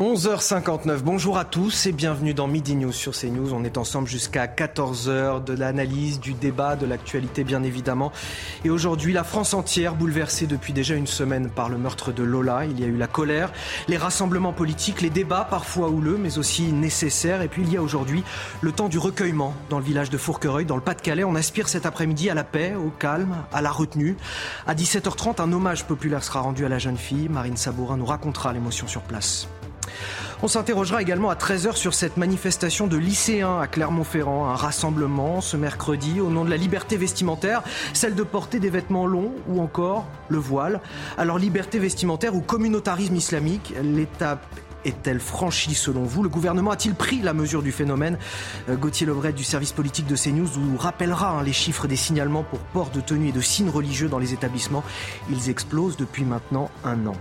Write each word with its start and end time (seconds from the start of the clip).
11h59, 0.00 1.02
bonjour 1.04 1.38
à 1.38 1.44
tous 1.44 1.86
et 1.86 1.92
bienvenue 1.92 2.34
dans 2.34 2.48
Midi 2.48 2.74
News 2.74 2.90
sur 2.90 3.12
CNews. 3.12 3.54
On 3.54 3.62
est 3.62 3.78
ensemble 3.78 4.08
jusqu'à 4.08 4.46
14h 4.46 5.44
de 5.44 5.52
l'analyse, 5.52 6.18
du 6.18 6.32
débat, 6.32 6.74
de 6.74 6.84
l'actualité 6.84 7.44
bien 7.44 7.62
évidemment. 7.62 8.10
Et 8.64 8.70
aujourd'hui, 8.70 9.12
la 9.12 9.22
France 9.22 9.54
entière 9.54 9.94
bouleversée 9.94 10.48
depuis 10.48 10.72
déjà 10.72 10.96
une 10.96 11.06
semaine 11.06 11.48
par 11.48 11.68
le 11.68 11.78
meurtre 11.78 12.10
de 12.10 12.24
Lola. 12.24 12.64
Il 12.64 12.80
y 12.80 12.82
a 12.82 12.88
eu 12.88 12.96
la 12.96 13.06
colère, 13.06 13.52
les 13.86 13.96
rassemblements 13.96 14.52
politiques, 14.52 15.00
les 15.00 15.10
débats 15.10 15.46
parfois 15.48 15.88
houleux 15.90 16.18
mais 16.20 16.38
aussi 16.38 16.72
nécessaires. 16.72 17.40
Et 17.42 17.46
puis 17.46 17.62
il 17.62 17.72
y 17.72 17.76
a 17.76 17.80
aujourd'hui 17.80 18.24
le 18.62 18.72
temps 18.72 18.88
du 18.88 18.98
recueillement 18.98 19.54
dans 19.70 19.78
le 19.78 19.84
village 19.84 20.10
de 20.10 20.18
Fourquereuil, 20.18 20.64
dans 20.64 20.74
le 20.74 20.82
Pas-de-Calais. 20.82 21.22
On 21.22 21.36
aspire 21.36 21.68
cet 21.68 21.86
après-midi 21.86 22.28
à 22.28 22.34
la 22.34 22.42
paix, 22.42 22.74
au 22.74 22.90
calme, 22.90 23.36
à 23.52 23.62
la 23.62 23.70
retenue. 23.70 24.16
À 24.66 24.74
17h30, 24.74 25.40
un 25.40 25.52
hommage 25.52 25.84
populaire 25.84 26.24
sera 26.24 26.40
rendu 26.40 26.66
à 26.66 26.68
la 26.68 26.80
jeune 26.80 26.98
fille. 26.98 27.28
Marine 27.28 27.56
Sabourin 27.56 27.96
nous 27.96 28.06
racontera 28.06 28.52
l'émotion 28.52 28.88
sur 28.88 29.02
place. 29.02 29.46
On 30.42 30.48
s'interrogera 30.48 31.00
également 31.00 31.30
à 31.30 31.34
13h 31.34 31.76
sur 31.76 31.94
cette 31.94 32.16
manifestation 32.16 32.86
de 32.86 32.96
lycéens 32.96 33.60
à 33.60 33.66
Clermont-Ferrand, 33.66 34.48
un 34.48 34.56
rassemblement 34.56 35.40
ce 35.40 35.56
mercredi 35.56 36.20
au 36.20 36.28
nom 36.28 36.44
de 36.44 36.50
la 36.50 36.56
liberté 36.56 36.96
vestimentaire, 36.96 37.62
celle 37.92 38.14
de 38.14 38.22
porter 38.22 38.60
des 38.60 38.70
vêtements 38.70 39.06
longs 39.06 39.32
ou 39.48 39.60
encore 39.60 40.06
le 40.28 40.38
voile. 40.38 40.80
Alors 41.16 41.38
liberté 41.38 41.78
vestimentaire 41.78 42.34
ou 42.34 42.40
communautarisme 42.40 43.16
islamique, 43.16 43.74
l'étape 43.82 44.44
est-elle 44.84 45.20
franchie 45.20 45.74
selon 45.74 46.02
vous? 46.02 46.22
Le 46.22 46.28
gouvernement 46.28 46.70
a-t-il 46.70 46.94
pris 46.94 47.20
la 47.20 47.32
mesure 47.32 47.62
du 47.62 47.72
phénomène? 47.72 48.18
Euh, 48.68 48.76
Gauthier 48.76 49.06
Lebret 49.06 49.32
du 49.32 49.44
service 49.44 49.72
politique 49.72 50.06
de 50.06 50.16
CNews 50.16 50.48
nous 50.58 50.76
rappellera 50.76 51.38
hein, 51.38 51.42
les 51.42 51.52
chiffres 51.52 51.86
des 51.86 51.96
signalements 51.96 52.42
pour 52.42 52.60
port 52.60 52.90
de 52.90 53.00
tenue 53.00 53.28
et 53.28 53.32
de 53.32 53.40
signes 53.40 53.70
religieux 53.70 54.08
dans 54.08 54.18
les 54.18 54.32
établissements. 54.32 54.84
Ils 55.30 55.50
explosent 55.50 55.96
depuis 55.96 56.24
maintenant 56.24 56.70
un 56.84 57.06
an. 57.06 57.16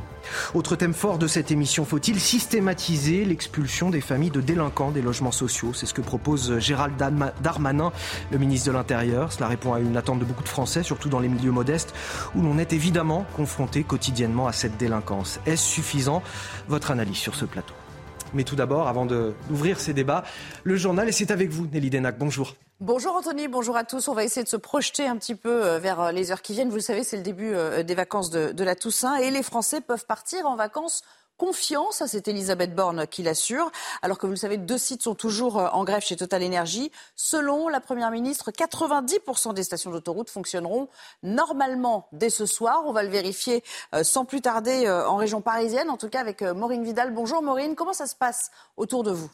Autre 0.53 0.75
thème 0.75 0.93
fort 0.93 1.17
de 1.17 1.27
cette 1.27 1.52
émission, 1.52 1.85
faut-il 1.85 2.19
systématiser 2.19 3.25
l'expulsion 3.25 3.89
des 3.89 4.02
familles 4.02 4.31
de 4.31 4.41
délinquants 4.41 4.91
des 4.91 5.02
logements 5.02 5.31
sociaux? 5.31 5.73
C'est 5.73 5.85
ce 5.85 5.93
que 5.93 6.02
propose 6.02 6.59
Gérald 6.59 6.95
Darmanin, 7.41 7.91
le 8.31 8.38
ministre 8.38 8.67
de 8.67 8.73
l'Intérieur. 8.73 9.31
Cela 9.31 9.47
répond 9.47 9.73
à 9.73 9.80
une 9.80 9.97
attente 9.97 10.19
de 10.19 10.25
beaucoup 10.25 10.43
de 10.43 10.49
Français, 10.49 10.83
surtout 10.83 11.09
dans 11.09 11.19
les 11.19 11.30
milieux 11.30 11.52
modestes, 11.52 11.93
où 12.35 12.41
l'on 12.41 12.57
est 12.57 12.73
évidemment 12.73 13.25
confronté 13.35 13.83
quotidiennement 13.83 14.47
à 14.47 14.53
cette 14.53 14.77
délinquance. 14.77 15.39
Est-ce 15.45 15.63
suffisant? 15.63 16.23
Votre 16.67 16.91
analyse 16.91 17.17
sur 17.17 17.35
ce 17.35 17.45
plateau. 17.45 17.73
Mais 18.33 18.43
tout 18.43 18.55
d'abord, 18.55 18.87
avant 18.87 19.05
d'ouvrir 19.05 19.80
ces 19.80 19.93
débats, 19.93 20.23
le 20.63 20.75
journal, 20.75 21.08
et 21.08 21.11
c'est 21.11 21.31
avec 21.31 21.49
vous, 21.49 21.67
Nelly 21.71 21.89
Denac. 21.89 22.17
Bonjour. 22.17 22.55
Bonjour 22.79 23.16
Anthony, 23.16 23.47
bonjour 23.47 23.77
à 23.77 23.83
tous. 23.83 24.07
On 24.07 24.13
va 24.13 24.23
essayer 24.23 24.43
de 24.43 24.49
se 24.49 24.57
projeter 24.57 25.05
un 25.05 25.16
petit 25.16 25.35
peu 25.35 25.63
euh, 25.63 25.79
vers 25.79 26.02
euh, 26.02 26.11
les 26.11 26.31
heures 26.31 26.41
qui 26.41 26.53
viennent. 26.53 26.69
Vous 26.69 26.75
le 26.75 26.81
savez, 26.81 27.03
c'est 27.03 27.17
le 27.17 27.23
début 27.23 27.53
euh, 27.53 27.83
des 27.83 27.93
vacances 27.93 28.31
de, 28.31 28.63
la 28.63 28.75
Toussaint 28.75 29.15
et 29.17 29.30
les 29.30 29.43
Français 29.43 29.80
peuvent 29.80 30.07
partir 30.07 30.47
en 30.47 30.55
vacances 30.55 31.03
confiance. 31.38 32.03
C'est 32.07 32.27
Elisabeth 32.27 32.73
Borne 32.73 33.05
qui 33.05 33.21
l'assure. 33.21 33.71
Alors 34.02 34.17
que 34.17 34.25
vous 34.25 34.31
le 34.31 34.38
savez, 34.38 34.57
deux 34.57 34.80
sites 34.80 35.03
sont 35.03 35.13
toujours 35.13 35.57
en 35.57 35.83
grève 35.83 36.02
chez 36.02 36.15
Total 36.15 36.43
Energy. 36.43 36.91
Selon 37.15 37.70
la 37.70 37.80
Première 37.80 38.11
ministre, 38.11 38.52
90% 38.52 39.53
des 39.53 39.64
stations 39.64 39.92
d'autoroute 39.92 40.30
fonctionneront 40.30 40.89
normalement 41.21 42.08
dès 42.11 42.30
ce 42.30 42.45
soir. 42.45 42.83
On 42.86 42.92
va 42.92 43.03
le 43.03 43.09
vérifier 43.09 43.64
sans 44.03 44.25
plus 44.25 44.42
tarder 44.42 44.89
en 44.89 45.15
région 45.15 45.42
parisienne, 45.42 45.89
en 45.89 45.98
tout 45.98 46.09
cas 46.09 46.21
avec 46.21 46.43
Maureen 46.43 46.83
Vidal. 46.83 47.14
Bonjour 47.14 47.42
Maureen, 47.42 47.75
comment 47.75 47.93
ça 47.93 48.08
se 48.08 48.15
passe 48.15 48.52
autour 48.77 49.03
de 49.03 49.11
vous? 49.11 49.31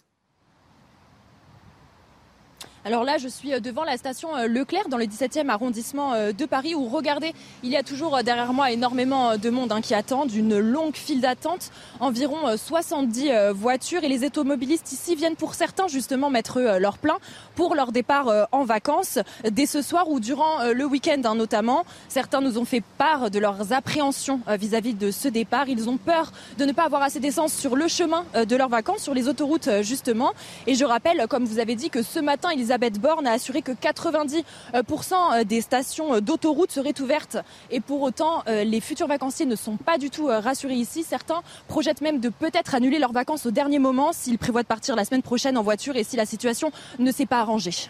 Alors 2.89 3.03
là, 3.03 3.19
je 3.19 3.27
suis 3.27 3.53
euh, 3.53 3.59
devant 3.59 3.83
la 3.83 3.97
station 3.97 4.35
euh, 4.35 4.47
Leclerc 4.47 4.89
dans 4.89 4.97
le 4.97 5.05
17e 5.05 5.47
arrondissement 5.49 6.13
euh, 6.13 6.31
de 6.31 6.45
Paris 6.47 6.73
où 6.73 6.87
regardez, 6.89 7.35
il 7.61 7.69
y 7.69 7.77
a 7.77 7.83
toujours 7.83 8.23
derrière 8.23 8.51
moi 8.51 8.71
énormément 8.71 9.37
de 9.37 9.49
monde 9.51 9.71
hein, 9.71 9.81
qui 9.81 9.93
attendent, 9.93 10.33
une 10.33 10.57
longue 10.57 10.95
file 10.95 11.21
d'attente, 11.21 11.69
environ 11.99 12.57
70 12.57 13.51
voitures 13.53 14.03
et 14.03 14.09
les 14.09 14.25
automobilistes 14.25 14.91
ici 14.91 15.15
viennent 15.15 15.35
pour 15.35 15.53
certains 15.53 15.87
justement 15.87 16.31
mettre 16.31 16.59
leur 16.79 16.97
plein 16.97 17.17
pour 17.55 17.75
leur 17.75 17.91
départ 17.91 18.47
en 18.51 18.63
vacances 18.63 19.19
dès 19.51 19.65
ce 19.65 19.81
soir 19.81 20.09
ou 20.09 20.19
durant 20.19 20.63
le 20.73 20.85
week-end 20.85 21.21
hein, 21.25 21.35
notamment. 21.35 21.85
Certains 22.07 22.41
nous 22.41 22.57
ont 22.57 22.65
fait 22.65 22.83
part 22.97 23.29
de 23.29 23.39
leurs 23.39 23.73
appréhensions 23.73 24.39
vis-à-vis 24.47 24.93
de 24.93 25.11
ce 25.11 25.27
départ. 25.27 25.67
Ils 25.67 25.89
ont 25.89 25.97
peur 25.97 26.31
de 26.57 26.65
ne 26.65 26.71
pas 26.71 26.85
avoir 26.85 27.03
assez 27.03 27.19
d'essence 27.19 27.53
sur 27.53 27.75
le 27.75 27.87
chemin 27.87 28.25
de 28.33 28.55
leurs 28.55 28.69
vacances, 28.69 29.03
sur 29.03 29.13
les 29.13 29.27
autoroutes 29.27 29.69
justement. 29.81 30.31
Et 30.65 30.75
je 30.75 30.85
rappelle, 30.85 31.25
comme 31.29 31.45
vous 31.45 31.59
avez 31.59 31.75
dit, 31.75 31.89
que 31.89 32.01
ce 32.01 32.19
matin, 32.19 32.49
ils 32.55 32.71
Elisabeth 32.79 33.01
Borne 33.01 33.27
a 33.27 33.33
assuré 33.33 33.61
que 33.61 33.71
90% 33.73 35.43
des 35.43 35.61
stations 35.61 36.21
d'autoroute 36.21 36.71
seraient 36.71 36.99
ouvertes. 37.01 37.37
Et 37.71 37.81
pour 37.81 38.01
autant, 38.01 38.43
euh, 38.47 38.63
les 38.63 38.79
futurs 38.79 39.07
vacanciers 39.07 39.45
ne 39.45 39.55
sont 39.55 39.75
pas 39.75 39.97
du 39.97 40.09
tout 40.09 40.29
euh, 40.29 40.39
rassurés 40.39 40.75
ici. 40.75 41.03
Certains 41.03 41.41
projettent 41.67 42.01
même 42.01 42.19
de 42.19 42.29
peut-être 42.29 42.75
annuler 42.75 42.99
leurs 42.99 43.11
vacances 43.11 43.45
au 43.45 43.51
dernier 43.51 43.79
moment 43.79 44.13
s'ils 44.13 44.37
prévoient 44.37 44.63
de 44.63 44.67
partir 44.67 44.95
la 44.95 45.03
semaine 45.03 45.21
prochaine 45.21 45.57
en 45.57 45.63
voiture 45.63 45.97
et 45.97 46.03
si 46.05 46.15
la 46.15 46.25
situation 46.25 46.71
ne 46.99 47.11
s'est 47.11 47.25
pas 47.25 47.39
arrangée. 47.39 47.89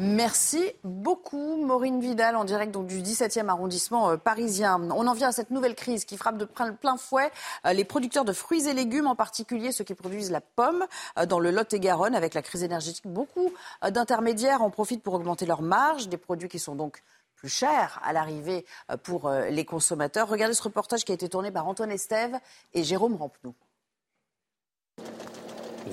Merci 0.00 0.62
beaucoup, 0.84 1.56
Maureen 1.56 2.00
Vidal, 2.00 2.36
en 2.36 2.44
direct 2.44 2.70
donc, 2.70 2.86
du 2.86 3.02
17e 3.02 3.48
arrondissement 3.48 4.10
euh, 4.10 4.16
parisien. 4.16 4.80
On 4.92 5.08
en 5.08 5.12
vient 5.12 5.30
à 5.30 5.32
cette 5.32 5.50
nouvelle 5.50 5.74
crise 5.74 6.04
qui 6.04 6.16
frappe 6.16 6.38
de 6.38 6.44
plein 6.44 6.96
fouet 6.96 7.32
euh, 7.66 7.72
les 7.72 7.82
producteurs 7.82 8.24
de 8.24 8.32
fruits 8.32 8.68
et 8.68 8.74
légumes, 8.74 9.08
en 9.08 9.16
particulier 9.16 9.72
ceux 9.72 9.82
qui 9.82 9.94
produisent 9.94 10.30
la 10.30 10.40
pomme 10.40 10.86
euh, 11.18 11.26
dans 11.26 11.40
le 11.40 11.50
Lot-et-Garonne. 11.50 12.14
Avec 12.14 12.34
la 12.34 12.42
crise 12.42 12.62
énergétique, 12.62 13.08
beaucoup 13.08 13.52
d'intermédiaires 13.82 14.62
en 14.62 14.70
profitent 14.70 15.02
pour 15.02 15.14
augmenter 15.14 15.46
leurs 15.46 15.62
marges, 15.62 16.08
des 16.08 16.16
produits 16.16 16.48
qui 16.48 16.60
sont 16.60 16.76
donc 16.76 17.02
plus 17.34 17.48
chers 17.48 18.00
à 18.04 18.12
l'arrivée 18.12 18.64
pour 19.02 19.30
les 19.30 19.64
consommateurs. 19.64 20.28
Regardez 20.28 20.54
ce 20.54 20.62
reportage 20.62 21.04
qui 21.04 21.12
a 21.12 21.14
été 21.14 21.28
tourné 21.28 21.50
par 21.50 21.66
Antoine 21.66 21.90
Estève 21.90 22.38
et 22.72 22.84
Jérôme 22.84 23.14
Rampenou. 23.16 23.54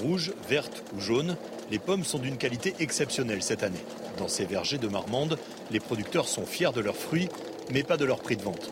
Rouge, 0.02 0.34
verte 0.50 0.84
ou 0.96 1.00
jaune, 1.00 1.38
les 1.72 1.80
pommes 1.80 2.04
sont 2.04 2.20
d'une 2.20 2.38
qualité 2.38 2.76
exceptionnelle 2.80 3.42
cette 3.42 3.64
année. 3.64 3.84
Dans 4.18 4.28
ces 4.28 4.46
vergers 4.46 4.78
de 4.78 4.88
Marmande, 4.88 5.38
les 5.72 5.80
producteurs 5.80 6.28
sont 6.28 6.46
fiers 6.46 6.72
de 6.74 6.82
leurs 6.82 6.96
fruits, 6.96 7.30
mais 7.72 7.84
pas 7.84 7.98
de 7.98 8.06
leur 8.06 8.20
prix 8.20 8.38
de 8.38 8.44
vente. 8.44 8.70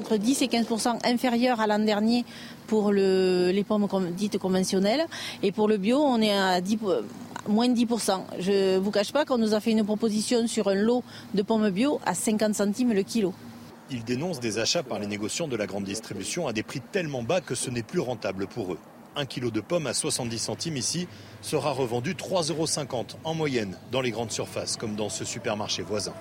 Entre 0.00 0.16
10 0.16 0.42
et 0.42 0.46
15% 0.46 1.04
inférieur 1.04 1.60
à 1.60 1.66
l'an 1.66 1.80
dernier 1.80 2.24
pour 2.66 2.92
les 2.92 3.64
pommes 3.66 3.88
dites 4.12 4.38
conventionnelles. 4.38 5.06
Et 5.42 5.50
pour 5.50 5.68
le 5.68 5.76
bio, 5.76 5.98
on 5.98 6.20
est 6.20 6.32
à 6.32 6.60
moins 7.48 7.68
de 7.68 7.74
10% 7.74 8.20
Je 8.38 8.74
ne 8.74 8.78
vous 8.78 8.90
cache 8.90 9.12
pas 9.12 9.24
qu'on 9.24 9.38
nous 9.38 9.54
a 9.54 9.60
fait 9.60 9.72
une 9.72 9.84
proposition 9.84 10.46
sur 10.46 10.68
un 10.68 10.74
lot 10.74 11.02
de 11.34 11.42
pommes 11.42 11.70
bio 11.70 12.00
à 12.06 12.14
50 12.14 12.54
centimes 12.54 12.92
le 12.92 13.02
kilo. 13.02 13.34
Ils 13.90 14.04
dénoncent 14.04 14.40
des 14.40 14.58
achats 14.58 14.82
par 14.82 14.98
les 14.98 15.06
négociants 15.06 15.48
de 15.48 15.56
la 15.56 15.66
grande 15.66 15.84
distribution 15.84 16.46
à 16.46 16.52
des 16.52 16.62
prix 16.62 16.80
tellement 16.92 17.22
bas 17.22 17.40
que 17.40 17.54
ce 17.54 17.70
n'est 17.70 17.82
plus 17.82 18.00
rentable 18.00 18.46
pour 18.46 18.74
eux. 18.74 18.78
Un 19.18 19.26
kilo 19.26 19.50
de 19.50 19.60
pommes 19.60 19.88
à 19.88 19.94
70 19.94 20.38
centimes 20.38 20.76
ici 20.76 21.08
sera 21.42 21.72
revendu 21.72 22.14
3,50 22.14 22.52
euros 22.52 23.06
en 23.24 23.34
moyenne 23.34 23.76
dans 23.90 24.00
les 24.00 24.12
grandes 24.12 24.30
surfaces, 24.30 24.76
comme 24.76 24.94
dans 24.94 25.08
ce 25.08 25.24
supermarché 25.24 25.82
voisin. 25.82 26.14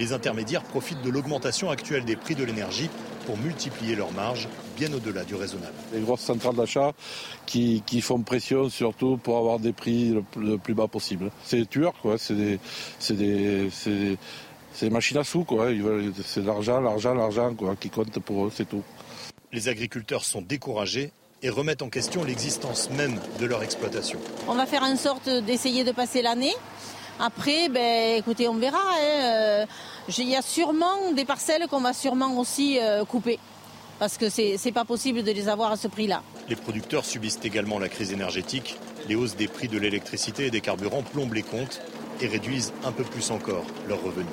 Les 0.00 0.12
intermédiaires 0.12 0.64
profitent 0.64 1.02
de 1.02 1.08
l'augmentation 1.08 1.70
actuelle 1.70 2.04
des 2.04 2.16
prix 2.16 2.34
de 2.34 2.42
l'énergie 2.42 2.90
pour 3.26 3.38
multiplier 3.38 3.94
leurs 3.94 4.10
marges 4.10 4.48
bien 4.76 4.92
au-delà 4.92 5.22
du 5.22 5.36
raisonnable. 5.36 5.72
Les 5.92 6.00
grosses 6.00 6.22
centrales 6.22 6.56
d'achat 6.56 6.90
qui, 7.46 7.80
font 8.00 8.20
pression 8.22 8.68
surtout 8.68 9.18
pour 9.18 9.38
avoir 9.38 9.60
des 9.60 9.72
prix 9.72 10.12
le, 10.36 10.58
plus 10.58 10.74
bas 10.74 10.88
possible. 10.88 11.30
C'est 11.44 11.58
des 11.58 11.66
tueurs, 11.66 11.94
quoi. 12.02 12.18
C'est 12.18 12.34
des, 12.34 12.58
des, 13.10 13.68
des, 14.80 14.90
machines 14.90 15.18
à 15.18 15.22
sous, 15.22 15.44
quoi. 15.44 15.68
C'est 16.24 16.44
l'argent, 16.44 16.80
l'argent, 16.80 17.14
l'argent, 17.14 17.54
quoi, 17.54 17.76
qui 17.76 17.88
compte 17.88 18.18
pour 18.18 18.46
eux, 18.46 18.52
c'est 18.52 18.68
tout. 18.68 18.82
Les 19.52 19.68
agriculteurs 19.68 20.24
sont 20.24 20.42
découragés 20.42 21.12
et 21.42 21.50
remettent 21.50 21.82
en 21.82 21.88
question 21.88 22.24
l'existence 22.24 22.90
même 22.90 23.18
de 23.40 23.46
leur 23.46 23.62
exploitation. 23.62 24.18
On 24.48 24.54
va 24.54 24.66
faire 24.66 24.82
en 24.82 24.96
sorte 24.96 25.28
d'essayer 25.28 25.84
de 25.84 25.92
passer 25.92 26.22
l'année. 26.22 26.54
Après, 27.18 27.68
ben, 27.68 28.16
écoutez, 28.16 28.48
on 28.48 28.54
verra. 28.54 28.78
Hein. 28.78 29.24
Euh, 29.24 29.66
il 30.18 30.28
y 30.28 30.36
a 30.36 30.42
sûrement 30.42 31.12
des 31.14 31.24
parcelles 31.24 31.66
qu'on 31.68 31.80
va 31.80 31.92
sûrement 31.92 32.38
aussi 32.38 32.78
euh, 32.80 33.04
couper. 33.04 33.38
Parce 33.98 34.18
que 34.18 34.28
ce 34.30 34.64
n'est 34.64 34.72
pas 34.72 34.84
possible 34.84 35.22
de 35.22 35.30
les 35.30 35.48
avoir 35.48 35.70
à 35.70 35.76
ce 35.76 35.86
prix-là. 35.86 36.22
Les 36.48 36.56
producteurs 36.56 37.04
subissent 37.04 37.38
également 37.44 37.78
la 37.78 37.88
crise 37.88 38.12
énergétique. 38.12 38.76
Les 39.08 39.14
hausses 39.14 39.36
des 39.36 39.46
prix 39.46 39.68
de 39.68 39.78
l'électricité 39.78 40.46
et 40.46 40.50
des 40.50 40.60
carburants 40.60 41.02
plombent 41.02 41.34
les 41.34 41.42
comptes 41.42 41.80
et 42.20 42.26
réduisent 42.26 42.72
un 42.84 42.92
peu 42.92 43.04
plus 43.04 43.30
encore 43.30 43.64
leurs 43.88 44.02
revenus. 44.02 44.26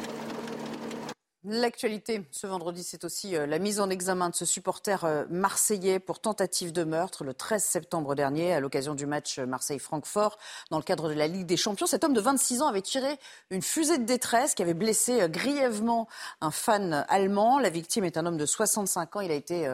L'actualité 1.45 2.25
ce 2.31 2.47
vendredi, 2.47 2.83
c'est 2.83 3.05
aussi 3.05 3.37
euh, 3.37 3.47
la 3.47 3.59
mise 3.59 3.79
en 3.79 3.89
examen 3.89 4.27
de 4.27 4.35
ce 4.35 4.43
supporter 4.43 5.05
euh, 5.05 5.23
marseillais 5.29 5.97
pour 5.97 6.19
tentative 6.19 6.73
de 6.73 6.83
meurtre 6.83 7.23
le 7.23 7.33
13 7.33 7.63
septembre 7.63 8.13
dernier 8.13 8.53
à 8.53 8.59
l'occasion 8.59 8.93
du 8.93 9.05
match 9.05 9.39
Marseille-Francfort 9.39 10.37
dans 10.69 10.75
le 10.75 10.83
cadre 10.83 11.07
de 11.07 11.13
la 11.13 11.27
Ligue 11.27 11.45
des 11.45 11.55
Champions. 11.55 11.85
Cet 11.85 12.03
homme 12.03 12.11
de 12.11 12.19
26 12.19 12.61
ans 12.61 12.67
avait 12.67 12.81
tiré 12.81 13.17
une 13.51 13.61
fusée 13.61 13.97
de 13.97 14.03
détresse 14.03 14.53
qui 14.53 14.63
avait 14.63 14.73
blessé 14.73 15.21
euh, 15.21 15.27
grièvement 15.29 16.09
un 16.41 16.51
fan 16.51 17.05
allemand. 17.07 17.57
La 17.57 17.69
victime 17.69 18.03
est 18.03 18.17
un 18.17 18.25
homme 18.25 18.35
de 18.35 18.45
65 18.45 19.15
ans. 19.15 19.21
Il 19.21 19.31
a 19.31 19.35
été 19.35 19.73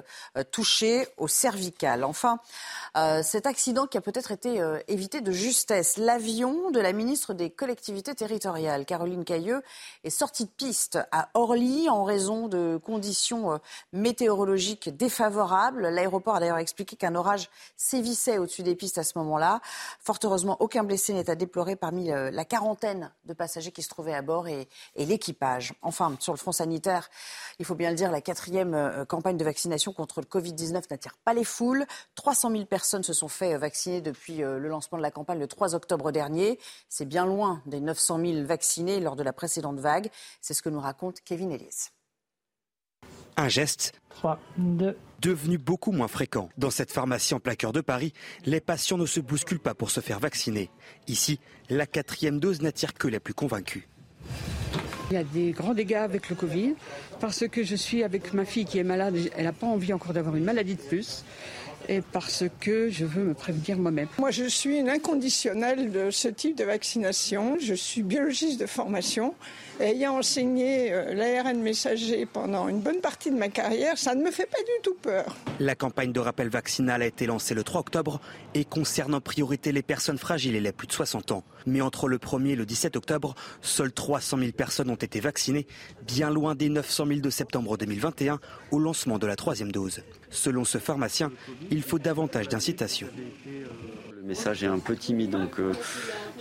touché 0.52 1.08
au 1.18 1.28
cervical. 1.28 2.04
Enfin, 2.04 2.40
cet 3.24 3.46
accident 3.46 3.88
qui 3.88 3.98
a 3.98 4.02
peut-être 4.02 4.32
été 4.32 4.62
évité 4.88 5.22
de 5.22 5.32
justesse. 5.32 5.98
L'avion 5.98 6.72
de 6.72 6.80
la 6.80 6.94
ministre 6.94 7.34
des 7.34 7.50
collectivités 7.50 8.16
territoriales, 8.16 8.86
Caroline 8.86 9.24
Cailleux, 9.24 9.62
est 10.04 10.10
sorti 10.10 10.46
de 10.46 10.50
piste 10.50 11.00
à 11.12 11.30
Orly 11.56 11.90
en 11.90 12.04
raison 12.04 12.50
de 12.50 12.78
conditions 12.84 13.54
euh, 13.54 13.58
météorologiques 13.94 14.90
défavorables. 14.96 15.88
L'aéroport 15.88 16.36
a 16.36 16.40
d'ailleurs 16.42 16.58
expliqué 16.58 16.98
qu'un 16.98 17.16
orage 17.16 17.50
sévissait 17.78 18.38
au-dessus 18.38 18.62
des 18.62 18.76
pistes 18.76 18.98
à 18.98 19.04
ce 19.04 19.18
moment-là. 19.20 19.62
Fort 20.02 20.20
heureusement, 20.24 20.58
aucun 20.60 20.84
blessé 20.84 21.14
n'est 21.14 21.30
à 21.30 21.36
déplorer 21.36 21.78
parmi 21.78 22.12
euh, 22.12 22.30
la 22.30 22.44
quarantaine 22.44 23.10
de 23.24 23.34
passagers 23.34 23.72
qui 23.72 23.84
se 23.84 23.90
trouvaient 23.90 24.14
à 24.14 24.22
bord 24.22 24.50
et, 24.50 24.68
l'équipage. 24.98 25.74
Enfin, 25.82 26.14
sur 26.20 26.34
le 26.34 26.38
front 26.38 26.52
sanitaire, 26.52 27.10
il 27.60 27.66
faut 27.66 27.76
bien 27.76 27.90
le 27.90 27.96
dire, 27.96 28.12
la 28.12 28.22
quatrième 28.22 28.74
euh, 28.74 29.06
campagne 29.06 29.38
de 29.38 29.46
vaccination 29.46 29.94
contre 29.94 30.20
le 30.20 30.26
Covid-19 30.26 30.84
n'attire 30.92 31.16
pas 31.24 31.34
les 31.34 31.46
foules. 31.46 31.86
300 32.16 32.52
000 32.52 32.66
personnes 32.66 33.04
se 33.04 33.14
sont 33.14 33.30
fait 33.30 33.58
vacciner 33.58 34.02
depuis 34.02 34.38
le 34.38 34.68
lancement 34.68 34.98
de 34.98 35.04
la 35.04 35.12
campagne 35.12 35.40
le 35.40 35.48
3 35.48 35.74
octobre 35.74 36.12
dernier. 36.12 36.60
C'est 36.90 37.06
bien 37.06 37.26
loin 37.26 37.62
des 37.66 37.80
900 37.80 38.20
000 38.20 38.46
vaccinés 38.46 39.00
lors 39.00 39.16
de 39.16 39.24
la 39.24 39.32
précédente 39.32 39.80
vague. 39.80 40.10
C'est 40.42 40.54
ce 40.54 40.62
que 40.62 40.70
nous 40.70 40.82
raconte 40.82 41.22
Kevin 41.22 41.45
un 43.38 43.50
geste 43.50 43.94
devenu 45.20 45.58
beaucoup 45.58 45.92
moins 45.92 46.08
fréquent. 46.08 46.50
Dans 46.58 46.70
cette 46.70 46.92
pharmacie 46.92 47.34
en 47.34 47.40
plein 47.40 47.56
cœur 47.56 47.74
de 47.74 47.82
Paris, 47.82 48.14
les 48.46 48.62
patients 48.62 48.98
ne 48.98 49.06
se 49.06 49.20
bousculent 49.20 49.60
pas 49.60 49.74
pour 49.74 49.92
se 49.92 50.00
faire 50.00 50.20
vacciner. 50.20 50.70
Ici, 51.08 51.40
la 51.70 51.86
quatrième 51.86 52.40
dose 52.40 52.62
n'attire 52.62 52.94
que 52.94 53.08
les 53.08 53.20
plus 53.20 53.34
convaincus. 53.34 53.84
Il 55.12 55.14
y 55.14 55.18
a 55.18 55.24
des 55.24 55.52
grands 55.52 55.74
dégâts 55.74 55.96
avec 55.96 56.30
le 56.30 56.36
Covid 56.36 56.76
parce 57.20 57.48
que 57.48 57.64
je 57.64 57.76
suis 57.76 58.04
avec 58.04 58.34
ma 58.34 58.46
fille 58.46 58.66
qui 58.66 58.80
est 58.80 58.84
malade. 58.84 59.16
Elle 59.36 59.46
n'a 59.46 59.54
pas 59.54 59.68
envie 59.68 59.94
encore 59.94 60.14
d'avoir 60.14 60.36
une 60.36 60.44
maladie 60.44 60.76
de 60.76 60.82
plus 60.82 61.24
et 61.90 62.02
parce 62.02 62.44
que 62.60 62.90
je 62.90 63.06
veux 63.06 63.24
me 63.24 63.34
prévenir 63.34 63.78
moi-même. 63.78 64.08
Moi, 64.18 64.32
je 64.32 64.46
suis 64.46 64.78
une 64.78 64.90
inconditionnelle 64.90 65.92
de 65.92 66.12
ce 66.12 66.28
type 66.28 66.58
de 66.58 66.64
vaccination. 66.64 67.58
Je 67.60 67.74
suis 67.74 68.04
biologiste 68.04 68.60
de 68.60 68.66
formation. 68.66 69.34
ayant 69.80 70.18
enseigné 70.18 70.94
euh, 70.94 71.14
l'ARN 71.14 71.60
messager 71.60 72.26
pendant 72.26 72.68
une 72.70 72.80
bonne 72.80 73.02
partie 73.02 73.30
de 73.30 73.36
ma 73.36 73.50
carrière, 73.50 73.98
ça 73.98 74.16
ne 74.16 74.24
me 74.24 74.32
fait 74.32 74.46
pas 74.46 74.60
du 74.60 74.82
tout 74.84 74.96
peur. 75.02 75.36
La 75.60 75.76
campagne 75.76 76.14
de 76.14 76.20
rappel 76.20 76.50
vaccinal 76.50 77.02
a 77.02 77.06
été 77.06 77.26
lancée 77.26 77.54
le 77.54 77.64
3 77.64 77.82
octobre 77.82 78.22
et 78.54 78.64
concerne 78.64 79.14
en 79.14 79.22
priorité 79.22 79.72
les 79.72 79.82
personnes 79.82 80.18
fragiles 80.18 80.56
et 80.56 80.62
les 80.62 80.72
plus 80.72 80.88
de 80.88 80.94
60 80.94 81.32
ans. 81.32 81.44
Mais 81.66 81.82
entre 81.82 82.08
le 82.08 82.18
1er 82.18 82.50
et 82.50 82.56
le 82.56 82.66
17 82.66 82.96
octobre, 82.96 83.36
seules 83.62 83.92
300 83.92 84.38
000 84.38 84.52
personnes 84.52 84.90
ont 84.90 84.96
été 84.96 85.20
vaccinées, 85.20 85.68
bien 86.06 86.30
loin 86.30 86.56
des 86.56 86.70
900 86.70 87.08
000 87.08 87.20
de 87.20 87.30
septembre 87.30 87.78
2021 87.78 88.40
au 88.72 88.80
lancement 88.80 89.18
de 89.18 89.28
la 89.28 89.36
troisième 89.36 89.72
dose. 89.72 90.02
Selon 90.36 90.66
ce 90.66 90.78
pharmacien, 90.78 91.32
il 91.72 91.82
faut 91.82 91.98
davantage 91.98 92.50
d'incitation. 92.50 93.08
Le 93.46 94.30
message 94.30 94.64
est 94.64 94.68
un 94.68 94.80
peu 94.80 94.96
timide, 94.96 95.32
donc 95.32 95.60
euh, 95.60 95.72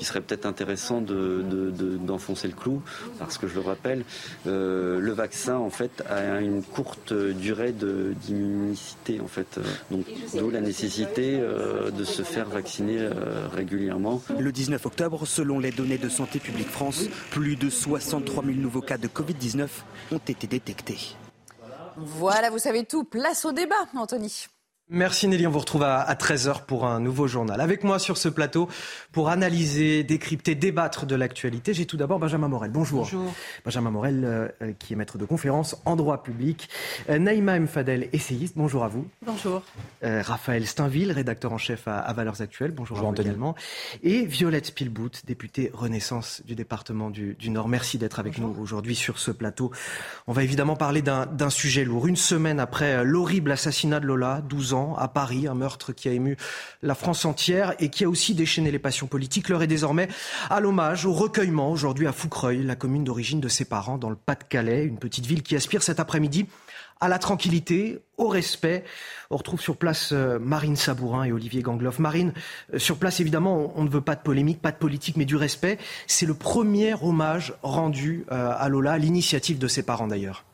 il 0.01 0.07
serait 0.07 0.21
peut-être 0.21 0.47
intéressant 0.47 1.01
d'enfoncer 1.01 2.49
le 2.49 2.55
clou, 2.55 2.83
parce 3.19 3.39
que 3.39 3.47
je 3.47 3.55
le 3.55 3.61
rappelle, 3.61 4.05
euh, 4.47 4.99
le 4.99 5.13
vaccin 5.13 5.57
en 5.57 5.71
fait 5.71 6.03
a 6.09 6.41
une 6.41 6.63
courte 6.63 7.13
durée 7.13 7.73
d'immunicité 7.73 9.21
en 9.21 9.29
fait, 9.29 9.61
donc 9.91 10.07
d'où 10.35 10.51
la 10.51 10.61
nécessité 10.61 11.39
euh, 11.39 11.91
de 11.91 12.05
se 12.05 12.23
faire 12.23 12.49
vacciner 12.49 13.07
régulièrement. 13.53 14.23
Le 14.39 14.51
19 14.51 14.85
octobre, 14.87 15.27
selon 15.27 15.59
les 15.59 15.71
données 15.71 15.99
de 15.99 16.09
Santé 16.09 16.39
publique 16.41 16.71
France, 16.71 17.05
plus 17.31 17.57
de 17.57 17.69
63 17.69 18.45
000 18.45 18.57
nouveaux 18.57 18.81
cas 18.81 18.99
de 18.99 19.09
Covid-19 19.09 19.69
ont 20.11 20.19
été 20.27 20.47
détectés. 20.47 21.17
Voilà, 21.97 22.51
vous 22.51 22.59
savez 22.59 22.85
tout. 22.85 23.05
Place 23.05 23.45
au 23.45 23.53
débat, 23.53 23.75
Anthony. 23.97 24.47
Merci 24.91 25.29
Nelly, 25.29 25.47
on 25.47 25.51
vous 25.51 25.61
retrouve 25.61 25.83
à 25.83 26.13
13h 26.15 26.65
pour 26.67 26.85
un 26.85 27.01
nouveau 27.01 27.27
journal. 27.27 27.59
Avec 27.63 27.85
moi 27.85 27.99
sur 27.99 28.19
ce 28.19 28.29
plateau 28.29 28.69
pour 29.15 29.29
analyser, 29.29 30.03
décrypter, 30.03 30.57
débattre 30.57 31.07
de 31.07 31.15
l'actualité, 31.15 31.73
j'ai 31.73 31.87
tout 31.87 31.97
d'abord 31.97 32.19
Benjamin 32.19 32.49
Morel. 32.49 32.73
Bonjour. 32.73 33.05
Bonjour. 33.05 33.33
Benjamin 33.65 33.93
Morel 33.93 34.25
euh, 34.25 34.49
euh, 34.61 34.73
qui 34.77 34.93
est 34.93 34.97
maître 34.97 35.19
de 35.19 35.25
conférence 35.25 35.77
en 35.85 35.95
droit 35.95 36.25
public. 36.25 36.69
Euh, 37.09 37.21
Naïma 37.21 37.61
Mfadel, 37.61 38.09
essayiste, 38.13 38.55
bonjour 38.57 38.83
à 38.83 38.89
vous. 38.89 39.07
Bonjour. 39.25 39.63
Raphaël 40.03 40.67
Steinville, 40.67 41.13
rédacteur 41.13 41.53
en 41.53 41.59
chef 41.59 41.87
à, 41.87 42.13
Valeurs 42.13 42.43
Actuelles, 42.43 42.73
bonjour, 42.73 42.99
à 42.99 43.03
vous 43.03 43.15
également. 43.15 43.55
Et 44.03 44.27
Violette 44.27 44.67
Spielbout, 44.67 45.11
députée 45.27 45.71
Renaissance 45.73 46.43
du 46.45 46.57
département 46.57 47.09
du, 47.09 47.37
Nord. 47.49 47.69
Merci 47.69 47.97
d'être 47.97 48.19
avec 48.19 48.39
nous 48.39 48.55
aujourd'hui 48.61 48.97
sur 48.97 49.19
ce 49.19 49.31
plateau. 49.31 49.71
On 50.27 50.33
va 50.33 50.43
évidemment 50.43 50.77
parler 50.77 51.03
d'un 51.03 51.51
sujet 51.51 51.85
lourd. 51.85 52.09
Une 52.09 52.17
semaine 52.17 52.59
après 52.59 53.05
l'horrible 53.05 53.53
assassinat 53.53 54.01
de 54.01 54.07
Lola, 54.07 54.43
12 54.47 54.75
ans 54.75 54.97
à 54.97 55.07
Paris, 55.07 55.47
un 55.47 55.55
meurtre 55.55 55.93
qui 55.93 56.09
a 56.09 56.13
ému 56.13 56.37
la 56.83 56.97
France 56.97 57.25
entière 57.25 57.75
et 57.79 57.89
qui 57.89 58.05
a 58.05 58.09
aussi 58.09 58.35
déchaîné 58.35 58.71
les 58.71 58.79
passions 58.81 59.04
politiques. 59.07 59.49
L'heure 59.49 59.63
est 59.63 59.69
désormais 59.69 60.09
à 60.51 60.61
l'hommage, 60.61 61.07
au 61.07 61.13
recueillement 61.13 61.71
aujourd'hui 61.71 62.07
à 62.07 62.13
Foucreuil, 62.13 62.63
la 62.63 62.77
commune 62.77 63.05
d'origine 63.05 63.41
de 63.41 63.49
ses 63.49 63.65
parents 63.65 63.99
dans 63.99 64.11
le 64.11 64.17
Pas-de-Calais, 64.17 64.85
une 64.85 64.99
petite 64.99 65.27
ville 65.27 65.43
qui 65.43 65.57
aspire 65.57 65.83
cet 65.83 66.01
après-midi 66.01 66.47
à 67.01 67.09
la 67.09 67.19
tranquillité, 67.19 68.01
au 68.17 68.29
respect. 68.29 68.85
On 69.31 69.37
retrouve 69.37 69.61
sur 69.61 69.77
place 69.77 70.11
euh, 70.13 70.39
Marine 70.39 70.77
Sabourin 70.77 71.25
et 71.25 71.33
Olivier 71.33 71.61
Gangloff. 71.61 71.99
Marine, 71.99 72.33
euh, 72.73 72.79
sur 72.79 72.97
place, 72.97 73.21
évidemment, 73.21 73.73
on, 73.77 73.85
ne 73.85 73.91
veut 73.91 74.01
pas 74.01 74.15
de 74.15 74.23
polémique, 74.23 74.63
pas 74.63 74.73
de 74.73 74.77
politique, 74.77 75.17
mais 75.17 75.25
du 75.25 75.37
respect. 75.37 75.79
C'est 76.07 76.27
le 76.27 76.35
premier 76.35 76.95
hommage 76.95 77.55
rendu 77.63 78.25
euh, 78.33 78.53
à 78.57 78.69
Lola, 78.69 78.93
à 78.93 78.99
l'initiative 78.99 79.59
de 79.59 79.69
ses 79.69 79.83
parents 79.83 80.07
d'ailleurs. 80.07 80.45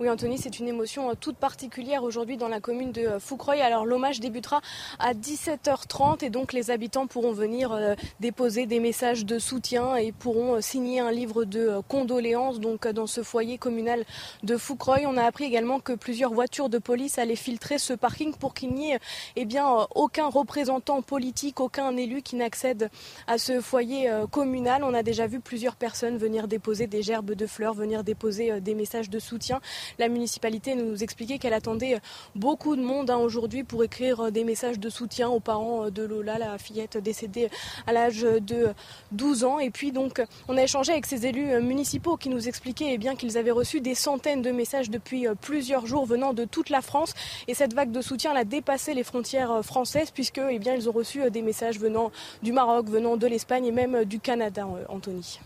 Oui, 0.00 0.10
Anthony, 0.10 0.38
c'est 0.38 0.58
une 0.58 0.66
émotion 0.66 1.08
euh, 1.08 1.14
toute 1.14 1.36
particulière 1.36 2.02
aujourd'hui 2.02 2.36
dans 2.36 2.48
la 2.48 2.58
commune 2.58 2.90
de 2.90 3.02
euh, 3.02 3.20
Foucreuil. 3.20 3.60
Alors, 3.60 3.86
l'hommage 3.86 4.18
débutera 4.18 4.60
à 4.98 5.14
17h30 5.14 6.24
et 6.24 6.30
donc 6.30 6.52
les 6.52 6.72
habitants 6.72 7.06
pourront 7.06 7.30
venir 7.30 7.70
euh, 7.70 7.94
déposer 8.18 8.66
des 8.66 8.80
messages 8.80 9.24
de 9.24 9.38
soutien 9.38 9.94
et 9.94 10.10
pourront 10.10 10.60
signer 10.60 10.98
un 10.98 11.12
livre 11.12 11.44
de 11.44 11.80
condoléances 11.86 12.58
donc 12.58 12.88
dans 12.88 13.06
ce 13.06 13.22
foyer 13.22 13.56
communal 13.56 14.04
de 14.42 14.56
Foucreuil. 14.56 15.06
On 15.06 15.16
a 15.16 15.22
appris 15.22 15.44
également 15.44 15.78
que 15.78 15.92
plusieurs 15.92 16.34
voitures 16.34 16.68
de 16.68 16.78
police 16.78 17.18
allaient 17.18 17.36
filtrer 17.36 17.78
ce 17.78 17.92
parking 17.92 18.34
pour 18.34 18.52
qu'il 18.52 18.74
n'y 18.74 18.90
ait 18.90 18.98
eh 19.36 19.44
bien, 19.44 19.86
aucun 19.94 20.26
représentant 20.26 21.02
politique, 21.02 21.60
aucun 21.60 21.96
élu 21.96 22.22
qui 22.22 22.34
n'accède 22.34 22.90
à 23.28 23.38
ce 23.38 23.60
foyer 23.60 24.10
communal. 24.32 24.82
On 24.82 24.92
a 24.92 25.04
déjà 25.04 25.28
vu 25.28 25.38
plusieurs 25.38 25.76
personnes 25.76 26.18
venir 26.18 26.48
déposer 26.48 26.88
des 26.88 27.02
gerbes 27.02 27.34
de 27.34 27.46
fleurs, 27.46 27.74
venir 27.74 28.02
déposer 28.02 28.60
des 28.60 28.74
messages 28.74 29.08
de 29.08 29.20
soutien. 29.20 29.60
La 29.98 30.08
municipalité 30.08 30.74
nous 30.74 31.02
expliquait 31.02 31.38
qu'elle 31.38 31.52
attendait 31.52 31.98
beaucoup 32.34 32.76
de 32.76 32.82
monde 32.82 33.10
hein, 33.10 33.16
aujourd'hui 33.16 33.64
pour 33.64 33.84
écrire 33.84 34.32
des 34.32 34.44
messages 34.44 34.78
de 34.78 34.88
soutien 34.90 35.28
aux 35.28 35.40
parents 35.40 35.90
de 35.90 36.02
Lola, 36.02 36.38
la 36.38 36.58
fillette 36.58 36.98
décédée 36.98 37.50
à 37.86 37.92
l'âge 37.92 38.22
de 38.22 38.68
12 39.12 39.44
ans. 39.44 39.58
Et 39.58 39.70
puis 39.70 39.92
donc, 39.92 40.22
on 40.48 40.56
a 40.56 40.62
échangé 40.62 40.92
avec 40.92 41.06
ces 41.06 41.26
élus 41.26 41.60
municipaux 41.60 42.16
qui 42.16 42.28
nous 42.28 42.48
expliquaient 42.48 42.92
eh 42.92 42.98
bien 42.98 43.16
qu'ils 43.16 43.38
avaient 43.38 43.50
reçu 43.50 43.80
des 43.80 43.94
centaines 43.94 44.42
de 44.42 44.50
messages 44.50 44.90
depuis 44.90 45.26
plusieurs 45.40 45.86
jours 45.86 46.06
venant 46.06 46.32
de 46.32 46.44
toute 46.44 46.70
la 46.70 46.82
France. 46.82 47.14
Et 47.48 47.54
cette 47.54 47.74
vague 47.74 47.92
de 47.92 48.00
soutien 48.00 48.34
a 48.34 48.44
dépassé 48.44 48.94
les 48.94 49.04
frontières 49.04 49.64
françaises 49.64 50.10
puisque 50.10 50.38
eh 50.38 50.60
ils 50.64 50.88
ont 50.88 50.92
reçu 50.92 51.30
des 51.30 51.42
messages 51.42 51.78
venant 51.78 52.10
du 52.42 52.52
Maroc, 52.52 52.88
venant 52.88 53.16
de 53.16 53.26
l'Espagne 53.26 53.66
et 53.66 53.72
même 53.72 54.04
du 54.04 54.18
Canada, 54.18 54.66
Anthony. 54.88 55.38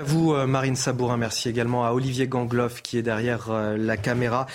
À 0.00 0.02
vous, 0.02 0.32
euh, 0.32 0.46
Marine 0.46 0.76
Sabourin. 0.76 1.18
Merci 1.18 1.50
également 1.50 1.84
à 1.84 1.92
Olivier 1.92 2.26
Gangloff 2.26 2.80
qui 2.80 2.96
est 2.96 3.02
derrière 3.02 3.50
euh, 3.50 3.76
la 3.76 3.98
caméra. 3.98 4.46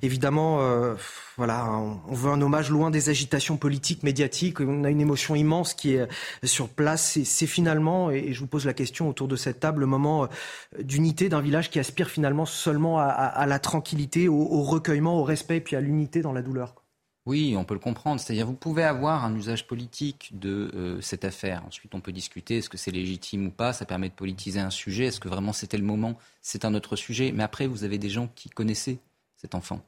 Évidemment, 0.00 0.60
euh, 0.60 0.94
voilà, 1.36 1.68
on 1.72 2.14
veut 2.14 2.30
un 2.30 2.40
hommage 2.40 2.70
loin 2.70 2.88
des 2.92 3.08
agitations 3.08 3.56
politiques, 3.56 4.04
médiatiques. 4.04 4.60
On 4.60 4.84
a 4.84 4.90
une 4.90 5.00
émotion 5.00 5.34
immense 5.34 5.74
qui 5.74 5.94
est 5.94 6.06
sur 6.44 6.68
place. 6.68 7.18
C'est 7.24 7.48
finalement, 7.48 8.12
et 8.12 8.32
je 8.32 8.38
vous 8.38 8.46
pose 8.46 8.64
la 8.64 8.74
question 8.74 9.08
autour 9.08 9.26
de 9.26 9.34
cette 9.34 9.58
table, 9.58 9.80
le 9.80 9.86
moment 9.86 10.28
d'unité 10.80 11.28
d'un 11.28 11.40
village 11.40 11.68
qui 11.68 11.80
aspire 11.80 12.08
finalement 12.08 12.46
seulement 12.46 13.00
à, 13.00 13.44
la 13.46 13.58
tranquillité, 13.58 14.28
au, 14.28 14.36
au, 14.36 14.62
recueillement, 14.62 15.18
au 15.18 15.24
respect, 15.24 15.56
et 15.56 15.60
puis 15.60 15.74
à 15.74 15.80
l'unité 15.80 16.20
dans 16.20 16.32
la 16.32 16.42
douleur. 16.42 16.81
Oui, 17.24 17.54
on 17.56 17.64
peut 17.64 17.74
le 17.74 17.80
comprendre. 17.80 18.20
C'est-à-dire, 18.20 18.46
vous 18.46 18.54
pouvez 18.54 18.82
avoir 18.82 19.24
un 19.24 19.34
usage 19.36 19.66
politique 19.66 20.30
de 20.32 20.72
euh, 20.74 21.00
cette 21.00 21.24
affaire. 21.24 21.64
Ensuite, 21.66 21.94
on 21.94 22.00
peut 22.00 22.10
discuter 22.12 22.58
est-ce 22.58 22.68
que 22.68 22.76
c'est 22.76 22.90
légitime 22.90 23.46
ou 23.46 23.50
pas? 23.50 23.72
Ça 23.72 23.84
permet 23.84 24.08
de 24.08 24.14
politiser 24.14 24.58
un 24.58 24.70
sujet. 24.70 25.06
Est-ce 25.06 25.20
que 25.20 25.28
vraiment 25.28 25.52
c'était 25.52 25.76
le 25.76 25.84
moment? 25.84 26.18
C'est 26.40 26.64
un 26.64 26.74
autre 26.74 26.96
sujet. 26.96 27.30
Mais 27.30 27.44
après, 27.44 27.68
vous 27.68 27.84
avez 27.84 27.98
des 27.98 28.10
gens 28.10 28.28
qui 28.34 28.50
connaissaient 28.50 28.98
cet 29.36 29.54
enfant 29.54 29.80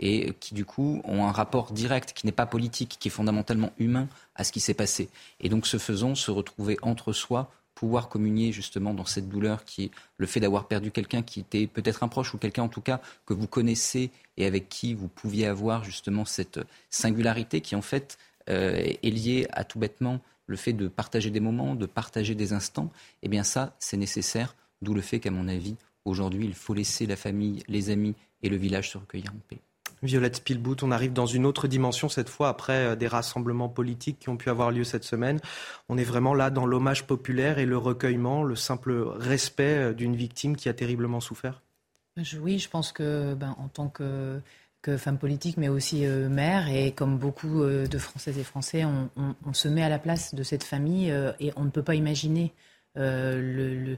et 0.00 0.34
qui, 0.40 0.54
du 0.54 0.64
coup, 0.64 1.00
ont 1.04 1.24
un 1.24 1.32
rapport 1.32 1.72
direct 1.72 2.12
qui 2.12 2.26
n'est 2.26 2.32
pas 2.32 2.46
politique, 2.46 2.96
qui 2.98 3.08
est 3.08 3.10
fondamentalement 3.10 3.70
humain 3.78 4.08
à 4.34 4.44
ce 4.44 4.52
qui 4.52 4.60
s'est 4.60 4.74
passé. 4.74 5.08
Et 5.40 5.48
donc, 5.48 5.66
ce 5.66 5.78
faisant, 5.78 6.14
se 6.14 6.30
retrouver 6.30 6.76
entre 6.82 7.12
soi 7.12 7.50
pouvoir 7.74 8.08
communier 8.08 8.52
justement 8.52 8.94
dans 8.94 9.04
cette 9.04 9.28
douleur 9.28 9.64
qui 9.64 9.84
est 9.84 9.90
le 10.16 10.26
fait 10.26 10.40
d'avoir 10.40 10.68
perdu 10.68 10.90
quelqu'un 10.90 11.22
qui 11.22 11.40
était 11.40 11.66
peut-être 11.66 12.02
un 12.02 12.08
proche 12.08 12.34
ou 12.34 12.38
quelqu'un 12.38 12.62
en 12.62 12.68
tout 12.68 12.80
cas 12.80 13.00
que 13.26 13.34
vous 13.34 13.46
connaissez 13.46 14.10
et 14.36 14.46
avec 14.46 14.68
qui 14.68 14.94
vous 14.94 15.08
pouviez 15.08 15.46
avoir 15.46 15.84
justement 15.84 16.24
cette 16.24 16.60
singularité 16.90 17.60
qui 17.60 17.74
en 17.74 17.82
fait 17.82 18.18
euh, 18.48 18.92
est 19.02 19.10
liée 19.10 19.46
à 19.52 19.64
tout 19.64 19.78
bêtement 19.78 20.20
le 20.46 20.56
fait 20.56 20.72
de 20.72 20.88
partager 20.88 21.30
des 21.30 21.40
moments, 21.40 21.74
de 21.74 21.86
partager 21.86 22.34
des 22.34 22.52
instants, 22.52 22.90
eh 23.22 23.28
bien 23.28 23.42
ça, 23.42 23.74
c'est 23.78 23.96
nécessaire. 23.96 24.54
D'où 24.82 24.94
le 24.94 25.00
fait 25.00 25.20
qu'à 25.20 25.30
mon 25.30 25.48
avis, 25.48 25.76
aujourd'hui, 26.04 26.44
il 26.44 26.54
faut 26.54 26.74
laisser 26.74 27.06
la 27.06 27.16
famille, 27.16 27.62
les 27.68 27.90
amis 27.90 28.14
et 28.42 28.48
le 28.48 28.56
village 28.56 28.90
se 28.90 28.98
recueillir 28.98 29.30
en 29.30 29.38
paix. 29.48 29.60
Violette 30.02 30.36
Spielbout, 30.36 30.76
on 30.82 30.90
arrive 30.90 31.12
dans 31.12 31.26
une 31.26 31.46
autre 31.46 31.68
dimension 31.68 32.08
cette 32.08 32.28
fois 32.28 32.48
après 32.48 32.86
euh, 32.86 32.96
des 32.96 33.06
rassemblements 33.06 33.68
politiques 33.68 34.18
qui 34.18 34.28
ont 34.28 34.36
pu 34.36 34.50
avoir 34.50 34.70
lieu 34.70 34.84
cette 34.84 35.04
semaine. 35.04 35.38
On 35.88 35.96
est 35.96 36.04
vraiment 36.04 36.34
là 36.34 36.50
dans 36.50 36.66
l'hommage 36.66 37.06
populaire 37.06 37.58
et 37.58 37.66
le 37.66 37.78
recueillement, 37.78 38.42
le 38.42 38.56
simple 38.56 38.92
respect 39.16 39.76
euh, 39.76 39.92
d'une 39.92 40.16
victime 40.16 40.56
qui 40.56 40.68
a 40.68 40.74
terriblement 40.74 41.20
souffert. 41.20 41.62
Oui, 42.40 42.58
je 42.58 42.68
pense 42.68 42.92
que 42.92 43.34
ben, 43.34 43.54
en 43.58 43.68
tant 43.68 43.88
que, 43.88 44.40
femme 44.98 45.16
politique, 45.16 45.56
mais 45.56 45.68
aussi 45.68 46.04
euh, 46.04 46.28
mère, 46.28 46.68
et 46.68 46.92
comme 46.92 47.16
beaucoup 47.16 47.64
de 47.64 47.98
Françaises 47.98 48.36
et 48.36 48.44
Français, 48.44 48.84
on, 48.84 49.52
se 49.54 49.68
met 49.68 49.82
à 49.82 49.88
la 49.88 49.98
place 49.98 50.34
de 50.34 50.42
cette 50.42 50.64
famille 50.64 51.14
et 51.40 51.52
on 51.56 51.64
ne 51.64 51.70
peut 51.70 51.82
pas 51.82 51.94
imaginer 51.94 52.52
le, 52.96 53.96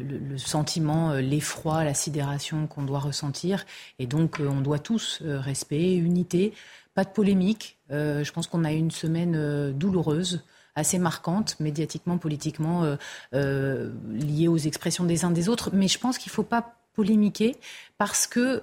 le, 0.00 0.38
sentiment, 0.38 1.10
euh, 1.10 1.20
l'effroi, 1.20 1.84
la 1.84 1.94
sidération 1.94 2.66
qu'on 2.66 2.82
doit 2.82 2.98
ressentir. 2.98 3.64
Et 3.98 4.06
donc, 4.06 4.40
euh, 4.40 4.48
on 4.48 4.60
doit 4.60 4.78
tous 4.78 5.20
euh, 5.22 5.40
respect, 5.40 5.94
unité, 5.94 6.52
pas 6.94 7.04
de 7.04 7.10
polémique. 7.10 7.78
je 7.90 8.30
pense 8.30 8.46
qu'on 8.46 8.64
a 8.64 8.72
eu 8.72 8.76
une 8.76 8.92
semaine 8.92 9.72
douloureuse 9.72 10.44
assez 10.76 10.98
marquante, 11.00 11.58
médiatiquement, 11.58 12.18
politiquement, 12.18 12.96
liée 13.32 14.46
aux 14.46 14.56
expressions 14.56 15.02
des 15.02 15.24
uns 15.24 15.32
des 15.32 15.48
autres. 15.48 15.70
Mais 15.72 15.88
je 15.88 15.98
pense 15.98 16.18
qu'il 16.18 16.30
ne 16.30 16.34
faut 16.34 16.44
pas 16.44 16.76
polémiquer 16.92 17.56
parce 17.98 18.28
que, 18.28 18.62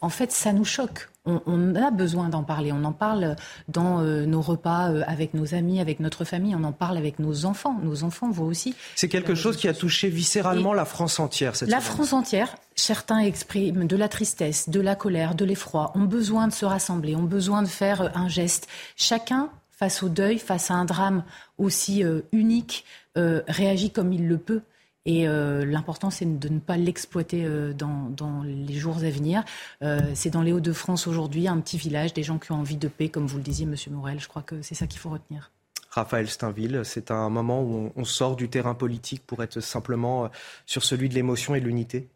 en 0.00 0.08
fait, 0.10 0.30
ça 0.30 0.52
nous 0.52 0.64
choque 0.64 1.08
on, 1.26 1.74
a 1.74 1.90
besoin 1.90 2.28
d'en 2.28 2.42
parler. 2.42 2.70
On 2.72 2.84
en 2.84 2.92
parle 2.92 3.36
dans 3.68 4.00
euh, 4.00 4.26
nos 4.26 4.42
repas 4.42 4.90
euh, 4.90 5.02
avec 5.06 5.32
nos 5.32 5.54
amis, 5.54 5.80
avec 5.80 6.00
notre 6.00 6.24
famille. 6.24 6.54
On 6.54 6.64
en 6.64 6.72
parle 6.72 6.98
avec 6.98 7.18
nos 7.18 7.46
enfants. 7.46 7.78
Nos 7.82 8.04
enfants 8.04 8.30
voient 8.30 8.46
aussi. 8.46 8.74
C'est 8.94 9.08
quelque 9.08 9.34
chose 9.34 9.56
qui 9.56 9.66
a 9.68 9.74
touché 9.74 10.08
viscéralement 10.08 10.74
la 10.74 10.84
France 10.84 11.18
entière. 11.18 11.56
Cette 11.56 11.70
la 11.70 11.80
France 11.80 12.12
entière. 12.12 12.54
Certains 12.74 13.20
expriment 13.20 13.86
de 13.86 13.96
la 13.96 14.08
tristesse, 14.08 14.68
de 14.68 14.80
la 14.80 14.96
colère, 14.96 15.34
de 15.34 15.44
l'effroi. 15.44 15.92
Ont 15.94 16.04
besoin 16.04 16.46
de 16.46 16.52
se 16.52 16.66
rassembler. 16.66 17.16
Ont 17.16 17.22
besoin 17.22 17.62
de 17.62 17.68
faire 17.68 18.02
euh, 18.02 18.08
un 18.14 18.28
geste. 18.28 18.68
Chacun 18.96 19.48
face 19.70 20.02
au 20.02 20.08
deuil, 20.08 20.38
face 20.38 20.70
à 20.70 20.74
un 20.74 20.84
drame 20.84 21.24
aussi 21.58 22.04
unique, 22.30 22.84
réagit 23.16 23.90
comme 23.90 24.12
il 24.12 24.28
le 24.28 24.38
peut. 24.38 24.62
Et 25.06 25.28
euh, 25.28 25.66
l'important, 25.66 26.10
c'est 26.10 26.38
de 26.38 26.48
ne 26.48 26.58
pas 26.58 26.76
l'exploiter 26.78 27.44
euh, 27.44 27.74
dans, 27.74 28.42
les 28.42 28.74
jours 28.74 28.96
à 28.96 29.10
venir. 29.10 29.44
Euh, 29.82 30.00
c'est 30.14 30.30
dans 30.30 30.42
les 30.42 30.52
Hauts-de-France 30.52 31.06
aujourd'hui, 31.06 31.46
un 31.46 31.60
petit 31.60 31.76
village, 31.76 32.14
des 32.14 32.22
gens 32.22 32.38
qui 32.38 32.52
ont 32.52 32.56
envie 32.56 32.78
de 32.78 32.88
paix, 32.88 33.10
comme 33.10 33.26
vous 33.26 33.36
le 33.36 33.42
disiez, 33.42 33.66
Monsieur 33.66 33.90
Morel. 33.90 34.18
Je 34.18 34.28
crois 34.28 34.42
que 34.42 34.62
c'est 34.62 34.74
ça 34.74 34.86
qu'il 34.86 35.00
faut 35.00 35.10
retenir. 35.10 35.50
Raphaël 35.90 36.28
Steinville, 36.28 36.80
c'est 36.84 37.10
un 37.10 37.28
moment 37.28 37.62
où 37.62 37.92
on, 37.94 38.04
sort 38.04 38.34
du 38.34 38.48
terrain 38.48 38.74
politique 38.74 39.22
pour 39.26 39.42
être 39.42 39.60
simplement 39.60 40.28
sur 40.66 40.82
celui 40.82 41.08
de 41.08 41.14
l'émotion 41.14 41.54
et 41.54 41.60
de 41.60 41.66
l'unité? 41.66 42.08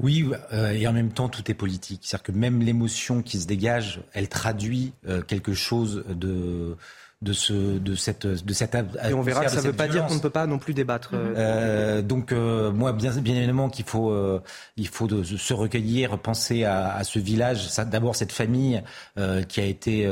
Oui, 0.00 0.30
et 0.52 0.86
en 0.86 0.92
même 0.92 1.10
temps, 1.10 1.28
tout 1.28 1.50
est 1.50 1.54
politique. 1.54 2.02
C'est-à-dire 2.04 2.22
que 2.22 2.32
même 2.32 2.60
l'émotion 2.60 3.22
qui 3.22 3.40
se 3.40 3.46
dégage, 3.48 4.02
elle 4.12 4.28
traduit 4.28 4.92
quelque 5.26 5.54
chose 5.54 6.04
de, 6.08 6.76
de, 7.26 7.32
ce, 7.32 7.52
de 7.52 7.94
cette 7.94 8.26
de 8.26 8.52
cette 8.52 8.74
Et 8.74 9.12
on 9.12 9.22
verra 9.22 9.44
que 9.44 9.50
ça 9.50 9.60
ne 9.60 9.66
veut 9.66 9.72
pas 9.72 9.88
dire 9.88 10.06
qu'on 10.06 10.14
ne 10.14 10.20
peut 10.20 10.30
pas 10.30 10.46
non 10.46 10.58
plus 10.58 10.74
débattre. 10.74 11.10
Euh, 11.12 11.34
euh, 11.36 12.02
donc 12.02 12.32
euh, 12.32 12.70
moi 12.70 12.92
bien 12.92 13.10
bien 13.16 13.34
évidemment 13.34 13.68
qu'il 13.68 13.84
faut 13.84 14.14
il 14.76 14.88
faut 14.88 15.06
de, 15.06 15.22
se 15.22 15.54
recueillir, 15.54 16.18
penser 16.18 16.64
à, 16.64 16.94
à 16.94 17.04
ce 17.04 17.18
village, 17.18 17.68
d'abord 17.86 18.14
cette 18.16 18.32
famille 18.32 18.82
qui 19.48 19.60
a 19.60 19.64
été 19.64 20.08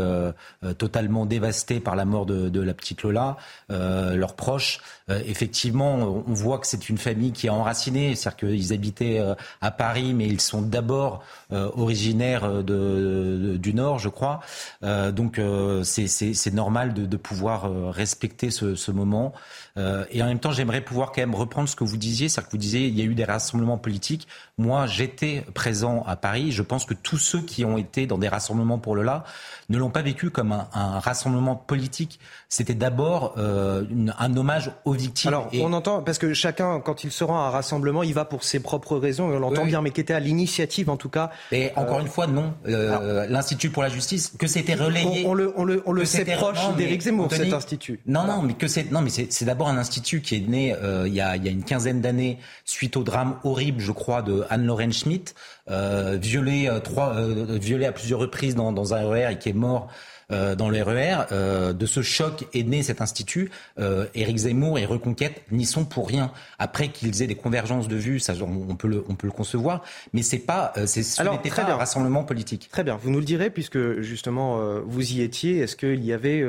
totalement 0.79 1.27
dévastée 1.27 1.81
par 1.81 1.97
la 1.97 2.05
mort 2.05 2.27
de, 2.27 2.49
de 2.49 2.61
la 2.61 2.75
petite 2.75 3.03
Lola, 3.03 3.37
leurs 3.69 4.35
proches. 4.35 4.81
effectivement, 5.09 5.95
on 6.27 6.33
voit 6.33 6.59
que 6.59 6.67
c'est 6.67 6.89
une 6.89 6.99
famille 6.99 7.33
qui 7.33 7.47
est 7.47 7.51
enracinée, 7.51 8.15
c'est-à-dire 8.15 8.49
qu'ils 8.49 8.73
habitaient 8.73 9.23
à 9.61 9.71
Paris, 9.71 10.15
mais 10.15 10.27
ils 10.27 10.41
sont 10.41 10.63
d'abord 10.63 11.23
originaires 11.51 12.65
de, 12.65 13.57
du 13.57 13.75
Nord, 13.75 13.99
je 13.99 14.09
crois. 14.09 14.41
donc 14.83 15.41
c'est 15.85 16.55
normal 16.55 16.95
de, 16.95 17.04
pouvoir 17.17 17.67
euh, 17.67 17.91
respecter 17.91 18.51
ce, 18.51 18.91
moment. 18.91 19.33
Euh, 19.77 20.05
et 20.11 20.23
en 20.23 20.27
même 20.27 20.39
temps, 20.39 20.53
j'aimerais 20.53 20.81
pouvoir 20.81 21.13
quand 21.13 21.23
même 21.23 21.35
reprendre 21.35 21.69
ce 21.69 21.77
que 21.77 21.85
vous 21.85 21.97
disiez, 21.97 22.29
c'est-à-dire 22.29 22.49
que 22.49 22.53
vous 22.53 22.61
disiez 22.61 22.87
il 22.87 22.99
y 22.99 23.03
a 23.03 23.05
eu 23.05 23.15
des 23.15 23.25
rassemblements 23.25 23.79
politiques. 23.79 24.29
Moi, 24.57 24.87
j'étais 24.87 25.45
présent 25.53 26.05
à 26.07 26.15
Paris. 26.15 26.53
Je 26.53 26.63
pense 26.63 26.85
que 26.85 26.95
tous 26.95 27.19
ceux 27.19 27.41
qui 27.41 27.65
ont 27.65 27.77
été 27.77 28.07
dans 28.07 28.19
des 28.19 28.29
rassemblements 28.29 28.79
pour 28.79 28.95
le 28.95 29.03
là 29.03 29.25
ne 29.69 29.79
l'ont 29.79 29.91
pas 29.91 30.03
vécu 30.03 30.31
comme 30.31 30.53
un, 30.53 30.99
rassemblement 31.01 31.57
politique. 31.57 32.21
C'était 32.49 32.75
d'abord 32.75 33.35
euh, 33.37 33.85
un 34.17 34.37
hommage 34.37 34.71
aux 34.85 34.93
victimes. 34.93 35.29
Alors, 35.29 35.49
on 35.61 35.73
entend, 35.73 36.03
parce 36.03 36.19
que 36.19 36.35
chacun, 36.35 36.79
quand 36.79 37.03
il 37.03 37.11
se 37.11 37.25
rend 37.25 37.39
à 37.39 37.49
un 37.49 37.51
rassemblement, 37.51 38.05
il 38.05 38.15
va 38.15 38.25
pour 38.25 38.45
ses 38.45 38.61
propres 38.61 38.97
raisons, 38.97 39.33
et 39.33 39.37
on 39.37 39.41
l'entend 39.41 39.65
bien, 39.65 39.83
mais 39.83 39.91
qui 39.91 40.01
était 40.01 40.15
à 40.15 40.21
l'initiative, 40.21 40.89
en 40.89 40.97
tout 40.97 41.09
cas. 41.09 41.31
Et 41.51 41.73
encore 41.75 41.99
une 41.99 42.07
fois, 42.07 42.29
non. 42.29 42.55
L'Institut 42.65 43.71
pour 43.71 43.83
la 43.83 43.89
justice, 43.89 44.35
que 44.39 44.47
c'était 44.47 44.75
relayé. 44.75 45.25
On, 45.27 45.35
le, 45.35 45.53
on 45.57 45.65
le, 45.65 45.83
on 45.85 45.93
le 45.93 46.05
sait 46.05 46.25
proche 46.25 46.75
d'Éric 46.77 47.03
Zemmour, 47.03 47.29
cet 47.33 47.53
institut. 47.53 47.99
Non, 48.07 48.25
non, 48.25 48.43
mais 48.43 48.55
que 48.55 48.69
c'est 48.69 48.93
non, 48.93 49.01
mais 49.01 49.11
c'est 49.11 49.45
d'abord 49.45 49.69
un 49.69 49.79
institut 49.79 50.21
qui 50.21 50.37
est 50.37 50.49
né 50.49 50.75
euh, 50.75 51.09
il, 51.09 51.15
y 51.15 51.21
a, 51.21 51.37
il 51.37 51.45
y 51.45 51.49
a 51.49 51.51
une 51.51 51.65
quinzaine 51.65 52.01
d'années 52.01 52.39
suite 52.65 52.97
au 52.97 53.03
drame 53.03 53.37
horrible, 53.43 53.81
je 53.81 53.93
crois, 53.93 54.23
de 54.23 54.44
Anne-Lorraine 54.51 54.93
Schmitt, 54.93 55.35
euh, 55.71 56.19
violée 56.21 56.69
euh, 56.69 56.81
trois, 56.81 57.15
euh, 57.15 57.59
violée 57.61 57.87
à 57.87 57.93
plusieurs 57.93 58.21
reprises 58.21 58.55
dans, 58.55 58.73
dans 58.73 58.95
un 58.95 59.09
RER 59.09 59.33
et 59.33 59.39
qui 59.39 59.49
est 59.49 59.55
mort 59.55 59.89
euh, 60.33 60.55
dans 60.55 60.71
le 60.71 60.83
RER. 60.83 61.27
Euh, 61.33 61.73
de 61.75 61.85
ce 61.85 62.01
choc 62.01 62.47
est 62.55 62.63
né 62.63 62.83
cet 62.83 63.03
institut. 63.03 63.51
Euh, 63.79 64.07
Éric 64.15 64.39
Zemmour 64.39 64.79
et 64.79 64.87
Reconquête 64.87 65.43
n'y 65.53 65.67
sont 65.67 65.85
pour 65.85 66.09
rien. 66.09 66.33
Après 66.59 66.89
qu'ils 66.89 67.23
aient 67.23 67.27
des 67.27 67.35
convergences 67.35 67.89
de 67.89 67.97
vues, 67.97 68.21
ça, 68.21 68.33
on, 68.41 68.75
peut 68.75 68.89
le, 68.89 69.05
on 69.09 69.17
peut 69.17 69.27
le 69.27 69.33
concevoir, 69.33 69.83
mais 70.15 70.23
c'est 70.23 70.39
pas, 70.39 70.73
c'est 70.87 71.03
ce 71.03 71.23
n'était 71.23 71.51
pas 71.51 71.71
un 71.71 71.77
rassemblement 71.77 72.25
politique. 72.25 72.69
Très 72.73 72.85
bien, 72.85 72.97
vous 72.97 73.11
nous 73.11 73.19
le 73.19 73.25
direz 73.25 73.51
puisque 73.51 74.01
justement 74.01 74.81
vous 74.87 75.13
y 75.13 75.21
étiez. 75.21 75.59
Est-ce 75.59 75.77
qu'il 75.77 76.05
y 76.05 76.13
avait 76.13 76.43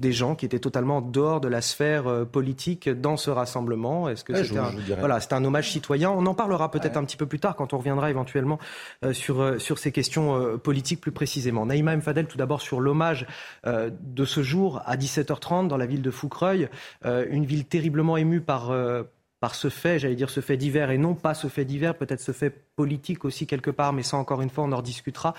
des 0.00 0.12
gens 0.12 0.34
qui 0.34 0.46
étaient 0.46 0.58
totalement 0.58 1.00
dehors 1.00 1.40
de 1.40 1.48
la 1.48 1.60
sphère 1.60 2.26
politique 2.26 2.88
dans 2.88 3.16
ce 3.16 3.30
rassemblement. 3.30 4.08
Est-ce 4.08 4.24
que 4.24 4.34
c'était 4.42 4.58
un, 4.58 4.72
voilà, 4.98 5.18
un 5.30 5.44
hommage 5.44 5.70
citoyen. 5.70 6.10
On 6.10 6.26
en 6.26 6.34
parlera 6.34 6.70
peut-être 6.70 6.96
un 6.96 7.04
petit 7.04 7.16
peu 7.16 7.26
plus 7.26 7.38
tard 7.38 7.56
quand 7.56 7.72
on 7.72 7.78
reviendra 7.78 8.10
éventuellement 8.10 8.58
sur 9.12 9.60
sur 9.60 9.78
ces 9.78 9.92
questions 9.92 10.58
politiques 10.58 11.00
plus 11.00 11.12
précisément. 11.12 11.66
Naïma 11.66 11.96
Mfadel, 11.96 12.26
tout 12.26 12.38
d'abord 12.38 12.60
sur 12.60 12.80
l'hommage 12.80 13.26
euh, 13.66 13.90
de 14.00 14.24
ce 14.24 14.42
jour 14.42 14.82
à 14.86 14.96
17h30 14.96 15.68
dans 15.68 15.76
la 15.76 15.86
ville 15.86 16.02
de 16.02 16.10
Foucreuil, 16.10 16.68
euh, 17.04 17.26
une 17.30 17.44
ville 17.44 17.66
terriblement 17.66 18.16
émue 18.16 18.40
par 18.40 18.70
euh, 18.70 19.02
par 19.40 19.54
ce 19.54 19.70
fait, 19.70 19.98
j'allais 19.98 20.14
dire 20.14 20.28
ce 20.28 20.40
fait 20.40 20.58
divers, 20.58 20.90
et 20.90 20.98
non 20.98 21.14
pas 21.14 21.32
ce 21.32 21.48
fait 21.48 21.64
divers, 21.64 21.96
peut-être 21.96 22.20
ce 22.20 22.32
fait 22.32 22.54
politique 22.76 23.24
aussi 23.24 23.46
quelque 23.46 23.70
part, 23.70 23.94
mais 23.94 24.02
ça 24.02 24.18
encore 24.18 24.42
une 24.42 24.50
fois 24.50 24.64
on 24.64 24.72
en 24.72 24.76
rediscutera. 24.76 25.34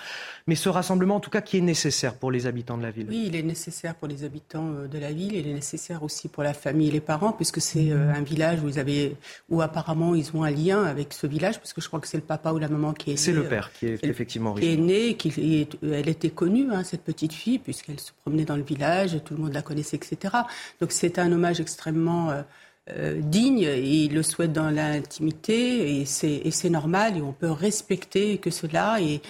Mais 0.48 0.56
ce 0.56 0.68
rassemblement 0.68 1.16
en 1.16 1.20
tout 1.20 1.30
cas 1.30 1.40
qui 1.40 1.56
est 1.58 1.62
nécessaire 1.62 2.16
pour 2.16 2.32
les 2.32 2.48
habitants 2.48 2.76
de 2.76 2.82
la 2.82 2.90
ville. 2.90 3.06
Oui, 3.08 3.24
il 3.28 3.36
est 3.36 3.44
nécessaire 3.44 3.94
pour 3.94 4.08
les 4.08 4.24
habitants 4.24 4.68
euh, 4.74 4.88
de 4.88 4.98
la 4.98 5.12
ville, 5.12 5.34
il 5.34 5.46
est 5.46 5.54
nécessaire 5.54 6.02
aussi 6.02 6.28
pour 6.28 6.42
la 6.42 6.52
famille 6.52 6.88
et 6.88 6.90
les 6.90 7.00
parents, 7.00 7.32
puisque 7.32 7.60
c'est 7.60 7.92
euh, 7.92 8.12
un 8.12 8.22
village 8.22 8.60
où, 8.60 8.68
ils 8.68 8.80
avaient, 8.80 9.14
où 9.48 9.62
apparemment 9.62 10.16
ils 10.16 10.36
ont 10.36 10.42
un 10.42 10.50
lien 10.50 10.82
avec 10.82 11.12
ce 11.12 11.28
village, 11.28 11.58
parce 11.58 11.72
que 11.72 11.80
je 11.80 11.86
crois 11.86 12.00
que 12.00 12.08
c'est 12.08 12.16
le 12.16 12.24
papa 12.24 12.50
ou 12.52 12.58
la 12.58 12.68
maman 12.68 12.92
qui 12.94 13.10
est 13.10 13.14
né. 13.14 13.18
C'est 13.18 13.32
le 13.32 13.44
père 13.44 13.72
qui 13.72 13.86
est 13.86 14.04
effectivement 14.04 14.54
Qui 14.54 14.72
est 14.72 14.76
né, 14.76 15.14
qui 15.14 15.68
elle 15.80 16.08
était 16.08 16.30
connue, 16.30 16.72
hein, 16.72 16.82
cette 16.82 17.04
petite 17.04 17.32
fille, 17.32 17.60
puisqu'elle 17.60 18.00
se 18.00 18.10
promenait 18.22 18.44
dans 18.44 18.56
le 18.56 18.64
village, 18.64 19.16
tout 19.24 19.34
le 19.34 19.44
monde 19.44 19.52
la 19.52 19.62
connaissait, 19.62 19.96
etc. 19.96 20.34
Donc 20.80 20.90
c'est 20.90 21.20
un 21.20 21.30
hommage 21.30 21.60
extrêmement... 21.60 22.30
Euh, 22.30 22.42
euh, 22.90 23.20
digne 23.20 23.60
et 23.60 24.08
le 24.08 24.22
souhaite 24.22 24.52
dans 24.52 24.70
l'intimité 24.70 26.00
et 26.00 26.04
c'est 26.04 26.70
normal 26.70 27.16
et 27.16 27.22
on 27.22 27.32
peut 27.32 27.50
respecter 27.50 28.38
que 28.38 28.50
cela 28.50 29.00
et, 29.00 29.20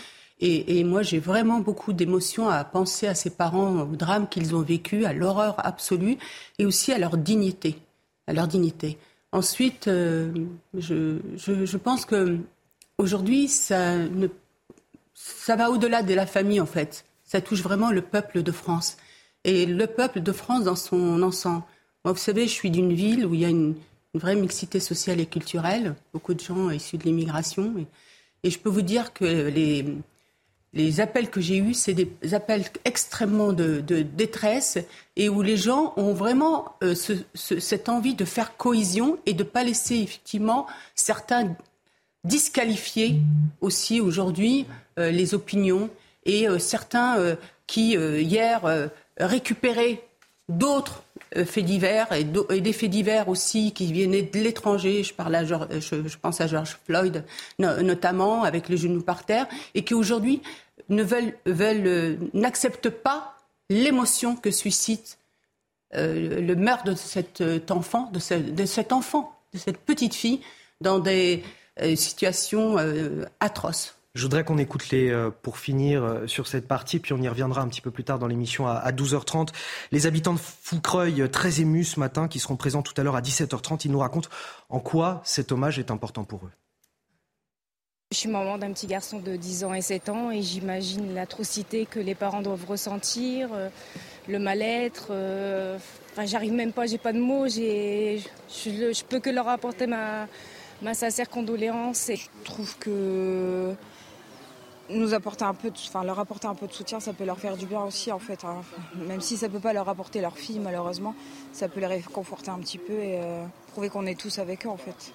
et, 0.41 0.83
moi 0.85 1.03
j'ai 1.03 1.19
vraiment 1.19 1.61
beaucoup 1.61 1.93
d'émotions 1.93 2.49
à 2.49 2.65
penser 2.65 3.07
à 3.07 3.15
ces 3.15 3.29
parents 3.31 3.83
au 3.83 3.95
drame 3.95 4.27
qu'ils 4.29 4.57
ont 4.57 4.63
vécu, 4.63 5.05
à 5.05 5.13
l'horreur 5.13 5.55
absolue 5.67 6.17
et 6.59 6.65
aussi 6.65 6.93
à 6.93 6.99
leur 6.99 7.19
dignité, 7.19 7.77
à 8.27 8.33
leur 8.33 8.49
dignité. 8.49 8.97
Ensuite, 9.33 9.87
euh, 9.87 10.33
je, 10.75 11.19
je, 11.37 11.67
je, 11.67 11.77
pense 11.77 12.07
que 12.07 12.39
aujourd'hui 12.97 13.49
ça 13.49 13.97
ne, 13.97 14.29
ça 15.15 15.57
va 15.57 15.71
au-delà 15.71 16.03
de 16.03 16.15
la 16.15 16.27
famille 16.27 16.61
en 16.61 16.67
fait. 16.67 17.05
Ça 17.25 17.43
touche 17.43 17.63
vraiment 17.63 17.91
le 17.91 18.01
peuple 18.03 18.43
de 18.43 18.53
France 18.53 18.97
et 19.45 19.67
le 19.67 19.87
peuple 19.87 20.21
de 20.21 20.33
France 20.33 20.65
dans 20.65 20.77
son 20.77 21.23
ensemble. 21.23 21.65
Moi, 22.05 22.13
vous 22.13 22.19
savez, 22.19 22.49
je 22.49 22.53
suis 22.53 22.71
d'une 22.73 22.93
ville 22.93 23.25
où 23.25 23.35
il 23.35 23.41
y 23.41 23.45
a 23.45 23.49
une, 23.49 23.77
vraie 24.15 24.35
mixité 24.35 24.79
sociale 24.79 25.21
et 25.21 25.27
culturelle, 25.27 25.95
beaucoup 26.13 26.35
de 26.35 26.41
gens 26.41 26.69
issus 26.69 26.99
de 26.99 27.05
l'immigration. 27.05 27.75
Et, 28.45 28.51
je 28.51 28.59
peux 28.59 28.69
vous 28.69 28.83
dire 28.83 29.15
que 29.15 29.25
les, 30.75 31.01
appels 31.01 31.31
que 31.31 31.41
j'ai 31.41 31.57
eus, 31.57 31.75
c'est 31.75 31.95
des 31.95 32.35
appels 32.35 32.65
extrêmement 32.85 33.53
de, 33.53 33.81
détresse 33.81 34.79
et 35.17 35.29
où 35.29 35.43
les 35.43 35.57
gens 35.57 35.95
ont 35.97 36.13
vraiment 36.13 36.75
euh, 36.83 36.95
cette 37.35 37.89
envie 37.89 38.15
de 38.15 38.25
faire 38.25 38.57
cohésion 38.57 39.19
et 39.25 39.33
de 39.33 39.45
ne 39.45 39.49
pas 39.49 39.63
laisser 39.63 39.97
effectivement 39.97 40.67
certains 40.95 41.55
disqualifier 42.25 43.17
aussi 43.61 44.01
aujourd'hui 44.01 44.67
euh, 44.99 45.11
les 45.11 45.35
opinions 45.35 45.89
et 46.27 46.49
euh, 46.49 46.59
certains 46.59 47.37
qui 47.67 47.93
hier 47.93 48.91
récupéraient 49.17 50.03
d'autres 50.49 51.03
faits 51.45 51.64
divers 51.64 52.12
et, 52.12 52.25
des 52.25 52.73
faits 52.73 52.91
divers 52.91 53.29
aussi 53.29 53.73
qui 53.73 53.93
venaient 53.93 54.23
de 54.23 54.38
l'étranger. 54.38 55.02
Je, 55.02 55.14
parle 55.14 55.47
je, 55.47 56.17
pense 56.17 56.41
à 56.41 56.47
George 56.47 56.79
Floyd 56.85 57.25
notamment 57.59 58.45
avec 58.45 58.69
les 58.69 58.76
genoux 58.76 59.02
par 59.02 59.25
terre 59.25 59.47
et 59.75 59.85
qui 59.85 59.95
aujourd'hui 59.95 60.43
euh, 60.91 62.17
n'acceptent 62.35 62.91
pas 62.91 63.37
l'émotion 63.71 64.37
que 64.37 64.50
suscite 64.50 65.19
euh, 65.95 66.41
le 66.41 66.55
meurtre 66.57 66.85
de 66.85 66.95
cet 66.95 67.41
euh, 67.41 67.61
enfant, 67.71 68.11
de, 68.12 68.50
de, 68.50 68.67
cet 68.67 68.93
enfant, 68.93 69.38
de 69.52 69.59
cette 69.59 69.79
petite 69.79 70.14
fille, 70.14 70.41
dans 70.81 70.99
des 70.99 71.45
situations 71.95 72.76
atroces. 73.41 73.95
Je 74.14 74.23
voudrais 74.23 74.45
qu'on 74.45 74.59
écoute 74.59 74.90
les, 74.90 75.11
pour 75.40 75.57
finir 75.57 76.23
sur 76.26 76.47
cette 76.47 76.69
partie, 76.69 76.99
puis 76.99 77.14
on 77.14 77.23
y 77.23 77.28
reviendra 77.28 77.62
un 77.62 77.69
petit 77.69 77.81
peu 77.81 77.90
plus 77.90 78.04
tard 78.04 78.19
dans 78.19 78.26
l'émission 78.26 78.66
à, 78.66 78.92
12h30. 78.92 79.49
Les 79.90 80.07
habitants 80.07 80.35
de 80.35 80.38
Foucreuil, 80.38 81.31
très 81.31 81.62
émus 81.62 81.85
ce 81.85 82.00
matin, 82.00 82.28
qui 82.28 82.38
seront 82.38 82.57
présents 82.57 82.83
tout 82.83 82.92
à 82.99 83.04
l'heure 83.04 83.16
à 83.16 83.23
17h30, 83.23 83.83
ils 83.87 83.90
nous 83.90 84.00
racontent 84.00 84.28
en 84.69 84.81
quoi 84.81 85.23
cet 85.25 85.50
hommage 85.50 85.78
est 85.78 85.90
important 85.90 86.25
pour 86.25 86.45
eux. 86.45 86.50
Je 88.12 88.19
suis 88.19 88.28
maman 88.28 88.59
d'un 88.59 88.73
petit 88.73 88.87
garçon 88.87 89.21
de 89.21 89.37
10 89.37 89.64
ans 89.64 89.73
et 89.73 89.81
7 89.81 90.11
ans 90.11 90.31
et 90.31 90.42
j'imagine 90.42 91.14
l'atrocité 91.14 91.87
que 91.87 91.99
les 91.99 92.14
parents 92.14 92.42
doivent 92.42 92.66
ressentir, 92.66 93.49
euh, 93.54 93.71
le 94.28 94.38
mal-être. 94.38 95.07
Euh, 95.09 95.78
enfin, 96.12 96.26
j'arrive 96.26 96.52
même 96.52 96.75
pas, 96.75 96.85
j'ai 96.85 96.99
pas 96.99 97.14
de 97.14 97.19
mots. 97.19 97.49
Je, 97.49 98.21
je, 98.50 99.04
peux 99.04 99.19
que 99.19 99.31
leur 99.31 99.49
apporter 99.49 99.87
ma, 99.87 100.28
ma 100.83 100.92
sincère 100.92 101.31
condoléance 101.31 102.11
et 102.11 102.16
je 102.16 102.28
trouve 102.45 102.76
que 102.76 103.75
nous 104.91 105.15
apporter 105.15 105.45
un 105.45 105.55
peu 105.55 105.71
de, 105.71 105.77
enfin, 105.77 106.05
leur 106.05 106.19
apporter 106.19 106.47
un 106.47 106.55
peu 106.55 106.67
de 106.67 106.73
soutien, 106.73 107.01
ça 107.01 107.12
peut 107.12 107.25
leur 107.25 107.39
faire 107.39 107.57
du 107.57 107.67
bien 107.67 107.83
aussi 107.83 108.12
en 108.12 108.19
fait. 108.19 108.45
Hein. 108.45 108.62
Même 108.95 109.21
si 109.21 109.37
ça 109.37 109.49
peut 109.49 109.61
pas 109.61 109.73
leur 109.73 109.89
apporter 109.89 110.21
leur 110.21 110.37
fille 110.37 110.59
malheureusement, 110.59 111.15
ça 111.53 111.69
peut 111.69 111.81
les 111.81 111.87
réconforter 111.87 112.51
un 112.51 112.59
petit 112.59 112.79
peu 112.79 112.95
et 112.95 113.21
euh, 113.21 113.45
prouver 113.73 113.89
qu'on 113.89 114.07
est 114.07 114.19
tous 114.19 114.39
avec 114.39 114.67
eux 114.67 114.71
en 114.71 114.77
fait. 114.77 115.12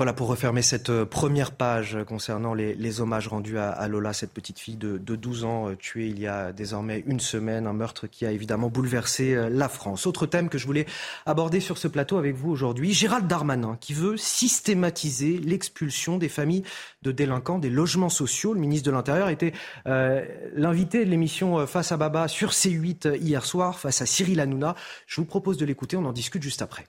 Voilà 0.00 0.12
pour 0.12 0.28
refermer 0.28 0.62
cette 0.62 0.90
euh, 0.90 1.04
première 1.04 1.50
page 1.50 1.98
concernant 2.06 2.54
les, 2.54 3.00
hommages 3.00 3.26
rendus 3.26 3.58
à, 3.58 3.88
Lola, 3.88 4.12
cette 4.12 4.32
petite 4.32 4.60
fille 4.60 4.76
de, 4.76 4.96
12 4.96 5.44
ans 5.44 5.70
euh, 5.70 5.74
tuée 5.74 6.06
il 6.06 6.20
y 6.20 6.28
a 6.28 6.52
désormais 6.52 7.02
une 7.08 7.18
semaine, 7.18 7.66
un 7.66 7.72
meurtre 7.72 8.06
qui 8.06 8.24
a 8.24 8.30
évidemment 8.30 8.68
bouleversé 8.68 9.34
euh, 9.34 9.48
la 9.50 9.68
France. 9.68 10.06
Autre 10.06 10.26
thème 10.26 10.50
que 10.50 10.56
je 10.56 10.66
voulais 10.66 10.86
aborder 11.26 11.58
sur 11.58 11.78
ce 11.78 11.88
plateau 11.88 12.16
avec 12.16 12.36
vous 12.36 12.48
aujourd'hui, 12.48 12.92
Gérald 12.92 13.26
Darmanin 13.26 13.76
qui 13.80 13.92
veut 13.92 14.16
systématiser 14.16 15.38
l'expulsion 15.38 16.16
des 16.16 16.28
familles 16.28 16.62
de 17.02 17.10
délinquants 17.10 17.58
des 17.58 17.68
logements 17.68 18.08
sociaux. 18.08 18.54
Le 18.54 18.60
ministre 18.60 18.86
de 18.86 18.92
l'Intérieur 18.92 19.30
était 19.30 19.52
l'invité 19.84 21.04
de 21.04 21.10
l'émission 21.10 21.66
Face 21.66 21.90
à 21.90 21.96
Baba 21.96 22.28
sur 22.28 22.50
C8 22.50 23.18
hier 23.20 23.44
soir 23.44 23.80
face 23.80 24.00
à 24.00 24.06
Cyril 24.06 24.38
Hanouna. 24.38 24.76
Je 25.08 25.20
vous 25.20 25.26
propose 25.26 25.56
de 25.56 25.64
l'écouter, 25.64 25.96
on 25.96 26.04
en 26.04 26.12
discute 26.12 26.44
juste 26.44 26.62
après. 26.62 26.86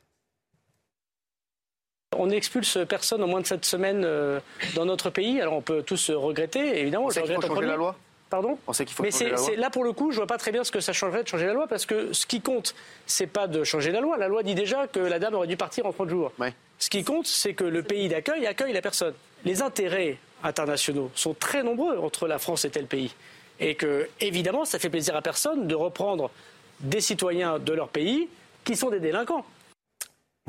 On 2.17 2.27
n'expulse 2.27 2.79
personne 2.87 3.21
en 3.23 3.27
moins 3.27 3.41
de 3.41 3.45
cette 3.45 3.65
semaine 3.65 4.03
euh, 4.03 4.39
dans 4.75 4.85
notre 4.85 5.09
pays. 5.09 5.39
Alors 5.41 5.53
on 5.53 5.61
peut 5.61 5.83
tous 5.83 6.09
regretter, 6.09 6.79
évidemment. 6.79 7.05
On 7.05 7.09
sait 7.11 7.21
qu'il 7.21 7.35
faut 7.35 7.41
changer 7.41 7.67
la 7.67 7.75
loi 7.75 7.95
Pardon 8.31 8.57
On 8.67 8.73
sait 8.73 8.85
qu'il 8.85 8.95
faut 8.95 9.03
Mais 9.03 9.11
changer 9.11 9.29
la 9.29 9.37
loi. 9.37 9.55
là, 9.57 9.69
pour 9.69 9.83
le 9.83 9.93
coup, 9.93 10.11
je 10.11 10.17
vois 10.17 10.27
pas 10.27 10.37
très 10.37 10.51
bien 10.51 10.63
ce 10.63 10.71
que 10.71 10.79
ça 10.79 10.91
changerait 10.91 11.23
de 11.23 11.27
changer 11.27 11.45
la 11.45 11.53
loi, 11.53 11.67
parce 11.67 11.85
que 11.85 12.11
ce 12.13 12.25
qui 12.25 12.41
compte, 12.41 12.75
c'est 13.05 13.27
pas 13.27 13.47
de 13.47 13.63
changer 13.63 13.91
la 13.91 14.01
loi. 14.01 14.17
La 14.17 14.27
loi 14.27 14.43
dit 14.43 14.55
déjà 14.55 14.87
que 14.87 14.99
la 14.99 15.19
dame 15.19 15.35
aurait 15.35 15.47
dû 15.47 15.57
partir 15.57 15.85
en 15.85 15.93
30 15.93 16.09
jours. 16.09 16.31
Ce 16.79 16.89
qui 16.89 17.03
compte, 17.03 17.27
c'est 17.27 17.53
que 17.53 17.63
le 17.63 17.83
pays 17.83 18.07
d'accueil 18.07 18.45
accueille 18.47 18.73
la 18.73 18.81
personne. 18.81 19.13
Les 19.45 19.61
intérêts 19.61 20.17
internationaux 20.43 21.11
sont 21.15 21.33
très 21.33 21.63
nombreux 21.63 21.97
entre 21.99 22.27
la 22.27 22.39
France 22.39 22.65
et 22.65 22.69
tel 22.69 22.85
pays. 22.85 23.13
Et 23.59 23.75
que, 23.75 24.07
évidemment, 24.19 24.65
ça 24.65 24.79
fait 24.79 24.89
plaisir 24.89 25.15
à 25.15 25.21
personne 25.21 25.67
de 25.67 25.75
reprendre 25.75 26.31
des 26.79 27.01
citoyens 27.01 27.59
de 27.59 27.73
leur 27.73 27.89
pays 27.89 28.29
qui 28.63 28.75
sont 28.75 28.89
des 28.89 28.99
délinquants. 28.99 29.45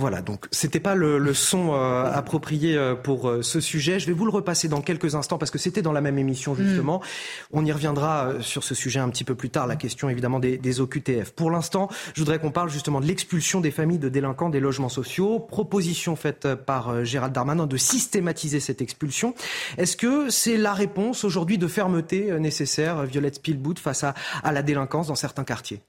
Voilà, 0.00 0.22
donc 0.22 0.46
c'était 0.50 0.80
pas 0.80 0.94
le, 0.94 1.34
son 1.34 1.74
euh, 1.74 2.10
approprié 2.10 2.74
euh, 2.74 2.94
pour 2.94 3.28
euh, 3.28 3.42
ce 3.42 3.60
sujet. 3.60 4.00
Je 4.00 4.06
vais 4.06 4.14
vous 4.14 4.24
le 4.24 4.30
repasser 4.30 4.66
dans 4.66 4.80
quelques 4.80 5.14
instants 5.14 5.36
parce 5.36 5.50
que 5.50 5.58
c'était 5.58 5.82
dans 5.82 5.92
la 5.92 6.00
même 6.00 6.16
émission 6.16 6.54
justement. 6.54 7.00
Mm. 7.00 7.58
On 7.58 7.64
y 7.66 7.70
reviendra 7.70 8.32
sur 8.40 8.64
ce 8.64 8.74
sujet 8.74 8.98
un 8.98 9.10
petit 9.10 9.24
peu 9.24 9.34
plus 9.34 9.50
tard, 9.50 9.66
la 9.66 9.76
question 9.76 10.08
évidemment 10.08 10.38
des, 10.38 10.56
des 10.56 10.80
OQTF. 10.80 11.32
Pour 11.32 11.50
l'instant, 11.50 11.90
je 12.14 12.20
voudrais 12.20 12.38
qu'on 12.38 12.50
parle 12.50 12.70
justement 12.70 13.02
de 13.02 13.06
l'expulsion 13.06 13.60
des 13.60 13.70
familles 13.70 13.98
de 13.98 14.08
délinquants 14.08 14.48
des 14.48 14.60
logements 14.60 14.88
sociaux. 14.88 15.38
Proposition 15.38 16.16
faite 16.16 16.48
par 16.54 17.04
Gérald 17.04 17.34
Darmanin 17.34 17.66
de 17.66 17.76
systématiser 17.76 18.58
cette 18.58 18.80
expulsion. 18.80 19.34
Est-ce 19.76 19.98
que 19.98 20.30
c'est 20.30 20.56
la 20.56 20.72
réponse 20.72 21.24
aujourd'hui 21.24 21.58
de 21.58 21.68
fermeté 21.68 22.40
nécessaire, 22.40 23.04
Violette 23.04 23.34
Spielbout, 23.34 23.74
face 23.78 24.02
à, 24.02 24.14
à 24.42 24.50
la 24.50 24.62
délinquance 24.62 25.08
dans 25.08 25.14
certains 25.14 25.44
quartiers? 25.44 25.82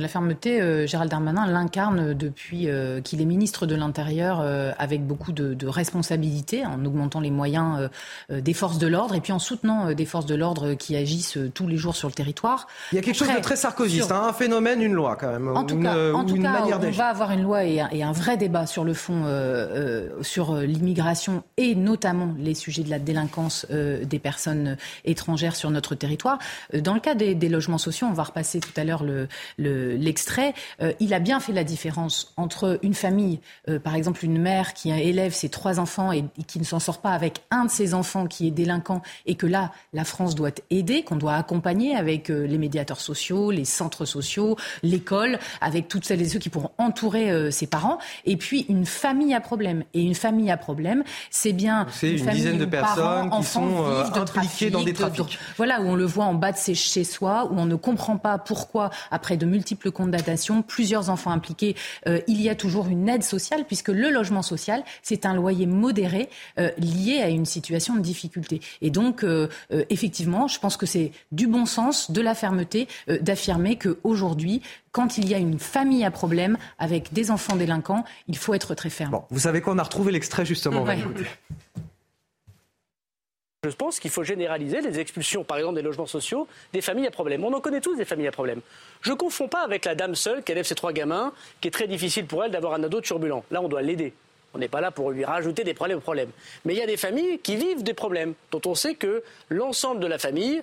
La 0.00 0.08
fermeté, 0.08 0.60
euh, 0.60 0.86
Gérald 0.86 1.10
Darmanin 1.10 1.46
l'incarne 1.46 2.14
depuis 2.14 2.68
euh, 2.68 3.00
qu'il 3.00 3.20
est 3.20 3.24
ministre 3.24 3.66
de 3.66 3.74
l'Intérieur 3.74 4.40
euh, 4.40 4.72
avec 4.78 5.06
beaucoup 5.06 5.32
de, 5.32 5.54
de, 5.54 5.66
responsabilités, 5.66 6.66
en 6.66 6.84
augmentant 6.84 7.20
les 7.20 7.30
moyens 7.30 7.88
des 8.30 8.54
forces 8.54 8.78
de 8.78 8.86
l'ordre 8.86 9.14
et 9.14 9.20
puis 9.20 9.32
en 9.32 9.38
soutenant 9.38 9.92
des 9.92 10.04
forces 10.04 10.26
de 10.26 10.34
l'ordre 10.34 10.74
qui 10.74 10.96
agissent 10.96 11.38
tous 11.54 11.66
les 11.66 11.76
jours 11.76 11.96
sur 11.96 12.08
le 12.08 12.14
territoire. 12.14 12.66
Il 12.92 12.96
y 12.96 12.98
a 12.98 13.02
quelque 13.02 13.16
chose 13.16 13.28
de 13.28 13.40
très 13.40 13.56
sarkozyste, 13.56 14.12
hein, 14.12 14.26
un 14.28 14.32
phénomène, 14.32 14.82
une 14.82 14.92
loi 14.92 15.16
quand 15.16 15.30
même. 15.30 15.48
En 15.48 15.64
tout 15.64 15.80
cas, 15.80 16.12
en 16.12 16.24
tout 16.24 16.40
cas 16.40 16.64
on 16.64 16.90
va 16.90 17.06
avoir 17.06 17.32
une 17.32 17.42
loi 17.42 17.64
et 17.64 17.80
un, 17.80 17.88
et 17.90 18.02
un, 18.02 18.12
vrai 18.12 18.36
débat 18.36 18.66
sur 18.66 18.84
le 18.84 18.94
fond 18.94 19.24
sur 20.22 20.56
l'immigration 20.56 21.42
et 21.56 21.74
notamment 21.74 22.34
les 22.38 22.54
sujets 22.54 22.82
de 22.82 22.90
la 22.90 22.98
délinquance 22.98 23.66
des 23.70 24.18
personnes 24.18 24.76
étrangères 25.04 25.56
sur 25.56 25.70
notre 25.70 25.94
territoire. 25.94 26.38
Dans 26.72 26.94
le 26.94 27.00
cas 27.00 27.14
des, 27.14 27.34
des 27.34 27.48
logements 27.48 27.78
sociaux, 27.78 28.06
on 28.08 28.14
va 28.14 28.24
repasser 28.24 28.60
tout 28.60 28.72
à 28.76 28.84
l'heure 28.84 29.04
le, 29.04 29.28
le 29.58 29.83
l'extrait, 29.84 30.54
euh, 30.80 30.92
il 31.00 31.14
a 31.14 31.18
bien 31.18 31.40
fait 31.40 31.52
la 31.52 31.64
différence 31.64 32.32
entre 32.36 32.78
une 32.82 32.94
famille, 32.94 33.40
euh, 33.68 33.78
par 33.78 33.94
exemple 33.94 34.24
une 34.24 34.38
mère 34.38 34.74
qui 34.74 34.90
élève 34.90 35.32
ses 35.32 35.48
trois 35.48 35.80
enfants 35.80 36.12
et, 36.12 36.24
qui 36.46 36.58
ne 36.58 36.64
s'en 36.64 36.78
sort 36.78 37.00
pas 37.00 37.10
avec 37.10 37.42
un 37.50 37.64
de 37.64 37.70
ses 37.70 37.94
enfants 37.94 38.26
qui 38.26 38.46
est 38.48 38.50
délinquant 38.50 39.02
et 39.26 39.34
que 39.34 39.46
là, 39.46 39.72
la 39.92 40.04
France 40.04 40.34
doit 40.34 40.50
aider, 40.70 41.02
qu'on 41.02 41.16
doit 41.16 41.34
accompagner 41.34 41.96
avec 41.96 42.30
euh, 42.30 42.46
les 42.46 42.58
médiateurs 42.58 43.00
sociaux, 43.00 43.50
les 43.50 43.64
centres 43.64 44.04
sociaux, 44.04 44.56
l'école, 44.82 45.38
avec 45.60 45.88
toutes 45.88 46.04
celles 46.04 46.22
et 46.22 46.28
ceux 46.28 46.38
qui 46.38 46.48
pourront 46.48 46.70
entourer 46.78 47.50
ses 47.50 47.66
parents. 47.66 47.98
Et 48.24 48.36
puis 48.36 48.66
une 48.68 48.86
famille 48.86 49.34
à 49.34 49.40
problème. 49.40 49.84
Et 49.94 50.02
une 50.02 50.14
famille 50.14 50.50
à 50.50 50.56
problème, 50.56 51.04
c'est 51.30 51.52
bien 51.52 51.86
une, 52.02 52.08
une 52.18 52.30
dizaine 52.30 52.58
de 52.58 52.64
personnes 52.64 53.30
qui 53.30 53.44
sont 53.44 53.84
impliquées 54.14 54.70
dans 54.70 54.82
des 54.82 54.92
trafics. 54.92 55.38
voilà, 55.56 55.80
où 55.80 55.86
on 55.86 55.94
le 55.94 56.04
voit 56.04 56.24
en 56.24 56.34
bas 56.34 56.52
de 56.52 56.56
ses 56.56 56.74
chez 56.74 57.04
soi, 57.04 57.48
où 57.50 57.58
on 57.58 57.66
ne 57.66 57.74
comprend 57.74 58.16
pas 58.16 58.38
pourquoi, 58.38 58.90
après 59.10 59.36
de 59.36 59.46
multiples 59.46 59.73
multiples 59.74 59.90
condamnations, 59.90 60.62
plusieurs 60.62 61.10
enfants 61.10 61.32
impliqués, 61.32 61.74
euh, 62.06 62.20
il 62.28 62.40
y 62.40 62.48
a 62.48 62.54
toujours 62.54 62.86
une 62.86 63.08
aide 63.08 63.24
sociale, 63.24 63.64
puisque 63.66 63.88
le 63.88 64.10
logement 64.10 64.42
social, 64.42 64.84
c'est 65.02 65.26
un 65.26 65.34
loyer 65.34 65.66
modéré 65.66 66.28
euh, 66.58 66.70
lié 66.78 67.20
à 67.22 67.28
une 67.28 67.44
situation 67.44 67.96
de 67.96 68.00
difficulté. 68.00 68.60
Et 68.82 68.90
donc, 68.90 69.24
euh, 69.24 69.48
effectivement, 69.90 70.46
je 70.46 70.60
pense 70.60 70.76
que 70.76 70.86
c'est 70.86 71.10
du 71.32 71.46
bon 71.48 71.66
sens, 71.66 72.10
de 72.10 72.20
la 72.20 72.34
fermeté, 72.34 72.86
d'affirmer 73.20 73.76
qu'aujourd'hui, 73.76 74.62
quand 74.92 75.18
il 75.18 75.28
y 75.28 75.34
a 75.34 75.38
une 75.38 75.58
famille 75.58 76.04
à 76.04 76.10
problème 76.10 76.56
avec 76.78 77.12
des 77.12 77.30
enfants 77.30 77.56
délinquants, 77.56 78.04
il 78.28 78.36
faut 78.36 78.54
être 78.54 78.74
très 78.74 78.90
ferme. 78.90 79.10
Bon, 79.10 79.24
vous 79.30 79.40
savez 79.40 79.60
qu'on 79.60 79.78
a 79.78 79.82
retrouvé 79.82 80.12
l'extrait 80.12 80.46
justement. 80.46 80.84
Je 83.70 83.76
pense 83.76 83.98
qu'il 83.98 84.10
faut 84.10 84.24
généraliser 84.24 84.80
les 84.82 85.00
expulsions, 85.00 85.42
par 85.42 85.56
exemple, 85.56 85.76
des 85.76 85.82
logements 85.82 86.06
sociaux, 86.06 86.46
des 86.72 86.82
familles 86.82 87.06
à 87.06 87.10
problème. 87.10 87.44
On 87.44 87.52
en 87.52 87.60
connaît 87.60 87.80
tous 87.80 87.96
des 87.96 88.04
familles 88.04 88.28
à 88.28 88.32
problème. 88.32 88.60
Je 89.00 89.10
ne 89.10 89.16
confonds 89.16 89.48
pas 89.48 89.62
avec 89.62 89.86
la 89.86 89.94
dame 89.94 90.14
seule 90.14 90.42
qui 90.42 90.52
élève 90.52 90.66
ses 90.66 90.74
trois 90.74 90.92
gamins, 90.92 91.32
qui 91.60 91.68
est 91.68 91.70
très 91.70 91.86
difficile 91.86 92.26
pour 92.26 92.44
elle 92.44 92.50
d'avoir 92.50 92.74
un 92.74 92.82
ado 92.82 93.00
turbulent. 93.00 93.42
Là, 93.50 93.62
on 93.62 93.68
doit 93.68 93.82
l'aider. 93.82 94.12
On 94.52 94.58
n'est 94.58 94.68
pas 94.68 94.80
là 94.80 94.90
pour 94.90 95.10
lui 95.10 95.24
rajouter 95.24 95.64
des 95.64 95.74
problèmes 95.74 95.98
aux 95.98 96.02
problèmes. 96.02 96.30
Mais 96.64 96.74
il 96.74 96.78
y 96.78 96.82
a 96.82 96.86
des 96.86 96.98
familles 96.98 97.38
qui 97.38 97.56
vivent 97.56 97.82
des 97.82 97.94
problèmes, 97.94 98.34
dont 98.52 98.60
on 98.66 98.74
sait 98.74 98.94
que 98.94 99.22
l'ensemble 99.48 100.00
de 100.00 100.06
la 100.06 100.18
famille 100.18 100.62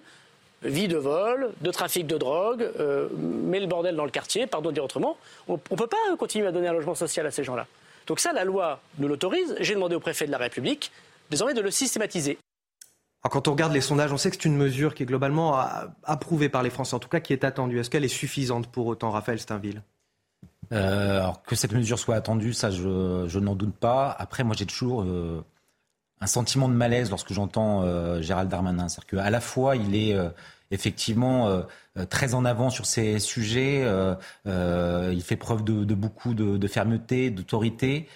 vit 0.63 0.87
de 0.87 0.97
vol, 0.97 1.51
de 1.61 1.71
trafic 1.71 2.05
de 2.05 2.17
drogue, 2.17 2.69
euh, 2.79 3.09
met 3.17 3.59
le 3.59 3.65
bordel 3.65 3.95
dans 3.95 4.05
le 4.05 4.11
quartier, 4.11 4.45
pardon 4.45 4.69
de 4.69 4.75
dire 4.75 4.83
autrement. 4.83 5.17
On 5.47 5.53
ne 5.53 5.75
peut 5.75 5.87
pas 5.87 5.97
continuer 6.19 6.47
à 6.47 6.51
donner 6.51 6.67
un 6.67 6.73
logement 6.73 6.95
social 6.95 7.25
à 7.25 7.31
ces 7.31 7.43
gens-là. 7.43 7.65
Donc 8.05 8.19
ça, 8.19 8.31
la 8.31 8.43
loi 8.43 8.79
nous 8.99 9.07
l'autorise. 9.07 9.55
J'ai 9.59 9.73
demandé 9.73 9.95
au 9.95 9.99
préfet 9.99 10.27
de 10.27 10.31
la 10.31 10.37
République 10.37 10.91
désormais 11.31 11.53
de 11.55 11.61
le 11.61 11.71
systématiser 11.71 12.37
quand 13.29 13.47
on 13.47 13.51
regarde 13.51 13.73
les 13.73 13.81
sondages, 13.81 14.11
on 14.11 14.17
sait 14.17 14.29
que 14.29 14.35
c'est 14.35 14.45
une 14.45 14.57
mesure 14.57 14.95
qui 14.95 15.03
est 15.03 15.05
globalement 15.05 15.59
approuvée 16.03 16.49
par 16.49 16.63
les 16.63 16.69
Français, 16.69 16.95
en 16.95 16.99
tout 16.99 17.09
cas 17.09 17.19
qui 17.19 17.33
est 17.33 17.43
attendue. 17.43 17.79
Est-ce 17.79 17.89
qu'elle 17.89 18.05
est 18.05 18.07
suffisante 18.07 18.67
pour 18.67 18.87
autant, 18.87 19.11
Raphaël 19.11 19.39
Steinville? 19.39 19.83
Euh, 20.73 21.27
que 21.45 21.55
cette 21.55 21.73
mesure 21.73 21.99
soit 21.99 22.15
attendue, 22.15 22.53
ça 22.53 22.71
je, 22.71 23.39
n'en 23.39 23.55
doute 23.55 23.75
pas. 23.75 24.09
Après, 24.17 24.43
moi 24.43 24.55
j'ai 24.57 24.65
toujours 24.65 25.03
euh, 25.03 25.43
un 26.21 26.27
sentiment 26.27 26.69
de 26.69 26.73
malaise 26.73 27.09
lorsque 27.09 27.33
j'entends 27.33 27.81
euh, 27.83 28.21
Gérald 28.21 28.49
Darmanin. 28.49 28.87
C'est-à-dire 28.87 29.23
qu'à 29.23 29.29
la 29.29 29.41
fois, 29.41 29.75
il 29.75 29.95
est 29.95 30.13
euh, 30.13 30.29
effectivement 30.69 31.47
euh, 31.47 31.63
très 32.09 32.35
en 32.35 32.45
avant 32.45 32.69
sur 32.69 32.85
ces 32.85 33.19
sujets, 33.19 33.85
il 34.45 35.21
fait 35.23 35.35
preuve 35.35 35.63
de, 35.63 35.83
de 35.83 35.95
beaucoup 35.95 36.33
de, 36.33 36.57
de 36.57 36.67
fermeté, 36.67 37.31
d'autorité. 37.31 38.07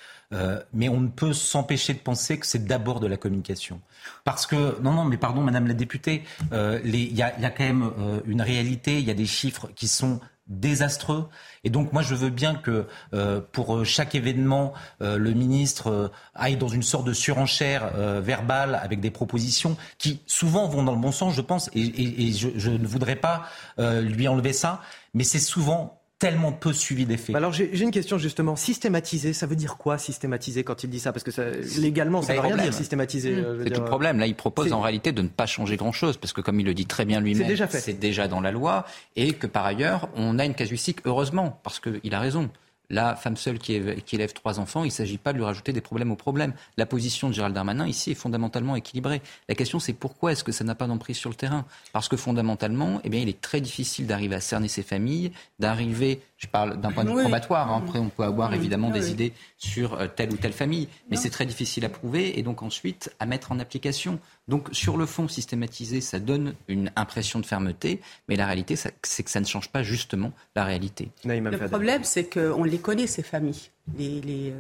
Mais 0.74 0.90
on 0.90 1.00
ne 1.00 1.08
peut 1.08 1.34
s'empêcher 1.34 1.94
de 1.94 2.00
penser 2.00 2.38
que 2.40 2.46
c'est 2.46 2.66
d'abord 2.66 3.00
de 3.00 3.08
la 3.08 3.18
communication. 3.18 3.80
Parce 4.24 4.46
que, 4.46 4.80
non, 4.82 4.92
non, 4.92 5.06
mais 5.06 5.18
pardon, 5.18 5.42
Madame 5.42 5.68
la 5.68 5.74
députée, 5.74 6.24
il 6.52 6.96
y, 6.96 7.16
y, 7.16 7.22
a 7.22 7.50
quand 7.50 7.64
même 7.64 7.92
une 8.26 8.42
réalité, 8.42 9.00
il 9.00 9.06
y 9.06 9.12
a 9.12 9.16
des 9.16 9.26
chiffres 9.26 9.70
qui 9.76 9.88
sont 9.88 10.20
désastreux. 10.48 11.28
Et 11.64 11.70
donc 11.70 11.92
moi 11.92 12.02
je 12.02 12.14
veux 12.14 12.30
bien 12.30 12.56
que 12.56 12.86
euh, 13.14 13.42
pour 13.52 13.84
chaque 13.86 14.14
événement, 14.16 14.74
euh, 15.02 15.18
le 15.18 15.32
ministre 15.32 15.90
euh, 15.90 16.08
aille 16.36 16.58
dans 16.58 16.68
une 16.68 16.84
sorte 16.84 17.06
de 17.06 17.14
surenchère 17.14 17.92
verbale 18.22 18.80
avec 18.82 19.00
des 19.00 19.12
propositions 19.12 19.78
qui 19.98 20.22
souvent 20.28 20.68
vont 20.68 20.84
dans 20.84 20.92
le 20.92 21.00
bon 21.00 21.12
sens, 21.12 21.34
je 21.34 21.42
pense, 21.42 21.70
et, 21.74 22.32
je, 22.34 22.70
ne 22.70 22.86
voudrais 22.86 23.16
pas 23.16 23.46
lui 23.78 24.28
enlever 24.28 24.54
ça, 24.54 24.82
mais 25.14 25.24
c'est 25.24 25.40
souvent 25.40 26.02
tellement 26.20 26.52
peu 26.52 26.72
suivi 26.72 27.06
d'effet. 27.06 27.34
Bah 27.34 27.40
alors 27.40 27.52
j'ai 27.52 27.78
une 27.82 27.92
question 27.92 28.18
justement. 28.18 28.56
Systématiser, 28.56 29.34
ça 29.34 29.48
veut 29.48 29.56
dire 29.56 29.78
quoi 29.78 29.98
systématiser 29.98 30.64
quand 30.64 30.84
il 30.84 30.90
dit 30.90 31.00
ça? 31.00 31.12
Parce 31.12 31.24
que 31.24 31.32
ça, 31.32 31.44
légalement, 31.78 32.22
ça 32.22 32.34
ne 32.34 32.40
veut 32.40 32.48
rien 32.48 32.58
dire 32.58 32.74
systématiser. 32.74 33.34
Mmh. 33.34 33.64
C'est 33.64 33.70
tout 33.72 33.82
le 33.82 33.86
problème. 33.86 34.20
Là, 34.20 34.28
il 34.28 34.36
propose 34.36 34.72
en 34.74 34.82
réalité 34.82 35.12
de 35.12 35.22
ne 35.22 35.28
pas 35.28 35.46
changer 35.46 35.76
grand-chose 35.76 36.18
parce 36.18 36.34
que 36.34 36.42
comme 36.42 36.60
il 36.60 36.66
le 36.66 36.74
dit 36.74 36.86
très 36.86 37.06
bien 37.06 37.20
lui-même, 37.20 37.56
c'est 37.70 38.00
déjà, 38.00 38.28
dans 38.28 38.42
la 38.42 38.52
loi 38.52 38.86
et 39.16 39.34
que 39.34 39.48
par 39.48 39.66
ailleurs, 39.66 40.10
on 40.16 40.40
a 40.40 40.46
une 40.46 40.56
casuistique, 40.56 41.00
heureusement, 41.06 41.60
parce 41.64 41.80
qu'il 41.80 42.14
a 42.14 42.20
raison 42.20 42.50
la 42.90 43.16
femme 43.16 43.38
seule 43.38 43.60
qui, 43.60 43.74
élève 43.74 44.34
trois 44.34 44.60
enfants, 44.60 44.84
il 44.84 44.88
ne 44.88 44.92
s'agit 44.92 45.18
pas 45.18 45.34
de 45.34 45.38
lui 45.38 45.46
rajouter 45.46 45.74
des 45.74 45.82
problèmes 45.82 46.12
aux 46.12 46.16
problèmes. 46.16 46.54
La 46.78 46.86
position 46.86 47.30
de 47.30 47.34
Gérald 47.34 47.56
Darmanin 47.56 47.88
ici 47.88 48.12
est 48.12 48.16
fondamentalement 48.16 48.76
équilibrée. 48.76 49.22
La 49.50 49.56
question 49.56 49.80
c'est 49.80 49.94
pourquoi 49.94 50.32
est-ce 50.32 50.44
que 50.44 50.52
ça 50.52 50.64
n'a 50.64 50.76
pas 50.76 50.88
d'emprise 50.88 51.18
sur 51.18 51.30
le 51.30 51.36
terrain? 51.36 51.66
Parce 51.94 52.08
que 52.08 52.18
fondamentalement, 52.18 53.02
eh 53.04 53.10
bien, 53.10 53.22
il 53.22 53.30
est 53.30 53.42
très 53.42 53.62
difficile 53.62 54.08
d'arriver 54.08 54.36
à 54.36 54.42
cerner 54.42 54.68
ses 54.68 54.84
familles, 54.84 55.32
d'arriver, 55.60 56.22
je 56.38 56.48
parle 56.48 56.80
d'un 56.82 56.92
point 56.92 57.06
de 57.06 57.10
vue 57.10 57.22
probatoire, 57.22 57.72
hein. 57.72 57.82
après 57.86 58.00
on 58.00 58.10
peut 58.10 58.24
avoir 58.24 58.54
évidemment 58.54 58.90
des 58.90 59.12
idées 59.12 59.32
sur 59.58 59.94
euh, 59.94 60.08
telle 60.14 60.34
ou 60.34 60.38
telle 60.38 60.52
famille, 60.52 60.90
mais 61.10 61.16
c'est 61.16 61.30
très 61.30 61.46
difficile 61.46 61.86
à 61.86 61.90
prouver 61.90 62.38
et 62.38 62.44
donc 62.44 62.62
ensuite 62.62 63.14
à 63.20 63.26
mettre 63.26 63.52
en 63.54 63.60
application. 63.60 64.20
Donc 64.48 64.68
sur 64.74 64.98
le 64.98 65.06
fond, 65.06 65.28
systématiser, 65.28 66.02
ça 66.02 66.20
donne 66.20 66.54
une 66.68 66.92
impression 66.98 67.40
de 67.40 67.46
fermeté, 67.46 68.02
mais 68.28 68.36
la 68.36 68.46
réalité, 68.46 68.76
c'est 68.76 69.24
que 69.24 69.30
ça 69.30 69.40
ne 69.40 69.46
change 69.46 69.70
pas 69.70 69.82
justement 69.82 70.34
la 70.56 70.66
réalité. 70.66 71.10
Le 71.24 71.68
problème, 71.68 72.04
c'est 72.04 72.26
qu'on 72.26 72.64
les 72.64 72.80
connaît, 72.80 73.08
ces 73.08 73.24
familles. 73.24 73.70
Les, 73.98 74.20
les 74.22 74.52
euh, 74.52 74.60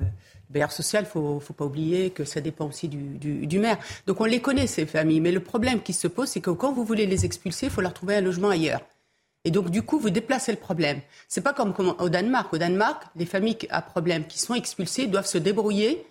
bailleurs 0.49 0.71
sociaux, 0.71 0.99
il 0.99 1.03
ne 1.03 1.07
faut, 1.07 1.39
faut, 1.39 1.53
pas 1.53 1.65
oublier 1.65 2.09
que 2.11 2.23
ça 2.23 2.39
dépend 2.39 2.67
aussi 2.67 2.87
du, 2.87 2.97
du, 2.97 3.47
du, 3.47 3.59
maire. 3.59 3.77
Donc 4.07 4.21
on 4.21 4.25
les 4.25 4.39
connaît, 4.39 4.67
ces 4.67 4.85
familles. 4.85 5.19
Mais 5.19 5.31
le 5.31 5.41
problème 5.41 5.81
qui 5.81 5.93
se 5.93 6.07
pose, 6.07 6.29
c'est 6.29 6.41
que 6.41 6.51
quand 6.51 6.71
vous 6.71 6.85
voulez 6.85 7.05
les 7.05 7.25
expulser, 7.25 7.65
il 7.65 7.71
faut 7.71 7.81
leur 7.81 7.93
trouver 7.93 8.15
un 8.15 8.21
logement 8.21 8.49
ailleurs. 8.49 8.81
Et 9.45 9.51
donc, 9.51 9.69
du 9.69 9.83
coup, 9.83 9.99
vous 9.99 10.09
déplacez 10.09 10.51
le 10.51 10.57
problème. 10.57 10.99
C'est 11.27 11.41
pas 11.41 11.53
comme 11.53 11.73
au 11.99 12.09
Danemark. 12.09 12.51
Au 12.51 12.57
Danemark, 12.57 13.03
les 13.15 13.25
familles 13.25 13.57
à 13.69 13.81
problème 13.81 14.25
qui 14.25 14.39
sont 14.39 14.55
expulsées 14.55 15.07
doivent 15.07 15.27
se 15.27 15.37
débrouiller 15.37 16.05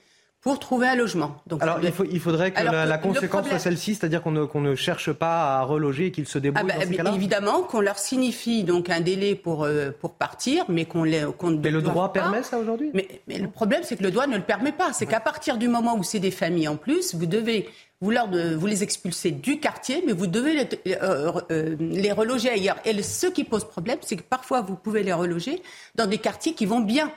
pour 0.44 0.58
trouver 0.58 0.86
un 0.86 0.94
logement. 0.94 1.36
Donc, 1.46 1.62
Alors, 1.62 1.78
il, 1.82 1.90
faut, 1.90 2.04
il, 2.04 2.20
faudrait 2.20 2.50
que 2.50 2.62
la, 2.62 2.98
conséquence 2.98 3.48
soit 3.48 3.58
celle-ci, 3.58 3.94
c'est-à-dire 3.94 4.22
qu'on 4.22 4.30
ne, 4.30 4.46
ne, 4.60 4.74
cherche 4.74 5.10
pas 5.10 5.58
à 5.58 5.62
reloger 5.62 6.08
et 6.08 6.10
qu'ils 6.10 6.28
se 6.28 6.38
débrouillent 6.38 6.70
ah 6.70 6.84
ben, 6.84 7.02
dans 7.02 7.14
Évidemment, 7.14 7.62
qu'on 7.62 7.80
leur 7.80 7.98
signifie 7.98 8.62
donc 8.62 8.90
un 8.90 9.00
délai 9.00 9.36
pour, 9.36 9.64
euh, 9.64 9.90
pour 9.98 10.12
partir, 10.12 10.66
mais 10.68 10.84
qu'on 10.84 11.02
les... 11.02 11.24
mais 11.62 11.70
le 11.70 11.80
droit 11.80 12.12
permet 12.12 12.42
ça 12.42 12.58
aujourd'hui 12.58 12.90
mais, 12.92 13.08
mais, 13.26 13.38
le 13.38 13.48
problème, 13.48 13.80
c'est 13.84 13.96
que 13.96 14.02
le 14.02 14.10
droit 14.10 14.26
ne 14.26 14.36
le 14.36 14.42
permet 14.42 14.72
pas. 14.72 14.92
C'est 14.92 15.06
qu'à 15.06 15.18
partir 15.18 15.56
du 15.56 15.66
moment 15.66 15.96
où 15.96 16.02
c'est 16.02 16.20
des 16.20 16.30
familles 16.30 16.68
en 16.68 16.76
plus, 16.76 17.14
vous 17.14 17.26
devez 17.26 17.70
vous, 18.04 18.10
leur 18.10 18.28
de, 18.28 18.54
vous 18.54 18.66
les 18.66 18.82
expulser 18.82 19.30
du 19.30 19.58
quartier, 19.58 20.02
mais 20.06 20.12
vous 20.12 20.26
devez 20.26 20.54
les, 20.54 20.96
euh, 21.02 21.32
euh, 21.50 21.76
les 21.80 22.12
reloger 22.12 22.50
ailleurs. 22.50 22.76
Et 22.84 23.02
ce 23.02 23.26
qui 23.26 23.44
pose 23.44 23.64
problème, 23.64 23.98
c'est 24.02 24.16
que 24.16 24.22
parfois, 24.22 24.60
vous 24.60 24.76
pouvez 24.76 25.02
les 25.02 25.12
reloger 25.14 25.62
dans 25.94 26.06
des 26.06 26.18
quartiers 26.18 26.52
qui 26.52 26.66
vont 26.66 26.80
bien. 26.80 27.10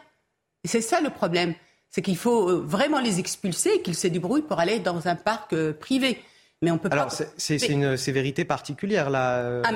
Et 0.63 0.67
c'est 0.67 0.81
ça 0.81 1.01
le 1.01 1.09
problème 1.09 1.53
c'est 1.89 2.01
qu'il 2.01 2.17
faut 2.17 2.49
euh, 2.49 2.61
vraiment 2.65 2.99
les 2.99 3.17
expulser 3.19 3.75
et 3.75 3.81
qu'ils 3.81 3.95
se 3.95 4.07
débrouillent 4.07 4.41
pour 4.41 4.59
aller 4.59 4.79
dans 4.79 5.07
un 5.07 5.15
parc 5.15 5.55
privé. 5.79 6.19
Mais 6.63 6.71
on 6.71 6.79
peut 6.79 6.89
Alors, 6.91 7.11
c'est 7.37 7.67
une 7.67 7.97
sévérité 7.97 8.43
particulière 8.43 9.11
là 9.11 9.61
ah, 9.63 9.71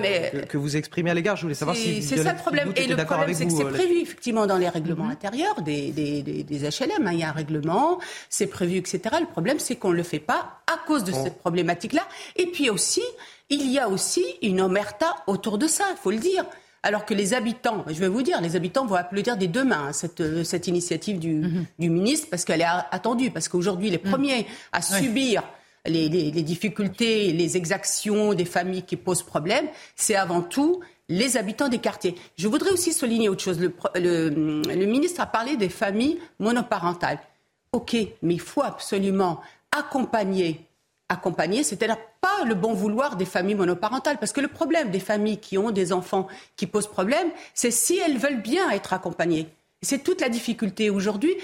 que, 0.47 0.58
vous 0.58 0.78
exprimez 0.78 1.12
à 1.12 1.13
l'égard. 1.13 1.36
Je 1.36 1.43
voulais 1.43 1.54
savoir 1.54 1.78
si 1.78 2.02
c'est 2.02 2.17
ça 2.17 2.34
le 2.34 2.39
problème. 2.39 2.74
Et 2.76 2.88
le 2.88 2.95
problème, 2.95 3.34
c'est 3.36 3.45
que 3.45 3.54
c'est 3.54 3.65
prévu 3.65 4.02
effectivement 4.02 4.47
dans 4.47 4.58
les 4.58 4.67
règlements 4.67 5.06
mhm. 5.06 5.12
intérieurs 5.12 5.62
des, 5.62 5.91
des, 5.91 6.24
des, 6.24 6.60
HLM. 6.60 7.06
Hein. 7.06 7.12
Il 7.13 7.19
y 7.19 7.24
a 7.24 7.30
un 7.30 7.34
règlement, 7.34 8.00
c'est 8.30 8.47
prévu, 8.47 8.78
etc. 8.78 9.00
Le 9.19 9.28
problème, 9.28 9.60
c'est 9.60 9.76
qu'on 9.76 9.91
ne 9.91 9.95
le 9.95 10.02
fait 10.04 10.19
pas 10.19 10.61
cause 10.86 11.04
de 11.04 11.12
cette 11.12 11.38
problématique-là. 11.39 12.08
Et 12.36 12.48
puis 12.48 12.70
aussi, 12.70 13.04
il 13.50 13.72
y 13.72 13.80
a 13.80 13.89
aussi 13.89 14.24
une 14.41 14.62
omerta 14.62 15.15
autour 15.28 15.58
de 15.58 15.67
ça. 15.67 15.86
Il 15.91 15.98
faut 15.98 16.12
le 16.12 16.17
dire 16.17 16.46
alors 16.84 17.06
que 17.06 17.13
les 17.13 17.34
habitants, 17.34 17.86
je 17.88 18.00
vais 18.00 18.08
vous 18.08 18.24
dire, 18.24 18.41
les 18.41 18.56
habitants 18.56 18.86
vont 18.86 18.96
applaudir 18.96 19.38
des 19.38 19.48
deux 19.48 19.63
mains 19.63 19.94
cette, 19.94 20.22
euh, 20.22 20.44
cette 20.44 20.67
initiative 20.67 21.20
du, 21.20 21.36
mhm. 21.36 21.65
du 21.78 21.89
ministre 21.89 22.28
parce 22.30 22.44
qu'elle 22.44 22.62
est 22.62 22.65
attendue, 22.91 23.30
parce 23.30 23.48
qu'aujourd'hui, 23.50 23.89
les 23.89 24.00
mhm. 24.00 24.10
premiers 24.10 24.48
à 24.72 24.82
subir 24.82 25.44
les, 25.86 26.10
les, 26.10 26.32
les, 26.32 26.41
difficultés, 26.44 27.34
les 27.34 27.58
exactions 27.58 28.34
des 28.34 28.46
familles 28.46 28.84
qui 28.84 28.96
posent 28.96 29.24
problème, 29.24 29.67
c'est 29.96 30.15
avant 30.15 30.41
tout 30.41 30.80
les 31.10 31.38
habitants 31.38 31.70
des 31.70 31.80
quartiers. 31.80 32.15
Je 32.38 32.48
voudrais 32.48 32.72
aussi 32.72 32.94
souligner 32.94 33.30
autre 33.30 33.44
chose. 33.44 33.60
Le, 33.60 33.74
le, 33.96 34.30
le 34.30 34.86
ministre 34.86 35.22
a 35.22 35.26
parlé 35.26 35.58
des 35.58 35.70
familles 35.70 36.20
monoparentales. 36.39 37.20
OK, 37.74 37.96
mais 38.22 38.34
il 38.34 38.39
faut 38.39 38.63
absolument 38.63 39.41
accompagner 39.78 40.67
accompagner, 41.12 41.63
c'est-à-dire 41.63 41.97
pas 42.21 42.45
le 42.45 42.56
bon 42.56 42.74
vouloir 42.74 43.17
des 43.17 43.26
familles 43.26 43.56
monoparentales. 43.56 44.17
Parce 44.17 44.32
que 44.32 44.41
le 44.41 44.47
problème 44.47 44.89
des 44.89 45.00
familles 45.00 45.39
qui 45.39 45.58
ont 45.58 45.71
des 45.71 45.91
enfants 45.93 46.28
qui 46.56 46.67
posent 46.67 46.88
problème, 46.88 47.30
c'est 47.54 47.71
si 47.71 48.00
elles 48.00 48.17
veulent 48.17 48.41
bien 48.41 48.69
être 48.71 48.93
accompagnées. 48.93 49.47
C'est 49.82 50.04
toute 50.04 50.21
la 50.21 50.30
difficulté 50.30 50.89
aujourd'hui. 50.89 51.36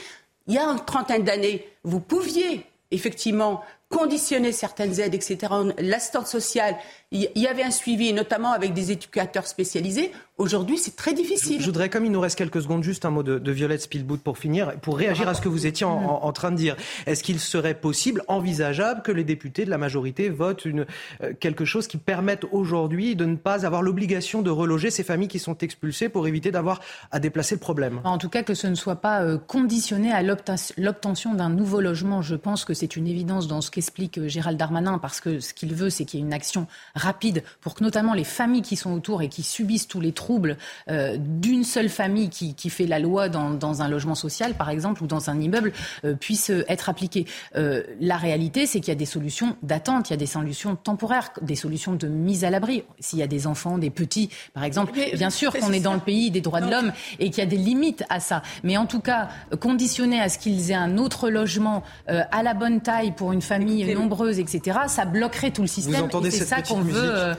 Il 0.47 0.53
y 0.53 0.57
a 0.57 0.63
une 0.63 0.83
trentaine 0.85 1.23
d'années, 1.23 1.67
vous 1.83 1.99
pouviez 1.99 2.65
effectivement 2.91 3.61
conditionner 3.89 4.51
certaines 4.51 4.99
aides, 4.99 5.13
etc. 5.13 5.37
L'assistance 5.79 6.29
sociale, 6.29 6.77
il 7.11 7.29
y 7.35 7.47
avait 7.47 7.63
un 7.63 7.71
suivi, 7.71 8.11
notamment 8.11 8.51
avec 8.51 8.73
des 8.73 8.91
éducateurs 8.91 9.47
spécialisés. 9.47 10.11
Aujourd'hui, 10.37 10.77
c'est 10.77 10.95
très 10.95 11.13
difficile. 11.13 11.59
Je, 11.59 11.65
voudrais, 11.65 11.89
comme 11.89 12.05
il 12.05 12.11
nous 12.11 12.19
reste 12.19 12.37
quelques 12.37 12.61
secondes, 12.61 12.83
juste 12.83 13.05
un 13.05 13.09
mot 13.09 13.23
de, 13.23 13.51
Violette 13.51 13.81
Spielboot 13.81 14.21
pour 14.21 14.37
finir, 14.37 14.77
pour 14.81 14.97
réagir 14.97 15.27
à 15.27 15.33
ce 15.33 15.41
que 15.41 15.49
vous 15.49 15.65
étiez 15.65 15.85
en, 15.85 16.31
train 16.31 16.51
de 16.51 16.57
dire. 16.57 16.75
Est-ce 17.07 17.23
qu'il 17.23 17.39
serait 17.39 17.73
possible, 17.73 18.23
envisageable, 18.27 19.01
que 19.01 19.11
les 19.11 19.23
députés 19.23 19.65
de 19.65 19.71
la 19.71 19.79
majorité 19.79 20.29
votent 20.29 20.65
une, 20.65 20.85
euh, 21.23 21.33
quelque 21.39 21.65
chose 21.65 21.87
qui 21.87 21.97
permette 21.97 22.45
aujourd'hui 22.51 23.15
de 23.15 23.25
ne 23.25 23.35
pas 23.35 23.65
avoir 23.65 23.81
l'obligation 23.81 24.43
de 24.43 24.51
reloger 24.51 24.91
ces 24.91 25.03
familles 25.03 25.27
qui 25.27 25.39
sont 25.39 25.57
expulsées 25.57 26.07
pour 26.07 26.27
éviter 26.27 26.51
d'avoir 26.51 26.81
à 27.09 27.19
déplacer 27.19 27.55
le 27.55 27.59
problème? 27.59 28.01
En 28.03 28.19
tout 28.19 28.29
cas, 28.29 28.43
que 28.43 28.53
ce 28.53 28.67
ne 28.67 28.75
soit 28.75 28.97
pas 28.97 29.23
euh, 29.23 29.39
conditionné 29.39 30.11
à 30.11 30.21
l'obtention 30.21 31.33
d'un 31.33 31.49
nouveau 31.49 31.81
logement. 31.81 32.21
Je 32.21 32.35
pense 32.35 32.63
que 32.63 32.75
c'est 32.75 32.95
une 32.95 33.07
évidence 33.07 33.47
dans 33.47 33.61
ce 33.61 33.71
qu'explique 33.71 34.19
euh, 34.19 34.27
Gérald 34.27 34.59
Darmanin, 34.59 34.99
parce 34.99 35.19
que 35.19 35.39
ce 35.39 35.55
qu'il 35.55 35.73
veut, 35.73 35.89
c'est 35.89 36.05
qu'il 36.05 36.19
y 36.19 36.23
ait 36.23 36.25
une 36.25 36.33
action 36.33 36.67
rapide 36.97 37.43
pour 37.61 37.75
que 37.75 37.83
notamment 37.83 38.13
les 38.13 38.23
familles 38.23 38.61
qui 38.61 38.75
sont 38.75 38.91
autour 38.91 39.21
et 39.21 39.29
qui 39.29 39.43
subissent 39.43 39.87
tous 39.87 40.01
les 40.01 40.11
troubles 40.11 40.57
euh, 40.89 41.17
d'une 41.19 41.63
seule 41.63 41.89
famille 41.89 42.29
qui, 42.29 42.53
qui, 42.55 42.69
fait 42.69 42.85
la 42.85 42.99
loi 42.99 43.29
dans, 43.29 43.51
dans, 43.51 43.81
un 43.81 43.87
logement 43.87 44.15
social, 44.15 44.55
par 44.55 44.69
exemple, 44.69 45.03
ou 45.03 45.07
dans 45.07 45.29
un 45.29 45.39
immeuble, 45.39 45.71
euh, 46.03 46.13
puissent 46.13 46.51
être 46.67 46.89
appliquées. 46.89 47.25
Euh, 47.55 47.83
la 47.99 48.17
réalité, 48.17 48.65
c'est 48.65 48.79
qu'il 48.79 48.89
y 48.89 48.91
a 48.91 48.95
des 48.95 49.05
solutions 49.05 49.55
d'attente, 49.63 50.09
il 50.09 50.13
y 50.13 50.15
a 50.15 50.17
des 50.17 50.25
solutions 50.25 50.75
temporaires, 50.75 51.31
des 51.41 51.55
solutions 51.55 51.93
de 51.93 52.07
mise 52.07 52.43
à 52.43 52.49
l'abri. 52.49 52.83
S'il 52.99 53.19
y 53.19 53.23
a 53.23 53.27
des 53.27 53.47
enfants, 53.47 53.77
des 53.77 53.89
petits, 53.89 54.29
par 54.53 54.63
exemple, 54.63 54.93
bien 55.13 55.29
sûr 55.29 55.53
qu'on 55.53 55.71
est 55.71 55.79
dans 55.79 55.93
le 55.93 55.99
pays 55.99 56.31
des 56.31 56.41
droits 56.41 56.61
de 56.61 56.69
l'homme 56.69 56.91
et 57.19 57.29
qu'il 57.29 57.39
y 57.39 57.47
a 57.47 57.49
des 57.49 57.57
limites 57.57 58.03
à 58.09 58.19
ça. 58.19 58.41
Mais 58.63 58.77
en 58.77 58.85
tout 58.85 58.99
cas, 58.99 59.29
conditionner 59.59 60.19
à 60.19 60.29
ce 60.29 60.37
qu'ils 60.37 60.71
aient 60.71 60.75
un 60.75 60.97
autre 60.97 61.29
logement 61.29 61.83
à 62.07 62.43
la 62.43 62.53
bonne 62.53 62.81
taille 62.81 63.11
pour 63.11 63.31
une 63.31 63.41
famille 63.41 63.93
nombreuse, 63.93 64.39
etc., 64.39 64.79
ça 64.87 65.05
bloquerait 65.05 65.51
tout 65.51 65.61
le 65.61 65.67
système. 65.67 66.09
c'est 66.23 66.45
ça 66.45 66.61
euh, 66.95 67.33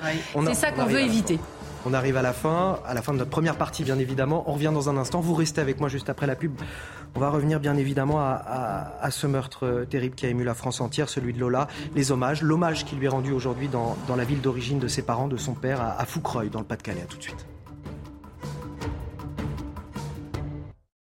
c'est 0.47 0.55
ça 0.55 0.71
qu'on 0.73 0.87
veut 0.87 1.01
éviter. 1.01 1.39
On 1.87 1.95
arrive 1.95 2.17
à 2.17 2.23
la 2.23 2.33
fin, 2.33 2.81
à 2.87 2.93
la 2.93 3.03
fin 3.03 3.13
de 3.13 3.19
notre 3.19 3.31
première 3.31 3.57
partie, 3.57 3.85
bien 3.85 3.99
évidemment. 3.99 4.45
On 4.47 4.55
revient 4.55 4.73
dans 4.75 4.89
un 4.89 4.97
instant. 4.97 5.21
Vous 5.21 5.35
restez 5.35 5.61
avec 5.61 5.81
moi 5.81 5.89
juste 5.89 6.11
après 6.11 6.27
la 6.27 6.35
pub. 6.35 6.53
On 7.15 7.21
va 7.21 7.31
revenir, 7.31 7.61
bien 7.61 7.77
évidemment, 7.77 8.19
à, 8.21 9.11
ce 9.11 9.27
meurtre 9.27 9.67
euh, 9.67 9.85
terrible 9.85 10.15
qui 10.15 10.27
a 10.27 10.29
ému 10.29 10.45
la 10.45 10.55
France 10.55 10.81
entière, 10.81 11.09
celui 11.09 11.33
de 11.33 11.39
Lola. 11.39 11.69
Les 11.95 12.13
hommages, 12.13 12.43
l'hommage 12.43 12.85
qui 12.85 12.97
lui 12.97 13.07
est 13.07 13.09
rendu 13.09 13.33
aujourd'hui 13.33 13.69
dans, 13.69 13.97
la 14.15 14.25
ville 14.25 14.41
d'origine 14.41 14.79
de 14.79 14.89
ses 14.89 15.03
parents, 15.03 15.29
de 15.29 15.37
son 15.37 15.55
père, 15.55 15.81
à, 15.81 16.01
à 16.01 16.05
Foucreuil, 16.05 16.51
dans 16.51 16.61
le 16.61 16.67
Pas-de-Calais. 16.67 17.03
À 17.03 17.07
tout 17.07 17.17
de 17.17 17.23
suite. 17.23 17.47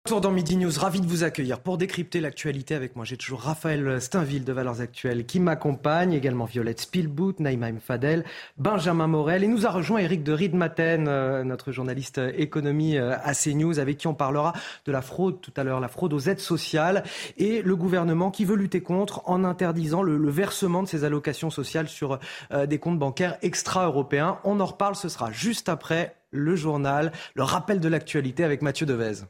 Tour 0.06 0.20
dans 0.20 0.30
Midi 0.30 0.56
News, 0.56 0.70
ravi 0.78 1.00
de 1.00 1.06
vous 1.08 1.24
accueillir 1.24 1.58
pour 1.58 1.78
décrypter 1.78 2.20
l'actualité 2.20 2.76
avec 2.76 2.94
moi. 2.94 3.04
J'ai 3.04 3.16
toujours 3.16 3.40
Raphaël 3.40 4.00
Steinville 4.00 4.44
de 4.44 4.52
Valeurs 4.52 4.80
Actuelles 4.80 5.26
qui 5.26 5.40
m'accompagne, 5.40 6.12
également 6.12 6.44
Violette 6.44 6.80
Spielboot, 6.80 7.40
Naïma 7.40 7.70
Fadel, 7.84 8.24
Benjamin 8.56 9.08
Morel 9.08 9.42
et 9.42 9.48
nous 9.48 9.66
a 9.66 9.70
rejoint 9.70 9.98
Eric 9.98 10.22
de 10.22 10.30
Riedmaten, 10.30 11.08
euh, 11.08 11.42
notre 11.42 11.72
journaliste 11.72 12.20
économie 12.36 12.96
euh, 12.98 13.16
à 13.20 13.34
CNews, 13.34 13.80
avec 13.80 13.98
qui 13.98 14.06
on 14.06 14.14
parlera 14.14 14.52
de 14.84 14.92
la 14.92 15.02
fraude 15.02 15.40
tout 15.40 15.52
à 15.56 15.64
l'heure, 15.64 15.80
la 15.80 15.88
fraude 15.88 16.12
aux 16.12 16.20
aides 16.20 16.38
sociales 16.38 17.02
et 17.36 17.60
le 17.60 17.74
gouvernement 17.74 18.30
qui 18.30 18.44
veut 18.44 18.56
lutter 18.56 18.82
contre 18.82 19.28
en 19.28 19.42
interdisant 19.42 20.04
le, 20.04 20.30
versement 20.30 20.84
de 20.84 20.88
ces 20.88 21.02
allocations 21.02 21.50
sociales 21.50 21.88
sur 21.88 22.20
euh, 22.52 22.66
des 22.66 22.78
comptes 22.78 23.00
bancaires 23.00 23.38
extra-européens. 23.42 24.38
On 24.44 24.60
en 24.60 24.66
reparle, 24.66 24.94
ce 24.94 25.08
sera 25.08 25.32
juste 25.32 25.68
après 25.68 26.14
le 26.30 26.54
journal, 26.54 27.10
le 27.34 27.42
rappel 27.42 27.80
de 27.80 27.88
l'actualité 27.88 28.44
avec 28.44 28.62
Mathieu 28.62 28.86
Devez. 28.86 29.24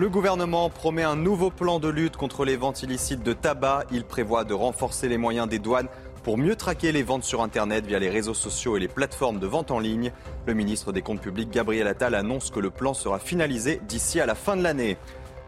Le 0.00 0.08
gouvernement 0.08 0.70
promet 0.70 1.02
un 1.02 1.14
nouveau 1.14 1.50
plan 1.50 1.78
de 1.78 1.90
lutte 1.90 2.16
contre 2.16 2.46
les 2.46 2.56
ventes 2.56 2.82
illicites 2.82 3.22
de 3.22 3.34
tabac. 3.34 3.84
Il 3.92 4.04
prévoit 4.04 4.44
de 4.44 4.54
renforcer 4.54 5.10
les 5.10 5.18
moyens 5.18 5.46
des 5.46 5.58
douanes 5.58 5.88
pour 6.22 6.38
mieux 6.38 6.56
traquer 6.56 6.90
les 6.90 7.02
ventes 7.02 7.22
sur 7.22 7.42
Internet 7.42 7.84
via 7.84 7.98
les 7.98 8.08
réseaux 8.08 8.32
sociaux 8.32 8.78
et 8.78 8.80
les 8.80 8.88
plateformes 8.88 9.38
de 9.38 9.46
vente 9.46 9.70
en 9.70 9.78
ligne. 9.78 10.10
Le 10.46 10.54
ministre 10.54 10.92
des 10.92 11.02
Comptes 11.02 11.20
publics, 11.20 11.50
Gabriel 11.50 11.86
Attal, 11.86 12.14
annonce 12.14 12.50
que 12.50 12.60
le 12.60 12.70
plan 12.70 12.94
sera 12.94 13.18
finalisé 13.18 13.78
d'ici 13.86 14.20
à 14.20 14.24
la 14.24 14.34
fin 14.34 14.56
de 14.56 14.62
l'année. 14.62 14.96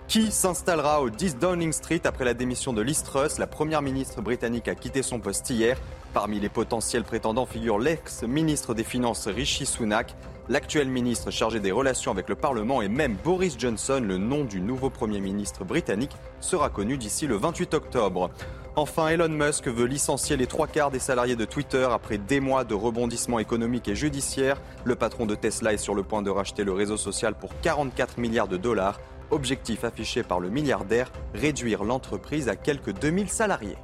Qui 0.07 0.31
s'installera 0.31 1.01
au 1.01 1.09
10 1.09 1.38
Downing 1.38 1.73
Street 1.73 2.03
après 2.05 2.27
la 2.27 2.35
démission 2.35 2.75
de 2.75 2.83
Liz 2.83 3.05
Truss? 3.05 3.38
La 3.38 3.47
première 3.47 3.81
ministre 3.81 4.21
britannique 4.21 4.69
a 4.69 4.75
quitté 4.75 5.03
son 5.03 5.19
poste 5.19 5.49
hier. 5.49 5.79
Parmi 6.12 6.41
les 6.41 6.51
potentiels 6.51 7.05
prétendants 7.05 7.47
figure 7.47 7.79
l'ex-ministre 7.79 8.75
des 8.75 8.85
Finances 8.85 9.29
Rishi 9.29 9.65
Sunak. 9.65 10.15
L'actuel 10.48 10.88
ministre 10.88 11.31
chargé 11.31 11.61
des 11.61 11.70
relations 11.70 12.11
avec 12.11 12.28
le 12.28 12.35
Parlement 12.35 12.83
et 12.83 12.88
même 12.88 13.16
Boris 13.22 13.57
Johnson, 13.57 14.02
le 14.05 14.18
nom 14.18 14.44
du 14.44 14.61
nouveau 14.61 14.90
Premier 14.90 15.20
ministre 15.20 15.64
britannique, 15.64 16.16
sera 16.40 16.68
connu 16.68 16.96
d'ici 16.96 17.28
le 17.28 17.37
28 17.37 17.74
octobre. 17.74 18.28
Enfin, 18.74 19.09
Elon 19.09 19.28
Musk 19.28 19.68
veut 19.68 19.87
licencier 19.87 20.37
les 20.37 20.48
trois 20.48 20.66
quarts 20.66 20.90
des 20.90 20.98
salariés 20.98 21.37
de 21.37 21.44
Twitter 21.44 21.87
après 21.88 22.18
des 22.18 22.40
mois 22.40 22.64
de 22.64 22.74
rebondissements 22.74 23.38
économiques 23.38 23.87
et 23.87 23.94
judiciaires. 23.94 24.61
Le 24.85 24.96
patron 24.96 25.26
de 25.26 25.37
Tesla 25.37 25.74
est 25.74 25.78
sur 25.78 25.94
le 25.94 26.02
point 26.02 26.22
de 26.22 26.31
racheter 26.31 26.64
le 26.64 26.72
réseau 26.72 26.96
social 26.96 27.35
pour 27.35 27.50
44 27.61 28.18
milliards 28.18 28.48
de 28.48 28.57
dollars. 28.57 28.98
Objectif 29.31 29.85
affiché 29.85 30.24
par 30.24 30.40
le 30.40 30.50
milliardaire, 30.50 31.12
réduire 31.35 31.85
l'entreprise 31.85 32.48
à 32.48 32.57
quelques 32.57 32.98
2000 32.98 33.28
salariés. 33.28 33.76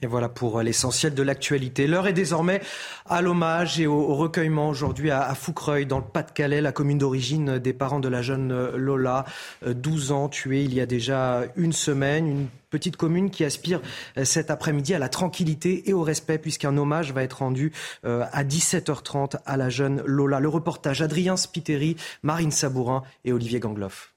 Et 0.00 0.06
voilà 0.06 0.28
pour 0.28 0.62
l'essentiel 0.62 1.12
de 1.12 1.22
l'actualité. 1.24 1.88
L'heure 1.88 2.06
est 2.06 2.12
désormais 2.12 2.60
à 3.06 3.20
l'hommage 3.20 3.80
et 3.80 3.88
au, 3.88 4.14
recueillement 4.14 4.68
aujourd'hui 4.68 5.10
à, 5.10 5.34
Foucreuil, 5.34 5.86
dans 5.86 5.98
le 5.98 6.04
Pas-de-Calais, 6.04 6.60
la 6.60 6.70
commune 6.70 6.98
d'origine 6.98 7.58
des 7.58 7.72
parents 7.72 7.98
de 7.98 8.08
la 8.08 8.22
jeune 8.22 8.76
Lola, 8.76 9.24
12 9.66 10.10
euh, 10.10 10.14
ans, 10.14 10.28
tuée 10.28 10.62
il 10.62 10.72
y 10.72 10.80
a 10.80 10.86
déjà 10.86 11.42
une 11.56 11.72
semaine. 11.72 12.28
Une 12.28 12.48
petite 12.70 12.96
commune 12.96 13.30
qui 13.30 13.44
aspire 13.44 13.80
euh, 14.16 14.24
cet 14.24 14.52
après-midi 14.52 14.94
à 14.94 15.00
la 15.00 15.08
tranquillité 15.08 15.88
et 15.90 15.92
au 15.92 16.02
respect, 16.02 16.38
puisqu'un 16.38 16.76
hommage 16.76 17.12
va 17.12 17.24
être 17.24 17.38
rendu 17.38 17.72
euh, 18.04 18.24
à 18.30 18.44
17h30 18.44 19.38
à 19.44 19.56
la 19.56 19.68
jeune 19.68 20.02
Lola. 20.04 20.38
Le 20.38 20.48
reportage 20.48 21.02
Adrien 21.02 21.36
Spiteri, 21.36 21.96
Marine 22.22 22.52
Sabourin 22.52 23.02
et 23.24 23.32
Olivier 23.32 23.58
Gangloff. 23.58 24.14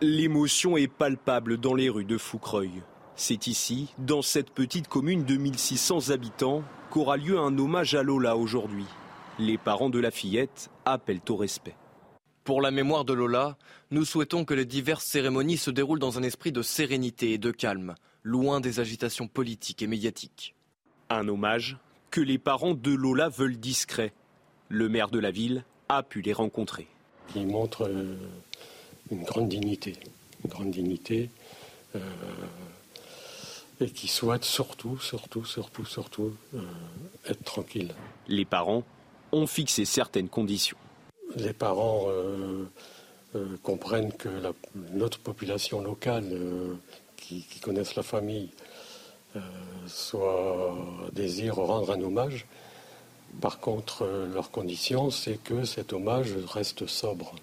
L'émotion 0.00 0.78
est 0.78 0.88
palpable 0.88 1.58
dans 1.58 1.74
les 1.74 1.90
rues 1.90 2.04
de 2.04 2.16
Foucreuil. 2.16 2.70
C'est 3.20 3.48
ici, 3.48 3.88
dans 3.98 4.22
cette 4.22 4.50
petite 4.50 4.86
commune 4.86 5.24
de 5.24 5.36
1600 5.36 6.10
habitants, 6.10 6.62
qu'aura 6.88 7.16
lieu 7.16 7.36
un 7.36 7.58
hommage 7.58 7.96
à 7.96 8.04
Lola 8.04 8.36
aujourd'hui. 8.36 8.84
Les 9.40 9.58
parents 9.58 9.90
de 9.90 9.98
la 9.98 10.12
fillette 10.12 10.70
appellent 10.84 11.20
au 11.28 11.34
respect. 11.34 11.74
Pour 12.44 12.62
la 12.62 12.70
mémoire 12.70 13.04
de 13.04 13.12
Lola, 13.12 13.58
nous 13.90 14.04
souhaitons 14.04 14.44
que 14.44 14.54
les 14.54 14.64
diverses 14.64 15.04
cérémonies 15.04 15.56
se 15.56 15.72
déroulent 15.72 15.98
dans 15.98 16.16
un 16.16 16.22
esprit 16.22 16.52
de 16.52 16.62
sérénité 16.62 17.32
et 17.32 17.38
de 17.38 17.50
calme, 17.50 17.96
loin 18.22 18.60
des 18.60 18.78
agitations 18.78 19.26
politiques 19.26 19.82
et 19.82 19.88
médiatiques. 19.88 20.54
Un 21.10 21.26
hommage 21.26 21.76
que 22.12 22.20
les 22.20 22.38
parents 22.38 22.74
de 22.74 22.92
Lola 22.92 23.28
veulent 23.30 23.58
discret. 23.58 24.12
Le 24.68 24.88
maire 24.88 25.10
de 25.10 25.18
la 25.18 25.32
ville 25.32 25.64
a 25.88 26.04
pu 26.04 26.20
les 26.20 26.32
rencontrer. 26.32 26.86
Il 27.34 27.48
montre 27.48 27.88
euh, 27.88 28.14
une 29.10 29.24
grande 29.24 29.48
dignité, 29.48 29.94
une 30.44 30.50
grande 30.50 30.70
dignité. 30.70 31.30
Euh, 31.96 32.00
et 33.80 33.90
qui 33.90 34.08
souhaitent 34.08 34.44
surtout, 34.44 34.98
surtout, 34.98 35.44
surtout, 35.44 35.84
surtout 35.84 36.32
euh, 36.54 36.60
être 37.28 37.42
tranquilles. 37.44 37.94
Les 38.26 38.44
parents 38.44 38.82
ont 39.32 39.46
fixé 39.46 39.84
certaines 39.84 40.28
conditions. 40.28 40.76
Les 41.36 41.52
parents 41.52 42.06
euh, 42.08 42.64
euh, 43.36 43.56
comprennent 43.62 44.12
que 44.12 44.28
notre 44.92 45.18
population 45.18 45.80
locale, 45.82 46.24
qui, 47.16 47.42
qui, 47.42 47.60
connaissent 47.60 47.96
la 47.96 48.02
famille, 48.02 48.50
soit 49.86 50.74
désire 51.12 51.56
rendre 51.56 51.92
un 51.92 52.00
hommage. 52.00 52.46
Par 53.40 53.60
contre, 53.60 54.06
leur 54.32 54.50
condition, 54.50 55.10
c'est 55.10 55.36
que 55.36 55.64
cet 55.64 55.92
hommage 55.92 56.34
reste 56.46 56.86
sobre. 56.86 57.34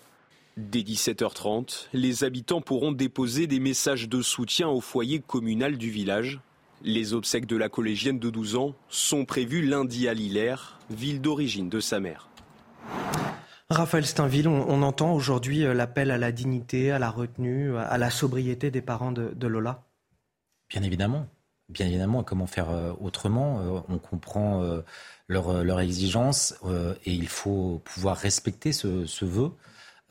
Dès 0.58 0.84
17h30, 0.84 1.88
les 1.91 2.24
habitants 2.24 2.62
pourront 2.62 2.94
déposer 2.94 3.46
des 3.46 3.60
messages 3.60 4.08
de 4.08 4.22
soutien 4.22 4.70
au 4.70 4.80
foyer 4.80 5.20
communal 5.20 5.78
du 5.78 5.89
village. 5.89 6.39
Les 6.82 7.13
obsèques 7.13 7.46
de 7.46 7.58
la 7.58 7.68
collégienne 7.68 8.20
de 8.20 8.30
12 8.30 8.56
ans 8.56 8.74
sont 8.88 9.26
prévues 9.26 9.65
lundi 9.65 10.08
à 10.08 10.13
Lillers, 10.13 10.78
ville 10.89 11.20
d'origine 11.20 11.68
de 11.68 11.82
sa 11.82 12.00
mère. 12.00 12.30
Raphaël 13.70 14.06
Steinville, 14.06 14.48
on, 14.48 14.82
entend 14.82 15.13
aujourd'hui 15.13 15.65
euh, 15.65 15.74
l'appel 15.74 16.10
à 16.10 16.18
la 16.18 16.32
dignité, 16.32 16.89
à 16.91 17.00
la 17.00 17.10
retenue, 17.10 17.76
à 17.76 17.98
la 17.98 18.10
sobriété 18.10 18.72
des 18.72 18.82
parents 18.82 19.12
de, 19.12 19.48
Lola 19.48 19.84
Bien 20.70 20.84
évidemment. 20.84 21.28
Bien 21.68 21.88
évidemment, 21.88 22.24
comment 22.24 22.48
faire 22.48 22.70
euh, 22.70 22.94
autrement 23.02 23.60
euh, 23.60 23.80
On 23.89 23.98
comprend 23.98 24.63
leurs 25.28 25.80
exigences 25.82 26.56
et 27.04 27.12
il 27.12 27.28
faut 27.28 27.82
pouvoir 27.84 28.15
respecter 28.15 28.72
ce, 28.72 29.06
ce 29.06 29.26
vœu. 29.26 29.52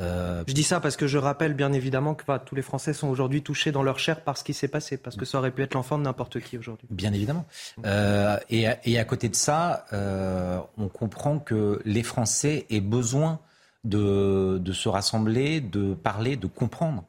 Euh, 0.00 0.42
je 0.48 0.54
dis 0.54 0.64
ça 0.64 0.80
parce 0.80 0.96
que 0.96 1.06
je 1.06 1.18
rappelle 1.18 1.54
bien 1.54 1.72
évidemment 1.72 2.14
que 2.14 2.24
tous 2.44 2.54
les 2.54 2.62
Français 2.62 2.92
sont 2.92 3.08
aujourd'hui 3.08 3.42
touchés 3.42 3.70
dans 3.70 3.82
leur 3.82 3.98
chair 3.98 4.22
par 4.22 4.36
ce 4.36 4.42
qui 4.42 4.52
s'est 4.52 4.68
passé, 4.68 4.96
parce 4.96 5.16
que 5.16 5.24
ça 5.24 5.38
aurait 5.38 5.52
pu 5.52 5.62
être 5.62 5.74
l'enfant 5.74 5.98
de 5.98 6.02
n'importe 6.02 6.40
qui 6.40 6.58
aujourd'hui. 6.58 6.88
Bien 6.90 7.12
évidemment. 7.12 7.46
Euh, 7.84 8.36
et, 8.50 8.98
à 8.98 9.04
côté 9.04 9.28
de 9.28 9.36
ça, 9.36 9.86
euh, 9.92 10.58
on 10.78 10.88
comprend 10.88 11.38
que 11.38 11.80
les 11.84 12.02
Français 12.02 12.66
aient 12.70 12.80
besoin 12.80 13.38
de 13.84 14.72
se 14.72 14.88
rassembler, 14.88 15.60
de 15.60 15.94
parler, 15.94 16.36
de 16.36 16.46
comprendre 16.46 17.04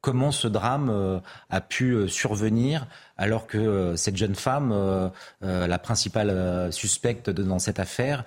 comment 0.00 0.30
ce 0.30 0.48
drame 0.48 0.90
euh, 0.90 1.18
a 1.50 1.60
pu 1.60 1.92
euh, 1.92 2.08
survenir 2.08 2.86
alors 3.16 3.48
que 3.48 3.58
euh, 3.58 3.96
cette 3.96 4.16
jeune 4.16 4.36
femme, 4.36 4.72
la 5.40 5.78
principale 5.78 6.72
suspecte 6.72 7.30
dans 7.30 7.58
cette 7.58 7.80
affaire, 7.80 8.24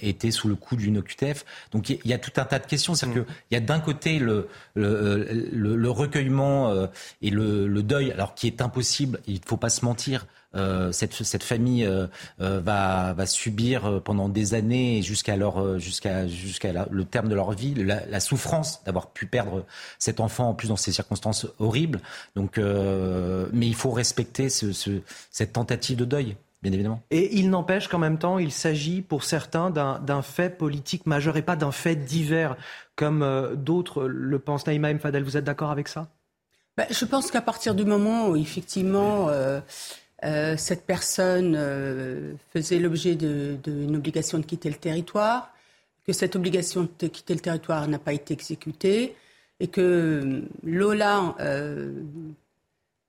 était 0.00 0.30
sous 0.30 0.48
le 0.48 0.54
coup 0.54 0.76
d'une 0.76 0.96
OQTF. 0.98 1.44
Donc 1.72 1.90
il 1.90 2.06
y 2.06 2.14
a 2.14 2.18
tout 2.18 2.32
un 2.36 2.44
tas 2.44 2.58
de 2.58 2.66
questions. 2.66 2.94
C'est-à-dire 2.94 3.22
mm. 3.22 3.26
qu'il 3.26 3.34
y 3.52 3.56
a 3.56 3.60
d'un 3.60 3.80
côté 3.80 4.18
le, 4.18 4.48
le, 4.74 5.90
recueillement 5.90 6.88
et 7.20 7.28
le, 7.28 7.82
deuil, 7.82 8.10
alors 8.10 8.34
qui 8.34 8.46
est 8.46 8.62
impossible, 8.62 9.20
il 9.26 9.34
ne 9.34 9.46
faut 9.46 9.58
pas 9.58 9.68
se 9.68 9.84
mentir. 9.84 10.26
Euh, 10.56 10.90
cette, 10.90 11.12
cette, 11.12 11.44
famille 11.44 11.84
euh, 11.84 12.08
euh, 12.40 12.58
va, 12.58 13.12
va, 13.12 13.26
subir 13.26 14.02
pendant 14.02 14.28
des 14.28 14.54
années 14.54 15.00
jusqu'à 15.00 15.36
leur 15.36 15.78
jusqu'à 15.78 16.26
jusqu'à 16.26 16.88
le 16.90 17.04
terme 17.04 17.28
de 17.28 17.36
leur 17.36 17.52
vie 17.52 17.72
la, 17.74 18.04
la 18.06 18.18
souffrance 18.18 18.82
d'avoir 18.82 19.10
pu 19.10 19.26
perdre 19.26 19.64
cet 20.00 20.18
enfant 20.18 20.48
en 20.48 20.54
plus 20.54 20.68
dans 20.68 20.76
ces 20.76 20.90
circonstances 20.90 21.46
horribles. 21.60 22.00
Donc, 22.34 22.58
mais 22.58 23.66
il 23.66 23.76
faut 23.76 23.92
respecter 23.92 24.48
ce, 24.48 24.72
ce, 24.72 25.02
cette 25.30 25.52
tentative 25.52 25.96
de 25.96 26.04
deuil. 26.04 26.36
Bien 26.62 26.72
évidemment. 26.72 27.00
Et 27.10 27.38
il 27.38 27.48
n'empêche 27.48 27.88
qu'en 27.88 27.98
même 27.98 28.18
temps, 28.18 28.38
il 28.38 28.52
s'agit 28.52 29.00
pour 29.00 29.24
certains 29.24 29.70
d'un 29.70 30.22
fait 30.22 30.50
politique 30.50 31.06
majeur 31.06 31.36
et 31.36 31.42
pas 31.42 31.56
d'un 31.56 31.72
fait 31.72 31.96
divers, 31.96 32.56
comme 32.96 33.54
d'autres 33.56 34.04
le 34.04 34.38
pensent. 34.38 34.66
Naïma 34.66 34.98
Fadel, 34.98 35.22
vous 35.22 35.36
êtes 35.36 35.44
d'accord 35.44 35.70
avec 35.70 35.88
ça? 35.88 36.08
Ben, 36.76 36.86
Je 36.90 37.04
pense 37.04 37.30
qu'à 37.30 37.42
partir 37.42 37.74
du 37.74 37.84
moment 37.84 38.28
où, 38.28 38.36
effectivement, 38.36 39.28
euh, 39.28 39.60
cette 40.56 40.84
personne 40.84 41.54
euh, 41.56 42.34
faisait 42.52 42.78
l'objet 42.78 43.14
d'une 43.14 43.96
obligation 43.96 44.38
de 44.38 44.44
quitter 44.44 44.68
le 44.68 44.76
territoire, 44.76 45.52
que 46.06 46.12
cette 46.12 46.36
obligation 46.36 46.88
de 46.98 47.06
quitter 47.06 47.34
le 47.34 47.40
territoire 47.40 47.88
n'a 47.88 47.98
pas 47.98 48.12
été 48.12 48.34
exécutée 48.34 49.14
et 49.60 49.68
que 49.68 49.80
euh, 49.80 50.42
Lola 50.62 51.34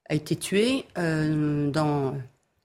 a 0.10 0.13
été 0.13 0.36
tuée 0.36 0.86
dans 0.95 2.15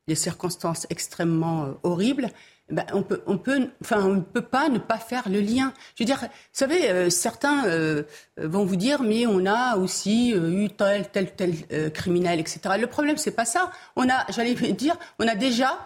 des 0.09 0.15
circonstances 0.17 0.87
extrêmement 0.91 1.75
horribles. 1.85 2.31
Ben, 2.69 2.85
on 2.93 3.03
peut, 3.03 3.23
on 3.27 3.39
peut, 3.39 3.69
enfin, 3.81 4.05
on 4.05 4.15
ne 4.15 4.21
peut 4.21 4.43
pas 4.43 4.69
ne 4.69 4.79
pas 4.79 4.99
faire 4.99 5.29
le 5.29 5.41
lien. 5.41 5.73
Je 5.95 6.03
veux 6.03 6.07
dire, 6.07 6.19
vous 6.21 6.29
savez, 6.53 6.91
euh, 6.91 7.11
certains 7.11 7.67
euh, 7.67 8.03
vont 8.39 8.65
vous 8.65 8.75
dire, 8.75 9.03
mais 9.03 9.25
on 9.25 9.47
a 9.47 9.77
aussi 9.77 10.35
euh, 10.35 10.65
eu 10.65 10.69
tel, 10.71 11.09
tel, 11.11 11.31
tel 11.33 11.93
criminel, 11.93 12.41
etc. 12.41 12.61
Le 12.79 12.89
problème, 12.89 13.19
c'est 13.19 13.31
pas 13.31 13.45
ça. 13.45 13.71
On 13.95 14.09
a, 14.09 14.27
j'allais 14.33 14.55
dire, 14.73 14.97
on 15.21 15.29
a 15.29 15.37
déjà 15.37 15.79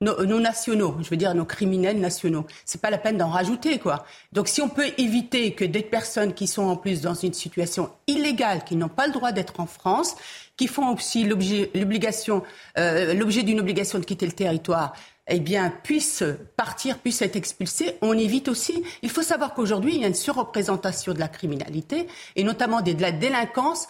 nos, 0.00 0.40
nationaux, 0.40 0.96
je 1.00 1.08
veux 1.08 1.16
dire 1.16 1.34
nos 1.34 1.44
criminels 1.44 1.98
nationaux. 1.98 2.46
C'est 2.64 2.80
pas 2.80 2.90
la 2.90 2.98
peine 2.98 3.16
d'en 3.16 3.28
rajouter, 3.28 3.78
quoi. 3.78 4.04
Donc 4.32 4.48
si 4.48 4.60
on 4.60 4.68
peut 4.68 4.90
éviter 4.98 5.52
que 5.52 5.64
des 5.64 5.82
personnes 5.82 6.34
qui 6.34 6.46
sont 6.46 6.64
en 6.64 6.76
plus 6.76 7.00
dans 7.00 7.14
une 7.14 7.32
situation 7.32 7.90
illégale, 8.06 8.64
qui 8.64 8.76
n'ont 8.76 8.88
pas 8.88 9.06
le 9.06 9.12
droit 9.12 9.32
d'être 9.32 9.60
en 9.60 9.66
France, 9.66 10.16
qui 10.56 10.66
font 10.66 10.94
aussi 10.94 11.24
l'obligation, 11.24 12.42
euh, 12.78 13.14
l'objet 13.14 13.42
d'une 13.42 13.60
obligation 13.60 13.98
de 13.98 14.04
quitter 14.04 14.26
le 14.26 14.32
territoire, 14.32 14.94
eh 15.28 15.40
bien, 15.40 15.70
puissent 15.70 16.24
partir, 16.56 16.98
puissent 16.98 17.22
être 17.22 17.36
expulsés, 17.36 17.96
on 18.02 18.16
évite 18.16 18.48
aussi. 18.48 18.82
Il 19.02 19.10
faut 19.10 19.22
savoir 19.22 19.54
qu'aujourd'hui, 19.54 19.94
il 19.94 20.00
y 20.02 20.04
a 20.04 20.08
une 20.08 20.14
surreprésentation 20.14 21.14
de 21.14 21.18
la 21.18 21.28
criminalité, 21.28 22.06
et 22.36 22.44
notamment 22.44 22.82
de 22.82 23.00
la 23.00 23.12
délinquance 23.12 23.88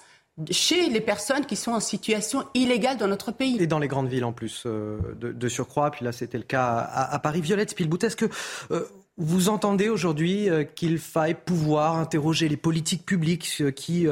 chez 0.50 0.88
les 0.90 1.00
personnes 1.00 1.46
qui 1.46 1.56
sont 1.56 1.72
en 1.72 1.80
situation 1.80 2.44
illégale 2.54 2.96
dans 2.96 3.06
notre 3.06 3.30
pays. 3.30 3.56
Et 3.60 3.66
dans 3.66 3.78
les 3.78 3.88
grandes 3.88 4.08
villes 4.08 4.24
en 4.24 4.32
plus, 4.32 4.64
euh, 4.66 4.98
de, 5.16 5.48
surcroît. 5.48 5.90
Puis 5.90 6.04
là, 6.04 6.12
c'était 6.12 6.38
le 6.38 6.44
cas 6.44 6.78
à, 6.78 7.18
Paris. 7.20 7.40
Violette 7.40 7.70
Spilbout, 7.70 8.02
est-ce 8.04 8.16
que 8.16 8.26
euh, 8.72 8.88
vous 9.16 9.48
entendez 9.48 9.88
aujourd'hui 9.88 10.48
euh, 10.48 10.64
qu'il 10.64 10.98
faille 10.98 11.34
pouvoir 11.34 11.96
interroger 11.96 12.48
les 12.48 12.56
politiques 12.56 13.06
publiques 13.06 13.62
qui, 13.74 14.06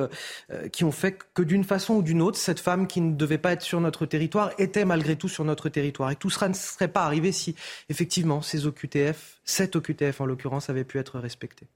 qui 0.72 0.84
ont 0.84 0.92
fait 0.92 1.18
que 1.34 1.42
d'une 1.42 1.64
façon 1.64 1.94
ou 1.94 2.02
d'une 2.02 2.22
autre, 2.22 2.38
cette 2.38 2.60
femme 2.60 2.86
qui 2.86 3.00
ne 3.00 3.14
devait 3.14 3.38
pas 3.38 3.52
être 3.52 3.62
sur 3.62 3.80
notre 3.80 4.06
territoire 4.06 4.52
était 4.58 4.84
malgré 4.84 5.16
tout 5.16 5.28
sur 5.28 5.44
notre 5.44 5.68
territoire. 5.68 6.10
Et 6.10 6.16
tout 6.16 6.30
cela 6.30 6.48
ne 6.48 6.54
serait 6.54 6.88
pas 6.88 7.04
arrivé 7.04 7.32
si, 7.32 7.54
effectivement, 7.88 8.42
ces 8.42 8.66
OQTF, 8.66 9.40
cette 9.44 9.76
OQTF 9.76 10.20
en 10.20 10.26
l'occurrence, 10.26 10.70
avait 10.70 10.84
pu 10.84 10.98
être 10.98 11.18
respectée. 11.18 11.66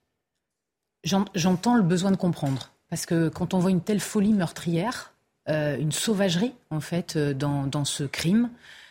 J'entends 1.04 1.76
le 1.76 1.82
besoin 1.82 2.10
de 2.10 2.16
comprendre. 2.16 2.72
Parce 2.88 3.06
que 3.06 3.28
quand 3.28 3.54
on 3.54 3.58
voit 3.58 3.70
une 3.70 3.80
telle 3.80 4.00
folie 4.00 4.32
meurtrière, 4.32 5.12
euh, 5.48 5.76
une 5.78 5.92
sauvagerie 5.92 6.54
en 6.70 6.80
fait 6.80 7.16
euh, 7.16 7.34
dans, 7.34 7.66
dans 7.66 7.84
ce 7.84 8.04
crime, 8.04 8.44
euh, 8.44 8.85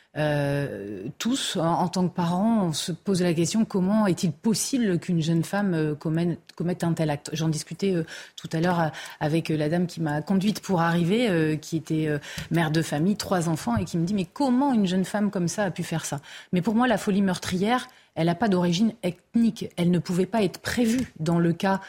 tous, 1.19 1.58
en, 1.58 1.88
tant 1.89 2.08
que 2.08 2.13
parents, 2.13 2.67
on 2.67 2.73
se 2.73 2.91
pose 2.93 3.21
la 3.21 3.34
question 3.34 3.65
comment 3.65 4.08
est-il 4.08 4.32
possible 4.32 4.97
qu'une 4.99 5.21
jeune 5.21 5.43
femme 5.43 5.73
euh, 5.73 5.95
commette, 5.95 6.39
commette, 6.56 6.84
un 6.84 6.93
tel 6.93 7.10
acte? 7.10 7.30
J'en 7.34 7.49
discutais 7.49 7.93
euh, 7.93 8.06
tout 8.38 8.49
à 8.54 8.62
l'heure 8.62 8.91
avec 9.19 9.49
la 9.49 9.67
dame 9.67 9.88
qui 9.88 10.01
m'a 10.01 10.21
conduite 10.21 10.62
pour 10.62 10.82
arriver, 10.82 11.58
qui 11.62 11.78
était 11.78 12.10
mère 12.51 12.71
de 12.71 12.82
famille, 12.82 13.15
trois 13.15 13.49
enfants, 13.49 13.75
et 13.75 13.86
qui 13.86 13.97
me 13.97 14.06
dit 14.06 14.13
mais 14.13 14.25
comment 14.25 14.73
une 14.73 14.88
jeune 14.88 15.06
femme 15.06 15.32
comme 15.32 15.47
ça 15.47 15.63
a 15.63 15.71
pu 15.71 15.84
faire 15.84 16.06
ça? 16.06 16.19
Mais 16.54 16.62
pour 16.62 16.75
moi, 16.75 16.88
la 16.88 16.97
folie 16.97 17.21
meurtrière, 17.21 17.88
elle 18.15 18.28
n'a 18.28 18.36
pas 18.36 18.47
d'origine 18.47 18.93
ethnique. 19.04 19.69
Elle 19.75 19.91
ne 19.91 19.99
pouvait 19.99 20.25
pas 20.25 20.43
être 20.43 20.60
prévue 20.60 21.12
dans 21.19 21.39
le 21.39 21.54
cas 21.54 21.82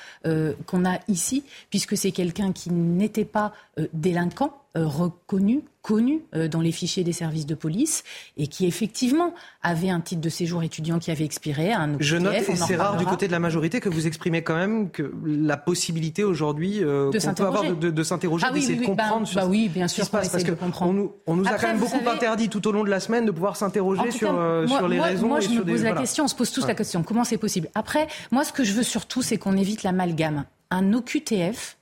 qu'on 0.67 0.85
a 0.85 0.99
ici, 1.09 1.45
puisque 1.71 1.97
c'est 1.97 2.13
quelqu'un 2.13 2.53
qui 2.53 2.71
n'était 2.71 3.25
pas 3.25 3.53
délinquant, 3.93 4.53
reconnu, 4.75 5.63
connu 5.87 6.25
euh, 6.35 6.49
dans 6.49 6.61
les 6.61 6.73
fichiers 6.73 7.05
des 7.05 7.13
services 7.13 7.47
de 7.47 7.55
police 7.55 8.03
et 8.37 8.49
qui 8.49 8.67
effectivement 8.67 9.33
avait 9.63 9.89
un 9.89 10.01
titre 10.01 10.21
de 10.21 10.29
séjour 10.29 10.65
étudiant 10.65 10.99
qui 10.99 11.13
avait 11.13 11.25
expiré. 11.25 11.73
Un 11.73 11.97
Je 12.01 12.17
note, 12.17 12.35
et 12.35 12.57
c'est 12.57 12.75
rare 12.75 12.97
du 12.97 13.05
côté 13.05 13.29
de 13.29 13.33
la 13.33 13.39
majorité, 13.39 13.79
que 13.79 13.89
vous 13.89 14.09
exprimez 14.09 14.43
quand 14.43 14.57
même 14.57 14.91
que 14.91 15.13
la 15.25 15.57
possibilité 15.57 16.25
aujourd'hui 16.25 16.83
euh, 16.83 17.13
qu'on 17.13 17.35
peut 17.35 17.47
avoir 17.47 17.73
de, 17.73 18.03
s'interroger, 18.03 18.47
ah 18.49 18.53
d'essayer 18.53 18.75
de 18.75 18.81
bah, 18.81 18.87
comprendre 18.87 19.29
bah, 19.33 19.47
oui, 19.47 19.69
bien 19.69 19.87
sûr, 19.87 19.99
ce 19.99 20.01
qui 20.01 20.07
se 20.07 20.11
passe. 20.11 20.29
Parce 20.29 20.43
qu'on 20.43 20.93
nous, 20.93 21.13
on 21.25 21.37
nous 21.37 21.47
a 21.47 21.53
quand 21.53 21.69
même 21.69 21.79
beaucoup 21.79 22.09
interdit 22.09 22.49
tout 22.49 22.67
au 22.67 22.73
long 22.73 22.83
de 22.83 22.91
la 22.91 22.99
semaine 22.99 23.25
de 23.25 23.31
pouvoir 23.31 23.55
s'interroger 23.55 24.11
sur, 24.11 24.35
euh, 24.37 24.67
sur 24.67 24.89
les 24.89 25.01
raisons. 25.01 25.29
Moi, 25.29 25.39
je 25.39 25.51
me 25.51 25.65
pose 25.65 25.85
la 25.85 25.93
question, 25.93 26.25
on 26.25 26.29
se 26.29 26.35
pose 26.35 26.51
tous 26.51 26.67
la 26.67 26.75
question, 26.75 27.05
comment 27.05 27.23
c'est 27.23 27.39
possible? 27.39 27.69
Après, 27.77 28.09
moi, 28.33 28.43
ce 28.43 28.53
que 28.53 28.65
je 28.65 28.73
veux 28.73 28.83
surtout, 28.83 29.23
c'est 29.23 29.39
qu'on 29.39 29.57
évite 29.57 29.85
l'amalgame. 29.85 30.47
Un 30.73 30.93
OQTF, 30.95 31.77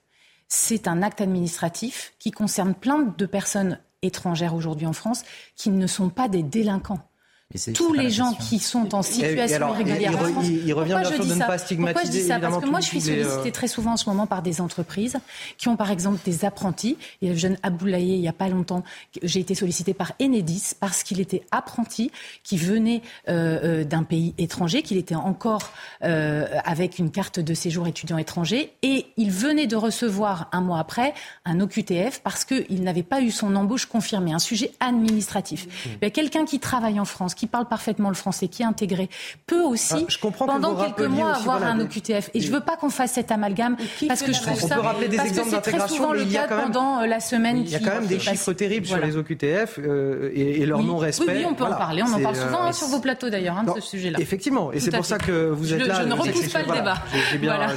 c'est 0.48 0.88
un 0.88 1.02
acte 1.02 1.22
administratif 1.22 2.12
qui 2.18 2.32
concerne 2.32 2.74
plein 2.74 3.14
de 3.16 3.26
personnes 3.26 3.78
étrangères 4.04 4.54
aujourd'hui 4.54 4.86
en 4.86 4.92
France 4.92 5.24
qui 5.56 5.70
ne 5.70 5.86
sont 5.86 6.10
pas 6.10 6.28
des 6.28 6.42
délinquants. 6.42 7.00
Tous 7.74 7.92
les 7.92 8.10
gens 8.10 8.34
qui 8.34 8.58
sont 8.58 8.94
en 8.94 9.02
situation 9.02 9.68
irrégulière. 9.68 10.12
Il, 10.42 10.74
revient 10.74 10.98
bien 11.00 11.04
sûr 11.04 11.24
de 11.24 11.34
ne 11.34 11.38
pas 11.38 11.58
stigmatiser. 11.58 11.94
Pourquoi 11.94 12.10
je 12.10 12.10
dis 12.10 12.26
ça 12.26 12.38
Parce 12.40 12.64
que 12.64 12.68
moi, 12.68 12.80
je 12.80 12.86
suis 12.86 13.00
sollicitée 13.00 13.52
très 13.52 13.68
souvent 13.68 13.92
en 13.92 13.96
ce 13.96 14.08
moment 14.08 14.26
par 14.26 14.42
des 14.42 14.60
entreprises 14.60 15.16
qui 15.56 15.68
ont 15.68 15.76
par 15.76 15.90
exemple 15.90 16.18
des 16.24 16.44
apprentis. 16.44 16.96
Il 17.22 17.28
y 17.28 17.30
a 17.30 17.34
le 17.34 17.38
jeune 17.38 17.56
Aboulaye, 17.62 18.14
il 18.14 18.20
n'y 18.20 18.28
a 18.28 18.32
pas 18.32 18.48
longtemps, 18.48 18.82
j'ai 19.22 19.40
été 19.40 19.54
sollicitée 19.54 19.94
par 19.94 20.12
Enedis 20.20 20.72
parce 20.78 21.02
qu'il 21.02 21.20
était 21.20 21.42
apprenti, 21.50 22.10
qui 22.42 22.56
venait 22.56 23.02
euh, 23.28 23.80
euh, 23.82 23.84
d'un 23.84 24.02
pays 24.02 24.34
étranger, 24.38 24.82
qu'il 24.82 24.96
était 24.96 25.14
encore 25.14 25.72
euh, 26.02 26.46
avec 26.64 26.98
une 26.98 27.10
carte 27.10 27.40
de 27.40 27.54
séjour 27.54 27.86
étudiant 27.86 28.18
étranger 28.18 28.72
et 28.82 29.06
il 29.16 29.30
venait 29.30 29.66
de 29.66 29.76
recevoir 29.76 30.48
un 30.52 30.60
mois 30.60 30.78
après 30.78 31.14
un 31.44 31.60
OQTF 31.60 32.20
parce 32.22 32.44
qu'il 32.44 32.82
n'avait 32.82 33.02
pas 33.02 33.20
eu 33.20 33.30
son 33.30 33.54
embauche 33.54 33.86
confirmée, 33.86 34.32
un 34.32 34.38
sujet 34.38 34.72
administratif. 34.80 35.66
Mmh. 36.02 36.10
Quelqu'un 36.10 36.44
qui 36.44 36.60
travaille 36.60 36.98
en 37.00 37.04
France, 37.04 37.34
qui 37.34 37.43
parle 37.46 37.66
parfaitement 37.66 38.08
le 38.08 38.14
français, 38.14 38.48
qui 38.48 38.62
est 38.62 38.66
intégré, 38.66 39.08
peut 39.46 39.62
aussi, 39.62 40.06
ah, 40.08 40.28
pendant 40.46 40.76
quelques 40.76 41.08
mois, 41.08 41.34
avoir 41.34 41.62
un 41.62 41.80
OQTF. 41.80 42.30
Et 42.34 42.40
je 42.40 42.48
ne 42.48 42.54
veux 42.54 42.60
pas 42.60 42.76
qu'on 42.76 42.90
fasse 42.90 43.12
cet 43.12 43.30
amalgame, 43.30 43.76
parce 44.08 44.22
que 44.22 44.32
je 44.32 44.40
trouve 44.40 44.60
ça... 44.60 44.76
rappeler 44.76 45.08
des 45.08 45.20
exemples 45.20 45.50
d'intégration, 45.50 46.12
le 46.12 46.24
cas 46.24 46.48
pendant 46.48 47.00
euh, 47.00 47.06
la 47.06 47.20
semaine 47.20 47.58
Il 47.58 47.70
y 47.70 47.76
a 47.76 47.78
quand 47.78 47.94
même 47.94 48.06
des 48.06 48.18
chiffres 48.18 48.52
terribles 48.52 48.86
sur 48.86 48.98
les 48.98 49.16
OQTF 49.16 49.78
euh, 49.78 50.30
et, 50.34 50.64
leur 50.66 50.82
non-respect. 50.82 51.36
Oui, 51.36 51.44
on 51.46 51.54
peut 51.54 51.64
en 51.64 51.74
parler. 51.74 52.02
On 52.02 52.12
en 52.12 52.20
parle 52.20 52.36
souvent 52.36 52.62
hein, 52.62 52.72
sur 52.72 52.88
vos 52.88 53.00
plateaux, 53.00 53.30
d'ailleurs, 53.30 53.58
hein, 53.58 53.64
de 53.64 53.80
ce 53.80 53.88
sujet-là. 53.88 54.18
Effectivement. 54.20 54.72
Et 54.72 54.80
c'est 54.80 54.90
pour 54.90 55.06
ça 55.06 55.18
que 55.18 55.48
vous 55.50 55.72
êtes 55.72 55.86
là. 55.86 56.02
Je 56.02 56.08
ne 56.08 56.14
repousse 56.14 56.52
pas 56.52 56.62
le 56.62 56.72
débat. 56.72 57.02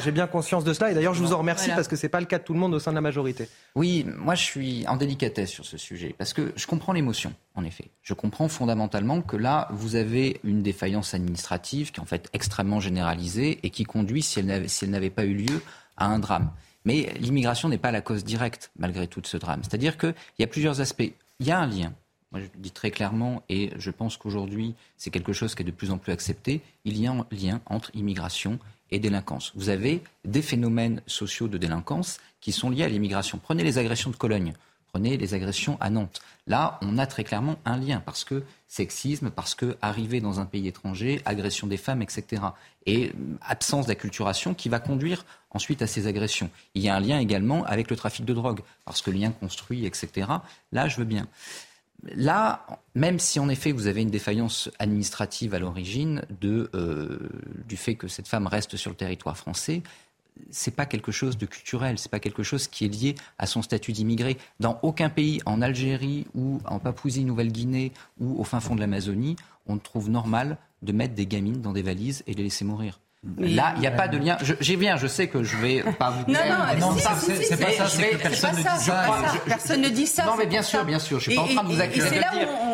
J'ai 0.04 0.12
bien 0.12 0.28
conscience 0.28 0.64
de 0.64 0.74
cela. 0.74 0.92
Et 0.92 0.94
d'ailleurs, 0.94 1.14
je 1.14 1.24
vous 1.24 1.34
en 1.34 1.38
remercie 1.38 1.70
parce 1.76 1.88
que 1.88 1.96
ce 1.96 2.06
n'est 2.06 2.10
pas 2.10 2.20
le 2.20 2.26
cas 2.26 2.40
de 2.40 2.44
tout 2.44 2.54
le 2.54 2.60
monde 2.60 2.74
au 2.74 2.80
sein 2.80 2.92
de 2.92 2.96
la 2.96 3.02
majorité. 3.02 3.50
Oui, 3.76 4.06
moi, 4.18 4.36
je 4.36 4.44
suis 4.44 4.86
en 4.88 4.98
délicatesse 4.98 5.50
sur 5.50 5.66
ce 5.66 5.78
sujet 5.78 6.16
parce 6.18 6.34
que 6.34 6.54
je 6.56 6.68
comprends 6.68 6.94
l'émotion 6.94 7.34
en 7.58 7.66
effet. 7.66 7.90
Je 8.04 8.14
comprends 8.14 8.48
fondamentalement 8.48 9.22
que 9.22 9.36
là, 9.36 9.68
vous 9.72 9.96
avez 9.96 10.40
une 10.44 10.62
défaillance 10.62 11.14
administrative 11.14 11.92
qui 11.92 12.00
est 12.00 12.04
en 12.04 12.06
fait 12.06 12.30
extrêmement 12.32 12.80
généralisée 12.80 13.60
et 13.64 13.72
qui 13.72 13.84
conduit, 13.84 14.22
si 14.22 14.40
elle 14.40 14.90
n'avait 14.90 15.10
pas 15.10 15.26
eu 15.26 15.34
lieu, 15.34 15.62
à 15.98 16.06
un 16.06 16.20
drame. 16.20 16.52
Mais 16.86 17.12
l'immigration 17.20 17.68
n'est 17.68 17.80
pas 17.80 17.92
la 17.92 18.02
cause 18.02 18.24
directe, 18.24 18.72
malgré 18.78 19.08
tout, 19.08 19.20
de 19.20 19.28
ce 19.28 19.36
drame. 19.36 19.62
C'est-à-dire 19.64 19.98
qu'il 19.98 20.14
y 20.40 20.44
a 20.44 20.48
plusieurs 20.48 20.80
aspects. 20.80 21.12
Il 21.40 21.48
y 21.48 21.52
a 21.52 21.60
un 21.60 21.68
lien. 21.68 21.94
Moi, 22.32 22.42
je 22.42 22.46
le 22.46 22.60
dis 22.60 22.72
très 22.72 22.92
clairement, 22.92 23.42
et 23.50 23.72
je 23.78 23.90
pense 23.90 24.18
qu'aujourd'hui, 24.18 24.76
c'est 24.96 25.10
quelque 25.10 25.34
chose 25.34 25.56
qui 25.56 25.64
est 25.64 25.66
de 25.66 25.72
plus 25.72 25.92
en 25.92 25.98
plus 25.98 26.12
accepté. 26.12 26.62
Il 26.86 26.98
y 26.98 27.08
a 27.08 27.12
un 27.12 27.26
lien 27.32 27.62
entre 27.66 27.90
immigration 27.96 28.60
et 28.92 29.00
délinquance. 29.00 29.52
Vous 29.56 29.70
avez 29.70 30.02
des 30.26 30.42
phénomènes 30.42 31.02
sociaux 31.08 31.48
de 31.48 31.58
délinquance 31.58 32.20
qui 32.40 32.52
sont 32.52 32.70
liés 32.70 32.84
à 32.84 32.90
l'immigration. 32.90 33.40
Prenez 33.42 33.64
les 33.64 33.78
agressions 33.80 34.12
de 34.12 34.16
Cologne. 34.16 34.54
Prenez 34.92 35.18
les 35.18 35.34
agressions 35.34 35.78
à 35.80 35.90
Nantes. 35.90 36.22
Là, 36.48 36.80
on 36.82 36.98
a 36.98 37.06
très 37.06 37.24
clairement 37.24 37.58
un 37.66 37.78
lien 37.78 38.02
parce 38.06 38.24
que 38.24 38.44
sexisme, 38.68 39.30
parce 39.30 39.54
que 39.54 39.78
arriver 39.82 40.22
dans 40.22 40.40
un 40.40 40.46
pays 40.46 40.68
étranger, 40.68 41.22
agression 41.26 41.68
des 41.68 41.78
femmes, 41.78 42.02
etc. 42.02 42.42
Et 42.86 43.10
euh, 43.10 43.12
absence 43.42 43.88
d'acculturation 43.88 44.54
qui 44.54 44.70
va 44.70 44.80
conduire 44.80 45.26
ensuite 45.52 45.82
à 45.82 45.88
ces 45.88 46.08
agressions. 46.08 46.50
Il 46.74 46.82
y 46.82 46.90
a 46.90 46.96
un 46.96 47.00
lien 47.00 47.20
également 47.20 47.64
avec 47.66 47.90
le 47.90 47.96
trafic 47.96 48.26
de 48.26 48.34
drogue 48.34 48.62
parce 48.86 49.02
que 49.02 49.12
lien 49.12 49.32
construit, 49.32 49.86
etc. 49.86 50.28
Là, 50.72 50.88
je 50.88 50.98
veux 50.98 51.06
bien. 51.06 51.28
Là, 52.04 52.66
même 52.94 53.18
si 53.18 53.40
en 53.40 53.50
effet 53.50 53.72
vous 53.72 53.88
avez 53.88 54.04
une 54.04 54.12
défaillance 54.12 54.70
administrative 54.78 55.56
à 55.56 55.60
l'origine 55.60 56.22
euh, 56.44 57.20
du 57.68 57.76
fait 57.76 57.96
que 57.96 58.08
cette 58.08 58.28
femme 58.28 58.46
reste 58.46 58.78
sur 58.78 58.92
le 58.92 58.96
territoire 58.96 59.36
français, 59.36 59.82
c'est 60.50 60.76
pas 60.76 60.86
quelque 60.86 61.12
chose 61.12 61.38
de 61.38 61.46
culturel, 61.46 61.98
c'est 61.98 62.12
pas 62.12 62.20
quelque 62.20 62.44
chose 62.44 62.68
qui 62.68 62.86
est 62.86 62.90
lié 62.90 63.16
à 63.38 63.46
son 63.46 63.62
statut 63.62 63.92
d'immigré. 63.92 64.38
Dans 64.60 64.80
aucun 64.82 65.10
pays, 65.10 65.42
en 65.46 65.62
Algérie 65.62 66.26
ou 66.36 66.60
en 66.66 66.80
Papouasie-Nouvelle-Guinée 66.80 67.92
ou 68.20 68.40
au 68.40 68.44
fin 68.44 68.60
fond 68.60 68.76
de 68.76 68.80
l'Amazonie, 68.80 69.36
on 69.68 69.78
trouve 69.78 70.10
normal 70.10 70.58
de 70.82 70.92
mettre 70.92 71.16
des 71.16 71.28
gamines 71.28 71.62
dans 71.62 71.74
des 71.74 71.82
valises 71.82 72.24
et 72.28 72.34
les 72.34 72.44
laisser 72.44 72.66
mourir. 72.66 73.00
Là, 73.40 73.74
il 73.76 73.82
n'y 73.82 73.88
a 73.88 73.92
pas 73.92 74.08
de 74.08 74.18
lien. 74.18 74.38
J'y 74.60 74.76
viens, 74.76 74.96
je 74.96 75.08
sais 75.08 75.28
que 75.28 75.42
je 75.44 75.58
vais 75.58 75.84
pas 75.98 76.12
vous 76.12 76.24
dire. 76.26 76.40
Non, 76.80 76.88
non, 76.90 76.96
c'est 76.96 77.04
pas 77.04 77.16
ça, 77.72 77.88
c'est 77.88 78.10
que 78.12 78.22
personne 78.22 78.56
ne 78.56 78.62
dit 78.62 78.80
ça. 78.80 79.06
Personne 79.46 79.82
ne 79.82 79.90
dit 79.90 80.08
ça. 80.08 80.26
Non, 80.26 80.36
mais 80.38 80.46
bien 80.46 80.62
sûr, 80.62 80.86
bien 80.86 81.00
sûr. 81.00 81.20
Je 81.20 81.32
suis 81.32 81.36
pas 81.36 81.42
en 81.42 81.48
train 81.48 81.64
de 81.64 81.74
vous 81.74 81.82
accuser. 81.82 82.22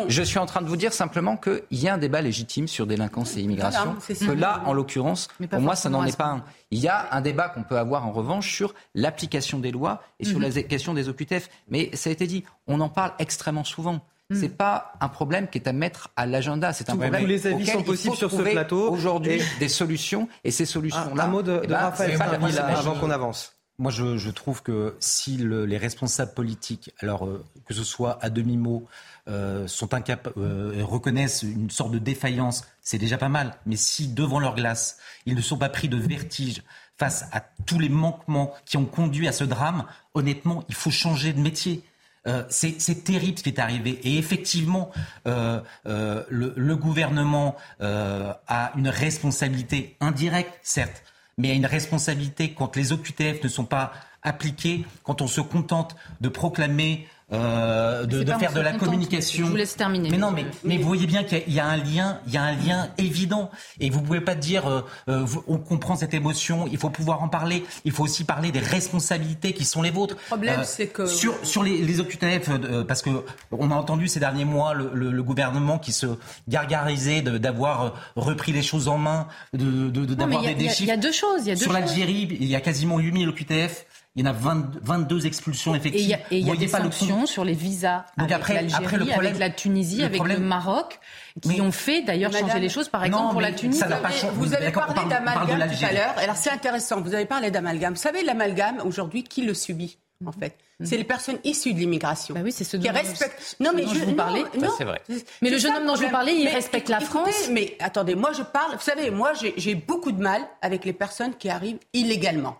Je 0.08 0.22
suis 0.22 0.38
en 0.38 0.46
train 0.46 0.60
de 0.60 0.68
vous 0.68 0.76
dire 0.76 0.92
simplement 0.92 1.36
qu'il 1.36 1.62
y 1.70 1.88
a 1.88 1.94
un 1.94 1.98
débat 1.98 2.20
légitime 2.20 2.68
sur 2.68 2.86
délinquance 2.86 3.36
et 3.36 3.40
immigration. 3.40 3.96
Que 4.06 4.32
là, 4.32 4.62
en 4.66 4.72
l'occurrence, 4.72 5.28
pour 5.50 5.60
moi, 5.60 5.76
ça 5.76 5.88
n'en 5.88 6.04
est 6.04 6.16
pas 6.16 6.26
un. 6.26 6.44
Il 6.70 6.80
y 6.80 6.88
a 6.88 7.08
un 7.12 7.20
débat 7.20 7.48
qu'on 7.48 7.62
peut 7.62 7.78
avoir 7.78 8.06
en 8.06 8.12
revanche 8.12 8.52
sur 8.52 8.74
l'application 8.94 9.60
des 9.60 9.70
lois 9.70 10.02
et 10.18 10.24
sur 10.24 10.38
mhm. 10.38 10.50
la 10.52 10.62
question 10.62 10.92
des 10.92 11.08
OQTF. 11.08 11.48
Mais 11.68 11.90
ça 11.94 12.10
a 12.10 12.12
été 12.12 12.26
dit, 12.26 12.42
on 12.66 12.80
en 12.80 12.88
parle 12.88 13.12
extrêmement 13.18 13.64
souvent. 13.64 14.00
Ce 14.34 14.40
C'est 14.40 14.48
pas 14.48 14.92
un 15.00 15.08
problème 15.08 15.48
qui 15.48 15.58
est 15.58 15.68
à 15.68 15.72
mettre 15.72 16.10
à 16.16 16.26
l'agenda. 16.26 16.72
C'est 16.72 16.90
un 16.90 16.96
problème. 16.96 17.22
Tous 17.22 17.28
les 17.28 17.46
avis 17.46 17.66
sont 17.66 17.82
possibles 17.82 18.16
sur 18.16 18.30
ce 18.30 18.42
plateau. 18.42 18.90
Aujourd'hui, 18.90 19.40
des 19.58 19.68
solutions 19.68 20.28
et 20.44 20.50
ces 20.50 20.66
solutions-là. 20.66 21.24
Un, 21.24 21.28
mot 21.28 21.42
de, 21.42 21.60
eh 21.62 21.66
ben, 21.66 21.76
Raphaël 21.76 22.20
avant 22.20 22.94
qu'on 22.94 23.10
avance. 23.10 23.54
Moi, 23.78 23.90
je, 23.90 24.30
trouve 24.30 24.62
que 24.62 24.94
si 25.00 25.36
les 25.36 25.78
responsables 25.78 26.32
politiques, 26.32 26.92
alors 27.00 27.26
euh, 27.26 27.44
que 27.66 27.74
ce 27.74 27.82
soit 27.82 28.18
à 28.22 28.30
demi-mot, 28.30 28.86
euh, 29.26 29.66
sont 29.66 29.94
incapables, 29.94 30.36
euh, 30.38 30.84
reconnaissent 30.84 31.42
une 31.42 31.70
sorte 31.70 31.90
de 31.90 31.98
défaillance, 31.98 32.64
c'est 32.82 32.98
déjà 32.98 33.18
pas 33.18 33.28
mal. 33.28 33.56
Mais 33.66 33.74
si 33.74 34.06
devant 34.06 34.38
leur 34.38 34.54
glace, 34.54 34.98
ils 35.26 35.34
ne 35.34 35.40
sont 35.40 35.58
pas 35.58 35.70
pris 35.70 35.88
de 35.88 35.96
vertige 35.96 36.62
face 36.98 37.24
à 37.32 37.40
tous 37.66 37.80
les 37.80 37.88
manquements 37.88 38.54
qui 38.64 38.76
ont 38.76 38.84
conduit 38.84 39.26
à 39.26 39.32
ce 39.32 39.42
drame, 39.42 39.86
honnêtement, 40.14 40.62
il 40.68 40.74
faut 40.76 40.90
changer 40.92 41.32
de 41.32 41.40
métier. 41.40 41.82
Euh, 42.26 42.42
c'est 42.48 43.04
terrible 43.04 43.38
ce 43.38 43.42
qui 43.42 43.50
est 43.50 43.58
arrivé. 43.58 44.00
Et 44.02 44.16
effectivement, 44.16 44.90
euh, 45.26 45.60
euh, 45.86 46.22
le, 46.30 46.54
le, 46.56 46.76
gouvernement 46.76 47.56
a 47.80 48.72
une 48.76 48.88
responsabilité 48.88 49.96
indirecte, 50.00 50.58
certes, 50.62 51.02
mais 51.36 51.50
a 51.50 51.54
une 51.54 51.66
responsabilité 51.66 52.54
quand 52.54 52.76
les 52.76 52.92
OQTF 52.92 53.42
ne 53.42 53.48
sont 53.48 53.66
pas 53.66 53.92
appliqués, 54.22 54.86
quand 55.02 55.20
on 55.20 55.26
se 55.26 55.42
contente 55.42 55.96
de 56.22 56.28
proclamer 56.30 57.06
euh, 57.34 58.06
de, 58.06 58.22
de 58.22 58.32
faire 58.32 58.52
de 58.52 58.60
la 58.60 58.72
communication. 58.72 59.46
Je 59.46 59.50
vous 59.50 59.56
laisse 59.56 59.76
terminer. 59.76 60.10
Mais 60.10 60.18
non, 60.18 60.30
mais, 60.30 60.46
mais 60.64 60.78
vous 60.78 60.86
voyez 60.86 61.06
bien 61.06 61.24
qu'il 61.24 61.52
y, 61.52 61.60
a 61.60 61.66
un 61.66 61.76
lien, 61.76 62.20
il 62.26 62.32
y 62.32 62.36
a 62.36 62.42
un 62.42 62.52
lien 62.52 62.88
évident. 62.98 63.50
Et 63.80 63.90
vous 63.90 64.00
pouvez 64.00 64.20
pas 64.20 64.34
dire, 64.34 64.66
euh, 64.66 64.82
euh, 65.08 65.26
on 65.46 65.58
comprend 65.58 65.96
cette 65.96 66.14
émotion, 66.14 66.66
il 66.70 66.78
faut 66.78 66.90
pouvoir 66.90 67.22
en 67.22 67.28
parler. 67.28 67.64
Il 67.84 67.92
faut 67.92 68.04
aussi 68.04 68.24
parler 68.24 68.52
des 68.52 68.60
responsabilités 68.60 69.52
qui 69.52 69.64
sont 69.64 69.82
les 69.82 69.90
vôtres. 69.90 70.14
Le 70.14 70.26
problème, 70.26 70.62
c'est 70.64 70.88
que 70.88 71.06
sur 71.06 71.34
sur 71.42 71.62
les, 71.62 71.78
les 71.78 72.00
OQTF, 72.00 72.50
parce 72.86 73.02
que 73.02 73.10
on 73.50 73.70
a 73.70 73.74
entendu 73.74 74.08
ces 74.08 74.20
derniers 74.20 74.44
mois 74.44 74.74
le, 74.74 74.90
le, 74.94 75.22
gouvernement 75.22 75.78
qui 75.78 75.92
se 75.92 76.06
gargarisait 76.48 77.22
d'avoir 77.22 77.94
repris 78.16 78.52
les 78.52 78.62
choses 78.62 78.88
en 78.88 78.98
main, 78.98 79.26
de 79.52 79.88
d'avoir 79.88 80.42
des, 80.42 80.68
chiffres. 80.68 80.82
Il 80.82 80.88
y 80.88 80.90
a 80.90 80.96
deux 80.96 81.12
choses. 81.12 81.42
Il 81.42 81.48
y 81.48 81.52
a 81.52 81.54
deux 81.54 81.62
sur 81.62 81.72
l'Algérie, 81.72 82.28
il 82.40 82.46
y 82.46 82.54
a 82.54 82.60
quasiment 82.60 82.98
8000 82.98 83.28
OQTF. 83.28 83.86
Il 84.16 84.24
y 84.24 84.28
en 84.28 84.30
a 84.30 84.32
20, 84.32 84.80
22 84.80 85.26
expulsions 85.26 85.74
effectives. 85.74 86.16
Et 86.30 86.38
il 86.38 86.46
y 86.46 86.50
a, 86.50 86.54
des 86.54 86.68
sanctions 86.68 87.26
sur 87.26 87.44
les 87.44 87.52
visas 87.52 88.04
Donc 88.16 88.30
avec 88.30 88.32
après, 88.32 88.72
après 88.72 88.96
le 88.96 89.06
problème, 89.06 89.32
avec 89.32 89.38
la 89.40 89.50
Tunisie, 89.50 90.04
avec 90.04 90.22
le 90.22 90.38
Maroc, 90.38 91.00
qui 91.42 91.60
ont 91.60 91.72
fait 91.72 92.02
d'ailleurs 92.02 92.32
changer 92.32 92.60
les 92.60 92.68
choses. 92.68 92.88
Par 92.88 93.04
exemple, 93.04 93.32
pour 93.32 93.40
la 93.40 93.52
Tunisie. 93.52 93.80
Ça 93.80 93.88
pas 93.88 94.10
vous 94.34 94.54
avez 94.54 94.70
parlé 94.70 95.00
d'amalgame 95.08 95.68
tout 95.68 95.84
à 95.84 95.92
l'heure. 95.92 96.14
Alors 96.18 96.36
c'est 96.36 96.50
intéressant. 96.50 97.00
Vous 97.00 97.14
avez 97.14 97.26
parlé 97.26 97.50
d'amalgame. 97.50 97.94
Vous 97.94 98.00
savez, 98.00 98.22
l'amalgame 98.22 98.80
aujourd'hui, 98.84 99.24
qui 99.24 99.42
le 99.42 99.54
subit 99.54 99.98
en 100.24 100.32
fait? 100.32 100.56
Mhm. 100.80 100.86
c'est 100.86 100.96
les 100.96 101.04
personnes 101.04 101.38
issues 101.44 101.72
de 101.72 101.78
l'immigration. 101.78 102.34
Bah 102.34 102.40
oui, 102.42 102.52
c'est 102.52 102.64
ce 102.64 102.76
qui 102.76 102.88
respectent. 102.88 103.56
Non, 103.60 103.70
mais 103.74 103.82
je 103.82 104.04
vous 104.04 104.14
parlais. 104.14 104.44
Non, 104.60 104.70
c'est 104.78 104.84
vrai. 104.84 105.02
Mais 105.42 105.50
le 105.50 105.58
jeune 105.58 105.74
homme 105.74 105.86
dont 105.86 105.96
je 105.96 106.04
vous 106.04 106.10
parlais, 106.10 106.36
il 106.36 106.48
respecte 106.48 106.88
la 106.88 107.00
France. 107.00 107.48
Mais 107.50 107.76
attendez, 107.80 108.14
moi 108.14 108.32
je 108.32 108.42
parle. 108.42 108.72
Vous 108.74 108.80
savez, 108.80 109.10
moi 109.10 109.32
j'ai 109.56 109.74
beaucoup 109.74 110.12
de 110.12 110.22
mal 110.22 110.42
avec 110.62 110.84
les 110.84 110.92
personnes 110.92 111.34
qui 111.34 111.48
arrivent 111.48 111.78
illégalement. 111.92 112.56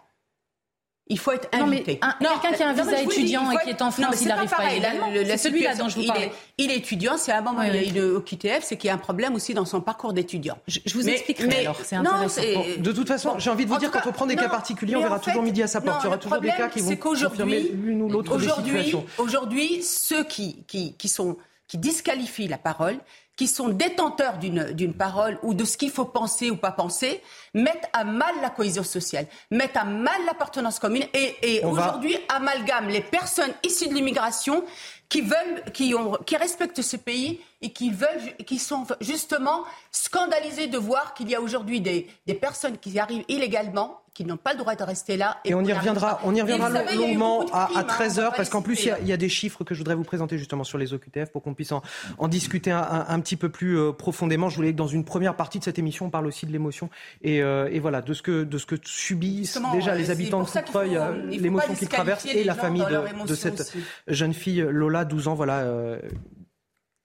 Il 1.09 1.19
faut 1.19 1.33
être 1.33 1.49
invité. 1.53 2.01
Non, 2.23 2.31
quelqu'un 2.41 2.57
qui 2.57 2.63
a 2.63 2.69
un 2.69 2.73
visa 2.73 3.03
étudiant 3.03 3.51
et 3.51 3.57
qui 3.63 3.71
est 3.71 3.83
en 3.83 3.91
France, 3.91 4.23
il 4.23 4.29
n'arrive 4.29 4.49
pas 4.49 4.71
illégalement. 4.71 5.11
C'est 5.13 5.37
celui-là 5.37 5.75
dont 5.75 5.89
je 5.89 6.01
vous 6.01 6.07
parle. 6.07 6.31
Il, 6.57 6.71
est 6.71 6.77
étudiant, 6.77 7.19
c'est 7.19 7.33
un 7.33 7.43
moment 7.43 7.61
où 7.61 7.65
il 7.65 7.97
est 7.97 8.01
au 8.01 8.21
QTF, 8.21 8.63
c'est 8.63 8.77
qu'il 8.77 8.89
y 8.89 8.91
a 8.91 8.95
un 8.95 8.99
problème 8.99 9.35
aussi 9.35 9.53
dans 9.53 9.65
son 9.65 9.81
parcours 9.81 10.13
d'étudiant. 10.13 10.57
Je, 10.67 10.81
vous 10.95 11.09
expliquerai 11.09 11.61
alors, 11.61 11.79
c'est 11.83 11.97
intéressant. 11.97 12.41
de 12.79 12.93
toute 12.93 13.09
façon, 13.09 13.39
j'ai 13.39 13.51
envie 13.51 13.65
de 13.65 13.71
vous 13.71 13.79
dire, 13.79 13.91
quand 13.91 14.07
on 14.07 14.13
prend 14.13 14.27
des 14.27 14.37
cas 14.37 14.49
particuliers, 14.49 14.97
on 14.97 15.03
verra 15.03 15.19
toujours 15.19 15.43
midi 15.43 15.63
à 15.63 15.67
sa 15.67 15.81
porte. 15.81 16.01
il 16.03 16.05
y 16.05 16.09
aura 16.09 16.19
toujours 16.19 16.41
des 16.41 16.49
cas 16.49 16.69
qui 16.69 16.81
vont 16.81 16.97
confirmer 16.97 17.61
l'une 17.61 18.03
ou 18.03 18.09
l'autre 18.09 18.39
situation. 18.39 19.05
Aujourd'hui, 19.19 19.83
ceux 19.83 20.25
qui, 20.25 20.65
qui, 20.67 20.95
qui, 20.95 21.09
sont, 21.09 21.37
qui 21.69 21.77
disqualifient 21.79 22.49
la 22.49 22.59
parole, 22.59 22.99
qui 23.37 23.49
sont 23.49 23.69
détenteurs 23.69 24.39
d'une 24.39 24.95
parole 24.95 25.39
ou 25.43 25.55
de 25.55 25.65
ce 25.65 25.77
qu'il 25.77 25.91
faut 25.91 26.05
penser 26.05 26.51
ou 26.51 26.57
pas 26.57 26.71
penser, 26.71 27.21
mettent 27.53 27.89
à 27.93 28.05
mal 28.05 28.35
la 28.41 28.51
cohésion 28.51 28.85
sociale, 28.85 29.27
mettent 29.51 29.77
à 29.77 29.85
mal 29.85 30.25
l'appartenance 30.27 30.79
commune 30.79 31.07
et, 31.13 31.35
et 31.43 31.65
aujourd'hui 31.65 32.17
amalgament 32.29 32.89
les 32.89 33.01
personnes 33.01 33.53
issues 33.65 33.89
de 33.89 33.95
l'immigration 33.95 34.65
qui 35.09 35.21
veulent, 35.21 35.65
qui, 35.73 35.95
ont, 35.95 36.13
qui 36.27 36.37
respectent 36.37 36.83
ce 36.83 36.97
pays 36.97 37.41
et 37.65 37.73
qui 37.73 37.91
veulent, 37.91 38.37
qui 38.47 38.59
sont 38.59 38.87
justement 39.01 39.65
scandalisés 39.91 40.67
de 40.67 40.79
voir 40.79 41.15
qu'il 41.15 41.31
y 41.31 41.35
a 41.35 41.41
aujourd'hui 41.41 41.81
des, 41.81 42.09
des 42.27 42.35
personnes 42.35 42.79
qui 42.79 42.99
arrivent 42.99 43.25
illégalement 43.29 44.05
qui 44.15 44.25
n'ont 44.25 44.37
pas 44.37 44.53
le 44.53 44.61
droit 44.61 44.77
de 44.77 44.83
rester 44.85 45.17
là. 45.17 45.39
Et, 45.45 45.55
on 45.55 45.65
y 45.65 45.73
reviendra, 45.73 46.21
on 46.23 46.33
y 46.33 46.41
reviendra 46.41 46.71
longuement 46.95 47.45
à, 47.53 47.83
13h, 47.83 48.37
parce 48.37 48.49
qu'en 48.49 48.63
plus, 48.63 48.89
il 49.03 49.09
y, 49.09 49.13
a, 49.13 49.17
des 49.17 49.29
chiffres 49.29 49.65
que 49.65 49.75
je 49.75 49.81
voudrais 49.81 49.97
vous 49.97 50.05
présenter 50.05 50.39
justement 50.39 50.63
sur 50.63 50.79
les 50.79 50.95
OQTF 50.95 51.33
pour 51.33 51.43
qu'on 51.43 51.53
puisse 51.53 51.73
en, 51.73 51.83
en 52.19 52.29
discuter 52.29 52.71
un, 52.71 53.07
un, 53.09 53.21
petit 53.21 53.37
peu 53.37 53.49
plus 53.49 53.77
euh, 53.77 53.93
profondément. 53.93 54.49
Je 54.49 54.57
voulais 54.57 54.71
que 54.71 54.77
dans 54.77 54.87
une 54.87 55.05
première 55.05 55.35
partie 55.35 55.59
de 55.59 55.65
cette 55.65 55.81
émission, 55.81 56.07
on 56.07 56.11
parle 56.11 56.29
aussi 56.29 56.47
de 56.47 56.53
l'émotion 56.53 56.91
et, 57.23 57.43
euh, 57.43 57.69
et, 57.73 57.81
voilà, 57.81 58.03
de 58.03 58.15
ce 58.15 58.23
que, 58.23 58.45
de 58.45 58.57
ce 58.57 58.67
que 58.67 58.77
subissent 58.85 59.59
déjà 59.73 59.97
les 59.97 60.13
habitants 60.13 60.45
de 60.45 60.49
Coutreuil, 60.49 60.97
euh, 60.97 61.27
l'émotion 61.27 61.75
qu'ils 61.75 61.89
traversent 61.89 62.27
et 62.27 62.45
la 62.45 62.55
famille 62.55 62.85
de, 62.85 63.27
de 63.27 63.35
cette 63.35 63.75
jeune 64.07 64.33
fille, 64.33 64.65
Lola, 64.71 65.05
12 65.05 65.27
ans, 65.27 65.35
voilà, 65.35 65.65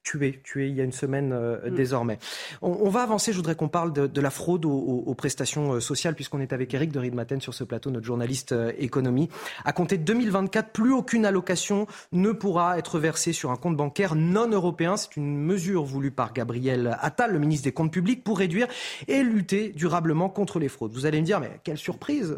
tué, 0.02 0.40
tué 0.44 0.68
il 0.68 0.74
y 0.74 0.80
a 0.80 0.84
une 0.84 0.92
semaine 0.92 1.32
euh, 1.32 1.70
mm. 1.70 1.74
désormais. 1.74 2.18
On, 2.62 2.88
va 2.88 3.02
avancer, 3.02 3.32
je 3.32 3.36
voudrais 3.36 3.54
qu'on 3.54 3.68
parle 3.68 3.92
de, 3.92 4.20
la 4.20 4.30
fraude 4.30 4.64
aux, 4.64 5.14
prestations 5.14 5.74
euh, 5.74 5.80
sociales, 5.80 6.14
puisqu'on 6.14 6.40
est 6.40 6.52
avec 6.52 6.72
Eric 6.74 6.92
de 6.92 6.98
Riedmaten 6.98 7.40
sur 7.40 7.54
ce 7.54 7.64
plateau, 7.64 7.90
notre 7.90 8.06
journaliste 8.06 8.52
euh, 8.52 8.72
économie. 8.78 9.28
À 9.64 9.72
compter 9.72 9.98
de 9.98 10.04
2024, 10.04 10.70
plus 10.70 10.92
aucune 10.92 11.26
allocation 11.26 11.86
ne 12.12 12.32
pourra 12.32 12.78
être 12.78 12.98
versée 12.98 13.32
sur 13.32 13.50
un 13.50 13.56
compte 13.56 13.76
bancaire 13.76 14.14
non 14.14 14.48
européen. 14.48 14.96
C'est 14.96 15.16
une 15.16 15.36
mesure 15.36 15.84
voulue 15.84 16.10
par 16.10 16.32
Gabriel 16.32 16.96
Attal, 17.00 17.32
le 17.32 17.38
ministre 17.38 17.64
des 17.64 17.72
Comptes 17.72 17.92
publics, 17.92 18.24
pour 18.24 18.38
réduire 18.38 18.68
et 19.08 19.22
lutter 19.22 19.70
durablement 19.70 20.28
contre 20.28 20.58
les 20.58 20.68
fraudes. 20.68 20.92
Vous 20.92 21.06
allez 21.06 21.20
me 21.20 21.26
dire, 21.26 21.40
mais 21.40 21.60
quelle 21.64 21.78
surprise 21.78 22.36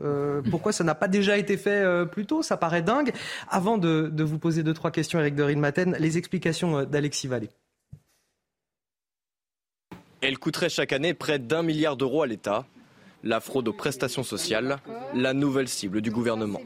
Pourquoi 0.50 0.72
ça 0.72 0.84
n'a 0.84 0.94
pas 0.94 1.08
déjà 1.08 1.36
été 1.36 1.56
fait 1.56 2.06
plus 2.10 2.26
tôt? 2.26 2.42
Ça 2.42 2.56
paraît 2.56 2.82
dingue. 2.82 3.12
Avant 3.48 3.78
de, 3.78 4.10
de, 4.12 4.24
vous 4.24 4.38
poser 4.38 4.62
deux, 4.62 4.74
trois 4.74 4.90
questions, 4.90 5.18
Eric 5.20 5.34
de 5.34 5.42
Riedmaten, 5.42 5.96
les 5.98 6.18
explications 6.18 6.84
d'Alexis 6.84 7.28
Vallée. 7.28 7.51
Elle 10.22 10.38
coûterait 10.38 10.68
chaque 10.68 10.92
année 10.92 11.14
près 11.14 11.40
d'un 11.40 11.64
milliard 11.64 11.96
d'euros 11.96 12.22
à 12.22 12.28
l'État. 12.28 12.64
La 13.24 13.40
fraude 13.40 13.66
aux 13.66 13.72
prestations 13.72 14.22
sociales, 14.22 14.78
la 15.14 15.34
nouvelle 15.34 15.66
cible 15.66 16.00
du 16.00 16.12
gouvernement. 16.12 16.60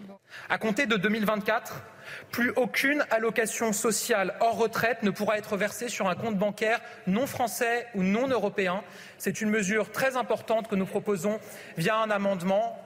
À 0.51 0.59
compter 0.59 0.85
de 0.85 0.97
2024, 0.97 1.83
plus 2.31 2.53
aucune 2.57 3.03
allocation 3.11 3.73
sociale 3.73 4.35
hors 4.41 4.59
retraite 4.59 5.03
ne 5.03 5.11
pourra 5.11 5.39
être 5.39 5.57
versée 5.57 5.89
sur 5.89 6.07
un 6.07 6.15
compte 6.15 6.37
bancaire 6.37 6.83
non 7.07 7.27
français 7.27 7.87
ou 7.95 8.03
non 8.03 8.29
européen. 8.29 8.83
C'est 9.17 9.41
une 9.41 9.49
mesure 9.49 9.91
très 9.91 10.19
importante 10.19 10.69
que 10.69 10.77
nous 10.77 10.87
proposons 10.87 11.41
via 11.79 11.97
un 11.99 12.11
amendement 12.11 12.79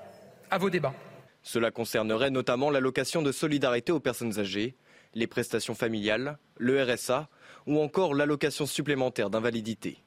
à 0.52 0.58
vos 0.58 0.70
débats. 0.70 0.94
Cela 1.42 1.72
concernerait 1.72 2.30
notamment 2.30 2.70
l'allocation 2.70 3.22
de 3.22 3.32
solidarité 3.32 3.90
aux 3.90 4.00
personnes 4.00 4.38
âgées, 4.38 4.76
les 5.14 5.26
prestations 5.26 5.74
familiales, 5.74 6.38
le 6.58 6.80
RSA 6.80 7.28
ou 7.66 7.80
encore 7.80 8.14
l'allocation 8.14 8.66
supplémentaire 8.66 9.30
d'invalidité. 9.30 9.98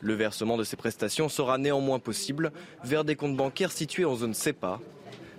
Le 0.00 0.14
versement 0.14 0.56
de 0.56 0.64
ces 0.64 0.76
prestations 0.76 1.28
sera 1.28 1.58
néanmoins 1.58 1.98
possible 1.98 2.52
vers 2.84 3.04
des 3.04 3.16
comptes 3.16 3.36
bancaires 3.36 3.72
situés 3.72 4.04
en 4.04 4.14
zone 4.14 4.34
CEPA. 4.34 4.80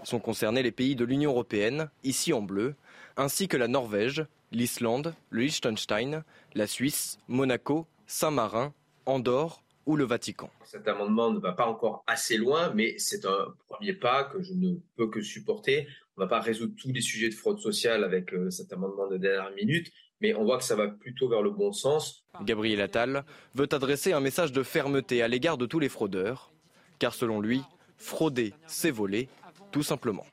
Sont 0.03 0.19
concernés 0.19 0.63
les 0.63 0.71
pays 0.71 0.95
de 0.95 1.05
l'Union 1.05 1.31
européenne, 1.31 1.89
ici 2.03 2.33
en 2.33 2.41
bleu, 2.41 2.75
ainsi 3.15 3.47
que 3.47 3.57
la 3.57 3.67
Norvège, 3.67 4.25
l'Islande, 4.51 5.13
le 5.29 5.41
Liechtenstein, 5.41 6.23
la 6.55 6.67
Suisse, 6.67 7.19
Monaco, 7.27 7.85
Saint-Marin, 8.07 8.73
Andorre 9.05 9.61
ou 9.85 9.95
le 9.95 10.03
Vatican. 10.03 10.49
Cet 10.65 10.87
amendement 10.87 11.31
ne 11.31 11.39
va 11.39 11.53
pas 11.53 11.67
encore 11.67 12.03
assez 12.05 12.37
loin, 12.37 12.71
mais 12.73 12.95
c'est 12.97 13.25
un 13.25 13.53
premier 13.67 13.93
pas 13.93 14.23
que 14.25 14.41
je 14.41 14.53
ne 14.53 14.75
peux 14.95 15.09
que 15.09 15.21
supporter. 15.21 15.87
On 16.15 16.21
ne 16.21 16.25
va 16.25 16.29
pas 16.29 16.39
résoudre 16.39 16.73
tous 16.77 16.91
les 16.91 17.01
sujets 17.01 17.29
de 17.29 17.33
fraude 17.33 17.59
sociale 17.59 18.03
avec 18.03 18.33
euh, 18.33 18.49
cet 18.49 18.73
amendement 18.73 19.07
de 19.07 19.17
dernière 19.17 19.51
minute, 19.55 19.91
mais 20.21 20.35
on 20.35 20.43
voit 20.43 20.57
que 20.57 20.63
ça 20.63 20.75
va 20.75 20.87
plutôt 20.87 21.29
vers 21.29 21.41
le 21.41 21.51
bon 21.51 21.71
sens. 21.71 22.25
Gabriel 22.43 22.81
Attal 22.81 23.23
veut 23.55 23.67
adresser 23.71 24.13
un 24.13 24.19
message 24.19 24.51
de 24.51 24.63
fermeté 24.63 25.21
à 25.21 25.27
l'égard 25.27 25.57
de 25.57 25.65
tous 25.65 25.79
les 25.79 25.89
fraudeurs, 25.89 26.51
car 26.99 27.13
selon 27.13 27.39
lui, 27.41 27.61
frauder, 27.97 28.53
c'est 28.67 28.91
voler, 28.91 29.29
tout 29.71 29.83
simplement. 29.83 30.25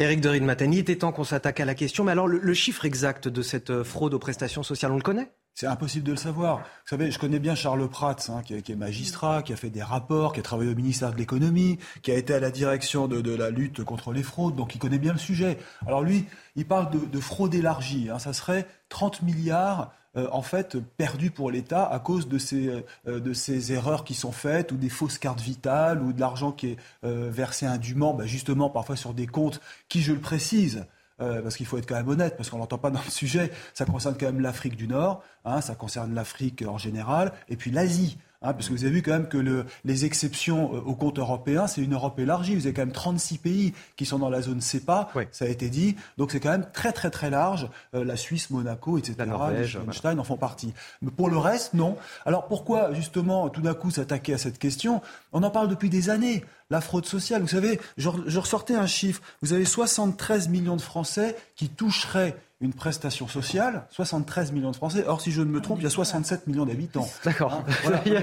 Éric 0.00 0.22
de 0.22 0.30
Ridmaten, 0.30 0.72
il 0.72 0.78
était 0.78 0.96
temps 0.96 1.12
qu'on 1.12 1.24
s'attaque 1.24 1.60
à 1.60 1.66
la 1.66 1.74
question, 1.74 2.04
mais 2.04 2.12
alors 2.12 2.26
le, 2.26 2.54
chiffre 2.54 2.86
exact 2.86 3.28
de 3.28 3.42
cette 3.42 3.68
euh, 3.68 3.84
fraude 3.84 4.14
aux 4.14 4.18
prestations 4.18 4.62
sociales, 4.62 4.92
on 4.92 4.96
le 4.96 5.02
connaît? 5.02 5.30
C'est 5.52 5.66
impossible 5.66 6.06
de 6.06 6.12
le 6.12 6.16
savoir. 6.16 6.60
Vous 6.60 6.64
savez, 6.86 7.10
je 7.10 7.18
connais 7.18 7.38
bien 7.38 7.54
Charles 7.54 7.86
Prats, 7.86 8.16
hein, 8.30 8.40
qui, 8.42 8.54
est 8.54 8.76
magistrat, 8.76 9.42
qui 9.42 9.52
a 9.52 9.56
fait 9.56 9.68
des 9.68 9.82
rapports, 9.82 10.32
qui 10.32 10.40
a 10.40 10.42
travaillé 10.42 10.72
au 10.72 10.74
ministère 10.74 11.12
de 11.12 11.18
l'économie, 11.18 11.78
qui 12.00 12.12
a 12.12 12.14
été 12.14 12.32
à 12.32 12.40
la 12.40 12.50
direction 12.50 13.08
de, 13.08 13.34
la 13.34 13.50
lutte 13.50 13.84
contre 13.84 14.12
les 14.12 14.22
fraudes, 14.22 14.56
donc 14.56 14.74
il 14.74 14.78
connaît 14.78 14.98
bien 14.98 15.12
le 15.12 15.18
sujet. 15.18 15.58
Alors 15.86 16.00
lui, 16.00 16.24
il 16.56 16.66
parle 16.66 16.88
de, 17.10 17.20
fraude 17.20 17.54
élargie. 17.54 18.08
Hein, 18.08 18.18
ça 18.18 18.32
serait 18.32 18.66
30 18.88 19.20
milliards 19.20 19.92
euh, 20.16 20.26
en 20.32 20.42
fait 20.42 20.76
perdus 20.96 21.30
pour 21.30 21.52
l'État 21.52 21.86
à 21.86 22.00
cause 22.00 22.26
de 22.26 22.36
ces, 22.36 22.84
euh, 23.06 23.20
de 23.20 23.32
ces 23.32 23.72
erreurs 23.72 24.02
qui 24.02 24.14
sont 24.14 24.32
faites 24.32 24.72
ou 24.72 24.76
des 24.76 24.88
fausses 24.88 25.18
cartes 25.18 25.40
vitales 25.40 26.02
ou 26.02 26.12
de 26.12 26.18
l'argent 26.18 26.50
qui 26.50 26.70
est 26.70 26.76
euh, 27.04 27.30
versé 27.30 27.64
indûment, 27.64 28.12
bah, 28.12 28.26
justement 28.26 28.70
parfois 28.70 28.96
sur 28.96 29.14
des 29.14 29.28
comptes 29.28 29.60
qui, 29.88 30.02
je 30.02 30.12
le 30.12 30.18
précise, 30.18 30.84
parce 31.18 31.58
qu'il 31.58 31.66
faut 31.66 31.76
être 31.76 31.86
quand 31.86 31.96
même 31.96 32.08
honnête, 32.08 32.34
parce 32.38 32.48
qu'on 32.48 32.56
n'entend 32.56 32.78
pas 32.78 32.88
dans 32.88 33.02
le 33.04 33.10
sujet, 33.10 33.52
ça 33.74 33.84
concerne 33.84 34.16
quand 34.18 34.24
même 34.24 34.40
l'Afrique 34.40 34.74
du 34.74 34.88
Nord, 34.88 35.22
hein, 35.44 35.60
ça 35.60 35.74
concerne 35.74 36.14
l'Afrique 36.14 36.64
en 36.66 36.78
général, 36.78 37.34
et 37.50 37.56
puis 37.56 37.70
l'Asie. 37.70 38.16
Hein, 38.42 38.54
parce 38.54 38.68
que 38.68 38.72
vous 38.72 38.84
avez 38.84 38.94
vu 38.94 39.02
quand 39.02 39.12
même 39.12 39.28
que 39.28 39.36
le, 39.36 39.66
les 39.84 40.06
exceptions 40.06 40.74
euh, 40.74 40.80
au 40.80 40.94
compte 40.94 41.18
européen, 41.18 41.66
c'est 41.66 41.82
une 41.82 41.92
Europe 41.92 42.18
élargie. 42.18 42.54
Vous 42.54 42.66
avez 42.66 42.72
quand 42.72 42.80
même 42.80 42.92
36 42.92 43.36
pays 43.36 43.74
qui 43.96 44.06
sont 44.06 44.18
dans 44.18 44.30
la 44.30 44.40
zone 44.40 44.62
CEPA, 44.62 45.10
ça 45.30 45.44
a 45.44 45.48
été 45.48 45.68
dit. 45.68 45.94
Donc 46.16 46.32
c'est 46.32 46.40
quand 46.40 46.50
même 46.50 46.66
très 46.72 46.92
très 46.92 47.10
très 47.10 47.28
large. 47.28 47.68
Euh, 47.94 48.02
la 48.02 48.16
Suisse, 48.16 48.48
Monaco, 48.48 48.96
etc., 48.96 49.14
Liechtenstein 49.52 50.18
en 50.18 50.24
font 50.24 50.38
partie. 50.38 50.72
Mais 51.02 51.10
pour 51.10 51.28
le 51.28 51.36
reste, 51.36 51.74
non. 51.74 51.98
Alors 52.24 52.46
pourquoi 52.46 52.94
justement 52.94 53.50
tout 53.50 53.60
d'un 53.60 53.74
coup 53.74 53.90
s'attaquer 53.90 54.32
à 54.32 54.38
cette 54.38 54.58
question? 54.58 55.02
On 55.32 55.42
en 55.42 55.50
parle 55.50 55.68
depuis 55.68 55.90
des 55.90 56.10
années. 56.10 56.44
La 56.70 56.80
fraude 56.80 57.06
sociale, 57.06 57.42
vous 57.42 57.48
savez, 57.48 57.80
je, 57.96 58.08
je 58.26 58.38
ressortais 58.38 58.74
un 58.74 58.86
chiffre. 58.86 59.20
Vous 59.42 59.52
avez 59.52 59.64
73 59.64 60.48
millions 60.48 60.76
de 60.76 60.82
Français 60.82 61.36
qui 61.56 61.68
toucheraient 61.68 62.36
une 62.62 62.74
prestation 62.74 63.26
sociale 63.26 63.86
73 63.90 64.52
millions 64.52 64.70
de 64.70 64.76
Français. 64.76 65.04
Or, 65.06 65.22
si 65.22 65.32
je 65.32 65.40
ne 65.40 65.46
me 65.46 65.62
trompe, 65.62 65.78
il 65.80 65.84
y 65.84 65.86
a 65.86 65.90
67 65.90 66.46
millions 66.46 66.66
d'habitants. 66.66 67.08
D'accord. 67.24 67.54
Hein, 67.54 67.92
il 68.06 68.12
y 68.12 68.16
a, 68.16 68.20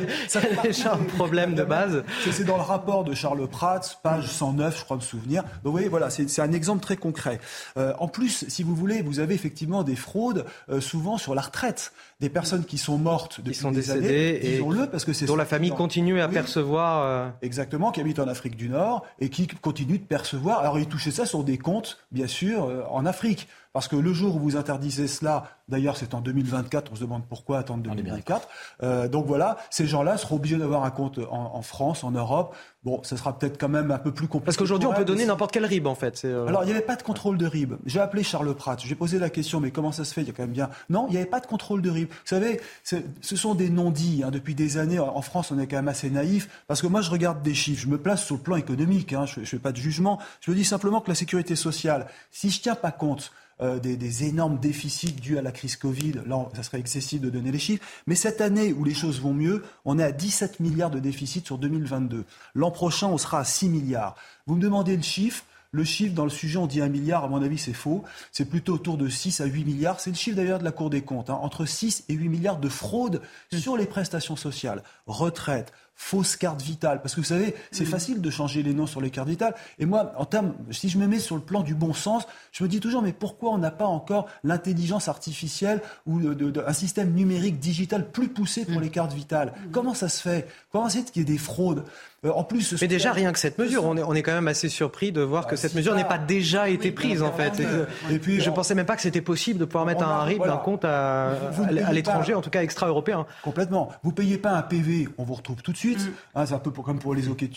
déjà 0.62 0.93
un 0.93 0.97
problème 0.97 1.55
de 1.55 1.64
base. 1.64 2.03
C'est 2.32 2.43
dans 2.43 2.58
le 2.58 2.64
rapport 2.64 3.03
de 3.03 3.16
Charles 3.16 3.47
Prats, 3.47 3.82
page 4.03 4.28
109, 4.28 4.78
je 4.78 4.84
crois 4.84 4.97
me 4.97 5.01
souvenir. 5.01 5.41
Donc, 5.41 5.51
vous 5.66 5.72
voyez, 5.72 5.88
voilà, 5.88 6.12
c'est 6.12 6.39
un 6.39 6.51
exemple 6.51 6.84
très 6.84 6.97
concret. 6.97 7.39
Euh, 7.78 7.93
en 7.97 8.08
plus, 8.08 8.45
si 8.47 8.62
vous 8.62 8.76
voulez, 8.76 9.01
vous 9.01 9.20
avez 9.20 9.34
effectivement 9.34 9.84
des 9.84 9.95
fraudes, 9.95 10.45
euh, 10.70 10.82
souvent 10.82 11.18
sur 11.18 11.34
la 11.34 11.41
retraite. 11.41 11.91
Des 12.20 12.30
personnes 12.30 12.66
qui 12.66 12.80
sont 12.80 12.97
mortes 12.97 13.41
depuis 13.41 13.53
qui 13.53 13.60
sont 13.60 13.70
des 13.70 13.78
décédées 13.78 14.08
années, 14.08 14.55
et 14.55 14.88
parce 14.91 15.05
que 15.05 15.14
c'est 15.14 15.26
dont 15.26 15.36
la 15.36 15.45
famille 15.45 15.70
continue 15.70 16.20
à 16.20 16.28
percevoir. 16.28 16.97
Euh... 17.04 17.30
Exactement, 17.41 17.91
qui 17.91 18.02
habitent 18.02 18.20
en 18.20 18.28
Afrique 18.28 18.56
du 18.56 18.70
Nord 18.70 19.06
et 19.20 19.30
qui 19.30 19.48
continuent 19.48 20.00
de 20.00 20.06
percevoir. 20.06 20.60
Alors, 20.60 20.80
ils 20.80 20.88
touchaient 20.88 21.12
ça 21.12 21.26
sur 21.26 21.43
des 21.43 21.58
comptes, 21.58 22.06
bien 22.12 22.28
sûr, 22.28 22.66
euh, 22.66 22.84
en 22.89 23.06
Afrique. 23.06 23.48
Parce 23.78 23.88
que 23.88 23.95
le 23.95 24.11
jour 24.11 24.38
où 24.38 24.39
vous 24.39 24.55
interdisez 24.55 25.05
cela, 25.05 25.43
d'ailleurs 25.69 25.97
c'est 25.97 26.15
en 26.15 26.21
2024, 26.21 26.91
on 26.91 26.95
se 26.95 27.01
demande 27.01 27.21
pourquoi 27.30 27.59
attendre 27.59 27.84
2024. 27.84 28.49
Euh, 28.82 29.07
donc 29.07 29.28
voilà, 29.28 29.57
ces 29.69 29.86
gens-là 29.86 30.17
seront 30.17 30.38
obligés 30.38 30.57
d'avoir 30.57 30.84
un 30.84 30.89
compte 30.89 31.19
en, 31.19 31.51
en, 31.53 31.61
France, 31.61 32.03
en 32.03 32.09
Europe. 32.09 32.55
Bon, 32.84 33.03
ça 33.03 33.17
sera 33.17 33.38
peut-être 33.38 33.59
quand 33.59 33.69
même 33.69 33.91
un 33.91 33.99
peu 33.99 34.11
plus 34.11 34.28
compliqué. 34.28 34.45
Parce 34.45 34.57
qu'aujourd'hui 34.57 34.88
on 34.88 34.95
peut 34.95 35.05
donner 35.05 35.28
n'importe 35.28 35.51
quel 35.51 35.63
RIB 35.63 35.86
en 35.86 35.93
fait. 35.93 36.23
Euh... 36.25 36.47
Alors 36.47 36.63
il 36.63 36.65
n'y 36.65 36.71
avait 36.71 36.82
pas 36.82 36.95
de 36.95 37.03
contrôle 37.03 37.38
de 37.38 37.45
RIB. 37.45 37.75
J'ai 37.86 37.99
appelé 37.99 38.23
Charles 38.23 38.51
Pratt, 38.55 38.82
j'ai 38.84 38.95
posé 38.95 39.19
la 39.19 39.30
question, 39.30 39.59
mais 39.59 39.69
comment 39.69 39.91
ça 39.91 40.05
se 40.05 40.13
fait? 40.15 40.21
Il 40.21 40.28
y 40.28 40.32
a 40.32 40.34
quand 40.34 40.41
même 40.41 40.53
bien. 40.53 40.71
Non, 40.89 41.05
il 41.07 41.11
n'y 41.11 41.17
avait 41.17 41.28
pas 41.28 41.39
de 41.39 41.45
contrôle 41.45 41.84
de 41.84 41.91
RIB. 41.91 42.09
Vous 42.09 42.15
savez, 42.25 42.59
ce 42.82 43.36
sont 43.36 43.53
des 43.53 43.69
non-dits. 43.69 44.23
Hein. 44.25 44.32
Depuis 44.32 44.55
des 44.55 44.80
années, 44.80 44.97
en 44.97 45.21
France, 45.21 45.51
on 45.51 45.59
est 45.59 45.67
quand 45.67 45.75
même 45.75 45.88
assez 45.88 46.09
naïf. 46.09 46.49
Parce 46.65 46.82
que 46.82 46.88
moi, 46.88 47.01
je 47.01 47.11
regarde 47.11 47.43
des 47.43 47.53
chiffres, 47.53 47.84
je 47.84 47.89
me 47.89 47.99
place 47.99 48.25
sur 48.25 48.38
le 48.38 48.41
plan 48.41 48.55
économique. 48.55 49.13
Hein. 49.13 49.28
Je 49.28 49.41
ne 49.41 49.45
fais 49.45 49.59
pas 49.59 49.71
de 49.71 49.78
jugement. 49.78 50.19
Je 50.41 50.49
me 50.49 50.55
dis 50.55 50.65
simplement 50.65 50.99
que 50.99 51.09
la 51.09 51.15
sécurité 51.15 51.55
sociale, 51.55 52.07
si 52.32 52.49
je 52.49 52.59
tiens 52.59 52.73
pas 52.73 52.91
compte 52.91 53.32
euh, 53.60 53.80
des, 53.80 53.97
des, 53.97 54.24
énormes 54.26 54.60
déficits 54.60 55.14
dus 55.14 55.38
à 55.38 55.41
la 55.41 55.51
crise 55.51 55.78
Covid. 55.78 56.22
Là, 56.28 56.47
ça 56.55 56.62
serait 56.62 56.80
excessif 56.80 57.20
de 57.20 57.30
donner 57.30 57.51
les 57.51 57.58
chiffres. 57.58 57.84
Mais 58.05 58.14
cette 58.14 58.39
année 58.39 58.72
où 58.72 58.84
les 58.84 58.93
choses 58.93 59.20
vont 59.20 59.34
mieux, 59.34 59.64
on 59.84 59.97
est 59.97 60.03
à 60.03 60.12
17 60.12 60.60
milliards 60.60 60.91
de 60.91 60.99
déficit 60.99 61.45
sur 61.45 61.58
2022. 61.58 62.24
L'an 62.53 62.70
prochain, 62.70 63.08
on 63.08 63.18
sera 63.18 63.39
à 63.39 63.43
6 63.43 63.70
milliards. 63.70 64.16
Vous 64.45 64.55
me 64.55 64.62
demandez 64.62 64.95
le 64.95 65.01
chiffre. 65.01 65.43
Le 65.72 65.84
chiffre 65.84 66.14
dans 66.14 66.24
le 66.24 66.30
sujet, 66.30 66.58
on 66.58 66.68
dit 66.68 66.82
1 66.82 66.88
milliard, 66.88 67.26
à 67.26 67.28
mon 67.28 67.41
avis, 67.41 67.58
c'est 67.58 67.74
faux. 67.74 68.03
C'est 68.32 68.45
plutôt 68.45 68.74
autour 68.74 68.97
de 68.97 69.10
6 69.10 69.41
à 69.41 69.45
8 69.45 69.66
milliards. 69.66 69.99
C'est 69.99 70.12
le 70.12 70.16
chiffre 70.16 70.38
d'ailleurs 70.38 70.60
de 70.60 70.64
la 70.64 70.72
Cour 70.72 70.89
des 70.89 71.01
comptes. 71.01 71.30
Hein. 71.30 71.39
Entre 71.41 71.66
6 71.66 72.05
et 72.10 72.14
8 72.14 72.30
milliards 72.30 72.58
de 72.58 72.70
fraude 72.70 73.22
sur 73.51 73.76
les 73.76 73.86
prestations 73.86 74.36
sociales, 74.36 74.84
retraite, 75.08 75.74
fausse 75.98 76.36
carte 76.38 76.62
vitale. 76.62 77.02
Parce 77.02 77.16
que 77.16 77.20
vous 77.20 77.26
savez, 77.26 77.56
c'est 77.72 77.86
facile 77.86 78.22
de 78.22 78.30
changer 78.30 78.64
les 78.64 78.74
noms 78.74 78.86
sur 78.86 79.02
les 79.02 79.10
cartes 79.10 79.28
vitales. 79.28 79.56
Et 79.80 79.86
moi, 79.86 80.14
en 80.18 80.26
termes, 80.26 80.54
si 80.72 80.88
je 80.89 80.98
me 80.98 81.08
mets 81.08 81.20
sur 81.20 81.36
le 81.36 81.41
plan 81.41 81.62
du 81.62 81.74
bon 81.74 81.93
sens, 81.93 82.26
je 82.52 82.64
me 82.64 82.70
dis 82.70 82.80
toujours, 82.80 83.02
mais 83.02 83.14
pourquoi 83.14 83.50
on 83.50 83.58
n'a 83.58 83.72
pas 83.72 83.86
encore 83.86 84.28
l'intelligence 84.43 85.08
artificielle 85.08 85.82
ou 86.06 86.22
de, 86.22 86.34
de, 86.34 86.52
de, 86.52 86.64
un 86.66 86.74
système 86.74 87.14
numérique 87.14 87.60
digital 87.60 88.10
plus 88.12 88.30
poussé 88.30 88.64
pour 88.64 88.80
les 88.80 88.89
cartes 88.89 89.14
vitales? 89.14 89.54
Comment 89.72 89.95
ça 89.95 90.08
se 90.08 90.22
fait? 90.22 90.48
Comment 90.72 90.88
c'est 90.88 91.12
qu'il 91.12 91.24
y 91.24 91.26
ait 91.26 91.34
des 91.34 91.38
fraudes? 91.39 91.84
Euh, 92.26 92.32
en 92.32 92.43
plus, 92.43 92.76
mais 92.82 92.88
déjà 92.88 93.12
rien 93.12 93.32
que 93.32 93.38
cette 93.38 93.60
mesure, 93.60 93.86
on 93.86 93.95
est, 93.95 94.02
on 94.02 94.14
est 94.14 94.24
quand 94.24 94.34
même 94.34 94.48
assez 94.48 94.70
surpris 94.70 95.12
de 95.12 95.22
voir 95.22 95.45
que 95.45 95.56
cette 95.56 95.76
mesure 95.76 95.93
n'ait 95.93 96.04
pas 96.04 96.18
déjà 96.18 96.68
été 96.68 96.91
prise 96.91 97.22
en 97.22 97.32
fait. 97.32 97.62
Et, 98.12 98.18
puis, 98.18 98.41
je 98.41 98.50
ne 98.50 98.56
pensais 98.56 98.74
même 98.74 98.88
pas 98.88 98.95
que 98.95 99.04
c'était 99.04 99.22
possible 99.22 99.60
de 99.60 99.66
pouvoir 99.66 99.86
mettre 99.86 100.04
un 100.04 100.24
RIB 100.24 100.43
d'un 100.43 100.58
compte 100.58 100.84
à, 100.84 101.30
à 101.30 101.93
l'étranger, 101.93 102.34
en 102.34 102.41
tout 102.41 102.50
cas 102.50 102.64
extra-européen. 102.64 103.28
Complètement. 103.43 103.89
Vous 104.02 104.12
payez 104.12 104.39
pas 104.39 104.52
un 104.52 104.64
PV, 104.64 105.10
on 105.20 105.24
vous 105.24 105.36
retrouve 105.36 105.62
tout 105.62 105.72
de 105.72 105.78
suite. 105.78 105.87
Hein, 106.36 106.46
c'est 106.46 106.54
un 106.54 106.60
peu 106.60 106.72
pour, 106.72 106.84
comme 106.84 107.00
pour 107.00 107.14
les 107.14 107.28
hockey 107.28 107.50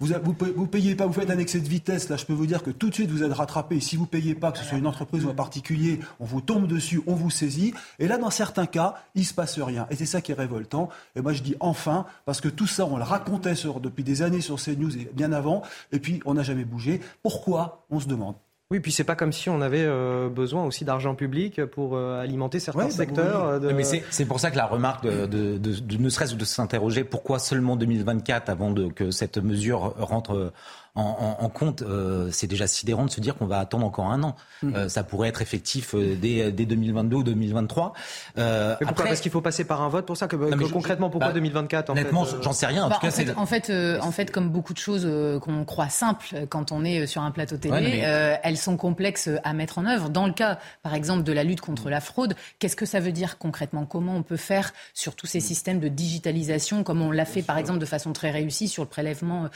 vous, 0.00 0.08
vous, 0.22 0.34
vous 0.56 0.66
payez 0.66 0.94
pas, 0.94 1.06
vous 1.06 1.12
faites 1.12 1.30
un 1.30 1.38
excès 1.38 1.60
de 1.60 1.68
vitesse. 1.68 2.08
Là, 2.08 2.16
je 2.16 2.24
peux 2.24 2.32
vous 2.32 2.46
dire 2.46 2.62
que 2.62 2.70
tout 2.70 2.90
de 2.90 2.94
suite 2.94 3.10
vous 3.10 3.22
êtes 3.22 3.32
rattrapé. 3.32 3.80
Si 3.80 3.96
vous 3.96 4.06
payez 4.06 4.34
pas, 4.34 4.52
que 4.52 4.58
ce 4.58 4.64
soit 4.64 4.78
une 4.78 4.86
entreprise 4.86 5.24
ou 5.24 5.30
un 5.30 5.34
particulier, 5.34 6.00
on 6.20 6.24
vous 6.24 6.40
tombe 6.40 6.66
dessus, 6.66 7.00
on 7.06 7.14
vous 7.14 7.30
saisit. 7.30 7.74
Et 7.98 8.08
là, 8.08 8.18
dans 8.18 8.30
certains 8.30 8.66
cas, 8.66 8.94
il 9.14 9.24
se 9.24 9.34
passe 9.34 9.58
rien. 9.58 9.86
Et 9.90 9.96
c'est 9.96 10.06
ça 10.06 10.20
qui 10.20 10.32
est 10.32 10.34
révoltant. 10.34 10.88
Et 11.16 11.20
moi, 11.20 11.32
je 11.32 11.42
dis 11.42 11.56
enfin, 11.60 12.06
parce 12.24 12.40
que 12.40 12.48
tout 12.48 12.66
ça, 12.66 12.86
on 12.86 12.96
le 12.96 13.04
racontait 13.04 13.54
sur, 13.54 13.80
depuis 13.80 14.04
des 14.04 14.22
années 14.22 14.40
sur 14.40 14.56
CNews 14.56 14.96
et 14.96 15.10
bien 15.12 15.32
avant, 15.32 15.62
et 15.92 15.98
puis 15.98 16.20
on 16.24 16.34
n'a 16.34 16.42
jamais 16.42 16.64
bougé. 16.64 17.00
Pourquoi 17.22 17.84
On 17.90 18.00
se 18.00 18.06
demande. 18.06 18.34
Oui, 18.74 18.80
puis 18.80 18.90
c'est 18.90 19.04
pas 19.04 19.14
comme 19.14 19.32
si 19.32 19.48
on 19.48 19.60
avait 19.60 19.84
euh, 19.84 20.28
besoin 20.28 20.64
aussi 20.64 20.84
d'argent 20.84 21.14
public 21.14 21.64
pour 21.64 21.94
euh, 21.94 22.20
alimenter 22.20 22.58
certains 22.58 22.86
ouais, 22.86 22.90
secteurs. 22.90 23.44
Bah 23.44 23.58
oui. 23.60 23.68
de... 23.68 23.72
Mais 23.72 23.84
c'est 23.84 24.24
pour 24.24 24.40
ça 24.40 24.50
que 24.50 24.56
la 24.56 24.66
remarque 24.66 25.04
de, 25.04 25.26
de, 25.26 25.58
de, 25.58 25.78
de 25.78 25.96
ne 25.96 26.08
serait-ce 26.08 26.34
de 26.34 26.44
s'interroger 26.44 27.04
pourquoi 27.04 27.38
seulement 27.38 27.76
2024 27.76 28.48
avant 28.48 28.72
de, 28.72 28.88
que 28.88 29.12
cette 29.12 29.38
mesure 29.38 29.94
rentre 29.96 30.52
en, 30.96 31.36
en, 31.40 31.44
en 31.44 31.48
compte, 31.48 31.82
euh, 31.82 32.28
c'est 32.30 32.46
déjà 32.46 32.68
sidérant 32.68 33.04
de 33.04 33.10
se 33.10 33.20
dire 33.20 33.34
qu'on 33.36 33.46
va 33.46 33.58
attendre 33.58 33.84
encore 33.84 34.06
un 34.06 34.22
an. 34.22 34.36
Mmh. 34.62 34.74
Euh, 34.76 34.88
ça 34.88 35.02
pourrait 35.02 35.28
être 35.28 35.42
effectif 35.42 35.94
euh, 35.96 36.14
dès, 36.14 36.52
dès 36.52 36.66
2022 36.66 37.16
ou 37.16 37.22
2023. 37.24 37.94
Euh, 38.38 38.76
Mais 38.80 38.86
pourquoi? 38.86 38.90
après... 38.90 39.08
Parce 39.08 39.20
qu'il 39.20 39.32
faut 39.32 39.40
passer 39.40 39.64
par 39.64 39.82
un 39.82 39.88
vote 39.88 40.06
pour 40.06 40.16
ça 40.16 40.28
que, 40.28 40.36
non, 40.36 40.56
que 40.56 40.72
concrètement, 40.72 41.10
pourquoi 41.10 41.28
bah, 41.28 41.34
2024 41.34 41.90
en 41.90 41.92
Honnêtement, 41.94 42.24
j'en 42.40 42.52
sais 42.52 42.66
rien. 42.66 42.84
En, 42.84 42.88
bah, 42.88 42.98
tout 43.00 43.00
cas, 43.00 43.08
en, 43.08 43.10
fait, 43.10 43.34
en, 43.36 43.46
fait, 43.46 43.70
euh, 43.70 43.98
en 44.02 44.12
fait, 44.12 44.30
comme 44.30 44.50
beaucoup 44.50 44.72
de 44.72 44.78
choses 44.78 45.02
euh, 45.04 45.40
qu'on 45.40 45.64
croit 45.64 45.88
simples 45.88 46.46
quand 46.48 46.70
on 46.70 46.84
est 46.84 47.08
sur 47.08 47.22
un 47.22 47.32
plateau 47.32 47.56
télé, 47.56 47.74
ouais, 47.74 47.82
mais... 47.82 48.38
elles 48.44 48.58
sont 48.58 48.76
complexes 48.76 49.28
à 49.42 49.52
mettre 49.52 49.78
en 49.78 49.86
œuvre. 49.86 50.10
Dans 50.10 50.26
le 50.26 50.32
cas, 50.32 50.60
par 50.84 50.94
exemple, 50.94 51.24
de 51.24 51.32
la 51.32 51.42
lutte 51.42 51.60
contre 51.60 51.90
la 51.90 52.00
fraude, 52.00 52.36
qu'est-ce 52.60 52.76
que 52.76 52.86
ça 52.86 53.00
veut 53.00 53.12
dire 53.12 53.38
concrètement? 53.38 53.84
Comment 53.84 54.14
on 54.14 54.22
peut 54.22 54.36
faire 54.36 54.72
sur 54.92 55.16
tous 55.16 55.26
ces 55.26 55.40
systèmes 55.40 55.80
de 55.80 55.88
digitalisation, 55.88 56.84
comme 56.84 57.02
on 57.02 57.10
l'a 57.10 57.24
fait, 57.24 57.42
par 57.42 57.58
exemple, 57.58 57.80
de 57.80 57.86
façon 57.86 58.12
très 58.12 58.30
réussie 58.30 58.68
sur 58.68 58.84
le 58.84 58.88
prélèvement 58.88 59.48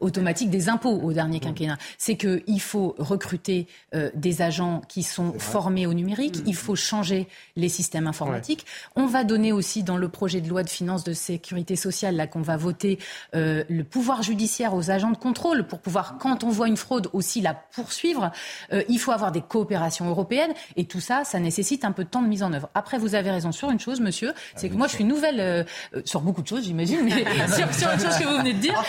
automatique 0.00 0.53
des 0.54 0.68
impôts 0.68 1.00
au 1.02 1.12
dernier 1.12 1.40
quinquennat, 1.40 1.78
c'est 1.98 2.16
qu'il 2.16 2.60
faut 2.60 2.94
recruter 2.98 3.66
euh, 3.92 4.10
des 4.14 4.40
agents 4.40 4.82
qui 4.88 5.02
sont 5.02 5.32
formés 5.36 5.84
au 5.86 5.94
numérique, 5.94 6.38
mmh. 6.38 6.46
il 6.46 6.54
faut 6.54 6.76
changer 6.76 7.26
les 7.56 7.68
systèmes 7.68 8.06
informatiques. 8.06 8.64
Ouais. 8.96 9.02
On 9.02 9.06
va 9.06 9.24
donner 9.24 9.50
aussi 9.50 9.82
dans 9.82 9.96
le 9.96 10.08
projet 10.08 10.40
de 10.40 10.48
loi 10.48 10.62
de 10.62 10.70
finances 10.70 11.02
de 11.02 11.12
sécurité 11.12 11.74
sociale, 11.74 12.14
là 12.14 12.28
qu'on 12.28 12.40
va 12.40 12.56
voter, 12.56 13.00
euh, 13.34 13.64
le 13.68 13.82
pouvoir 13.82 14.22
judiciaire 14.22 14.74
aux 14.74 14.90
agents 14.90 15.10
de 15.10 15.16
contrôle 15.16 15.66
pour 15.66 15.80
pouvoir, 15.80 16.18
quand 16.18 16.44
on 16.44 16.50
voit 16.50 16.68
une 16.68 16.76
fraude, 16.76 17.08
aussi 17.12 17.40
la 17.40 17.54
poursuivre. 17.54 18.30
Euh, 18.72 18.84
il 18.88 19.00
faut 19.00 19.10
avoir 19.10 19.32
des 19.32 19.42
coopérations 19.42 20.08
européennes 20.08 20.52
et 20.76 20.84
tout 20.84 21.00
ça, 21.00 21.24
ça 21.24 21.40
nécessite 21.40 21.84
un 21.84 21.90
peu 21.90 22.04
de 22.04 22.08
temps 22.10 22.22
de 22.22 22.28
mise 22.28 22.44
en 22.44 22.52
œuvre. 22.52 22.68
Après, 22.74 22.98
vous 22.98 23.16
avez 23.16 23.32
raison 23.32 23.50
sur 23.50 23.70
une 23.72 23.80
chose, 23.80 24.00
monsieur, 24.00 24.32
c'est 24.54 24.68
que 24.68 24.74
moi, 24.74 24.86
je 24.86 24.94
suis 24.94 25.04
nouvelle 25.04 25.66
sur 26.04 26.20
beaucoup 26.20 26.42
de 26.42 26.46
choses, 26.46 26.64
j'imagine, 26.64 27.00
mais 27.02 27.24
sur, 27.48 27.74
sur, 27.74 27.90
une 27.90 27.98
chose 27.98 28.18
que 28.18 28.24
vous 28.24 28.38
venez 28.38 28.52
de 28.52 28.60
dire, 28.60 28.80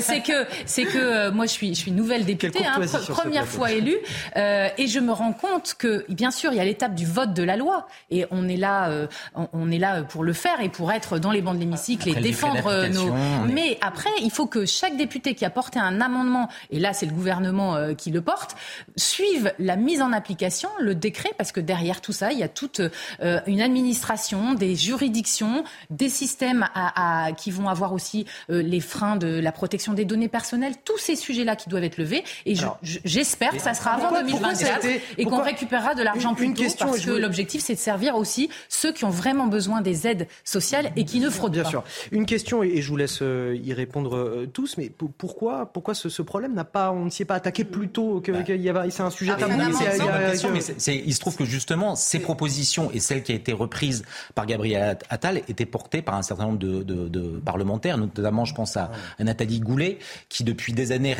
c'est 0.00 0.22
que 0.22 0.46
c'est 0.64 0.84
que 0.84 1.09
moi, 1.32 1.46
je 1.46 1.50
suis, 1.50 1.74
je 1.74 1.80
suis 1.80 1.92
nouvelle 1.92 2.24
députée, 2.24 2.64
hein, 2.64 2.80
première 3.08 3.46
fois 3.46 3.72
élue, 3.72 3.98
euh, 4.36 4.68
et 4.78 4.86
je 4.86 5.00
me 5.00 5.12
rends 5.12 5.32
compte 5.32 5.74
que, 5.78 6.04
bien 6.08 6.30
sûr, 6.30 6.52
il 6.52 6.56
y 6.56 6.60
a 6.60 6.64
l'étape 6.64 6.94
du 6.94 7.06
vote 7.06 7.34
de 7.34 7.42
la 7.42 7.56
loi, 7.56 7.86
et 8.10 8.26
on 8.30 8.48
est 8.48 8.56
là, 8.56 8.88
euh, 8.88 9.06
on 9.52 9.70
est 9.70 9.78
là 9.78 10.02
pour 10.02 10.24
le 10.24 10.32
faire 10.32 10.60
et 10.60 10.68
pour 10.68 10.92
être 10.92 11.18
dans 11.18 11.30
les 11.30 11.42
bancs 11.42 11.54
de 11.54 11.60
l'hémicycle 11.60 12.08
et 12.08 12.14
défendre 12.14 12.86
nos. 12.88 13.12
Mais 13.46 13.78
après, 13.80 14.10
il 14.22 14.30
faut 14.30 14.46
que 14.46 14.66
chaque 14.66 14.96
député 14.96 15.34
qui 15.34 15.44
a 15.44 15.50
porté 15.50 15.78
un 15.78 16.00
amendement, 16.00 16.48
et 16.70 16.78
là, 16.78 16.92
c'est 16.92 17.06
le 17.06 17.12
gouvernement 17.12 17.76
euh, 17.76 17.94
qui 17.94 18.10
le 18.10 18.20
porte, 18.20 18.56
suive 18.96 19.52
la 19.58 19.76
mise 19.76 20.02
en 20.02 20.12
application, 20.12 20.68
le 20.78 20.94
décret, 20.94 21.30
parce 21.36 21.52
que 21.52 21.60
derrière 21.60 22.00
tout 22.00 22.12
ça, 22.12 22.32
il 22.32 22.38
y 22.38 22.42
a 22.42 22.48
toute 22.48 22.80
euh, 22.80 23.40
une 23.46 23.60
administration, 23.60 24.54
des 24.54 24.74
juridictions, 24.74 25.64
des 25.90 26.08
systèmes 26.08 26.66
à, 26.74 27.26
à, 27.26 27.32
qui 27.32 27.50
vont 27.50 27.68
avoir 27.68 27.92
aussi 27.92 28.26
euh, 28.50 28.62
les 28.62 28.80
freins 28.80 29.16
de 29.16 29.40
la 29.40 29.52
protection 29.52 29.92
des 29.92 30.04
données 30.04 30.28
personnelles, 30.28 30.74
tous 30.84 30.99
ces 31.00 31.16
sujets-là 31.16 31.56
qui 31.56 31.68
doivent 31.68 31.84
être 31.84 31.98
levés. 31.98 32.24
Et 32.46 32.54
j'espère 32.82 33.52
que 33.52 33.60
ça 33.60 33.74
sera 33.74 33.92
avant 33.92 34.12
2024 34.20 34.86
et 35.18 35.24
qu'on 35.24 35.42
récupérera 35.42 35.94
de 35.94 36.02
l'argent 36.02 36.34
plus 36.34 36.52
tôt, 36.54 36.64
parce 36.78 37.00
que 37.00 37.10
l'objectif, 37.10 37.62
c'est 37.62 37.74
de 37.74 37.78
servir 37.78 38.16
aussi 38.16 38.48
ceux 38.68 38.92
qui 38.92 39.04
ont 39.04 39.10
vraiment 39.10 39.46
besoin 39.46 39.80
des 39.80 40.06
aides 40.06 40.28
sociales 40.44 40.92
et 40.96 41.04
qui 41.04 41.20
ne 41.20 41.30
fraudent 41.30 41.52
Bien 41.52 41.62
pas. 41.64 41.70
sûr. 41.70 41.84
Une 42.12 42.26
question, 42.26 42.62
et 42.62 42.80
je 42.80 42.88
vous 42.88 42.96
laisse 42.96 43.22
y 43.22 43.72
répondre 43.72 44.46
tous, 44.52 44.76
mais 44.76 44.90
pourquoi, 44.90 45.66
pourquoi 45.72 45.94
ce, 45.94 46.08
ce 46.08 46.22
problème 46.22 46.54
n'a 46.54 46.64
pas, 46.64 46.92
on 46.92 47.06
ne 47.06 47.10
s'y 47.10 47.22
est 47.22 47.26
pas 47.26 47.34
attaqué 47.34 47.64
plus 47.64 47.88
tôt 47.88 48.20
que, 48.20 48.32
bah. 48.32 48.42
qu'il 48.42 48.60
y 48.60 48.68
avait, 48.68 48.90
c'est 48.90 49.02
un 49.02 49.10
sujet 49.10 49.36
tabou. 49.36 49.54
il 49.58 51.14
se 51.14 51.20
trouve 51.20 51.36
que 51.36 51.44
justement, 51.44 51.96
ces 51.96 52.18
propositions 52.18 52.90
et 52.92 53.00
celles 53.00 53.22
qui 53.22 53.32
a 53.32 53.34
été 53.34 53.52
reprise 53.52 54.04
par 54.34 54.46
Gabriel 54.46 54.98
Attal 55.08 55.42
étaient 55.48 55.66
portées 55.66 56.02
par 56.02 56.14
un 56.14 56.22
certain 56.22 56.44
nombre 56.44 56.58
de, 56.58 56.82
de, 56.82 57.08
de 57.08 57.40
parlementaires, 57.44 57.98
notamment, 57.98 58.44
je 58.44 58.54
pense 58.54 58.76
à, 58.76 58.90
à 59.18 59.24
Nathalie 59.24 59.60
Goulet, 59.60 59.98
qui 60.28 60.44
depuis 60.44 60.72
des 60.80 60.92
années 60.92 61.14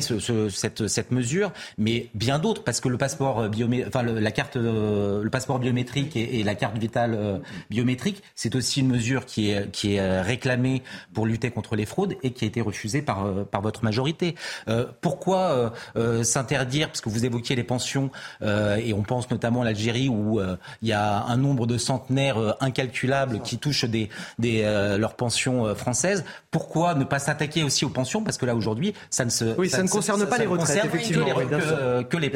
ce, 0.00 0.48
cette, 0.48 0.88
cette 0.88 1.10
mesure, 1.10 1.52
mais 1.78 2.08
bien 2.14 2.38
d'autres, 2.38 2.64
parce 2.64 2.80
que 2.80 2.88
le 2.88 2.98
passeport 2.98 3.48
biomé... 3.48 3.84
enfin 3.86 4.02
la 4.02 4.30
carte, 4.30 4.56
le 4.56 5.28
passeport 5.30 5.58
biométrique 5.58 6.16
et, 6.16 6.42
la 6.42 6.54
carte 6.54 6.76
vitale 6.76 7.14
euh, 7.14 7.38
biométrique, 7.70 8.22
c'est 8.34 8.54
aussi 8.54 8.80
une 8.80 8.88
mesure 8.88 9.24
qui 9.24 9.50
est, 9.50 9.70
qui 9.70 9.94
est 9.94 10.20
réclamée 10.20 10.82
pour 11.12 11.26
lutter 11.26 11.50
contre 11.50 11.76
les 11.76 11.86
fraudes 11.86 12.16
et 12.22 12.32
qui 12.32 12.44
a 12.44 12.48
été 12.48 12.60
refusée 12.60 13.02
par, 13.02 13.46
par 13.46 13.62
votre 13.62 13.84
majorité. 13.84 14.34
Euh, 14.68 14.86
pourquoi 15.00 15.72
euh, 15.96 16.22
s'interdire, 16.22 16.88
parce 16.88 17.00
que 17.00 17.08
vous 17.08 17.24
évoquiez 17.24 17.56
les 17.56 17.64
pensions, 17.64 18.10
et 18.42 18.92
on 18.92 19.02
pense 19.02 19.30
notamment 19.30 19.62
à 19.62 19.64
l'Algérie 19.64 20.08
où 20.08 20.40
il 20.82 20.88
y 20.88 20.92
a 20.92 21.24
un 21.24 21.36
nombre 21.36 21.66
de 21.66 21.78
centenaires 21.78 22.56
incalculable 22.60 23.40
qui 23.42 23.58
touchent 23.58 23.84
des, 23.84 24.08
des, 24.38 24.62
leurs 24.98 25.14
pensions 25.14 25.74
françaises, 25.74 26.24
pourquoi 26.50 26.94
ne 26.94 27.04
pas 27.04 27.18
s'attaquer 27.18 27.62
aussi 27.62 27.84
aux 27.84 27.90
pensions? 27.90 28.22
Parce 28.22 28.38
que 28.38 28.46
là 28.46 28.54
aujourd'hui, 28.54 28.94
ça 29.10 29.24
ne 29.24 29.30
se. 29.30 29.44
Oui, 29.58 29.68
ça, 29.68 29.82
ne 29.82 29.88
concerne 29.88 30.26
pas 30.26 30.38
les 30.38 30.46
retraites, 30.46 30.84
effectivement. 30.84 31.26
Que, 31.26 32.16
les, 32.16 32.30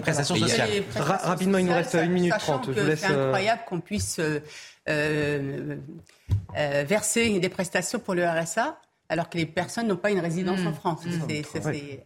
prestations 0.00 0.36
sociales. 0.36 0.70
rapidement, 0.96 1.58
il 1.58 1.66
nous 1.66 1.72
reste 1.72 1.94
une 1.94 2.12
minute 2.12 2.38
trente. 2.38 2.68
Je 2.74 2.80
vous 2.80 2.86
laisse. 2.86 3.00
C'est 3.00 3.06
incroyable 3.06 3.62
qu'on 3.66 3.80
puisse 3.80 4.20
verser 6.86 7.38
des 7.38 7.48
prestations 7.48 7.98
pour 7.98 8.14
le 8.14 8.26
RSA 8.26 8.78
alors 9.08 9.28
que 9.28 9.36
les 9.36 9.46
personnes 9.46 9.86
n'ont 9.86 9.96
pas 9.96 10.10
une 10.10 10.20
résidence 10.20 10.60
mmh. 10.60 10.66
en 10.66 10.72
France. 10.72 11.04
Mmh. 11.04 11.42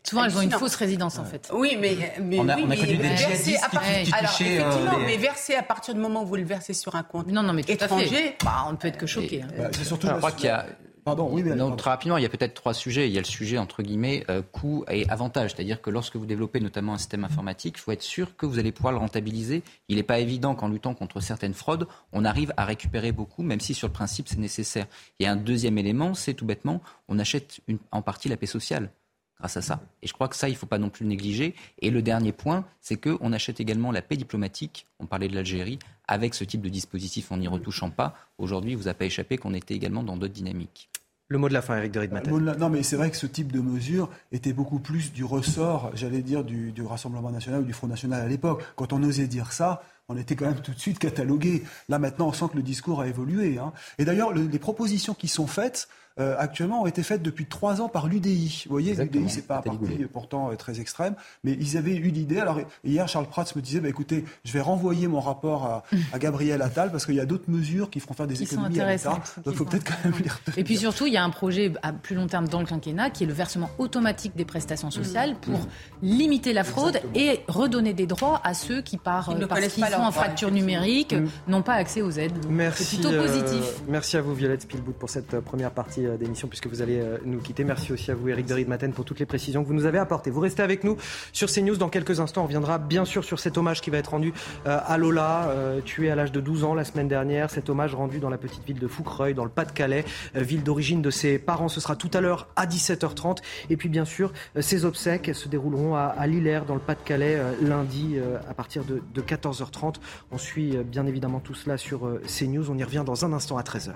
Souvent, 0.02 0.24
elles 0.24 0.36
ont 0.36 0.40
une 0.40 0.50
fausse 0.50 0.74
résidence, 0.74 1.18
en 1.18 1.24
fait. 1.24 1.48
Oui, 1.52 1.76
mais, 1.80 1.96
mais 2.20 2.38
on 2.40 2.48
a, 2.48 2.56
oui, 2.56 2.64
on 2.66 2.70
a 2.70 2.76
connu 2.76 2.96
des 2.96 3.16
djihadistes 3.16 3.68
qui, 3.70 4.02
qui 4.04 4.12
alors, 4.12 4.36
effectivement, 4.40 4.98
mais 5.06 5.16
verser 5.16 5.54
à 5.54 5.62
partir 5.62 5.94
du 5.94 6.00
moment 6.00 6.22
où 6.22 6.26
vous 6.26 6.36
le 6.36 6.44
versez 6.44 6.74
sur 6.74 6.96
un 6.96 7.02
compte 7.02 7.28
non, 7.28 7.42
non, 7.42 7.52
mais 7.52 7.62
étranger, 7.62 8.36
bah, 8.44 8.64
on 8.66 8.72
ne 8.72 8.76
peut 8.76 8.88
être 8.88 8.98
que 8.98 9.06
choqué. 9.06 9.42
Hein. 9.42 9.48
Bah, 9.56 9.68
c'est 9.72 9.84
surtout. 9.84 10.08
Je 10.08 10.12
crois 10.14 10.32
qu'il 10.32 10.46
y 10.46 10.48
a 10.48 10.66
Pardon, 11.08 11.30
oui, 11.32 11.42
mais 11.42 11.54
non, 11.54 11.74
très 11.74 11.88
rapidement, 11.88 12.18
il 12.18 12.22
y 12.22 12.26
a 12.26 12.28
peut-être 12.28 12.52
trois 12.52 12.74
sujets. 12.74 13.08
Il 13.08 13.14
y 13.14 13.16
a 13.16 13.22
le 13.22 13.26
sujet, 13.26 13.56
entre 13.56 13.82
guillemets, 13.82 14.26
euh, 14.28 14.42
coût 14.42 14.84
et 14.90 15.08
avantage. 15.08 15.54
C'est-à-dire 15.54 15.80
que 15.80 15.88
lorsque 15.88 16.16
vous 16.16 16.26
développez 16.26 16.60
notamment 16.60 16.92
un 16.92 16.98
système 16.98 17.24
informatique, 17.24 17.76
il 17.78 17.80
faut 17.80 17.92
être 17.92 18.02
sûr 18.02 18.36
que 18.36 18.44
vous 18.44 18.58
allez 18.58 18.72
pouvoir 18.72 18.92
le 18.92 18.98
rentabiliser. 18.98 19.62
Il 19.88 19.96
n'est 19.96 20.02
pas 20.02 20.18
évident 20.18 20.54
qu'en 20.54 20.68
luttant 20.68 20.92
contre 20.92 21.20
certaines 21.20 21.54
fraudes, 21.54 21.88
on 22.12 22.26
arrive 22.26 22.52
à 22.58 22.66
récupérer 22.66 23.10
beaucoup, 23.10 23.42
même 23.42 23.58
si 23.58 23.72
sur 23.72 23.88
le 23.88 23.92
principe, 23.94 24.28
c'est 24.28 24.38
nécessaire. 24.38 24.84
Il 25.18 25.24
y 25.24 25.26
a 25.26 25.32
un 25.32 25.36
deuxième 25.36 25.78
élément, 25.78 26.12
c'est 26.12 26.34
tout 26.34 26.44
bêtement, 26.44 26.82
on 27.08 27.18
achète 27.18 27.60
une, 27.68 27.78
en 27.90 28.02
partie 28.02 28.28
la 28.28 28.36
paix 28.36 28.44
sociale 28.44 28.90
grâce 29.38 29.56
à 29.56 29.62
ça. 29.62 29.80
Et 30.02 30.06
je 30.06 30.12
crois 30.12 30.28
que 30.28 30.36
ça, 30.36 30.48
il 30.48 30.52
ne 30.52 30.56
faut 30.56 30.66
pas 30.66 30.78
non 30.78 30.90
plus 30.90 31.04
le 31.04 31.10
négliger. 31.10 31.54
Et 31.80 31.90
le 31.90 32.02
dernier 32.02 32.32
point, 32.32 32.64
c'est 32.80 32.96
qu'on 32.96 33.32
achète 33.32 33.60
également 33.60 33.92
la 33.92 34.02
paix 34.02 34.16
diplomatique. 34.16 34.86
On 34.98 35.06
parlait 35.06 35.28
de 35.28 35.34
l'Algérie. 35.34 35.78
Avec 36.06 36.34
ce 36.34 36.44
type 36.44 36.62
de 36.62 36.70
dispositif, 36.70 37.30
en 37.32 37.36
n'y 37.36 37.48
retouchant 37.48 37.90
pas, 37.90 38.14
aujourd'hui, 38.38 38.72
il 38.72 38.76
vous 38.76 38.88
a 38.88 38.94
pas 38.94 39.04
échappé 39.04 39.36
qu'on 39.36 39.52
était 39.52 39.74
également 39.74 40.02
dans 40.02 40.16
d'autres 40.16 40.32
dynamiques. 40.32 40.88
Le 41.30 41.36
mot 41.36 41.50
de 41.50 41.52
la 41.52 41.60
fin, 41.60 41.76
Eric 41.76 41.92
de 41.92 42.00
Ridmaten. 42.00 42.56
Non, 42.58 42.70
mais 42.70 42.82
c'est 42.82 42.96
vrai 42.96 43.10
que 43.10 43.16
ce 43.16 43.26
type 43.26 43.52
de 43.52 43.60
mesure 43.60 44.08
était 44.32 44.54
beaucoup 44.54 44.78
plus 44.78 45.12
du 45.12 45.24
ressort, 45.24 45.90
j'allais 45.92 46.22
dire, 46.22 46.42
du, 46.42 46.72
Rassemblement 46.82 47.30
national 47.30 47.60
ou 47.60 47.64
du 47.64 47.74
Front 47.74 47.86
national 47.86 48.22
à 48.22 48.28
l'époque. 48.28 48.62
Quand 48.76 48.94
on 48.94 49.02
osait 49.02 49.26
dire 49.26 49.52
ça, 49.52 49.82
on 50.08 50.16
était 50.16 50.36
quand 50.36 50.46
même 50.46 50.62
tout 50.62 50.72
de 50.72 50.80
suite 50.80 50.98
catalogué. 50.98 51.64
Là, 51.90 51.98
maintenant, 51.98 52.28
on 52.28 52.32
sent 52.32 52.46
que 52.50 52.56
le 52.56 52.62
discours 52.62 53.02
a 53.02 53.08
évolué. 53.08 53.58
Hein. 53.58 53.74
Et 53.98 54.06
d'ailleurs, 54.06 54.32
les 54.32 54.58
propositions 54.58 55.12
qui 55.12 55.28
sont 55.28 55.46
faites, 55.46 55.88
euh, 56.18 56.36
actuellement 56.38 56.82
ont 56.82 56.86
été 56.86 57.02
faites 57.02 57.22
depuis 57.22 57.46
trois 57.46 57.80
ans 57.80 57.88
par 57.88 58.06
l'UDI. 58.06 58.64
Vous 58.66 58.72
voyez, 58.72 58.94
l'UDI, 58.94 59.28
c'est 59.28 59.46
pas 59.46 59.58
un 59.58 59.62
parti 59.62 60.04
pourtant 60.12 60.50
euh, 60.50 60.56
très 60.56 60.80
extrême, 60.80 61.14
mais 61.44 61.52
ils 61.52 61.76
avaient 61.76 61.96
eu 61.96 62.10
l'idée. 62.10 62.38
Alors 62.38 62.60
hier, 62.84 63.06
Charles 63.08 63.26
Prats 63.26 63.46
me 63.56 63.60
disait, 63.60 63.80
bah, 63.80 63.88
écoutez, 63.88 64.24
je 64.44 64.52
vais 64.52 64.60
renvoyer 64.60 65.08
mon 65.08 65.20
rapport 65.20 65.64
à, 65.64 65.84
à 66.12 66.18
Gabriel 66.18 66.62
Attal 66.62 66.90
parce 66.90 67.06
qu'il 67.06 67.14
y 67.14 67.20
a 67.20 67.26
d'autres 67.26 67.50
mesures 67.50 67.90
qui 67.90 68.00
feront 68.00 68.14
faire 68.14 68.26
des 68.26 68.42
économies 68.42 68.80
à 68.80 68.90
l'État. 68.90 69.20
Donc 69.44 69.54
il 69.54 69.54
faut 69.54 69.64
peut-être 69.64 69.84
quand 69.84 70.04
même 70.04 70.18
lire. 70.20 70.40
Et 70.56 70.64
puis 70.64 70.76
surtout, 70.76 71.06
il 71.06 71.12
y 71.12 71.16
a 71.16 71.24
un 71.24 71.30
projet 71.30 71.72
à 71.82 71.92
plus 71.92 72.14
long 72.14 72.26
terme 72.26 72.48
dans 72.48 72.60
le 72.60 72.66
quinquennat 72.66 73.10
qui 73.10 73.24
est 73.24 73.26
le 73.26 73.32
versement 73.32 73.70
automatique 73.78 74.34
des 74.36 74.44
prestations 74.44 74.90
sociales 74.90 75.32
mmh. 75.32 75.36
pour 75.36 75.60
limiter 76.02 76.52
la 76.52 76.64
fraude 76.64 77.00
et 77.14 77.40
redonner 77.48 77.92
des 77.92 78.06
droits 78.06 78.40
à 78.44 78.54
ceux 78.54 78.82
qui, 78.82 78.96
par, 78.96 79.34
parce 79.48 79.68
qu'ils 79.68 79.84
sont 79.84 80.00
en 80.00 80.12
fracture 80.12 80.50
numérique, 80.50 81.14
mmh. 81.14 81.26
n'ont 81.48 81.62
pas 81.62 81.74
accès 81.74 82.02
aux 82.02 82.10
aides. 82.10 82.32
Merci. 82.48 82.84
C'est 82.84 82.96
plutôt 82.96 83.20
positif. 83.20 83.60
Euh, 83.62 83.84
merci 83.88 84.16
à 84.16 84.22
vous, 84.22 84.34
Violette 84.34 84.62
Spielbout, 84.62 84.92
pour 84.92 85.10
cette 85.10 85.40
première 85.40 85.70
partie 85.70 86.06
euh, 86.06 86.07
d'émission, 86.16 86.48
puisque 86.48 86.66
vous 86.66 86.82
allez 86.82 87.00
euh, 87.00 87.18
nous 87.24 87.38
quitter. 87.40 87.64
Merci 87.64 87.92
aussi 87.92 88.10
à 88.10 88.14
vous, 88.14 88.28
Eric 88.28 88.46
de 88.46 88.64
Maten, 88.64 88.92
pour 88.92 89.04
toutes 89.04 89.20
les 89.20 89.26
précisions 89.26 89.62
que 89.62 89.68
vous 89.68 89.74
nous 89.74 89.86
avez 89.86 89.98
apportées. 89.98 90.30
Vous 90.30 90.40
restez 90.40 90.62
avec 90.62 90.84
nous 90.84 90.96
sur 91.32 91.50
CNews 91.50 91.76
dans 91.76 91.88
quelques 91.88 92.20
instants. 92.20 92.42
On 92.42 92.44
reviendra 92.44 92.78
bien 92.78 93.04
sûr 93.04 93.24
sur 93.24 93.38
cet 93.38 93.58
hommage 93.58 93.80
qui 93.80 93.90
va 93.90 93.98
être 93.98 94.10
rendu 94.10 94.32
euh, 94.66 94.78
à 94.84 94.96
Lola, 94.98 95.52
tuée 95.84 96.10
à 96.10 96.14
l'âge 96.14 96.32
de 96.32 96.40
12 96.40 96.64
ans 96.64 96.74
la 96.74 96.84
semaine 96.84 97.08
dernière. 97.08 97.50
Cet 97.50 97.68
hommage 97.70 97.94
rendu 97.94 98.18
dans 98.18 98.30
la 98.30 98.38
petite 98.38 98.64
ville 98.64 98.78
de 98.78 98.86
Foucreuil, 98.86 99.34
dans 99.34 99.44
le 99.44 99.50
Pas-de-Calais, 99.50 100.04
ville 100.34 100.62
d'origine 100.62 101.02
de 101.02 101.10
ses 101.10 101.38
parents. 101.38 101.68
Ce 101.68 101.80
sera 101.80 101.96
tout 101.96 102.10
à 102.14 102.20
l'heure 102.20 102.48
à 102.56 102.66
17h30. 102.66 103.38
Et 103.70 103.76
puis 103.76 103.88
bien 103.88 104.04
sûr, 104.04 104.32
ces 104.60 104.84
obsèques 104.84 105.34
se 105.34 105.48
dérouleront 105.48 105.94
à, 105.94 106.26
Lillers, 106.26 106.62
dans 106.66 106.74
le 106.74 106.80
Pas-de-Calais, 106.80 107.40
lundi 107.62 108.16
à 108.48 108.54
partir 108.54 108.84
de 108.84 109.20
14h30. 109.20 109.96
On 110.30 110.38
suit 110.38 110.76
bien 110.78 111.06
évidemment 111.06 111.40
tout 111.40 111.54
cela 111.54 111.76
sur 111.76 112.08
CNews. 112.26 112.70
On 112.70 112.78
y 112.78 112.84
revient 112.84 113.04
dans 113.04 113.24
un 113.24 113.32
instant 113.32 113.58
à 113.58 113.62
13h. 113.62 113.94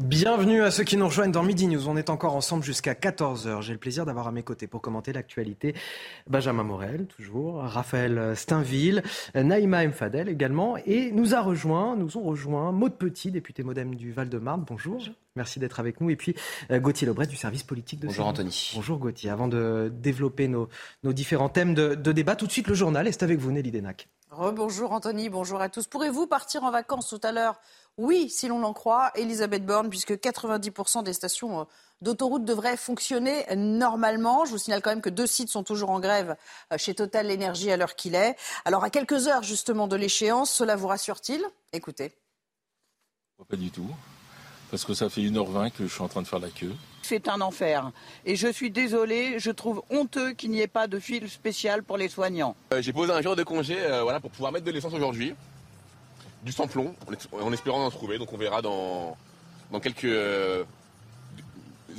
Bienvenue 0.00 0.62
à 0.62 0.70
ceux 0.70 0.82
qui 0.82 0.96
nous 0.96 1.04
rejoignent 1.04 1.30
dans 1.30 1.42
Midi 1.42 1.66
News. 1.66 1.86
On 1.86 1.94
est 1.94 2.08
encore 2.08 2.34
ensemble 2.34 2.64
jusqu'à 2.64 2.94
14h. 2.94 3.60
J'ai 3.60 3.74
le 3.74 3.78
plaisir 3.78 4.06
d'avoir 4.06 4.28
à 4.28 4.32
mes 4.32 4.42
côtés 4.42 4.66
pour 4.66 4.80
commenter 4.80 5.12
l'actualité 5.12 5.74
Benjamin 6.26 6.62
Morel, 6.62 7.06
toujours, 7.06 7.56
Raphaël 7.56 8.34
Steinville, 8.34 9.02
Naïma 9.34 9.86
Mfadel 9.86 10.30
également. 10.30 10.78
Et 10.86 11.10
nous 11.12 11.34
a 11.34 11.42
rejoint, 11.42 11.96
nous 11.96 12.16
ont 12.16 12.22
rejoint 12.22 12.72
Maude 12.72 12.94
Petit, 12.94 13.30
député 13.30 13.62
modem 13.62 13.94
du 13.94 14.10
Val-de-Marne. 14.10 14.64
Bonjour. 14.66 15.02
Merci 15.36 15.60
d'être 15.60 15.80
avec 15.80 16.00
nous. 16.00 16.08
Et 16.08 16.16
puis 16.16 16.34
euh, 16.70 16.80
Gauthier 16.80 17.06
Lebret 17.06 17.26
du 17.26 17.36
service 17.36 17.62
politique 17.62 18.00
de 18.00 18.06
Bonjour 18.06 18.26
Anthony. 18.26 18.72
Bonjour 18.76 18.98
Gauthier. 18.98 19.28
Avant 19.28 19.48
de 19.48 19.92
développer 19.94 20.48
nos, 20.48 20.70
nos 21.04 21.12
différents 21.12 21.50
thèmes 21.50 21.74
de, 21.74 21.94
de, 21.94 22.12
débat, 22.12 22.36
tout 22.36 22.46
de 22.46 22.52
suite 22.52 22.68
le 22.68 22.74
journal 22.74 23.06
est 23.06 23.22
avec 23.22 23.38
vous, 23.38 23.52
Nelly 23.52 23.70
Denac. 23.70 24.08
Rebonjour 24.30 24.92
Anthony, 24.92 25.28
bonjour 25.28 25.60
à 25.60 25.68
tous. 25.68 25.86
Pourrez-vous 25.86 26.26
partir 26.26 26.64
en 26.64 26.70
vacances 26.70 27.08
tout 27.08 27.20
à 27.22 27.32
l'heure 27.32 27.60
oui, 28.00 28.30
si 28.30 28.48
l'on 28.48 28.60
l'en 28.60 28.72
croit, 28.72 29.10
Elisabeth 29.14 29.66
Borne, 29.66 29.90
puisque 29.90 30.12
90% 30.12 31.02
des 31.02 31.12
stations 31.12 31.60
euh, 31.60 31.64
d'autoroute 32.00 32.46
devraient 32.46 32.78
fonctionner 32.78 33.44
normalement. 33.54 34.46
Je 34.46 34.52
vous 34.52 34.58
signale 34.58 34.80
quand 34.80 34.88
même 34.88 35.02
que 35.02 35.10
deux 35.10 35.26
sites 35.26 35.50
sont 35.50 35.62
toujours 35.62 35.90
en 35.90 36.00
grève 36.00 36.34
euh, 36.72 36.78
chez 36.78 36.94
Total 36.94 37.30
Énergie 37.30 37.70
à 37.70 37.76
l'heure 37.76 37.96
qu'il 37.96 38.14
est. 38.14 38.36
Alors, 38.64 38.84
à 38.84 38.90
quelques 38.90 39.28
heures 39.28 39.42
justement 39.42 39.86
de 39.86 39.96
l'échéance, 39.96 40.50
cela 40.50 40.76
vous 40.76 40.86
rassure-t-il? 40.88 41.44
Écoutez. 41.74 42.12
Pas 43.48 43.56
du 43.56 43.70
tout, 43.70 43.88
parce 44.70 44.84
que 44.84 44.94
ça 44.94 45.10
fait 45.10 45.22
1h20 45.22 45.70
que 45.70 45.86
je 45.86 45.92
suis 45.92 46.02
en 46.02 46.08
train 46.08 46.22
de 46.22 46.26
faire 46.26 46.38
la 46.38 46.50
queue. 46.50 46.72
C'est 47.02 47.28
un 47.28 47.40
enfer. 47.42 47.90
Et 48.24 48.36
je 48.36 48.48
suis 48.48 48.70
désolé, 48.70 49.38
je 49.38 49.50
trouve 49.50 49.82
honteux 49.90 50.32
qu'il 50.32 50.50
n'y 50.50 50.60
ait 50.60 50.66
pas 50.66 50.86
de 50.86 50.98
fil 50.98 51.28
spécial 51.28 51.82
pour 51.82 51.98
les 51.98 52.08
soignants. 52.08 52.56
Euh, 52.72 52.80
j'ai 52.80 52.92
posé 52.92 53.12
un 53.12 53.20
jour 53.20 53.36
de 53.36 53.42
congé 53.42 53.76
voilà, 54.02 54.20
pour 54.20 54.30
pouvoir 54.30 54.52
mettre 54.52 54.64
de 54.64 54.70
l'essence 54.70 54.94
aujourd'hui 54.94 55.34
du 56.44 56.52
samplon, 56.52 56.94
en 57.32 57.52
espérant 57.52 57.84
en 57.84 57.90
trouver. 57.90 58.18
Donc 58.18 58.32
on 58.32 58.36
verra 58.36 58.62
dans, 58.62 59.16
dans 59.70 59.80
quelques 59.80 60.04
euh, 60.04 60.64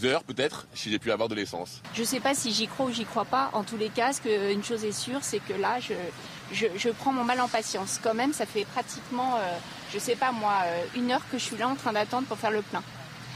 heures 0.03 0.23
peut-être 0.23 0.67
si 0.73 0.89
j'ai 0.89 0.99
pu 0.99 1.11
avoir 1.11 1.29
de 1.29 1.35
l'essence. 1.35 1.81
Je 1.93 2.01
ne 2.01 2.05
sais 2.05 2.19
pas 2.19 2.33
si 2.33 2.51
j'y 2.51 2.67
crois 2.67 2.87
ou 2.87 2.91
j'y 2.91 3.05
crois 3.05 3.25
pas. 3.25 3.49
En 3.53 3.63
tous 3.63 3.77
les 3.77 3.89
cas, 3.89 4.13
ce 4.13 4.51
une 4.51 4.63
chose 4.63 4.83
est 4.83 4.91
sûre, 4.91 5.19
c'est 5.21 5.39
que 5.39 5.53
là, 5.53 5.79
je, 5.79 6.65
je, 6.75 6.89
prends 6.89 7.11
mon 7.11 7.23
mal 7.23 7.39
en 7.41 7.47
patience. 7.47 7.99
Quand 8.01 8.13
même, 8.13 8.33
ça 8.33 8.45
fait 8.45 8.65
pratiquement, 8.65 9.35
euh, 9.35 9.57
je 9.91 9.97
ne 9.97 10.01
sais 10.01 10.15
pas 10.15 10.31
moi, 10.31 10.53
euh, 10.65 10.83
une 10.95 11.11
heure 11.11 11.21
que 11.31 11.37
je 11.37 11.43
suis 11.43 11.57
là 11.57 11.67
en 11.67 11.75
train 11.75 11.93
d'attendre 11.93 12.27
pour 12.27 12.37
faire 12.37 12.51
le 12.51 12.61
plein. 12.61 12.83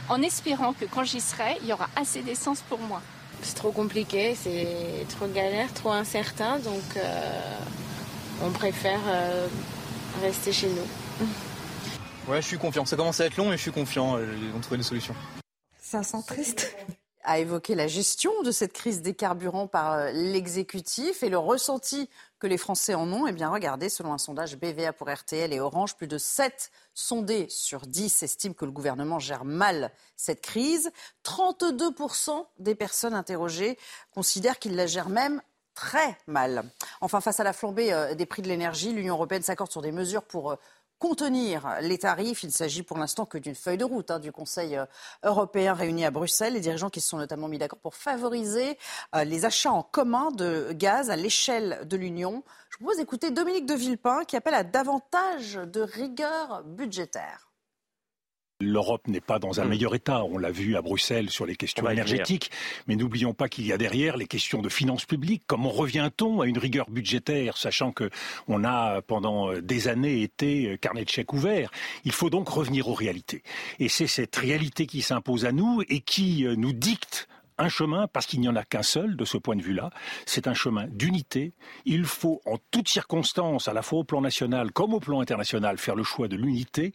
En 0.10 0.22
espérant 0.22 0.74
que 0.74 0.86
quand 0.86 1.04
j'y 1.04 1.22
serai, 1.22 1.58
il 1.62 1.68
y 1.68 1.74
aura 1.74 1.90
assez 1.96 2.22
d'essence 2.22 2.62
pour 2.62 2.80
moi. 2.80 3.02
C'est 3.42 3.56
trop 3.56 3.72
compliqué, 3.72 4.36
c'est 4.36 5.06
trop 5.10 5.28
galère, 5.28 5.72
trop 5.74 5.92
incertain, 5.92 6.58
donc 6.60 6.84
on 8.42 8.50
préfère 8.52 9.02
rester 10.22 10.52
chez 10.52 10.70
nous. 10.70 11.28
Ouais, 12.28 12.42
je 12.42 12.48
suis 12.48 12.58
confiant. 12.58 12.86
Ça 12.86 12.96
commence 12.96 13.20
à 13.20 13.26
être 13.26 13.38
long, 13.38 13.50
mais 13.50 13.58
je 13.58 13.62
suis 13.62 13.72
confiant. 13.72 14.18
Euh, 14.18 14.26
ils 14.42 14.52
vont 14.52 14.60
trouver 14.60 14.78
des 14.78 14.84
solutions. 14.84 15.16
Ça 15.80 16.04
sent 16.04 16.24
triste 16.26 16.76
a 17.26 17.40
évoqué 17.40 17.76
la 17.76 17.88
gestion 17.88 18.32
de 18.44 18.52
cette 18.52 18.74
crise 18.74 19.02
des 19.02 19.14
carburants 19.14 19.68
par 19.68 19.94
euh, 19.94 20.12
l'exécutif 20.12 21.24
et 21.24 21.30
le 21.30 21.38
ressenti 21.38 22.10
que 22.40 22.48
les 22.48 22.58
Français 22.58 22.94
en 22.94 23.12
ont. 23.12 23.28
Eh 23.28 23.32
bien, 23.32 23.50
regardez, 23.50 23.90
selon 23.90 24.14
un 24.14 24.18
sondage 24.18 24.58
BVA 24.58 24.94
pour 24.94 25.12
RTL 25.12 25.52
et 25.52 25.60
Orange, 25.60 25.96
plus 25.96 26.08
de 26.08 26.18
7 26.18 26.72
sondés 26.94 27.48
sur 27.50 27.88
10 27.88 28.24
estiment 28.24 28.54
que 28.54 28.66
le 28.66 28.72
gouvernement 28.72 29.20
gère 29.20 29.46
mal 29.46 29.92
cette 30.16 30.42
crise. 30.42 30.92
32% 31.24 32.46
des 32.60 32.76
personnes 32.76 33.16
interrogées 33.16 33.78
considèrent 34.12 34.60
qu'il 34.60 34.76
la 34.76 34.88
gère 34.88 35.10
même 35.10 35.42
très 35.76 36.18
mal. 36.26 36.64
Enfin, 37.02 37.22
face 37.22 37.40
à 37.40 37.44
la 37.44 37.54
flambée 37.54 37.94
euh, 37.94 38.16
des 38.16 38.26
prix 38.26 38.42
de 38.42 38.48
l'énergie, 38.48 38.94
l'Union 38.94 39.14
européenne 39.14 39.44
s'accorde 39.44 39.72
sur 39.72 39.82
des 39.82 39.92
mesures 39.92 40.24
pour 40.24 40.54
euh, 40.54 40.56
contenir 40.98 41.76
les 41.82 42.00
tarifs. 42.00 42.44
Il 42.44 42.48
ne 42.48 42.52
s'agit 42.52 42.82
pour 42.82 42.98
l'instant 42.98 43.26
que 43.26 43.38
d'une 43.38 43.54
feuille 43.54 43.78
de 43.78 43.84
route 43.84 44.10
hein, 44.10 44.20
du 44.20 44.32
Conseil 44.32 44.78
euh, 44.78 44.86
européen 45.24 45.74
réuni 45.74 46.06
à 46.06 46.12
Bruxelles. 46.12 46.54
Les 46.54 46.62
dirigeants 46.62 46.90
qui 46.90 47.02
se 47.02 47.10
sont 47.10 47.18
notamment 47.18 47.48
mis 47.48 47.58
d'accord 47.58 47.80
pour 47.80 47.96
favoriser 47.96 48.78
les 49.14 49.46
achats 49.46 49.72
en 49.72 49.84
commun 49.84 50.32
de 50.32 50.72
gaz 50.72 51.10
à 51.10 51.16
l'échelle 51.16 51.82
de 51.84 51.98
l'Union. 51.98 52.44
Je 52.70 52.78
vous 52.78 52.86
propose 52.86 52.98
d'écouter 52.98 53.30
Dominique 53.30 53.66
de 53.66 53.76
Villepin 53.76 54.24
qui 54.24 54.38
appelle 54.38 54.54
à 54.54 54.64
davantage 54.64 55.56
de 55.56 55.82
rigueur 55.82 56.64
budgétaire. 56.64 57.55
L'Europe 58.62 59.08
n'est 59.10 59.20
pas 59.20 59.38
dans 59.38 59.60
un 59.60 59.66
mm. 59.66 59.70
meilleur 59.70 59.96
état. 59.96 60.24
On 60.24 60.38
l'a 60.38 60.52
vu 60.52 60.78
à 60.78 60.82
Bruxelles 60.82 61.30
sur 61.30 61.46
les 61.46 61.58
questions 61.58 61.90
énergétiques. 61.90 62.52
Mais 62.88 62.96
n'oublions 62.96 63.34
pas 63.34 63.50
qu'il 63.50 63.66
y 63.68 63.74
a 63.74 63.78
derrière 63.78 64.16
les 64.16 64.28
questions 64.28 64.62
de 64.62 64.70
finances 64.70 65.06
publiques. 65.06 65.44
Comment 65.46 65.70
revient-on 65.70 66.40
à 66.40 66.48
une 66.48 66.58
rigueur 66.58 66.90
budgétaire, 66.90 67.58
sachant 67.58 67.92
que 67.92 68.10
on 68.48 68.64
a 68.64 69.02
pendant 69.02 69.52
des 69.60 69.90
années 69.90 70.22
été 70.22 70.72
euh, 70.72 70.78
carnet 70.78 71.04
de 71.04 71.10
chèques 71.10 71.34
ouvert 71.34 71.70
Il 72.06 72.14
faut 72.14 72.30
donc 72.30 72.48
revenir 72.48 72.88
aux 72.88 72.94
réalités. 72.94 73.44
Et 73.80 73.90
c'est 73.90 74.08
cette 74.08 74.38
réalité 74.38 74.86
qui 74.86 75.02
s'impose 75.02 75.44
à 75.44 75.52
nous 75.52 75.84
et 75.90 76.00
qui 76.00 76.46
euh, 76.46 76.56
nous 76.56 76.72
dicte 76.72 77.28
un 77.58 77.70
chemin, 77.70 78.08
parce 78.08 78.26
qu'il 78.26 78.40
n'y 78.40 78.50
en 78.50 78.56
a 78.56 78.64
qu'un 78.64 78.84
seul 78.84 79.16
de 79.16 79.26
ce 79.26 79.38
point 79.38 79.56
de 79.56 79.62
vue-là, 79.62 79.90
c'est 80.26 80.48
un 80.48 80.54
chemin 80.54 80.88
d'unité. 80.88 81.54
Il 81.86 82.06
faut 82.06 82.42
en 82.46 82.58
toutes 82.72 82.90
circonstances, 82.90 83.68
à 83.68 83.74
la 83.74 83.82
fois 83.82 84.00
au 84.00 84.04
plan 84.04 84.22
national 84.22 84.72
comme 84.72 84.94
au 84.94 85.00
plan 85.00 85.22
international, 85.22 85.78
faire 85.78 85.96
le 85.96 86.04
choix 86.04 86.28
de 86.28 86.36
l'unité 86.36 86.94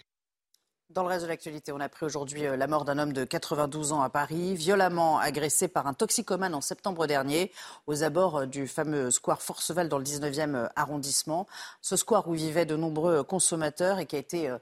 Dans 0.91 1.03
le 1.03 1.09
reste 1.09 1.22
de 1.22 1.28
l'actualité, 1.28 1.70
on 1.70 1.78
a 1.78 1.84
appris 1.84 2.05
aujourd'hui 2.05 2.47
euh, 2.47 2.57
la 2.57 2.66
mort 2.66 2.84
d'un 2.84 2.99
homme 2.99 3.12
de 3.12 3.24
92 3.24 3.93
ans 3.93 4.03
à 4.03 4.11
Paris, 4.11 4.57
violemment 4.57 5.20
agressé 5.20 5.68
par 5.68 5.86
un 5.86 5.95
toxicomane 5.95 6.53
en 6.53 6.61
septembre 6.61 7.07
dernier, 7.07 7.53
aux 7.86 8.03
abords 8.03 8.38
euh, 8.38 8.47
du 8.47 8.66
fameux 8.66 9.12
square 9.12 9.41
Forceval 9.41 9.88
dans 9.88 9.99
le 9.99 10.05
19e 10.05 10.57
euh, 10.57 10.68
arrondissement. 10.74 11.47
Ce 11.80 11.95
square 11.95 12.26
où 12.26 12.32
vivaient 12.32 12.66
de 12.66 12.74
nombreux 12.74 13.22
consommateurs 13.22 14.01
et 14.01 14.07
qui 14.07 14.16
a 14.16 14.18
été 14.18 14.53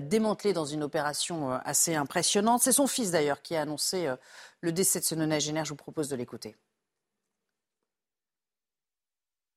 démantelé 0.00 0.52
dans 0.52 0.64
une 0.64 0.84
opération 0.84 1.50
assez 1.50 1.96
impressionnante. 1.96 2.62
C'est 2.62 2.72
son 2.72 2.86
fils 2.86 3.10
d'ailleurs 3.10 3.42
qui 3.42 3.56
a 3.56 3.62
annoncé 3.62 4.08
le 4.60 4.72
décès 4.72 5.00
de 5.00 5.04
ce 5.04 5.14
nonagénaire. 5.14 5.64
Je 5.64 5.70
vous 5.70 5.76
propose 5.76 6.08
de 6.08 6.16
l'écouter. 6.16 6.56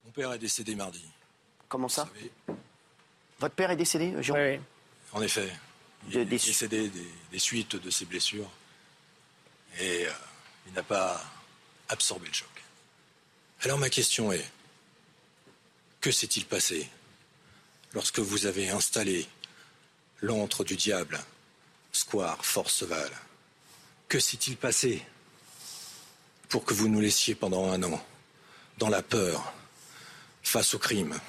Mon 0.04 0.12
père 0.12 0.34
est 0.34 0.40
décédé 0.40 0.76
mardi. 0.76 1.08
Comment 1.70 1.88
ça 1.88 2.10
Votre 3.40 3.56
père 3.56 3.72
est 3.72 3.78
décédé, 3.78 4.16
Jean 4.22 4.34
Oui. 4.34 4.60
En 5.14 5.22
effet. 5.22 5.50
Il 6.10 6.18
est 6.18 6.26
décédé 6.26 6.92
des, 7.32 7.40
suites 7.40 7.76
de 7.76 7.90
ses 7.90 8.06
blessures. 8.06 8.50
Et 9.80 10.06
euh, 10.06 10.12
il 10.68 10.74
n'a 10.74 10.84
pas 10.84 11.22
absorbé 11.90 12.28
le 12.28 12.34
choc. 12.34 12.50
Alors 13.62 13.78
ma 13.78 13.90
question 13.90 14.32
est, 14.32 14.46
que 16.02 16.12
s'est-il 16.12 16.46
passé 16.46 16.88
lorsque 17.94 18.20
vous 18.20 18.46
avez 18.46 18.70
installé 18.70 19.28
l'antre 20.22 20.64
du 20.64 20.76
diable, 20.76 21.20
Square 21.92 22.46
Forceval? 22.46 23.12
Que 24.08 24.20
s'est-il 24.20 24.56
passé 24.56 25.04
pour 26.50 26.64
que 26.64 26.74
vous 26.74 26.88
nous 26.88 27.02
laissiez 27.02 27.36
pendant 27.36 27.72
un 27.72 27.82
an 27.84 28.06
dans 28.78 28.90
la 28.90 29.02
peur 29.02 29.54
face 30.44 30.74
au 30.76 30.80
crime, 30.80 31.20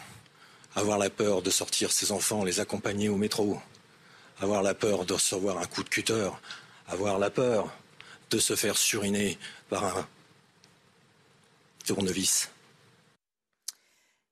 avoir 0.74 0.99
la 0.99 1.09
peur 1.09 1.41
de 1.41 1.51
sortir 1.51 1.91
ses 1.91 2.12
enfants, 2.12 2.45
les 2.45 2.61
accompagner 2.61 3.09
au 3.09 3.16
métro, 3.16 3.61
avoir 4.41 4.62
la 4.62 4.74
peur 4.74 5.05
de 5.05 5.14
recevoir 5.14 5.59
un 5.59 5.66
coup 5.66 5.82
de 5.82 5.89
cutter, 5.89 6.30
avoir 6.89 7.18
la 7.18 7.30
peur 7.30 7.72
de 8.30 8.39
se 8.39 8.57
faire 8.57 8.76
suriner 8.76 9.39
par 9.68 9.84
un 9.84 10.07
tournevis. 11.87 12.51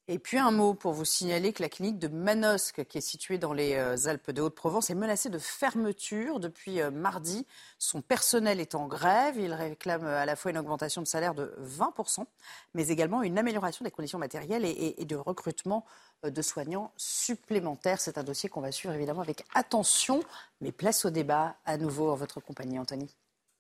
Et 0.07 0.19
puis 0.19 0.37
un 0.37 0.51
mot 0.51 0.75
pour 0.75 0.93
vous 0.93 1.07
signaler 1.07 1.55
que 1.55 1.63
la 1.63 1.71
clinique 1.71 1.99
de 1.99 2.09
Manosque, 2.09 2.85
qui 2.85 2.99
est 2.99 3.01
située 3.01 3.39
dans 3.39 3.55
les 3.55 3.73
euh, 3.75 3.97
Alpes 4.07 4.33
de 4.33 4.43
Haute-Provence, 4.43 4.91
est 4.91 4.95
menacée 4.95 5.31
de 5.31 5.39
fermeture 5.39 6.41
depuis 6.41 6.83
euh, 6.83 6.91
mardi. 6.91 7.47
Son 7.79 8.03
personnel 8.03 8.61
est 8.61 8.75
en 8.75 8.87
grève. 8.87 9.39
Il 9.39 9.55
réclame 9.55 10.05
euh, 10.05 10.21
à 10.21 10.27
la 10.27 10.37
fois 10.37 10.51
une 10.51 10.59
augmentation 10.59 11.01
de 11.01 11.07
salaire 11.07 11.35
de 11.35 11.57
20%, 11.59 12.27
mais 12.75 12.89
également 12.89 13.23
une 13.23 13.39
amélioration 13.39 13.83
des 13.83 13.91
conditions 13.91 14.19
matérielles 14.19 14.67
et, 14.67 15.03
de 15.07 15.17
recrutement 15.17 15.87
de 16.23 16.43
soignants 16.43 16.93
supplémentaires. 16.99 17.99
C'est 17.99 18.19
un 18.19 18.25
dossier 18.25 18.51
qu'on 18.51 18.61
va 18.61 18.73
suivre 18.73 18.93
évidemment 18.93 19.23
avec 19.23 19.45
attention, 19.55 20.23
mais 20.61 20.71
place 20.71 21.07
au 21.07 21.11
débat 21.11 21.57
à 21.65 21.79
nouveau 21.79 22.11
en 22.11 22.15
votre 22.15 22.41
compagnie, 22.41 22.79
Anthony. 22.79 23.15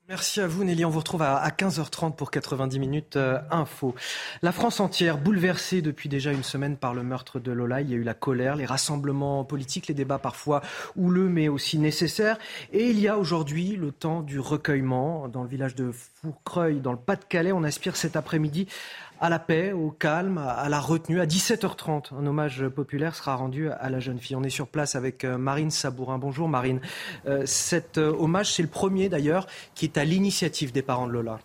Merci 0.06 0.42
à 0.42 0.46
vous 0.46 0.64
Nelly, 0.64 0.84
on 0.84 0.90
vous 0.90 0.98
retrouve 0.98 1.22
à 1.22 1.48
15h30 1.48 2.14
pour 2.14 2.30
90 2.30 2.78
minutes 2.78 3.16
euh, 3.16 3.38
info. 3.50 3.94
La 4.42 4.52
France 4.52 4.80
entière 4.80 5.16
bouleversée 5.16 5.80
depuis 5.80 6.10
déjà 6.10 6.30
une 6.30 6.42
semaine 6.42 6.76
par 6.76 6.92
le 6.92 7.02
meurtre 7.02 7.40
de 7.40 7.50
Lola. 7.50 7.80
Il 7.80 7.88
y 7.88 7.94
a 7.94 7.96
eu 7.96 8.02
la 8.02 8.12
colère, 8.12 8.54
les 8.54 8.66
rassemblements 8.66 9.44
politiques, 9.44 9.86
les 9.86 9.94
débats 9.94 10.18
parfois 10.18 10.60
houleux 10.94 11.30
mais 11.30 11.48
aussi 11.48 11.78
nécessaires. 11.78 12.38
Et 12.74 12.90
il 12.90 13.00
y 13.00 13.08
a 13.08 13.16
aujourd'hui 13.16 13.76
le 13.76 13.92
temps 13.92 14.20
du 14.20 14.38
recueillement. 14.40 15.26
Dans 15.28 15.42
le 15.42 15.48
village 15.48 15.74
de 15.74 15.90
Fourcreuil, 15.90 16.80
dans 16.80 16.92
le 16.92 16.98
Pas-de-Calais, 16.98 17.52
on 17.52 17.64
aspire 17.64 17.96
cet 17.96 18.14
après-midi 18.14 18.68
à 19.24 19.30
la 19.30 19.38
paix, 19.38 19.72
au 19.72 19.90
calme, 19.90 20.36
à 20.36 20.68
la 20.68 20.78
retenue. 20.78 21.18
À 21.18 21.24
17h30, 21.24 22.14
un 22.14 22.26
hommage 22.26 22.68
populaire 22.68 23.14
sera 23.14 23.36
rendu 23.36 23.70
à 23.70 23.88
la 23.88 23.98
jeune 23.98 24.18
fille. 24.18 24.36
On 24.36 24.42
est 24.42 24.50
sur 24.50 24.68
place 24.68 24.96
avec 24.96 25.24
euh, 25.24 25.38
Marine 25.38 25.70
Sabourin. 25.70 26.18
Bonjour 26.18 26.46
Marine. 26.46 26.78
Euh, 27.26 27.46
cet 27.46 27.96
euh, 27.96 28.12
hommage, 28.18 28.52
c'est 28.52 28.60
le 28.60 28.68
premier 28.68 29.08
d'ailleurs 29.08 29.46
qui 29.74 29.86
est 29.86 29.96
à 29.96 30.04
l'initiative 30.04 30.72
des 30.72 30.82
parents 30.82 31.06
de 31.06 31.12
Lola. 31.12 31.38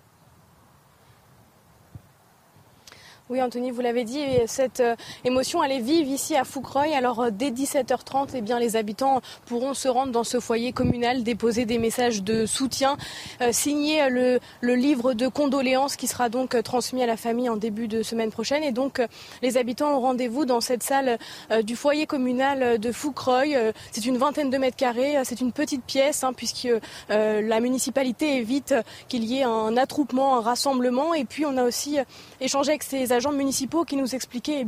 Oui, 3.32 3.44
Anthony, 3.44 3.70
vous 3.70 3.82
l'avez 3.82 4.06
dit, 4.06 4.24
cette 4.48 4.80
euh, 4.80 4.96
émotion, 5.24 5.64
elle 5.64 5.74
est 5.74 5.82
vive 5.82 6.08
ici 6.08 6.36
à 6.36 6.44
Foucreuil. 6.44 6.96
Alors, 6.96 7.20
euh, 7.20 7.30
dès 7.30 7.52
17h30, 7.52 8.30
eh 8.34 8.42
bien, 8.42 8.58
les 8.58 8.76
habitants 8.76 9.22
pourront 9.46 9.76
se 9.76 9.88
rendre 9.88 10.12
dans 10.12 10.24
ce 10.24 10.40
foyer 10.40 10.74
communal, 10.74 11.22
déposer 11.22 11.66
des 11.66 11.78
messages 11.78 12.24
de 12.24 12.48
soutien, 12.48 12.98
euh, 13.42 13.52
signer 13.52 14.10
le, 14.10 14.40
livre 14.64 15.14
de 15.14 15.28
condoléances 15.28 15.96
qui 15.96 16.08
sera 16.08 16.30
donc 16.30 16.60
transmis 16.64 17.04
à 17.04 17.06
la 17.06 17.18
famille 17.18 17.50
en 17.50 17.58
début 17.58 17.88
de 17.88 18.02
semaine 18.02 18.32
prochaine. 18.32 18.64
Et 18.64 18.72
donc, 18.72 19.00
les 19.44 19.58
habitants 19.58 19.96
ont 19.96 20.00
rendez-vous 20.00 20.46
dans 20.46 20.62
cette 20.62 20.82
salle 20.82 21.20
du 21.64 21.76
foyer 21.76 22.08
communal 22.08 22.80
de 22.80 22.92
Foucreuil. 22.92 23.58
c'est 23.92 24.06
une 24.06 24.18
vingtaine 24.18 24.50
de 24.50 24.58
mètres 24.58 24.78
carrés. 24.78 25.18
C'est 25.24 25.42
une 25.42 25.52
petite 25.52 25.84
pièce, 25.84 26.24
hein, 26.24 26.34
puisque 26.34 26.70
la 27.10 27.60
municipalité 27.60 28.38
évite 28.38 28.74
qu'il 29.08 29.24
y 29.26 29.40
ait 29.40 29.44
un 29.44 29.76
attroupement, 29.76 30.38
un 30.38 30.42
rassemblement. 30.42 31.14
Et 31.14 31.26
puis, 31.26 31.46
on 31.46 31.58
a 31.58 31.64
aussi 31.64 31.98
échangé 32.42 32.72
avec 32.72 32.84
ces 32.84 33.12
agents 33.12 33.32
municipaux 33.32 33.84
qui 33.84 33.96
nous 33.96 34.16
expliquaient 34.16 34.62
eh 34.62 34.68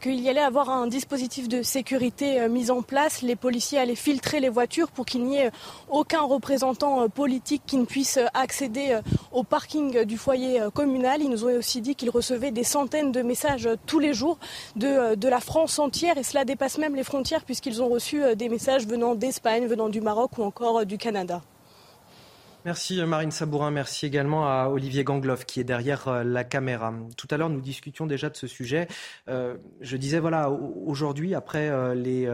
qu'il 0.00 0.20
y 0.20 0.28
allait 0.28 0.40
avoir 0.40 0.70
un 0.70 0.86
dispositif 0.86 1.48
de 1.48 1.62
sécurité 1.62 2.40
euh, 2.40 2.48
mis 2.48 2.70
en 2.70 2.82
place. 2.82 3.22
Les 3.22 3.36
policiers 3.36 3.78
allaient 3.78 3.94
filtrer 3.94 4.40
les 4.40 4.48
voitures 4.48 4.90
pour 4.90 5.06
qu'il 5.06 5.24
n'y 5.24 5.38
ait 5.38 5.50
aucun 5.88 6.22
représentant 6.22 7.02
euh, 7.02 7.08
politique 7.08 7.62
qui 7.66 7.76
ne 7.76 7.84
puisse 7.84 8.18
accéder 8.34 8.90
euh, 8.90 9.00
au 9.32 9.42
parking 9.42 10.04
du 10.04 10.18
foyer 10.18 10.60
communal. 10.74 11.22
Ils 11.22 11.30
nous 11.30 11.44
ont 11.44 11.58
aussi 11.58 11.80
dit 11.80 11.94
qu'ils 11.94 12.10
recevaient 12.10 12.50
des 12.50 12.64
centaines 12.64 13.12
de 13.12 13.22
messages 13.22 13.68
tous 13.86 13.98
les 13.98 14.12
jours 14.12 14.38
de, 14.76 15.14
de 15.14 15.28
la 15.28 15.40
France 15.40 15.78
entière 15.78 16.18
et 16.18 16.22
cela 16.22 16.44
dépasse 16.44 16.78
même 16.78 16.94
les 16.94 17.04
frontières 17.04 17.44
puisqu'ils 17.44 17.82
ont 17.82 17.88
reçu 17.88 18.22
des 18.36 18.48
messages 18.48 18.86
venant 18.86 19.14
d'Espagne, 19.14 19.66
venant 19.66 19.88
du 19.88 20.00
Maroc 20.00 20.38
ou 20.38 20.42
encore 20.42 20.84
du 20.84 20.98
Canada. 20.98 21.42
Merci 22.64 23.00
Marine 23.04 23.30
Sabourin, 23.30 23.70
merci 23.70 24.04
également 24.04 24.48
à 24.48 24.68
Olivier 24.68 25.04
Gangloff 25.04 25.46
qui 25.46 25.60
est 25.60 25.64
derrière 25.64 26.08
euh, 26.08 26.24
la 26.24 26.42
caméra. 26.42 26.92
Tout 27.16 27.28
à 27.30 27.36
l'heure, 27.36 27.50
nous 27.50 27.60
discutions 27.60 28.04
déjà 28.04 28.30
de 28.30 28.36
ce 28.36 28.48
sujet. 28.48 28.88
Euh, 29.28 29.56
je 29.80 29.96
disais, 29.96 30.18
voilà, 30.18 30.50
aujourd'hui, 30.50 31.36
après 31.36 31.68
euh, 31.68 31.94
les 31.94 32.28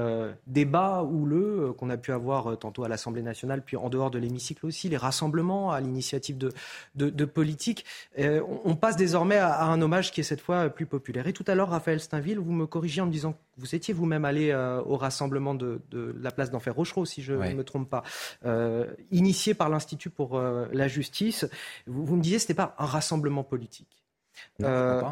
débats 0.47 1.03
houleux 1.03 1.75
qu'on 1.77 1.91
a 1.91 1.99
pu 1.99 2.11
avoir 2.11 2.59
tantôt 2.59 2.85
à 2.85 2.89
l'Assemblée 2.89 3.21
nationale, 3.21 3.63
puis 3.63 3.77
en 3.77 3.91
dehors 3.91 4.11
de 4.11 4.19
l'hémicycle 4.19 4.65
aussi, 4.65 4.89
les 4.89 4.97
rassemblements 4.97 5.73
à 5.73 5.81
l'initiative 5.81 6.39
de, 6.39 6.53
de, 6.95 7.25
politique, 7.27 7.85
on 8.17 8.77
passe 8.77 8.97
désormais 8.97 9.37
à, 9.37 9.65
un 9.65 9.81
hommage 9.83 10.11
qui 10.11 10.21
est 10.21 10.25
cette 10.25 10.41
fois 10.41 10.71
plus 10.71 10.87
populaire. 10.87 11.27
Et 11.27 11.33
tout 11.33 11.45
à 11.47 11.55
l'heure, 11.55 11.69
Raphaël 11.69 12.01
Steinville, 12.01 12.39
vous 12.39 12.53
me 12.53 12.67
corrigiez 12.67 13.03
en 13.03 13.07
me 13.07 13.13
disant 13.13 13.33
que 13.33 13.39
vous 13.59 13.75
étiez 13.75 13.93
vous-même 13.93 14.25
allé 14.25 14.55
au 14.87 14.97
rassemblement 14.97 15.55
de, 15.55 15.81
la 16.21 16.31
place 16.31 16.51
d'Enfer 16.51 16.75
Rochereau, 16.75 17.05
si 17.05 17.23
je 17.23 17.35
ne 17.35 17.55
me 17.55 17.65
trompe 17.65 17.91
pas, 17.91 18.03
initié 19.11 19.55
par 19.55 19.69
l'Institut 19.69 20.11
pour 20.15 20.37
euh, 20.37 20.67
la 20.73 20.89
justice. 20.89 21.47
Vous, 21.87 22.17
me 22.17 22.23
disiez 22.23 22.37
que 22.39 22.43
ce 22.43 22.47
n'était 22.47 22.55
pas 22.55 22.75
un 22.79 22.87
rassemblement 22.87 23.45
politique. 23.45 24.03
Euh, 24.63 25.03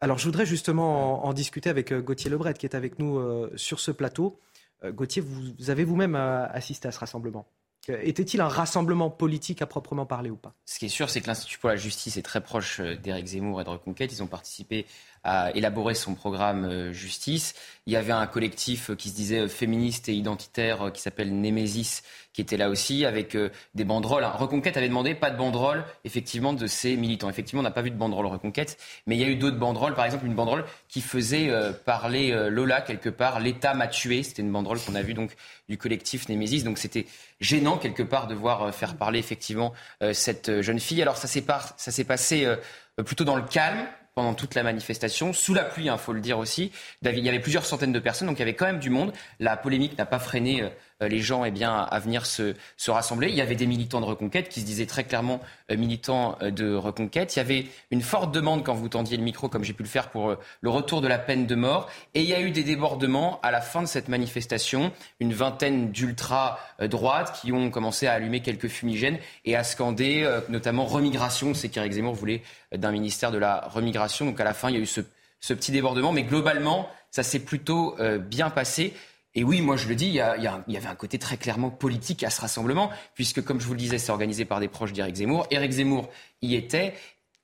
alors 0.00 0.18
je 0.18 0.24
voudrais 0.24 0.46
justement 0.46 1.26
en, 1.26 1.32
discuter 1.32 1.70
avec 1.70 1.92
euh, 1.92 2.00
Gauthier 2.00 2.30
Lebret 2.30 2.54
qui 2.54 2.66
est 2.66 2.74
avec 2.74 2.98
nous 2.98 3.20
sur 3.56 3.80
ce 3.80 3.90
plateau. 3.90 4.40
Gauthier, 4.84 5.22
vous, 5.22 5.70
avez 5.70 5.84
vous-même 5.84 6.14
assisté 6.14 6.86
à 6.86 6.92
ce 6.92 6.98
rassemblement. 6.98 7.46
Était-il 7.88 8.40
un 8.40 8.48
rassemblement 8.48 9.10
politique 9.10 9.62
à 9.62 9.66
proprement 9.66 10.06
parler 10.06 10.28
ou 10.28 10.36
pas? 10.36 10.54
Ce 10.64 10.78
qui 10.78 10.86
est 10.86 10.90
sûr, 10.90 11.08
c'est 11.08 11.20
que 11.20 11.28
l'Institut 11.28 11.58
pour 11.58 11.70
la 11.70 11.76
justice 11.76 12.16
est 12.16 12.22
très 12.22 12.40
proche 12.40 12.80
d'Éric 12.80 13.26
Zemmour 13.26 13.60
et 13.60 13.64
de 13.64 13.70
Reconquête. 13.70 14.12
Ils 14.12 14.22
ont 14.22 14.26
participé 14.26 14.86
à 15.26 15.50
élaborer 15.56 15.94
son 15.94 16.14
programme 16.14 16.64
euh, 16.64 16.92
justice. 16.92 17.54
Il 17.86 17.92
y 17.92 17.96
avait 17.96 18.12
un 18.12 18.28
collectif 18.28 18.94
qui 18.94 19.08
se 19.08 19.14
disait 19.16 19.40
euh, 19.40 19.48
féministe 19.48 20.08
et 20.08 20.14
identitaire 20.14 20.86
euh, 20.86 20.90
qui 20.90 21.02
s'appelle 21.02 21.34
Némésis 21.34 22.04
qui 22.32 22.42
était 22.42 22.56
là 22.56 22.68
aussi 22.68 23.06
avec 23.06 23.34
des 23.74 23.84
banderoles. 23.84 24.22
Reconquête 24.22 24.76
avait 24.76 24.90
demandé 24.90 25.14
pas 25.14 25.30
de 25.30 25.38
banderoles 25.38 25.86
effectivement 26.04 26.52
de 26.52 26.66
ses 26.66 26.94
militants. 26.94 27.30
Effectivement, 27.30 27.60
on 27.60 27.62
n'a 27.62 27.70
pas 27.70 27.80
vu 27.80 27.90
de 27.90 27.96
banderole 27.96 28.26
Reconquête, 28.26 28.76
mais 29.06 29.16
il 29.16 29.22
y 29.22 29.24
a 29.24 29.28
eu 29.28 29.36
d'autres 29.36 29.56
banderoles. 29.56 29.94
Par 29.94 30.04
exemple, 30.04 30.26
une 30.26 30.34
banderole 30.34 30.66
qui 30.86 31.00
faisait 31.00 31.50
parler 31.86 32.36
Lola 32.50 32.82
quelque 32.82 33.08
part. 33.08 33.40
L'État 33.40 33.72
m'a 33.72 33.86
tué. 33.86 34.22
C'était 34.22 34.42
une 34.42 34.52
banderole 34.52 34.78
qu'on 34.80 34.94
a 34.94 35.00
vue 35.00 35.14
donc 35.14 35.34
du 35.70 35.78
collectif 35.78 36.28
Némésis. 36.28 36.62
Donc 36.62 36.76
c'était 36.76 37.06
gênant 37.40 37.78
quelque 37.78 38.02
part 38.02 38.26
de 38.26 38.34
voir 38.34 38.74
faire 38.74 38.98
parler 38.98 39.18
effectivement 39.18 39.72
cette 40.12 40.60
jeune 40.60 40.78
fille. 40.78 41.00
Alors 41.00 41.16
ça 41.16 41.28
s'est 41.28 42.04
passé 42.04 42.54
plutôt 43.02 43.24
dans 43.24 43.36
le 43.36 43.44
calme 43.44 43.86
pendant 44.16 44.32
toute 44.32 44.54
la 44.54 44.62
manifestation, 44.62 45.34
sous 45.34 45.52
la 45.52 45.62
pluie, 45.62 45.84
il 45.84 45.88
hein, 45.90 45.98
faut 45.98 46.14
le 46.14 46.22
dire 46.22 46.38
aussi. 46.38 46.72
Il 47.02 47.18
y 47.18 47.28
avait 47.28 47.38
plusieurs 47.38 47.66
centaines 47.66 47.92
de 47.92 47.98
personnes, 47.98 48.26
donc 48.26 48.38
il 48.38 48.40
y 48.40 48.42
avait 48.42 48.54
quand 48.54 48.64
même 48.64 48.78
du 48.78 48.88
monde. 48.88 49.12
La 49.40 49.58
polémique 49.58 49.98
n'a 49.98 50.06
pas 50.06 50.18
freiné 50.18 50.62
euh, 50.62 50.70
les 51.00 51.20
gens 51.20 51.44
eh 51.44 51.50
bien, 51.50 51.74
à 51.74 51.98
venir 51.98 52.24
se, 52.24 52.54
se, 52.76 52.90
rassembler. 52.90 53.28
Il 53.28 53.34
y 53.34 53.42
avait 53.42 53.54
des 53.54 53.66
militants 53.66 54.00
de 54.00 54.06
reconquête 54.06 54.48
qui 54.48 54.60
se 54.60 54.64
disaient 54.64 54.86
très 54.86 55.04
clairement 55.04 55.40
euh, 55.70 55.76
militants 55.76 56.38
euh, 56.40 56.50
de 56.50 56.74
reconquête. 56.74 57.36
Il 57.36 57.38
y 57.38 57.40
avait 57.40 57.66
une 57.90 58.00
forte 58.00 58.32
demande 58.32 58.64
quand 58.64 58.74
vous 58.74 58.88
tendiez 58.88 59.16
le 59.16 59.22
micro, 59.22 59.48
comme 59.48 59.62
j'ai 59.62 59.74
pu 59.74 59.82
le 59.82 59.88
faire, 59.88 60.08
pour 60.08 60.36
le 60.60 60.70
retour 60.70 61.02
de 61.02 61.08
la 61.08 61.18
peine 61.18 61.46
de 61.46 61.54
mort. 61.54 61.90
Et 62.14 62.22
il 62.22 62.28
y 62.28 62.34
a 62.34 62.40
eu 62.40 62.50
des 62.50 62.64
débordements 62.64 63.40
à 63.42 63.50
la 63.50 63.60
fin 63.60 63.82
de 63.82 63.86
cette 63.86 64.08
manifestation. 64.08 64.90
Une 65.20 65.34
vingtaine 65.34 65.90
d'ultra-droites 65.90 67.38
qui 67.40 67.52
ont 67.52 67.70
commencé 67.70 68.06
à 68.06 68.14
allumer 68.14 68.40
quelques 68.40 68.68
fumigènes 68.68 69.18
et 69.44 69.54
à 69.54 69.64
scander 69.64 70.26
notamment 70.48 70.86
remigration. 70.86 71.52
C'est 71.52 71.68
qu'Éric 71.68 71.92
Zemmour 71.92 72.14
voulait 72.14 72.42
d'un 72.74 72.90
ministère 72.90 73.32
de 73.32 73.38
la 73.38 73.68
remigration. 73.68 74.24
Donc 74.24 74.40
à 74.40 74.44
la 74.44 74.54
fin, 74.54 74.70
il 74.70 74.76
y 74.76 74.78
a 74.78 74.82
eu 74.82 74.86
ce, 74.86 75.02
ce 75.40 75.52
petit 75.52 75.72
débordement. 75.72 76.12
Mais 76.12 76.22
globalement, 76.22 76.88
ça 77.10 77.22
s'est 77.22 77.40
plutôt 77.40 77.96
bien 78.20 78.50
passé. 78.50 78.94
Et 79.36 79.44
oui, 79.44 79.60
moi 79.60 79.76
je 79.76 79.86
le 79.86 79.94
dis, 79.94 80.06
il 80.06 80.14
y, 80.14 80.18
avait 80.20 80.86
un 80.86 80.94
côté 80.94 81.18
très 81.18 81.36
clairement 81.36 81.68
politique 81.68 82.24
à 82.24 82.30
ce 82.30 82.40
rassemblement, 82.40 82.90
puisque 83.14 83.44
comme 83.44 83.60
je 83.60 83.66
vous 83.66 83.74
le 83.74 83.78
disais, 83.78 83.98
c'est 83.98 84.10
organisé 84.10 84.46
par 84.46 84.60
des 84.60 84.68
proches 84.68 84.94
d'Éric 84.94 85.16
Zemmour. 85.16 85.46
Éric 85.50 85.72
Zemmour 85.72 86.08
y 86.40 86.54
était, 86.54 86.94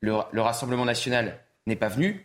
le, 0.01 0.15
Rassemblement 0.41 0.87
national 0.87 1.39
n'est 1.67 1.77
pas 1.77 1.89
venu. 1.89 2.25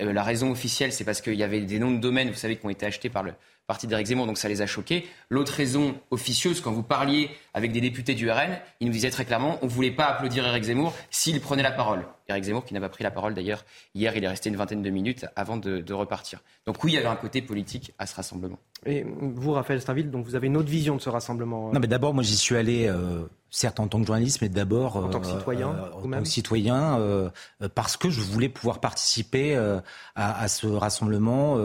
Euh, 0.00 0.12
la 0.12 0.24
raison 0.24 0.50
officielle, 0.50 0.92
c'est 0.92 1.04
parce 1.04 1.20
qu'il 1.20 1.34
y 1.34 1.44
avait 1.44 1.60
des 1.60 1.78
noms 1.78 1.92
de 1.92 1.98
domaines, 1.98 2.28
vous 2.28 2.34
savez, 2.34 2.56
qui 2.56 2.66
ont 2.66 2.70
été 2.70 2.86
achetés 2.86 3.08
par 3.08 3.22
le 3.22 3.34
parti 3.68 3.86
d'Éric 3.86 4.08
Zemmour, 4.08 4.26
donc 4.26 4.36
ça 4.36 4.48
les 4.48 4.62
a 4.62 4.66
choqués. 4.66 5.08
L'autre 5.30 5.52
raison 5.52 5.94
officieuse, 6.10 6.60
quand 6.60 6.72
vous 6.72 6.82
parliez 6.82 7.30
avec 7.54 7.70
des 7.70 7.80
députés 7.80 8.14
du 8.14 8.28
RN, 8.28 8.58
ils 8.80 8.88
nous 8.88 8.92
disaient 8.92 9.10
très 9.10 9.24
clairement, 9.24 9.60
on 9.62 9.66
ne 9.66 9.70
voulait 9.70 9.92
pas 9.92 10.06
applaudir 10.06 10.44
Éric 10.44 10.64
Zemmour 10.64 10.92
s'il 11.12 11.40
prenait 11.40 11.62
la 11.62 11.70
parole. 11.70 12.04
Éric 12.28 12.44
Zemmour 12.44 12.64
qui 12.64 12.74
n'a 12.74 12.80
pas 12.80 12.88
pris 12.88 13.04
la 13.04 13.10
parole 13.10 13.34
d'ailleurs 13.34 13.64
hier, 13.94 14.16
il 14.16 14.24
est 14.24 14.28
resté 14.28 14.48
une 14.48 14.56
vingtaine 14.56 14.82
de 14.82 14.90
minutes 14.90 15.26
avant 15.36 15.56
de, 15.56 15.78
de 15.78 15.94
repartir. 15.94 16.40
Donc 16.66 16.82
oui, 16.82 16.92
il 16.92 16.94
y 16.94 16.98
avait 16.98 17.06
un 17.06 17.16
côté 17.16 17.42
politique 17.42 17.92
à 17.98 18.06
ce 18.06 18.16
rassemblement. 18.16 18.58
Et 18.86 19.04
vous, 19.04 19.52
Raphaël 19.52 19.80
Stainville, 19.80 20.10
donc 20.10 20.24
vous 20.26 20.34
avez 20.34 20.46
une 20.46 20.56
autre 20.56 20.68
vision 20.68 20.96
de 20.96 21.00
ce 21.00 21.08
rassemblement 21.08 21.68
euh 21.68 21.72
Non, 21.72 21.80
mais 21.80 21.86
d'abord, 21.86 22.14
moi, 22.14 22.22
j'y 22.22 22.36
suis 22.36 22.56
allé, 22.56 22.86
euh, 22.86 23.24
certes 23.50 23.80
en 23.80 23.88
tant 23.88 24.00
que 24.00 24.06
journaliste, 24.06 24.42
mais 24.42 24.48
d'abord 24.48 24.96
en 24.96 25.08
tant 25.08 25.20
que 25.20 25.26
citoyen, 25.26 25.68
euh, 25.68 25.90
en 25.92 26.10
tant 26.10 26.22
que 26.22 26.28
citoyen, 26.28 27.30
parce 27.74 27.96
que 27.96 28.10
je 28.10 28.20
voulais 28.20 28.48
pouvoir 28.48 28.80
participer 28.80 29.56
à, 29.56 29.82
à, 30.14 30.48
ce 30.48 30.66
rassemblement, 30.66 31.56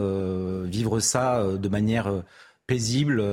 vivre 0.64 1.00
ça 1.00 1.44
de 1.44 1.70
manière 1.70 2.12
paisible, 2.68 3.24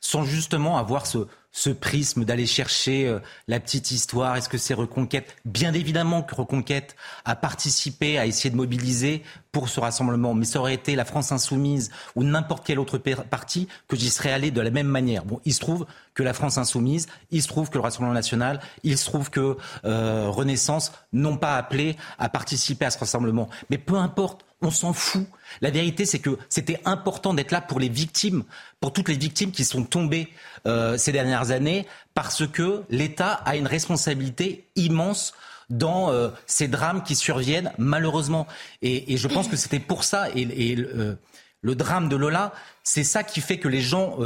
sans 0.00 0.24
justement 0.24 0.78
avoir 0.78 1.06
ce, 1.06 1.26
ce 1.50 1.70
prisme 1.70 2.24
d'aller 2.24 2.46
chercher 2.46 3.06
euh, 3.06 3.20
la 3.46 3.60
petite 3.60 3.90
histoire? 3.90 4.36
Est-ce 4.36 4.48
que 4.48 4.58
c'est 4.58 4.74
Reconquête 4.74 5.36
Bien 5.44 5.72
évidemment 5.72 6.22
que 6.22 6.34
Reconquête 6.34 6.96
a 7.24 7.36
participé, 7.36 8.18
à 8.18 8.26
essayer 8.26 8.50
de 8.50 8.56
mobiliser 8.56 9.22
pour 9.52 9.68
ce 9.68 9.80
rassemblement. 9.80 10.34
Mais 10.34 10.44
ça 10.44 10.60
aurait 10.60 10.74
été 10.74 10.94
la 10.94 11.04
France 11.04 11.32
insoumise 11.32 11.90
ou 12.14 12.24
n'importe 12.24 12.66
quel 12.66 12.78
autre 12.78 12.98
parti 12.98 13.68
que 13.88 13.96
j'y 13.96 14.10
serais 14.10 14.32
allé 14.32 14.50
de 14.50 14.60
la 14.60 14.70
même 14.70 14.86
manière. 14.86 15.24
Bon, 15.24 15.40
il 15.44 15.54
se 15.54 15.60
trouve 15.60 15.86
que 16.14 16.22
la 16.22 16.32
France 16.32 16.58
insoumise, 16.58 17.06
il 17.30 17.42
se 17.42 17.48
trouve 17.48 17.70
que 17.70 17.74
le 17.74 17.82
Rassemblement 17.82 18.14
national, 18.14 18.60
il 18.82 18.98
se 18.98 19.06
trouve 19.06 19.30
que 19.30 19.56
euh, 19.84 20.26
Renaissance 20.28 20.92
n'ont 21.12 21.36
pas 21.36 21.56
appelé 21.56 21.96
à 22.18 22.28
participer 22.28 22.84
à 22.84 22.90
ce 22.90 22.98
rassemblement. 22.98 23.48
Mais 23.70 23.78
peu 23.78 23.96
importe, 23.96 24.44
on 24.60 24.70
s'en 24.70 24.92
fout. 24.92 25.26
La 25.60 25.70
vérité, 25.70 26.04
c'est 26.04 26.18
que 26.18 26.38
c'était 26.48 26.80
important 26.84 27.34
d'être 27.34 27.52
là 27.52 27.60
pour 27.60 27.78
les 27.78 27.88
victimes, 27.88 28.44
pour 28.80 28.92
toutes 28.92 29.08
les 29.08 29.16
victimes 29.16 29.52
qui 29.52 29.64
sont 29.64 29.84
tombées 29.84 30.28
euh, 30.66 30.98
ces 30.98 31.12
dernières 31.12 31.50
années, 31.50 31.86
parce 32.14 32.46
que 32.46 32.82
l'État 32.90 33.32
a 33.32 33.56
une 33.56 33.66
responsabilité 33.66 34.68
immense 34.76 35.34
dans 35.70 36.10
euh, 36.10 36.30
ces 36.46 36.66
drames 36.66 37.02
qui 37.02 37.14
surviennent 37.14 37.72
malheureusement. 37.78 38.46
Et, 38.82 39.16
je 39.16 39.28
pense 39.28 39.48
que 39.48 39.56
c'était 39.56 39.80
pour 39.80 40.04
ça. 40.04 40.28
Et, 40.34 40.76
euh, 40.76 41.14
le 41.60 41.74
drame 41.74 42.08
de 42.08 42.14
Lola, 42.14 42.52
c'est 42.84 43.02
ça 43.02 43.24
qui 43.24 43.40
fait 43.40 43.58
que 43.58 43.66
les 43.66 43.80
gens 43.80 44.16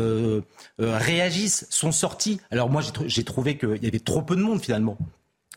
réagissent, 0.78 1.66
sont 1.70 1.90
sortis. 1.90 2.42
Alors 2.50 2.68
moi, 2.68 2.82
j'ai 3.06 3.24
trouvé 3.24 3.56
qu'il 3.56 3.82
y 3.82 3.86
avait 3.86 4.00
trop 4.00 4.20
peu 4.20 4.36
de 4.36 4.42
monde 4.42 4.60
finalement. 4.60 4.98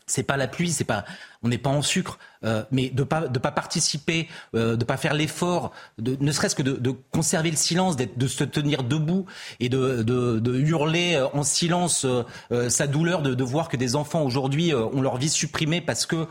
C'est 0.06 0.22
pas 0.22 0.36
la 0.36 0.48
pluie, 0.48 0.70
c'est 0.70 0.84
pas, 0.84 1.04
on 1.42 1.48
n'est 1.48 1.58
pas 1.58 1.70
en 1.70 1.82
sucre. 1.82 2.18
Euh, 2.44 2.62
mais 2.70 2.90
de 2.90 3.02
pas 3.02 3.28
de 3.28 3.38
pas 3.38 3.50
participer, 3.50 4.28
euh, 4.54 4.76
de 4.76 4.84
pas 4.84 4.96
faire 4.96 5.14
l'effort, 5.14 5.72
de, 5.98 6.16
ne 6.20 6.32
serait-ce 6.32 6.54
que 6.54 6.62
de, 6.62 6.72
de, 6.72 6.92
conserver 7.10 7.50
le 7.50 7.56
silence, 7.56 7.96
de 7.96 8.26
se 8.26 8.44
tenir 8.44 8.82
debout 8.82 9.26
et 9.58 9.68
de, 9.68 10.02
de 10.02 10.54
hurler 10.54 11.14
euh, 11.14 11.26
en 11.32 11.42
silence 11.42 12.04
euh, 12.04 12.68
sa 12.68 12.86
douleur 12.86 13.22
de, 13.22 13.44
voir 13.44 13.68
que 13.68 13.76
des 13.76 13.96
enfants 13.96 14.22
aujourd'hui 14.22 14.74
ont 14.74 15.00
leur 15.00 15.16
vie 15.16 15.28
supprimée 15.28 15.80
parce 15.80 16.04
que 16.04 16.26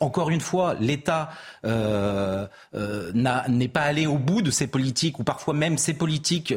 encore 0.00 0.30
une 0.30 0.40
fois 0.40 0.74
l'État 0.78 1.30
n'est 1.64 3.68
pas 3.68 3.80
allé 3.80 4.06
au 4.06 4.18
bout 4.18 4.42
de 4.42 4.50
ses 4.50 4.66
politiques 4.66 5.18
ou 5.18 5.24
parfois 5.24 5.54
même 5.54 5.78
ses 5.78 5.94
politiques 5.94 6.54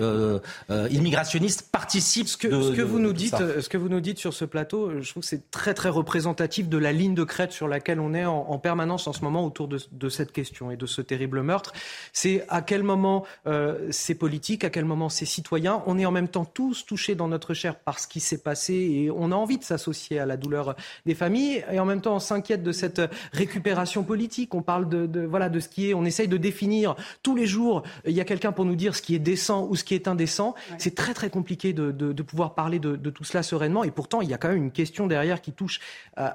immigrationnistes 0.91 1.69
participent. 1.71 2.27
Ce 2.27 2.37
que, 2.37 2.49
ce 2.49 2.73
que 2.73 2.81
vous 2.81 2.99
nous 2.99 3.13
dites, 3.13 3.37
ce 3.37 3.69
que 3.69 3.77
vous 3.77 3.87
nous 3.87 4.01
dites 4.01 4.19
sur 4.19 4.33
ce 4.33 4.43
plateau, 4.43 5.01
je 5.01 5.09
trouve 5.09 5.23
que 5.23 5.29
c'est 5.29 5.49
très 5.51 5.73
très 5.73 5.89
représentatif 6.37 6.69
de 6.69 6.77
la 6.77 6.91
ligne 6.91 7.15
de 7.15 7.23
crête 7.23 7.51
sur 7.51 7.67
laquelle 7.67 7.99
on 7.99 8.13
est 8.13 8.25
en, 8.25 8.45
en 8.49 8.59
permanence 8.59 9.07
en 9.07 9.13
ce 9.13 9.23
moment 9.23 9.43
autour 9.43 9.67
de, 9.67 10.09
cette 10.09 10.31
question 10.31 10.69
et 10.69 10.77
de 10.77 10.85
ce 10.85 11.01
terrible 11.01 11.41
meurtre. 11.41 11.73
C'est 12.13 12.45
à 12.47 12.61
quel 12.61 12.83
moment 12.83 13.25
euh, 13.47 13.87
ces 13.89 14.13
politiques, 14.13 14.63
à 14.63 14.69
quel 14.69 14.85
moment 14.85 15.09
ces 15.09 15.25
citoyens, 15.25 15.81
on 15.87 15.97
est 15.97 16.05
en 16.05 16.11
même 16.11 16.27
temps 16.27 16.45
tous 16.45 16.85
touchés 16.85 17.15
dans 17.15 17.27
notre 17.27 17.55
chair 17.55 17.75
par 17.75 17.97
ce 17.97 18.07
qui 18.07 18.19
s'est 18.19 18.37
passé 18.37 18.73
et 18.73 19.11
on 19.11 19.31
a 19.31 19.35
envie 19.35 19.57
de 19.57 19.63
s'associer 19.63 20.19
à 20.19 20.27
la 20.27 20.37
douleur 20.37 20.75
des 21.07 21.15
familles 21.15 21.65
et 21.71 21.79
en 21.79 21.85
même 21.85 22.01
temps 22.01 22.15
on 22.15 22.19
s'inquiète 22.19 22.61
de 22.61 22.71
cette 22.71 23.01
récupération 23.33 24.03
politique. 24.03 24.53
On 24.53 24.61
parle 24.61 24.87
de, 24.87 25.25
voilà 25.25 25.49
de 25.49 25.59
ce 25.59 25.69
qui 25.69 25.89
est, 25.89 25.93
on 25.95 26.05
essaye 26.05 26.27
de 26.27 26.37
définir 26.37 26.95
tous 27.23 27.35
les 27.35 27.47
jours. 27.47 27.81
Il 28.05 28.13
y 28.13 28.21
a 28.21 28.25
quelqu'un 28.25 28.51
pour 28.51 28.65
nous 28.65 28.75
dire 28.75 28.95
ce 28.95 29.01
qui 29.01 29.15
est 29.15 29.19
décent 29.19 29.65
ou 29.67 29.75
ce 29.75 29.83
qui 29.83 29.95
est 29.95 30.07
indécent. 30.07 30.53
C'est 30.77 30.93
très 30.93 31.15
très 31.15 31.31
compliqué 31.31 31.73
de, 31.73 32.21
pouvoir 32.21 32.53
parler 32.53 32.77
de, 32.77 33.09
tout 33.09 33.23
cela 33.23 33.41
sereinement 33.41 33.83
et 33.83 33.91
pourtant 33.91 34.21
il 34.21 34.29
y 34.29 34.33
a 34.33 34.37
quand 34.37 34.49
même 34.49 34.57
une 34.57 34.71
question 34.71 35.07
derrière 35.07 35.41
qui 35.41 35.51
touche 35.51 35.79
euh, 36.19 36.26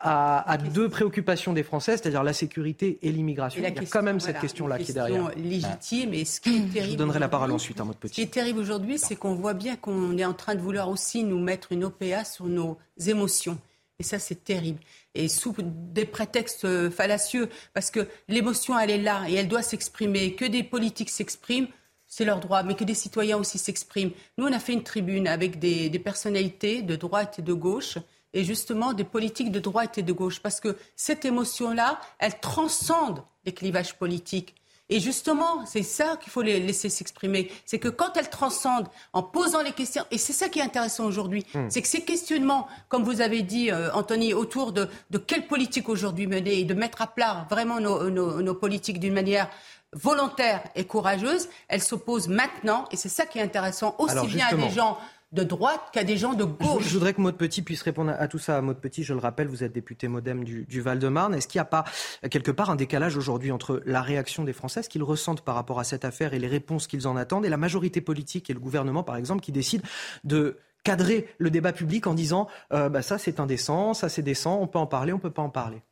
à, 0.00 0.56
deux 0.56 0.88
préoccupations 0.88 1.52
des 1.52 1.62
Français, 1.62 1.96
c'est-à-dire 1.96 2.22
la 2.22 2.32
sécurité 2.32 2.98
et 3.02 3.12
l'immigration. 3.12 3.60
Il 3.60 3.64
y 3.64 3.78
a 3.78 3.84
quand 3.86 4.02
même 4.02 4.18
cette 4.18 4.40
question-là 4.40 4.78
qui 4.78 4.90
est 4.90 4.94
derrière. 4.94 5.30
légitime. 5.36 6.14
Et 6.14 6.24
ce 6.24 6.40
qui 6.40 6.56
est 6.56 6.72
terrible. 6.72 6.92
Je 6.92 6.96
donnerai 6.96 7.18
la 7.18 7.28
parole 7.28 7.52
ensuite 7.52 7.80
à 7.80 7.84
mot 7.84 7.92
petit. 7.92 8.08
Ce 8.08 8.14
qui 8.14 8.22
est 8.22 8.32
terrible 8.32 8.58
aujourd'hui, 8.58 8.98
c'est 8.98 9.16
qu'on 9.16 9.34
voit 9.34 9.54
bien 9.54 9.76
qu'on 9.76 10.16
est 10.16 10.24
en 10.24 10.32
train 10.32 10.54
de 10.54 10.60
vouloir 10.60 10.88
aussi 10.88 11.22
nous 11.22 11.38
mettre 11.38 11.72
une 11.72 11.84
OPA 11.84 12.24
sur 12.24 12.46
nos 12.46 12.78
émotions. 13.06 13.58
Et 13.98 14.02
ça, 14.02 14.18
c'est 14.18 14.42
terrible. 14.42 14.78
Et 15.14 15.28
sous 15.28 15.54
des 15.58 16.06
prétextes 16.06 16.64
euh, 16.64 16.90
fallacieux, 16.90 17.50
parce 17.74 17.90
que 17.90 18.08
l'émotion, 18.28 18.78
elle 18.78 18.90
est 18.90 19.02
là 19.02 19.24
et 19.28 19.34
elle 19.34 19.48
doit 19.48 19.60
s'exprimer. 19.60 20.34
Que 20.34 20.46
des 20.46 20.62
politiques 20.62 21.10
s'expriment, 21.10 21.66
c'est 22.06 22.24
leur 22.24 22.40
droit, 22.40 22.62
mais 22.62 22.74
que 22.74 22.84
des 22.84 22.94
citoyens 22.94 23.36
aussi 23.36 23.58
s'expriment. 23.58 24.12
Nous, 24.38 24.46
on 24.46 24.52
a 24.52 24.58
fait 24.58 24.72
une 24.72 24.82
tribune 24.82 25.28
avec 25.28 25.58
des 25.58 25.90
personnalités 25.98 26.80
de 26.80 26.96
droite 26.96 27.40
et 27.40 27.42
de 27.42 27.52
gauche 27.52 27.98
et 28.34 28.44
justement 28.44 28.92
des 28.92 29.04
politiques 29.04 29.50
de 29.50 29.60
droite 29.60 29.98
et 29.98 30.02
de 30.02 30.12
gauche. 30.12 30.40
Parce 30.40 30.60
que 30.60 30.76
cette 30.96 31.24
émotion-là, 31.24 32.00
elle 32.18 32.38
transcende 32.40 33.22
les 33.44 33.52
clivages 33.52 33.96
politiques. 33.96 34.54
Et 34.92 34.98
justement, 34.98 35.64
c'est 35.66 35.84
ça 35.84 36.16
qu'il 36.20 36.32
faut 36.32 36.42
les 36.42 36.58
laisser 36.58 36.88
s'exprimer. 36.88 37.50
C'est 37.64 37.78
que 37.78 37.88
quand 37.88 38.16
elle 38.16 38.28
transcende, 38.28 38.88
en 39.12 39.22
posant 39.22 39.62
les 39.62 39.70
questions, 39.70 40.04
et 40.10 40.18
c'est 40.18 40.32
ça 40.32 40.48
qui 40.48 40.58
est 40.58 40.62
intéressant 40.62 41.04
aujourd'hui, 41.04 41.46
hmm. 41.54 41.70
c'est 41.70 41.80
que 41.80 41.86
ces 41.86 42.02
questionnements, 42.02 42.66
comme 42.88 43.04
vous 43.04 43.20
avez 43.20 43.42
dit, 43.42 43.70
euh, 43.70 43.92
Anthony, 43.94 44.34
autour 44.34 44.72
de, 44.72 44.88
de 45.10 45.18
quelle 45.18 45.46
politique 45.46 45.88
aujourd'hui 45.88 46.26
mener 46.26 46.58
et 46.58 46.64
de 46.64 46.74
mettre 46.74 47.02
à 47.02 47.06
plat 47.06 47.46
vraiment 47.48 47.78
nos, 47.78 48.10
nos, 48.10 48.54
politiques 48.54 48.98
d'une 48.98 49.14
manière 49.14 49.48
volontaire 49.92 50.64
et 50.74 50.84
courageuse, 50.84 51.48
elles 51.68 51.82
s'opposent 51.82 52.28
maintenant. 52.28 52.84
Et 52.90 52.96
c'est 52.96 53.08
ça 53.08 53.26
qui 53.26 53.38
est 53.38 53.42
intéressant, 53.42 53.94
aussi 53.98 54.26
bien 54.26 54.48
à 54.48 54.54
des 54.54 54.70
gens 54.70 54.98
de 55.32 55.44
droite 55.44 55.80
qu'à 55.92 56.02
des 56.02 56.16
gens 56.16 56.34
de 56.34 56.44
gauche. 56.44 56.82
Je, 56.84 56.94
voudrais 56.94 57.14
que 57.14 57.20
Maud 57.20 57.36
Petit 57.36 57.62
puisse 57.62 57.82
répondre 57.82 58.12
à 58.18 58.26
tout 58.26 58.38
ça. 58.38 58.60
Maud 58.62 58.78
Petit, 58.78 59.04
je 59.04 59.12
le 59.12 59.20
rappelle, 59.20 59.46
vous 59.46 59.62
êtes 59.62 59.72
député 59.72 60.08
modem 60.08 60.42
du, 60.42 60.80
Val-de-Marne. 60.80 61.34
Est-ce 61.34 61.46
qu'il 61.46 61.58
n'y 61.58 61.62
a 61.62 61.66
pas 61.66 61.84
quelque 62.30 62.50
part 62.50 62.70
un 62.70 62.76
décalage 62.76 63.16
aujourd'hui 63.16 63.52
entre 63.52 63.80
la 63.86 64.02
réaction 64.02 64.42
des 64.42 64.52
Français, 64.52 64.82
ce 64.82 64.88
qu'ils 64.88 65.04
ressentent 65.04 65.42
par 65.42 65.54
rapport 65.54 65.78
à 65.78 65.84
cette 65.84 66.04
affaire 66.04 66.34
et 66.34 66.40
les 66.40 66.48
réponses 66.48 66.88
qu'ils 66.88 67.06
en 67.06 67.16
attendent, 67.16 67.46
et 67.46 67.48
la 67.48 67.56
majorité 67.56 68.00
politique 68.00 68.50
et 68.50 68.54
le 68.54 68.60
gouvernement, 68.60 69.04
par 69.04 69.16
exemple, 69.16 69.42
qui 69.42 69.52
décident 69.52 69.84
de 70.24 70.58
cadrer 70.82 71.28
le 71.38 71.50
débat 71.50 71.72
public 71.72 72.06
en 72.06 72.14
disant 72.14 72.48
euh, 72.72 72.88
bah 72.88 73.02
ça 73.02 73.18
c'est 73.18 73.38
indécent, 73.38 73.92
ça 73.92 74.08
c'est 74.08 74.22
décent, 74.22 74.58
on 74.60 74.66
peut 74.66 74.78
en 74.78 74.86
parler, 74.86 75.12
on 75.12 75.16
ne 75.16 75.20
peut 75.20 75.30
pas 75.30 75.42
en 75.42 75.50
parler? 75.50 75.82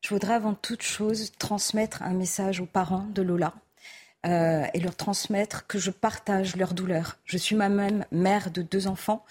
Je 0.00 0.10
voudrais 0.10 0.34
avant 0.34 0.52
toute 0.52 0.82
chose 0.82 1.32
transmettre 1.38 2.02
un 2.02 2.12
message 2.12 2.60
aux 2.60 2.66
parents 2.66 3.06
de 3.14 3.22
Lola 3.22 3.54
euh, 4.24 4.64
et 4.72 4.80
leur 4.80 4.96
transmettre 4.96 5.66
que 5.66 5.78
je 5.78 5.90
partage 5.90 6.56
leur 6.56 6.72
douleur. 6.74 7.18
Je 7.24 7.36
suis 7.36 7.56
moi-même 7.56 8.06
mère 8.10 8.50
de 8.50 8.62
deux 8.62 8.86
enfants 8.86 9.24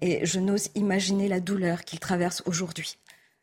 et 0.00 0.26
je 0.26 0.40
n'ose 0.40 0.70
imaginer 0.74 1.28
la 1.28 1.40
douleur 1.40 1.84
qu'ils 1.84 2.00
traversent 2.00 2.42
aujourd'hui. 2.46 2.96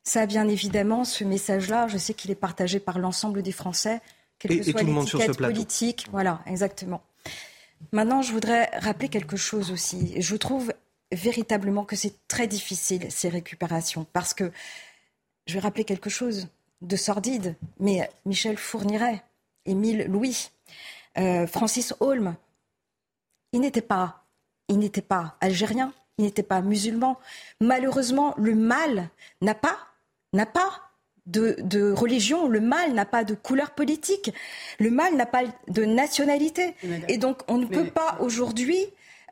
Ça, 0.03 0.25
bien 0.25 0.47
évidemment, 0.47 1.03
ce 1.03 1.23
message-là, 1.23 1.87
je 1.87 1.97
sais 1.97 2.13
qu'il 2.13 2.31
est 2.31 2.35
partagé 2.35 2.79
par 2.79 2.99
l'ensemble 2.99 3.41
des 3.41 3.51
Français, 3.51 4.01
quelle 4.39 4.59
que 4.59 4.71
soit 4.71 4.83
l'étiquette 4.83 5.37
politique. 5.37 6.07
Voilà, 6.11 6.41
exactement. 6.45 7.01
Maintenant, 7.91 8.21
je 8.21 8.31
voudrais 8.31 8.69
rappeler 8.79 9.09
quelque 9.09 9.37
chose 9.37 9.71
aussi. 9.71 10.21
Je 10.21 10.35
trouve 10.35 10.73
véritablement 11.11 11.85
que 11.85 11.95
c'est 11.95 12.27
très 12.27 12.47
difficile, 12.47 13.07
ces 13.09 13.29
récupérations, 13.29 14.05
parce 14.13 14.33
que 14.33 14.51
je 15.45 15.53
vais 15.53 15.59
rappeler 15.59 15.85
quelque 15.85 16.09
chose 16.09 16.47
de 16.81 16.95
sordide, 16.95 17.55
mais 17.79 18.09
Michel 18.25 18.57
Fourniret, 18.57 19.23
Émile 19.65 20.05
Louis, 20.07 20.49
euh, 21.19 21.47
Francis 21.47 21.93
Holm, 21.99 22.35
il 23.53 23.61
n'était 23.61 23.81
pas, 23.81 24.25
il 24.67 24.79
n'était 24.79 25.01
pas 25.01 25.37
algérien, 25.41 25.93
il 26.17 26.25
n'était 26.25 26.43
pas 26.43 26.61
musulman. 26.61 27.17
Malheureusement, 27.61 28.33
le 28.37 28.55
mal 28.55 29.09
n'a 29.41 29.55
pas, 29.55 29.77
n'a 30.33 30.45
pas 30.45 30.87
de, 31.25 31.91
religion, 31.91 32.47
le 32.47 32.61
mal 32.61 32.93
n'a 32.93 33.05
pas 33.05 33.23
de 33.23 33.35
couleur 33.35 33.71
politique, 33.71 34.31
le 34.79 34.89
mal 34.89 35.15
n'a 35.15 35.25
pas 35.25 35.43
de 35.67 35.83
nationalité. 35.83 36.75
Et 37.07 37.17
donc, 37.17 37.41
on 37.47 37.57
ne 37.57 37.65
peut 37.65 37.89
pas 37.89 38.17
aujourd'hui 38.21 38.85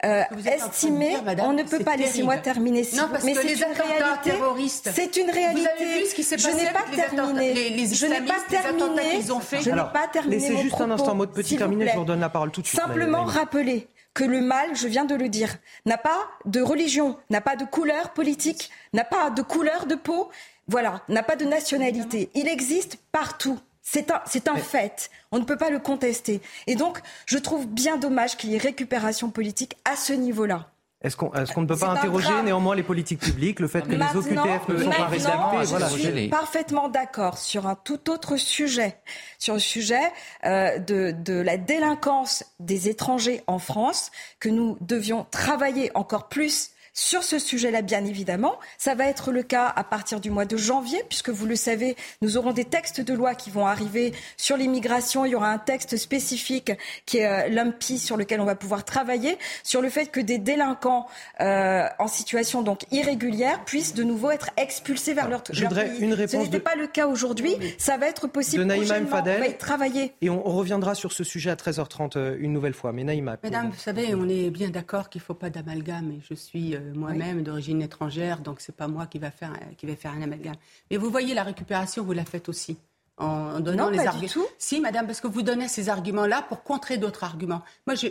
euh, 0.05 0.23
estimer, 0.45 1.17
on 1.39 1.53
ne 1.53 1.63
peut 1.63 1.79
pas, 1.79 1.95
laisser 1.95 2.23
moi 2.23 2.37
terminer, 2.37 2.87
non, 2.95 3.07
parce 3.11 3.23
mais 3.23 3.33
que 3.33 3.41
les 3.41 3.53
une 3.53 3.73
réalité, 3.73 4.31
terroristes, 4.31 4.89
c'est 4.93 5.17
une 5.17 5.29
réalité. 5.29 5.61
Vous 5.61 5.83
avez 5.83 5.99
vu 6.01 6.05
ce 6.05 6.15
qui 6.15 6.23
s'est 6.23 6.35
passé 6.35 6.51
je 6.51 6.55
n'ai 6.55 6.71
pas 6.71 6.83
terminé. 6.93 7.53
Les, 7.53 7.69
les 7.71 7.93
je 7.93 8.05
n'ai 8.05 8.21
pas 8.21 8.35
terminé. 8.47 9.01
qu'ils 9.15 9.33
ont 9.33 9.39
fait. 9.39 9.61
Je 9.61 9.71
n'ai 9.71 9.75
pas 9.75 10.07
terminé. 10.11 10.37
Laissez 10.37 10.57
juste 10.57 10.69
propos, 10.69 10.83
un 10.83 10.91
instant, 10.91 11.15
mot 11.15 11.25
de 11.25 11.31
petit 11.31 11.57
terminé, 11.57 11.87
je 11.87 11.93
vous 11.93 12.01
redonne 12.01 12.19
la 12.19 12.29
parole 12.29 12.51
tout 12.51 12.61
de 12.61 12.67
suite. 12.67 12.79
Simplement 12.79 13.23
rappeler 13.23 13.87
que 14.13 14.23
le 14.23 14.41
mal, 14.41 14.75
je 14.75 14.87
viens 14.87 15.05
de 15.05 15.15
le 15.15 15.27
dire, 15.27 15.57
n'a 15.85 15.97
pas 15.97 16.19
de 16.45 16.61
religion, 16.61 17.17
n'a 17.29 17.41
pas 17.41 17.55
de 17.55 17.65
couleur 17.65 18.13
politique, 18.13 18.71
n'a 18.93 19.03
pas 19.03 19.29
de 19.29 19.41
couleur 19.41 19.87
de 19.87 19.95
peau, 19.95 20.29
voilà, 20.67 21.01
n'a 21.09 21.21
pas 21.21 21.35
de 21.35 21.45
nationalité. 21.45 22.29
Il 22.33 22.47
existe 22.47 22.97
partout. 23.11 23.59
C'est 23.87 24.09
un, 24.09 24.19
c'est 24.25 24.47
un 24.47 24.57
fait. 24.57 25.11
On 25.31 25.37
ne 25.37 25.45
peut 25.45 25.57
pas 25.57 25.69
le 25.69 25.77
contester. 25.77 26.41
Et 26.65 26.75
donc, 26.75 26.99
je 27.27 27.37
trouve 27.37 27.67
bien 27.67 27.97
dommage 27.97 28.35
qu'il 28.35 28.49
y 28.49 28.55
ait 28.55 28.57
récupération 28.57 29.29
politique 29.29 29.77
à 29.85 29.95
ce 29.95 30.11
niveau-là. 30.11 30.71
Est-ce 31.01 31.15
qu'on 31.15 31.31
est 31.33 31.55
ne 31.55 31.65
peut 31.67 31.77
pas 31.77 31.89
interroger 31.89 32.41
néanmoins 32.43 32.75
les 32.75 32.81
politiques 32.81 33.19
publiques, 33.19 33.59
le 33.59 33.67
fait 33.67 33.83
que 33.83 33.91
les 33.91 34.15
OQTF 34.15 34.69
ne 34.69 34.83
sont 34.83 34.89
pas 34.89 35.05
respectés 35.05 35.65
voilà. 35.65 35.87
Je 35.89 35.97
suis 35.99 36.29
parfaitement 36.29 36.89
d'accord 36.89 37.37
sur 37.37 37.67
un 37.67 37.75
tout 37.75 38.09
autre 38.09 38.37
sujet, 38.37 38.97
sur 39.37 39.53
le 39.53 39.59
sujet 39.59 40.11
euh, 40.45 40.79
de, 40.79 41.11
de 41.11 41.33
la 41.33 41.57
délinquance 41.57 42.43
des 42.59 42.89
étrangers 42.89 43.43
en 43.45 43.59
France, 43.59 44.09
que 44.39 44.49
nous 44.49 44.79
devions 44.81 45.27
travailler 45.29 45.91
encore 45.93 46.27
plus 46.27 46.71
sur 46.95 47.23
ce 47.23 47.39
sujet-là, 47.39 47.81
bien 47.81 48.05
évidemment. 48.05 48.57
Ça 48.77 48.95
va 48.95 49.05
être 49.05 49.31
le 49.31 49.43
cas 49.43 49.71
à 49.75 49.83
partir 49.83 50.21
du 50.21 50.31
mois 50.31 50.45
de 50.45 50.55
janvier, 50.55 51.03
puisque 51.09 51.29
vous 51.29 51.45
le 51.45 51.57
savez, 51.57 51.97
nous 52.21 52.37
aurons 52.37 52.53
des 52.53 52.63
textes 52.63 53.01
de 53.01 53.13
loi 53.13 53.35
qui 53.35 53.51
vont 53.51 53.67
arriver 53.67 54.13
sur 54.37 54.55
l'immigration. 54.55 55.25
Il 55.25 55.31
y 55.31 55.35
aura 55.35 55.51
un 55.51 55.57
texte 55.57 55.97
spécifique 55.97 56.71
qui 57.05 57.17
est 57.17 57.27
euh, 57.27 57.47
l'UMPI 57.49 57.99
sur 57.99 58.15
lequel 58.15 58.39
on 58.39 58.45
va 58.45 58.55
pouvoir 58.55 58.85
travailler, 58.85 59.37
sur 59.61 59.81
le 59.81 59.89
fait 59.89 60.07
que 60.07 60.21
des 60.21 60.37
délinquants 60.37 61.05
euh, 61.41 61.85
en 61.99 62.07
situation 62.07 62.61
donc 62.61 62.83
irrégulière 62.91 63.65
puissent 63.65 63.93
de 63.93 64.03
nouveau 64.03 64.31
être 64.31 64.49
expulsés 64.55 65.13
vers 65.13 65.27
leur, 65.27 65.43
Je 65.51 65.63
voudrais 65.65 65.89
pays. 65.89 65.99
Une 65.99 66.13
réponse 66.13 66.31
Ce 66.31 66.37
n'était 66.37 66.59
pas 66.61 66.75
le 66.75 66.87
cas 66.87 67.07
aujourd'hui. 67.07 67.57
Ça 67.77 67.97
va 67.97 68.07
être 68.07 68.27
possible 68.27 68.63
de 68.63 68.67
Naïma 68.67 69.05
Fadel. 69.05 69.35
On 69.37 69.41
va 69.41 69.47
y 69.47 69.57
travailler. 69.57 70.13
Et 70.21 70.29
on, 70.29 70.41
reviendra 70.55 70.95
sur 70.95 71.11
ce 71.11 71.25
sujet 71.25 71.49
à 71.49 71.55
13h30 71.55 72.13
euh, 72.15 72.37
une 72.39 72.53
nouvelle 72.53 72.73
fois. 72.73 72.93
Mais 72.93 73.03
Naïma. 73.03 73.35
Mesdames, 73.43 73.69
vous 73.69 73.79
savez, 73.79 74.15
on 74.15 74.29
est 74.29 74.49
bien 74.49 74.69
d'accord 74.69 75.09
qu'il 75.09 75.19
ne 75.19 75.25
faut 75.25 75.33
pas 75.33 75.49
d'amalgame. 75.49 76.11
Et 76.11 76.21
je 76.29 76.33
suis 76.33 76.77
moi-même 76.93 77.43
d'origine 77.43 77.81
étrangère, 77.81 78.39
donc 78.39 78.61
c'est 78.61 78.75
pas 78.75 78.87
moi 78.87 79.07
qui 79.07 79.19
va 79.19 79.31
faire 79.31 79.53
qui 79.77 79.85
va 79.85 79.95
faire 79.95 80.11
un 80.11 80.21
amalgame. 80.21 80.55
Mais 80.91 80.97
vous 80.97 81.09
voyez 81.09 81.33
la 81.33 81.43
récupération, 81.43 82.03
vous 82.03 82.13
la 82.13 82.25
faites 82.25 82.49
aussi 82.49 82.77
en 83.17 83.59
donnant 83.59 83.89
les 83.89 84.05
arguments. 84.05 84.45
Si, 84.57 84.81
madame, 84.81 85.05
parce 85.05 85.21
que 85.21 85.27
vous 85.27 85.41
donnez 85.41 85.67
ces 85.67 85.89
arguments-là 85.89 86.41
pour 86.41 86.63
contrer 86.63 86.97
d'autres 86.97 87.23
arguments. 87.23 87.61
Moi, 87.87 87.95
je, 87.95 88.07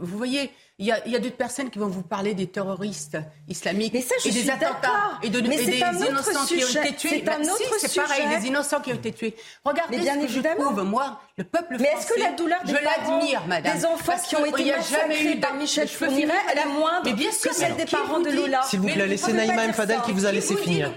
vous 0.00 0.18
voyez, 0.18 0.50
il 0.80 0.86
y 0.86 0.92
a, 0.92 1.06
y 1.08 1.16
a 1.16 1.18
d'autres 1.18 1.36
personnes 1.36 1.70
qui 1.70 1.78
vont 1.80 1.88
vous 1.88 2.02
parler 2.02 2.34
des 2.34 2.46
terroristes 2.46 3.18
islamiques 3.48 3.92
mais 3.92 4.00
ça, 4.00 4.14
je 4.22 4.28
et 4.28 4.30
des 4.30 4.48
attentats 4.48 5.18
et, 5.24 5.28
de, 5.28 5.40
mais 5.40 5.56
et 5.56 5.66
des 5.66 5.76
innocents 5.76 6.46
qui 6.46 6.62
ont 6.62 6.82
été 6.82 6.94
tués. 6.94 7.22
C'est 7.24 7.28
un 7.28 7.40
autre 7.40 7.78
si, 7.80 7.88
c'est 7.88 8.00
pareil, 8.00 8.38
des 8.38 8.46
innocents 8.46 8.80
qui 8.80 8.92
ont 8.92 8.96
été 8.96 9.12
tués. 9.12 9.34
Regardez 9.64 9.98
bien 9.98 10.14
ce 10.14 10.18
que 10.20 10.24
évidemment. 10.24 10.56
je 10.58 10.64
trouve, 10.64 10.84
moi, 10.84 11.20
le 11.36 11.44
peuple 11.44 11.74
français. 11.74 11.90
Mais 11.92 11.98
est-ce 12.00 12.06
que 12.12 12.20
la 12.20 12.32
douleur 12.32 12.62
des 12.64 12.72
je 12.72 12.76
l'admire, 12.76 13.46
madame, 13.48 13.76
des 13.76 13.84
enfants 13.84 14.12
qui 14.28 14.36
ont 14.36 14.44
été 14.44 14.70
massacrés 14.70 15.36
par 15.36 15.54
Michel 15.54 15.88
Fourniret, 15.88 16.32
elle 16.52 16.58
est 16.58 16.66
moindre 16.66 17.02
mais 17.06 17.12
bien 17.12 17.32
sûr, 17.32 17.50
que 17.50 17.56
celle 17.56 17.74
des 17.74 17.84
parents 17.84 18.20
de 18.20 18.30
Lola 18.30 18.62
S'il 18.62 18.80
vous 18.80 18.86
plaît, 18.86 19.06
laissez 19.06 19.32
Naïma 19.32 19.64
M. 19.64 19.72
Fadel 19.72 20.00
qui 20.02 20.12
vous 20.12 20.26
a 20.26 20.32
laissé 20.32 20.56
finir. 20.56 20.92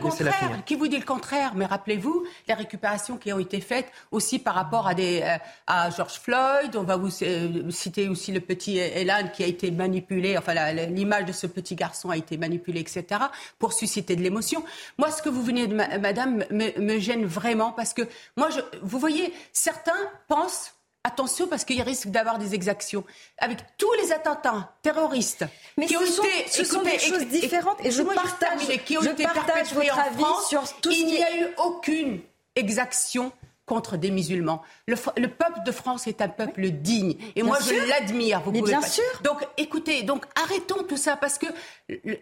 Qui 0.66 0.76
vous 0.76 0.88
dit 0.88 0.98
le 0.98 1.06
contraire 1.06 1.54
Mais 1.56 1.66
rappelez-vous 1.66 2.24
les 2.48 2.54
récupérations 2.54 3.18
qui 3.18 3.34
ont 3.34 3.40
été 3.40 3.62
faites 3.62 3.88
aussi 4.12 4.38
par 4.38 4.54
rapport 4.54 4.88
à 4.88 4.94
des 4.94 5.24
à 5.66 5.90
George 5.90 6.20
Floyd. 6.20 6.76
On 6.76 6.84
va 6.84 6.98
vous 6.98 7.10
citer 7.10 8.08
aussi 8.10 8.32
le 8.32 8.42
petit 8.42 8.78
Elan 8.78 9.30
qui 9.34 9.44
a 9.44 9.48
été 9.48 9.71
manipulé. 9.72 10.38
Enfin 10.38 10.54
l'image 10.74 11.26
de 11.26 11.32
ce 11.32 11.48
petit 11.48 11.76
garçon 11.76 12.10
a 12.10 12.18
été 12.18 12.38
manipulée, 12.38 12.82
etc., 12.82 13.22
pour 13.60 13.74
susciter 13.74 14.16
de 14.16 14.22
l'émotion. 14.22 14.64
Moi, 14.98 15.12
ce 15.12 15.22
que 15.22 15.30
vous 15.30 15.44
venez 15.44 15.68
de, 15.68 15.76
madame, 15.76 16.44
me, 16.52 17.00
gêne 17.00 17.26
vraiment 17.26 17.72
parce 17.72 17.94
que, 17.94 18.04
moi, 18.38 18.50
je, 18.50 18.60
vous 18.82 19.00
voyez, 19.00 19.34
certains 19.54 19.94
pensent 20.28 20.74
Attention 21.04 21.48
parce 21.48 21.66
qu'il 21.66 21.82
risque 21.82 22.10
d'avoir 22.10 22.38
des 22.38 22.54
exactions. 22.54 23.04
Avec 23.40 23.58
tous 23.76 23.92
les 23.94 24.12
attentats 24.12 24.76
terroristes 24.84 25.46
Mais 25.76 25.88
qui 25.88 25.96
ce 25.96 26.00
ont 26.00 26.06
sont, 26.06 26.24
été 26.24 26.48
ce 26.48 26.64
sont 26.64 26.84
des 26.84 27.00
choses 27.00 27.26
différentes 27.26 27.84
et 27.84 27.90
je 27.90 28.04
partage, 28.04 28.68
qui 28.86 29.00
ont 29.00 29.02
je 29.02 29.10
été 29.10 29.24
partage 29.24 29.74
votre 29.74 29.98
en 29.98 30.02
avis 30.02 30.22
France, 30.22 30.48
sur 30.48 30.62
tout 30.80 30.92
ce 30.92 31.00
il 31.00 31.08
n'y 31.08 31.24
a 31.24 31.38
eu 31.38 31.48
aucune 31.58 32.22
exaction 32.56 33.32
contre 33.72 33.96
des 33.96 34.12
musulmans. 34.12 34.62
Le, 34.86 34.96
le, 35.16 35.30
peuple 35.30 35.60
de 35.66 35.72
France 35.72 36.06
est 36.06 36.20
un 36.22 36.28
peuple 36.28 36.70
digne. 36.72 37.16
Et 37.38 37.42
bien 37.42 37.46
moi, 37.46 37.62
sûr. 37.62 37.74
je 37.82 37.88
l'admire. 37.90 38.42
Vous 38.44 38.52
Mais 38.52 38.60
pouvez 38.60 38.72
bien 38.74 38.82
pas... 38.82 38.88
sûr. 38.88 39.04
Donc, 39.24 39.48
écoutez, 39.58 40.04
donc 40.04 40.26
arrêtons 40.44 40.84
tout 40.84 40.98
ça 40.98 41.16
parce 41.16 41.38
que 41.38 41.46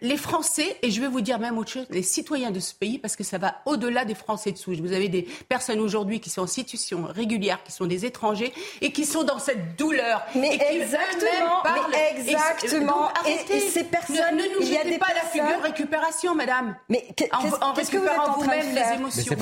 les 0.00 0.16
Français, 0.16 0.76
et 0.82 0.92
je 0.92 1.00
vais 1.00 1.08
vous 1.08 1.20
dire 1.20 1.40
même 1.40 1.58
autre 1.58 1.72
chose, 1.72 1.86
les 1.90 2.04
citoyens 2.04 2.52
de 2.52 2.60
ce 2.60 2.72
pays, 2.72 2.98
parce 2.98 3.16
que 3.16 3.24
ça 3.24 3.38
va 3.38 3.56
au-delà 3.66 4.04
des 4.04 4.14
Français 4.14 4.52
de 4.52 4.58
souche. 4.58 4.78
Vous 4.78 4.92
avez 4.92 5.08
des 5.08 5.22
personnes 5.48 5.80
aujourd'hui 5.80 6.20
qui 6.20 6.30
sont 6.30 6.42
en 6.42 6.46
situation 6.46 7.04
régulière, 7.08 7.58
qui 7.64 7.72
sont 7.72 7.86
des 7.86 8.04
étrangers 8.06 8.52
et 8.80 8.92
qui 8.92 9.04
sont 9.04 9.24
dans 9.24 9.40
cette 9.40 9.76
douleur. 9.76 10.22
Mais 10.36 10.54
et 10.54 10.76
exactement, 10.76 11.62
parlent, 11.64 11.80
mais 11.90 12.14
exactement. 12.20 13.08
Et, 13.26 13.30
Et- 13.30 13.34
arrêtez. 13.34 13.56
et 13.56 13.70
ces 13.70 13.84
personnes, 13.84 14.16
ne, 14.36 14.42
ne 14.42 14.48
nous 14.54 14.60
il 14.60 14.68
y 14.72 14.76
a 14.76 14.80
jetez 14.80 14.90
des 14.90 14.98
pas 14.98 15.06
la 15.08 15.20
personnes- 15.22 15.46
figure 15.48 15.62
récupération, 15.62 16.34
madame. 16.36 16.76
Mais 16.88 17.08
qu'est-ce 17.16 17.30
que 17.30 17.36
vous 17.36 17.54
êtes 17.56 17.76
récupérant 17.76 18.22
en 18.22 18.32
train 18.34 18.38
de 18.38 18.44
vous-même 18.44 18.74
faire 18.74 18.90
les 18.92 18.98
émotions. 19.00 19.34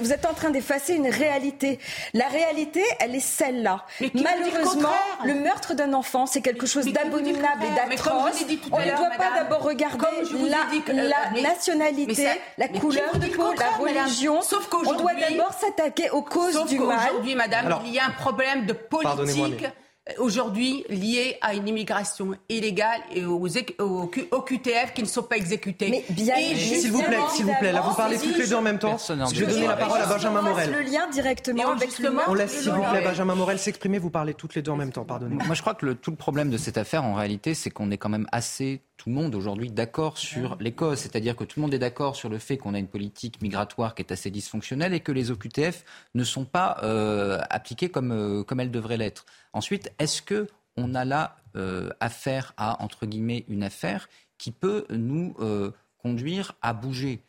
Vous 0.00 0.12
êtes 0.12 0.24
en 0.24 0.32
train 0.34 0.50
d'effacer- 0.50 0.69
D'effacer 0.70 0.94
une 0.94 1.08
réalité. 1.08 1.80
La 2.14 2.28
réalité, 2.28 2.84
elle 3.00 3.16
est 3.16 3.20
celle-là. 3.20 3.84
Le 4.00 4.08
Malheureusement, 4.22 4.88
le 5.24 5.34
meurtre 5.34 5.74
d'un 5.74 5.92
enfant, 5.94 6.26
c'est 6.26 6.42
quelque 6.42 6.64
chose 6.66 6.86
d'abominable 6.86 7.64
et 7.64 7.74
d'atroce. 7.74 8.44
On 8.70 8.78
ne 8.78 8.84
doit 8.96 9.10
pas 9.18 9.32
d'abord 9.34 9.62
regarder 9.64 10.06
la, 10.48 10.70
dit 10.70 10.82
que- 10.82 10.92
la 10.92 11.02
euh, 11.02 11.08
mais- 11.34 11.42
nationalité, 11.42 12.04
mais 12.06 12.14
ça- 12.14 12.38
la 12.56 12.68
couleur 12.68 13.18
de 13.18 13.26
peau, 13.26 13.42
la 13.42 13.50
madame 13.50 13.80
religion. 13.80 14.42
Sauf 14.42 14.68
On 14.72 14.92
doit 14.92 15.12
d'abord 15.14 15.52
s'attaquer 15.54 16.10
aux 16.10 16.22
causes 16.22 16.52
Sauf 16.54 16.68
du 16.68 16.78
mal. 16.78 16.98
qu'aujourd'hui, 17.00 17.34
madame, 17.34 17.66
Alors- 17.66 17.82
il 17.84 17.92
y 17.92 17.98
a 17.98 18.06
un 18.06 18.10
problème 18.10 18.66
de 18.66 18.72
politique 18.72 19.66
aujourd'hui 20.18 20.84
lié 20.88 21.36
à 21.40 21.54
une 21.54 21.68
immigration 21.68 22.34
illégale 22.48 23.00
et 23.14 23.24
aux, 23.24 23.40
QTF 24.08 24.92
qui 24.94 25.02
ne 25.02 25.06
sont 25.06 25.22
pas 25.22 25.36
exécutés. 25.36 25.90
Mais 25.90 26.04
bien 26.10 26.36
S'il 26.36 26.92
vous 26.92 27.02
plaît, 27.02 27.18
s'il 27.30 27.46
vous 27.46 27.54
plaît, 27.60 27.72
là 27.72 27.80
vous 27.80 27.94
parlez 27.94 28.18
toutes 28.18 28.38
les 28.38 28.46
deux 28.46 28.54
en 28.54 28.62
même 28.62 28.78
temps. 28.78 28.96
Je 28.98 29.44
vais 29.44 29.46
donner 29.46 29.66
la 29.66 29.76
parole 29.76 30.00
à 30.00 30.06
Benjamin 30.06 30.42
Morel. 30.42 30.72
le 30.72 30.80
lien 30.80 31.08
directement 31.10 31.70
avec 31.70 31.90
On 32.28 32.34
laisse 32.34 32.62
s'il 32.62 32.70
vous 32.70 32.82
plaît 32.82 33.02
Benjamin 33.02 33.34
Morel 33.34 33.58
s'exprimer, 33.58 33.98
vous 33.98 34.10
parlez 34.10 34.34
toutes 34.34 34.54
les 34.54 34.62
deux 34.62 34.70
en 34.70 34.76
même 34.76 34.92
temps, 34.92 35.04
pardonnez-moi. 35.04 35.44
Moi, 35.44 35.54
je 35.54 35.60
crois 35.60 35.74
que 35.74 35.86
le, 35.86 35.94
tout 35.94 36.10
le 36.10 36.16
problème 36.16 36.50
de 36.50 36.56
cette 36.56 36.78
affaire, 36.78 37.04
en 37.04 37.14
réalité, 37.14 37.54
c'est 37.54 37.70
qu'on 37.70 37.90
est 37.90 37.98
quand 37.98 38.08
même 38.08 38.26
assez, 38.32 38.82
tout 39.00 39.08
le 39.08 39.14
monde 39.14 39.34
aujourd'hui, 39.34 39.70
d'accord 39.70 40.18
sur 40.18 40.58
les 40.60 40.72
causes. 40.72 40.98
C'est-à-dire 40.98 41.34
que 41.34 41.44
tout 41.44 41.58
le 41.58 41.62
monde 41.62 41.72
est 41.72 41.78
d'accord 41.78 42.16
sur 42.16 42.28
le 42.28 42.36
fait 42.36 42.58
qu'on 42.58 42.74
a 42.74 42.78
une 42.78 42.86
politique 42.86 43.40
migratoire 43.40 43.94
qui 43.94 44.02
est 44.02 44.12
assez 44.12 44.30
dysfonctionnelle 44.30 44.92
et 44.92 45.00
que 45.00 45.10
les 45.10 45.30
OQTF 45.30 45.86
ne 46.14 46.22
sont 46.22 46.44
pas 46.44 46.76
euh, 46.82 47.40
appliquées 47.48 47.88
comme, 47.88 48.12
euh, 48.12 48.42
comme 48.44 48.60
elles 48.60 48.70
devraient 48.70 48.98
l'être. 48.98 49.24
Ensuite, 49.54 49.90
est-ce 49.98 50.20
que 50.20 50.48
on 50.76 50.94
a 50.94 51.06
là 51.06 51.36
euh, 51.56 51.88
affaire 52.00 52.52
à, 52.58 52.82
entre 52.82 53.06
guillemets, 53.06 53.46
une 53.48 53.62
affaire 53.62 54.10
qui 54.36 54.50
peut 54.50 54.84
nous 54.90 55.34
euh, 55.40 55.70
conduire 55.96 56.52
à 56.60 56.74
bouger? 56.74 57.22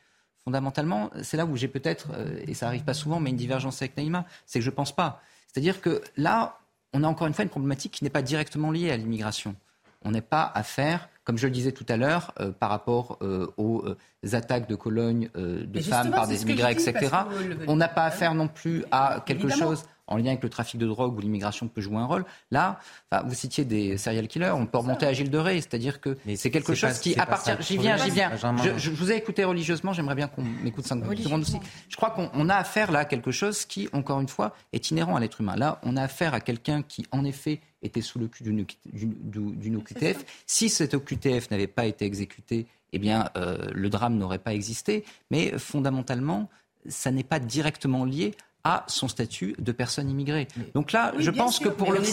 Fondamentalement, 0.43 1.09
c'est 1.23 1.37
là 1.37 1.45
où 1.45 1.55
j'ai 1.55 1.69
peut-être, 1.69 2.09
et 2.47 2.53
ça 2.53 2.67
arrive 2.67 2.83
pas 2.83 2.95
souvent, 2.95 3.21
mais 3.21 3.29
une 3.29 3.37
divergence 3.37 3.81
avec 3.81 3.95
Naïma, 3.95 4.25
c'est 4.45 4.59
que 4.59 4.65
je 4.65 4.71
pense 4.71 4.93
pas. 4.93 5.21
C'est-à-dire 5.47 5.79
que 5.79 6.01
là, 6.17 6.59
on 6.91 7.03
a 7.03 7.07
encore 7.07 7.27
une 7.27 7.33
fois 7.33 7.43
une 7.43 7.49
problématique 7.49 7.93
qui 7.93 8.03
n'est 8.03 8.09
pas 8.09 8.23
directement 8.23 8.71
liée 8.71 8.91
à 8.91 8.97
l'immigration. 8.97 9.55
On 10.03 10.11
n'est 10.11 10.21
pas 10.21 10.51
à 10.53 10.63
faire, 10.63 11.07
comme 11.23 11.37
je 11.37 11.47
le 11.47 11.51
disais 11.53 11.71
tout 11.71 11.85
à 11.89 11.97
l'heure, 11.97 12.33
euh, 12.39 12.51
par 12.51 12.69
rapport 12.69 13.17
euh, 13.21 13.47
aux 13.57 13.83
euh, 13.85 13.95
attaques 14.35 14.67
de 14.67 14.75
colonnes 14.75 15.29
euh, 15.35 15.61
de 15.65 15.69
Mais 15.75 15.81
femmes 15.81 16.11
par 16.11 16.27
des 16.27 16.41
immigrés, 16.43 16.75
dis, 16.75 16.87
etc. 16.89 17.09
le- 17.47 17.57
On 17.67 17.75
n'a 17.75 17.87
pas 17.87 18.05
à 18.05 18.11
faire 18.11 18.33
non 18.33 18.47
plus 18.47 18.83
à 18.91 19.23
quelque 19.25 19.43
Évidemment. 19.45 19.71
chose 19.71 19.83
en 20.07 20.17
lien 20.17 20.27
avec 20.31 20.43
le 20.43 20.49
trafic 20.49 20.77
de 20.77 20.87
drogue 20.87 21.15
où 21.15 21.21
l'immigration 21.21 21.69
peut 21.69 21.79
jouer 21.79 21.95
un 21.95 22.05
rôle. 22.05 22.25
Là, 22.49 22.79
enfin, 23.09 23.23
vous 23.25 23.33
citiez 23.33 23.63
des 23.63 23.97
serial 23.97 24.27
killers, 24.27 24.51
on 24.53 24.65
peut 24.65 24.79
remonter 24.79 25.05
à 25.05 25.13
Gilles 25.13 25.29
de 25.29 25.37
Ré, 25.37 25.55
c'est-à-dire 25.61 26.01
que 26.01 26.17
c'est 26.35 26.51
quelque 26.51 26.73
chose 26.73 26.93
pas- 26.95 26.99
qui, 26.99 27.15
le 27.15 27.61
j'y 27.61 27.77
viens, 27.77 27.95
j'y 27.95 28.09
viens. 28.09 28.31
Je, 28.57 28.73
je- 28.73 28.79
je 28.79 28.89
vous 28.91 29.11
ai 29.11 29.15
écouté 29.15 29.45
religieusement, 29.45 29.93
j'aimerais 29.93 30.15
bien 30.15 30.27
qu'on 30.27 30.41
m'écoute 30.43 30.85
5 30.85 31.05
secondes 31.17 31.41
aussi. 31.41 31.59
Je 31.87 31.95
crois 31.95 32.09
qu'on 32.09 32.29
on 32.33 32.49
a 32.49 32.55
affaire 32.55 32.91
là 32.91 32.99
à 32.99 33.05
quelque 33.05 33.31
chose 33.31 33.63
qui, 33.63 33.87
encore 33.93 34.19
une 34.19 34.27
fois, 34.27 34.53
est 34.73 34.91
inhérent 34.91 35.15
à 35.15 35.19
l'être 35.21 35.39
humain. 35.39 35.55
Là, 35.55 35.79
on 35.83 35.95
a 35.95 36.01
affaire 36.03 36.33
à 36.33 36.41
quelqu'un 36.41 36.81
qui, 36.81 37.05
en 37.11 37.23
effet, 37.23 37.61
était 37.81 38.01
sous 38.01 38.19
le 38.19 38.27
cul 38.27 38.43
d'une 38.43 39.75
OQTF. 39.75 40.43
Si 40.45 40.69
cette 40.69 40.93
OQTF 40.93 41.49
n'avait 41.51 41.67
pas 41.67 41.85
été 41.85 42.05
exécutée, 42.05 42.67
eh 42.93 42.99
bien, 42.99 43.29
euh, 43.37 43.69
le 43.73 43.89
drame 43.89 44.17
n'aurait 44.17 44.39
pas 44.39 44.53
existé. 44.53 45.03
Mais 45.29 45.57
fondamentalement, 45.57 46.49
ça 46.87 47.11
n'est 47.11 47.23
pas 47.23 47.39
directement 47.39 48.05
lié 48.05 48.33
à 48.63 48.83
son 48.87 49.07
statut 49.07 49.55
de 49.57 49.71
personne 49.71 50.09
immigrée. 50.09 50.47
Donc 50.73 50.91
là, 50.91 51.13
je 51.17 51.31
pense 51.31 51.59
que 51.59 51.69
pour 51.69 51.91
le 51.91 52.01
je, 52.03 52.11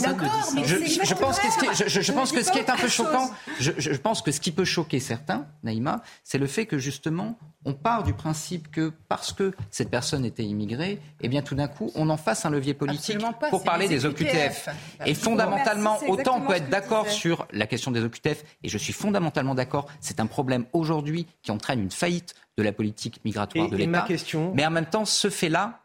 je, 1.05 1.15
pense 1.15 1.39
que 1.39 1.51
ce 1.51 1.59
qui, 1.59 1.91
je, 1.91 2.01
je 2.01 2.13
pense 2.13 2.33
que 2.33 2.43
ce 2.43 2.51
qui 2.51 2.59
est 2.59 2.71
un 2.71 2.77
peu 2.77 2.89
choquant, 2.89 3.31
je, 3.59 3.97
pense 3.97 4.23
que 4.23 4.33
ce 4.33 4.41
qui 4.41 4.53
peut 4.53 4.65
choquer 4.65 5.01
certains, 5.01 5.47
Naïma, 5.63 6.03
c'est 6.25 6.39
le 6.39 6.47
fait 6.47 6.67
que 6.67 6.79
justement 6.79 7.39
on 7.65 7.75
part 7.75 8.03
du 8.03 8.15
principe 8.15 8.71
que 8.71 8.93
parce 9.09 9.33
que 9.33 9.53
cette 9.71 9.91
personne 9.91 10.25
était 10.25 10.45
immigrée, 10.45 11.01
eh 11.21 11.29
bien 11.29 11.43
tout 11.43 11.55
d'un 11.55 11.69
coup, 11.69 11.91
on 11.95 12.09
en 12.09 12.17
fasse 12.17 12.47
un 12.47 12.51
levier 12.51 12.73
politique 12.73 13.19
pour 13.51 13.65
parler 13.65 13.89
des 13.89 14.07
OQTF. 14.07 14.69
Et 15.05 15.15
fondamentalement, 15.15 15.99
autant 16.09 16.39
on 16.39 16.47
peut 16.47 16.55
être 16.55 16.71
d'accord 16.71 17.09
sur 17.09 17.47
la 17.53 17.67
question 17.67 17.91
des 17.91 18.03
OQTF, 18.03 18.45
et 18.63 18.69
je 18.69 18.79
suis 18.79 18.93
fondamentalement 18.93 19.55
d'accord, 19.55 19.87
c'est 20.01 20.21
un 20.21 20.27
problème 20.27 20.67
aujourd'hui 20.73 21.27
qui 21.43 21.51
entraîne 21.51 21.81
une 21.81 21.91
faillite 21.91 22.35
de 22.57 22.63
la 22.63 22.73
politique 22.73 23.21
migratoire 23.25 23.69
de 23.69 23.77
l'État. 23.77 24.07
Mais 24.55 24.67
en 24.67 24.71
même 24.71 24.87
temps, 24.87 25.05
ce 25.05 25.31
fait-là, 25.31 25.81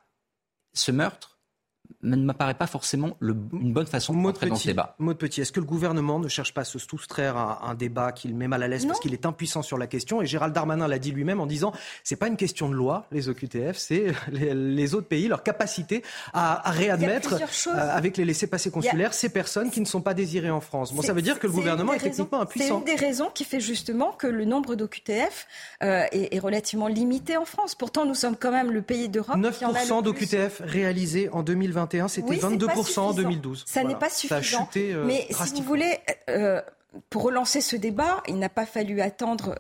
ce 0.73 0.91
meurtre, 0.91 1.32
ne 2.01 2.15
m'apparaît 2.15 2.53
pas 2.53 2.67
forcément 2.67 3.15
le, 3.19 3.35
une 3.53 3.73
bonne 3.73 3.85
façon 3.85 4.13
de 4.13 4.23
rentrer 4.23 4.47
dans 4.47 4.55
ce 4.55 4.67
débat. 4.67 4.95
Maud 4.99 5.17
Petit, 5.17 5.41
est-ce 5.41 5.51
que 5.51 5.59
le 5.59 5.65
gouvernement 5.65 6.19
ne 6.19 6.27
cherche 6.27 6.53
pas 6.53 6.61
à 6.61 6.65
se 6.65 6.79
soustraire 6.79 7.37
à 7.37 7.69
un 7.69 7.75
débat 7.75 8.11
qu'il 8.11 8.35
met 8.35 8.47
mal 8.47 8.63
à 8.63 8.67
l'aise 8.67 8.85
parce 8.85 8.99
qu'il 8.99 9.13
est 9.13 9.25
impuissant 9.25 9.61
sur 9.61 9.77
la 9.77 9.87
question 9.87 10.21
Et 10.21 10.25
Gérald 10.25 10.53
Darmanin 10.53 10.87
l'a 10.87 10.99
dit 10.99 11.11
lui-même 11.11 11.39
en 11.39 11.45
disant 11.45 11.73
c'est 12.03 12.15
pas 12.15 12.27
une 12.27 12.37
question 12.37 12.69
de 12.69 12.73
loi, 12.73 13.05
les 13.11 13.29
OQTF, 13.29 13.77
c'est 13.77 14.13
les, 14.31 14.95
autres 14.95 15.07
pays, 15.07 15.27
leur 15.27 15.43
capacité 15.43 16.03
à, 16.33 16.71
réadmettre 16.71 17.35
euh, 17.35 17.69
avec 17.73 18.17
les 18.17 18.25
laissés-passer 18.25 18.71
consulaires 18.71 19.13
ces 19.13 19.29
personnes 19.29 19.71
qui 19.71 19.81
ne 19.81 19.85
sont 19.85 20.01
pas 20.01 20.13
désirées 20.13 20.51
en 20.51 20.61
France. 20.61 20.93
Bon, 20.93 21.01
ça 21.01 21.13
veut 21.13 21.21
dire 21.21 21.39
que 21.39 21.47
le 21.47 21.53
gouvernement 21.53 21.93
est, 21.93 21.99
techniquement 21.99 22.41
impuissant. 22.41 22.83
C'est 22.85 22.91
une 22.91 22.97
des 22.97 23.05
raisons 23.05 23.29
qui 23.33 23.43
fait 23.43 23.59
justement 23.59 24.11
que 24.11 24.27
le 24.27 24.45
nombre 24.45 24.75
d'OQTF 24.75 25.47
euh, 25.83 26.05
est, 26.11 26.39
relativement 26.39 26.87
limité 26.87 27.37
en 27.37 27.45
France. 27.45 27.75
Pourtant, 27.75 28.05
nous 28.05 28.15
sommes 28.15 28.35
quand 28.35 28.51
même 28.51 28.71
le 28.71 28.81
pays 28.81 29.09
d'Europe 29.09 29.37
9% 29.37 30.03
d'OQTF 30.03 30.61
réalisés 30.65 31.29
en 31.31 31.43
2021 31.85 32.07
c'était 32.07 32.35
22% 32.35 32.99
en 32.99 33.13
2012. 33.13 33.63
Ça 33.67 33.83
n'est 33.83 33.95
pas 33.95 34.09
suffisant. 34.09 34.69
Euh, 34.75 35.05
mais 35.05 35.27
si 35.31 35.61
vous 35.61 35.67
voulez, 35.67 35.99
euh, 36.29 36.61
pour 37.09 37.23
relancer 37.23 37.61
ce 37.61 37.75
débat, 37.75 38.21
il 38.27 38.39
n'a 38.39 38.49
pas 38.49 38.65
fallu 38.65 39.01
attendre 39.01 39.59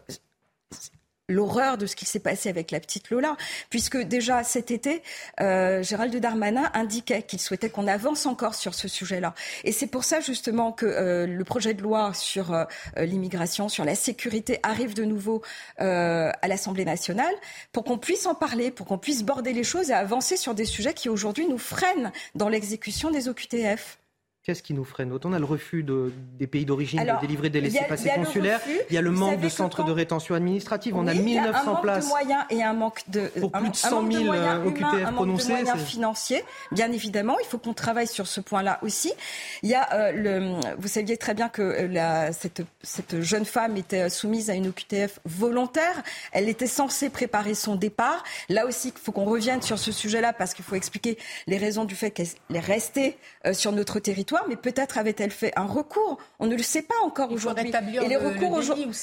l'horreur 1.29 1.77
de 1.77 1.85
ce 1.85 1.95
qui 1.95 2.05
s'est 2.05 2.19
passé 2.19 2.49
avec 2.49 2.71
la 2.71 2.79
petite 2.79 3.09
Lola, 3.09 3.37
puisque 3.69 3.97
déjà 3.97 4.43
cet 4.43 4.71
été, 4.71 5.01
euh, 5.39 5.81
Gérald 5.81 6.13
Darmanin 6.15 6.69
indiquait 6.73 7.23
qu'il 7.23 7.39
souhaitait 7.39 7.69
qu'on 7.69 7.87
avance 7.87 8.25
encore 8.25 8.55
sur 8.55 8.73
ce 8.73 8.87
sujet-là. 8.87 9.33
Et 9.63 9.71
c'est 9.71 9.87
pour 9.87 10.03
ça 10.03 10.19
justement 10.19 10.73
que 10.73 10.85
euh, 10.85 11.25
le 11.25 11.43
projet 11.45 11.73
de 11.73 11.81
loi 11.81 12.13
sur 12.13 12.53
euh, 12.53 12.65
l'immigration, 12.97 13.69
sur 13.69 13.85
la 13.85 13.95
sécurité 13.95 14.59
arrive 14.63 14.93
de 14.93 15.05
nouveau 15.05 15.41
euh, 15.79 16.29
à 16.41 16.47
l'Assemblée 16.47 16.85
nationale, 16.85 17.33
pour 17.71 17.85
qu'on 17.85 17.97
puisse 17.97 18.25
en 18.25 18.35
parler, 18.35 18.69
pour 18.69 18.85
qu'on 18.85 18.97
puisse 18.97 19.23
border 19.23 19.53
les 19.53 19.63
choses 19.63 19.91
et 19.91 19.93
avancer 19.93 20.35
sur 20.35 20.53
des 20.53 20.65
sujets 20.65 20.93
qui 20.93 21.07
aujourd'hui 21.07 21.47
nous 21.47 21.57
freinent 21.57 22.11
dans 22.35 22.49
l'exécution 22.49 23.11
des 23.11 23.29
OQTF. 23.29 24.02
Qu'est-ce 24.43 24.61
qui 24.61 24.73
nous 24.73 24.83
freine 24.83 25.17
On 25.23 25.31
a 25.31 25.39
le 25.39 25.45
refus 25.45 25.83
de, 25.83 26.11
des 26.37 26.47
pays 26.47 26.65
d'origine 26.65 27.01
de 27.01 27.21
délivrer 27.21 27.49
des 27.49 27.61
laissés-passer 27.61 28.09
consulaires. 28.09 28.59
il 28.89 28.93
y 28.93 28.97
a 28.97 29.01
le 29.01 29.09
manque 29.09 29.39
de 29.39 29.47
centres 29.47 29.85
de 29.85 29.91
rétention 29.93 30.35
administrative. 30.35 30.97
On 30.97 31.07
a 31.07 31.13
1900 31.13 31.77
places. 31.77 32.11
Il 32.51 32.57
y 32.57 32.61
a 32.61 32.69
un 32.69 32.73
manque 32.73 33.03
de 33.07 33.21
moyens 33.21 33.29
et 33.29 33.31
un 33.31 33.37
manque 33.37 33.37
de, 33.37 33.39
pour 33.39 33.53
plus 33.53 33.69
de 33.69 33.75
100 33.75 34.11
000 34.11 34.35
OQTF 34.65 35.13
prononcés. 35.13 35.53
Un 35.53 35.55
manque 35.55 35.65
de 35.65 35.69
moyens 35.69 35.81
financiers, 35.87 36.43
bien 36.73 36.91
évidemment. 36.91 37.37
Il 37.39 37.45
faut 37.45 37.57
qu'on 37.57 37.73
travaille 37.73 38.07
sur 38.07 38.27
ce 38.27 38.41
point-là 38.41 38.79
aussi. 38.81 39.13
Il 39.61 39.69
y 39.69 39.75
a 39.75 39.93
euh, 39.93 40.11
le, 40.11 40.59
vous 40.77 40.89
saviez 40.89 41.15
très 41.15 41.35
bien 41.35 41.47
que 41.47 41.61
euh, 41.61 41.87
la, 41.87 42.33
cette, 42.33 42.63
cette 42.81 43.21
jeune 43.21 43.45
femme 43.45 43.77
était 43.77 44.01
euh, 44.01 44.09
soumise 44.09 44.49
à 44.49 44.55
une 44.55 44.67
OQTF 44.67 45.21
volontaire. 45.23 46.03
Elle 46.33 46.49
était 46.49 46.67
censée 46.67 47.09
préparer 47.09 47.53
son 47.53 47.77
départ. 47.77 48.25
Là 48.49 48.65
aussi, 48.65 48.89
il 48.93 49.01
faut 49.01 49.13
qu'on 49.13 49.23
revienne 49.23 49.61
sur 49.61 49.79
ce 49.79 49.93
sujet-là 49.93 50.33
parce 50.33 50.53
qu'il 50.53 50.65
faut 50.65 50.75
expliquer 50.75 51.17
les 51.47 51.57
raisons 51.57 51.85
du 51.85 51.95
fait 51.95 52.11
qu'elle 52.11 52.27
est 52.53 52.59
restée 52.59 53.15
sur 53.53 53.71
notre 53.71 53.99
territoire 53.99 54.32
mais 54.47 54.55
peut-être 54.55 54.97
avait-elle 54.97 55.31
fait 55.31 55.53
un 55.55 55.65
recours. 55.65 56.17
On 56.39 56.47
ne 56.47 56.55
le 56.55 56.63
sait 56.63 56.81
pas 56.81 56.95
encore 57.03 57.31
aujourd'hui. 57.31 57.71
Et 58.01 58.07
les 58.07 58.17
recours, 58.17 58.61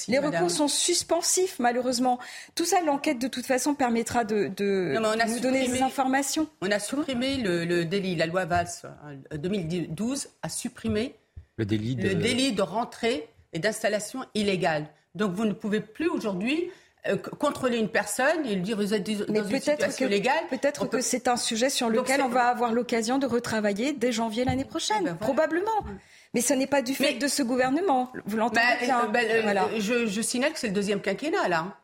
les 0.09 0.19
recours 0.19 0.51
sont 0.51 0.69
suspensifs, 0.69 1.59
malheureusement. 1.59 2.19
Tout 2.55 2.65
ça, 2.65 2.81
l'enquête, 2.83 3.19
de 3.19 3.29
toute 3.29 3.47
façon, 3.47 3.75
permettra 3.75 4.25
de, 4.25 4.49
de 4.49 4.95
nous 4.99 5.41
donner 5.41 5.69
des 5.69 5.83
informations. 5.83 6.49
On 6.61 6.71
a 6.71 6.79
supprimé 6.79 7.37
le, 7.37 7.85
délit. 7.85 8.17
La 8.17 8.27
loi 8.27 8.45
Valls 8.45 8.69
2012 9.33 10.29
a 10.43 10.49
supprimé 10.49 11.15
le 11.57 11.65
délit 11.65 11.97
de, 11.97 12.09
le 12.09 12.15
délit 12.15 12.53
de 12.53 12.63
rentrée 12.63 13.29
et 13.53 13.59
d'installation 13.59 14.25
illégale. 14.35 14.87
Donc 15.15 15.33
vous 15.33 15.45
ne 15.45 15.53
pouvez 15.53 15.81
plus 15.81 16.09
aujourd'hui 16.09 16.71
euh, 17.07 17.17
contrôler 17.17 17.79
une 17.79 17.89
personne 17.89 18.45
et 18.45 18.55
lui 18.55 18.63
dire 18.63 18.77
vous 18.77 18.93
êtes 18.95 19.03
dans 19.31 19.45
une 19.45 19.61
situation 19.61 20.09
légale. 20.09 20.43
Peut-être 20.51 20.87
que 20.87 21.01
c'est 21.01 21.29
un 21.29 21.37
sujet 21.37 21.71
sur 21.71 21.89
lequel 21.89 22.21
on 22.23 22.29
va 22.29 22.45
avoir 22.45 22.73
l'occasion 22.73 23.19
de 23.19 23.27
retravailler 23.27 23.93
dès 23.93 24.13
janvier 24.13 24.45
l'année 24.45 24.65
prochaine, 24.65 24.97
eh 25.03 25.05
ben 25.11 25.15
probablement. 25.15 25.71
Mais 26.35 26.41
ce 26.41 26.55
n'est 26.55 26.67
pas 26.67 26.83
du 26.83 26.95
fait 26.95 27.15
de 27.15 27.27
ce 27.27 27.43
gouvernement. 27.43 28.13
Vous 28.27 28.37
l'entendez 28.37 28.61
bah, 28.61 28.85
bien. 28.85 29.05
Euh, 29.05 29.09
bah, 29.09 29.21
euh, 29.23 29.81
je, 29.81 30.07
je, 30.07 30.21
signale 30.21 30.53
que 30.53 30.59
c'est 30.59 30.69
le 30.69 30.75
deuxième 30.75 31.01
quinquennat 31.01 31.49
là. 31.49 31.77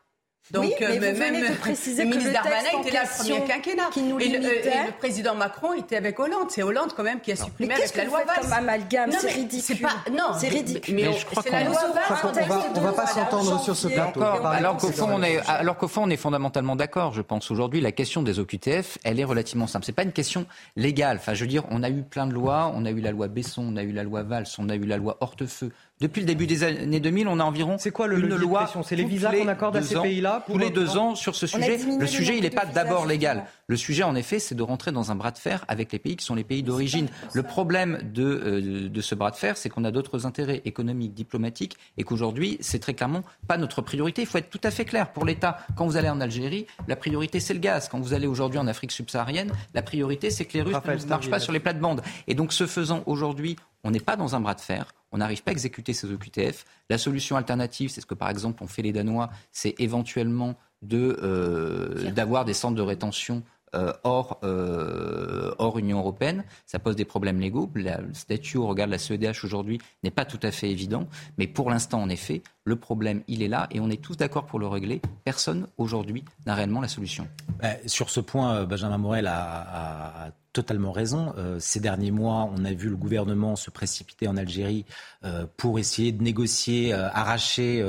Donc, 0.51 0.63
oui, 0.63 0.73
mais 0.79 1.07
euh, 1.07 1.13
vous 1.13 1.19
même 1.19 1.49
de 1.49 1.57
préciser 1.57 2.03
le 2.03 2.09
ministre 2.09 2.31
Darmanin 2.31 2.81
était 2.81 2.91
là 2.91 3.03
le 3.03 3.17
premier 3.17 3.47
quinquennat. 3.47 3.89
Qui 3.91 4.01
nous 4.03 4.19
et, 4.19 4.29
le, 4.29 4.37
et, 4.37 4.85
le, 4.87 4.91
président 4.97 5.35
Macron 5.35 5.73
était 5.73 5.97
avec 5.97 6.17
Hollande. 6.19 6.49
C'est 6.49 6.63
Hollande 6.63 6.93
quand 6.95 7.03
même 7.03 7.19
qui 7.19 7.33
a 7.33 7.35
supprimé 7.35 7.73
avec 7.73 7.95
la 7.95 8.05
loi 8.05 8.23
Valls. 8.23 8.41
comme 8.41 8.53
amalgame 8.53 9.11
C'est 9.11 9.31
ridicule. 9.31 9.81
Pas, 9.81 9.95
non, 10.11 10.33
c'est 10.37 10.47
ridicule. 10.47 10.95
Mais, 10.95 11.13
je 11.13 11.25
crois 11.25 11.43
qu'on 11.43 11.51
va, 11.51 12.81
va 12.81 12.93
pas 12.93 13.07
s'entendre 13.07 13.61
sur 13.61 13.75
ce 13.75 13.87
plateau. 13.89 14.21
Alors 14.21 14.77
qu'au 14.77 14.91
fond, 14.91 15.09
on 15.11 15.23
est, 15.23 15.39
alors 15.47 15.77
qu'au 15.77 15.87
fond, 15.87 16.03
on 16.05 16.09
est 16.09 16.17
fondamentalement 16.17 16.75
d'accord. 16.75 17.13
Je 17.13 17.21
pense 17.21 17.51
aujourd'hui, 17.51 17.81
la 17.81 17.91
question 17.91 18.23
des 18.23 18.39
OQTF, 18.39 18.99
elle 19.03 19.19
est 19.19 19.25
relativement 19.25 19.67
simple. 19.67 19.85
C'est 19.85 19.91
pas 19.91 20.03
une 20.03 20.13
question 20.13 20.45
légale. 20.75 21.17
Enfin, 21.17 21.33
je 21.33 21.41
veux 21.43 21.49
dire, 21.49 21.63
on 21.71 21.83
a 21.83 21.89
eu 21.89 22.03
plein 22.03 22.25
de 22.25 22.33
lois. 22.33 22.71
On 22.73 22.85
a 22.85 22.91
eu 22.91 23.01
la 23.01 23.11
loi 23.11 23.27
Besson, 23.27 23.65
on 23.73 23.75
a 23.75 23.83
eu 23.83 23.91
la 23.91 24.03
loi 24.03 24.23
Valls, 24.23 24.47
on 24.57 24.69
a 24.69 24.75
eu 24.75 24.85
la 24.85 24.97
loi 24.97 25.17
Hortefeux. 25.19 25.71
Depuis 25.99 26.21
le 26.21 26.27
début 26.27 26.45
des 26.45 26.63
années 26.63 26.99
2000, 26.99 27.27
on 27.27 27.39
a 27.39 27.43
environ 27.43 27.77
C'est 27.79 27.89
quoi 27.89 28.05
le 28.05 28.19
une 28.19 28.35
loi. 28.35 28.69
C'est 28.83 28.95
les 28.95 29.03
visas 29.03 29.31
qu'on 29.31 29.47
accorde 29.47 29.77
à 29.77 29.81
ces 29.81 29.99
pays-là 29.99 30.43
Tous 30.45 30.59
les 30.59 30.69
deux 30.69 30.95
ans 30.97 31.15
sur 31.15 31.35
ce 31.35 31.47
sujet. 31.47 31.79
Le 31.99 32.05
sujet, 32.05 32.37
il 32.37 32.43
n'est 32.43 32.51
pas 32.51 32.65
d'abord 32.65 33.07
légal. 33.07 33.45
Le 33.65 33.75
sujet, 33.75 34.03
en 34.03 34.15
effet, 34.15 34.37
c'est 34.37 34.53
de 34.53 34.61
rentrer 34.61 34.91
dans 34.91 35.11
un 35.11 35.15
bras 35.15 35.31
de 35.31 35.39
fer 35.39 35.65
avec 35.67 35.91
les 35.91 35.99
pays 35.99 36.15
qui 36.15 36.23
sont 36.23 36.35
les 36.35 36.43
pays 36.43 36.61
d'origine. 36.61 37.07
Le 37.33 37.43
problème 37.43 37.99
de, 38.13 38.23
euh, 38.23 38.89
de 38.89 39.01
ce 39.01 39.15
bras 39.15 39.31
de 39.31 39.35
fer, 39.35 39.57
c'est 39.57 39.69
qu'on 39.69 39.83
a 39.83 39.91
d'autres 39.91 40.25
intérêts 40.25 40.61
économiques, 40.65 41.13
diplomatiques, 41.13 41.77
et 41.97 42.03
qu'aujourd'hui, 42.03 42.57
c'est 42.61 42.79
très 42.79 42.93
clairement 42.93 43.23
pas 43.47 43.57
notre 43.57 43.81
priorité. 43.81 44.21
Il 44.21 44.27
faut 44.27 44.37
être 44.37 44.49
tout 44.49 44.61
à 44.63 44.71
fait 44.71 44.85
clair. 44.85 45.11
Pour 45.11 45.25
l'État, 45.25 45.57
quand 45.75 45.85
vous 45.85 45.97
allez 45.97 46.09
en 46.09 46.21
Algérie, 46.21 46.67
la 46.87 46.95
priorité, 46.95 47.39
c'est 47.39 47.53
le 47.53 47.59
gaz. 47.59 47.89
Quand 47.89 47.99
vous 47.99 48.13
allez 48.13 48.27
aujourd'hui 48.27 48.59
en 48.59 48.67
Afrique 48.67 48.91
subsaharienne, 48.91 49.51
la 49.73 49.81
priorité, 49.81 50.29
c'est 50.29 50.45
que 50.45 50.53
les 50.53 50.61
Russes 50.61 50.75
ne 50.75 51.09
marchent 51.09 51.29
pas 51.29 51.39
sur 51.39 51.51
les 51.51 51.59
plates-bandes. 51.59 52.01
Et 52.27 52.35
donc, 52.35 52.53
ce 52.53 52.67
faisant, 52.67 53.03
aujourd'hui, 53.07 53.55
on 53.83 53.91
n'est 53.91 53.99
pas 53.99 54.15
dans 54.15 54.35
un 54.35 54.39
bras 54.39 54.53
de 54.53 54.61
fer 54.61 54.85
on 55.11 55.17
n'arrive 55.17 55.43
pas 55.43 55.51
à 55.51 55.53
exécuter 55.53 55.93
ces 55.93 56.11
OQTF. 56.11 56.65
La 56.89 56.97
solution 56.97 57.37
alternative, 57.37 57.89
c'est 57.89 58.01
ce 58.01 58.05
que 58.05 58.13
par 58.13 58.29
exemple 58.29 58.63
ont 58.63 58.67
fait 58.67 58.81
les 58.81 58.91
Danois, 58.91 59.29
c'est 59.51 59.75
éventuellement 59.79 60.55
euh, 60.93 62.11
d'avoir 62.11 62.45
des 62.45 62.53
centres 62.53 62.75
de 62.75 62.81
rétention 62.81 63.43
euh, 63.75 63.91
hors, 64.03 64.39
euh, 64.43 65.53
hors 65.57 65.77
Union 65.77 65.99
européenne. 65.99 66.43
Ça 66.65 66.79
pose 66.79 66.95
des 66.95 67.03
problèmes 67.03 67.39
légaux. 67.39 67.69
Le 67.73 68.13
statut 68.13 68.57
au 68.57 68.67
regard 68.67 68.87
de 68.87 68.91
la 68.91 68.97
CEDH 68.97 69.43
aujourd'hui 69.43 69.79
n'est 70.03 70.11
pas 70.11 70.23
tout 70.23 70.39
à 70.43 70.51
fait 70.51 70.69
évident. 70.69 71.07
Mais 71.37 71.47
pour 71.47 71.69
l'instant, 71.69 72.01
en 72.01 72.09
effet, 72.09 72.43
le 72.63 72.75
problème, 72.75 73.23
il 73.27 73.41
est 73.41 73.47
là 73.47 73.67
et 73.71 73.79
on 73.79 73.89
est 73.89 74.01
tous 74.01 74.15
d'accord 74.17 74.45
pour 74.45 74.59
le 74.59 74.67
régler. 74.67 75.01
Personne 75.25 75.67
aujourd'hui 75.77 76.23
n'a 76.45 76.55
réellement 76.55 76.79
la 76.79 76.87
solution. 76.87 77.27
Bah, 77.59 77.69
sur 77.87 78.09
ce 78.09 78.19
point, 78.19 78.63
Benjamin 78.65 78.97
Morel 78.97 79.27
a 79.27 80.31
totalement 80.57 80.91
raison. 80.91 81.35
Euh, 81.37 81.59
ces 81.59 81.79
derniers 81.79 82.09
mois, 82.09 82.49
on 82.51 82.65
a 82.65 82.73
vu 82.73 82.89
le 82.89 82.95
gouvernement 82.95 83.55
se 83.55 83.69
précipiter 83.69 84.27
en 84.27 84.37
Algérie 84.37 84.85
euh, 85.23 85.45
pour 85.55 85.77
essayer 85.77 86.11
de 86.11 86.23
négocier, 86.23 86.95
euh, 86.95 87.09
arracher 87.13 87.85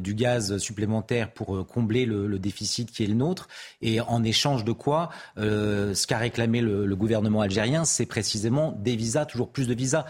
du 0.00 0.14
gaz 0.14 0.58
supplémentaire 0.58 1.32
pour 1.32 1.66
combler 1.66 2.06
le, 2.06 2.38
déficit 2.38 2.92
qui 2.92 3.02
est 3.02 3.08
le 3.08 3.14
nôtre. 3.14 3.48
Et 3.82 4.00
en 4.00 4.22
échange 4.22 4.64
de 4.64 4.72
quoi, 4.72 5.10
ce 5.36 6.06
qu'a 6.06 6.18
réclamé 6.18 6.60
le, 6.60 6.86
le, 6.86 6.96
gouvernement 6.96 7.40
algérien, 7.40 7.84
c'est 7.84 8.06
précisément 8.06 8.72
des 8.72 8.94
visas, 8.94 9.24
toujours 9.24 9.50
plus 9.50 9.66
de 9.66 9.74
visas. 9.74 10.04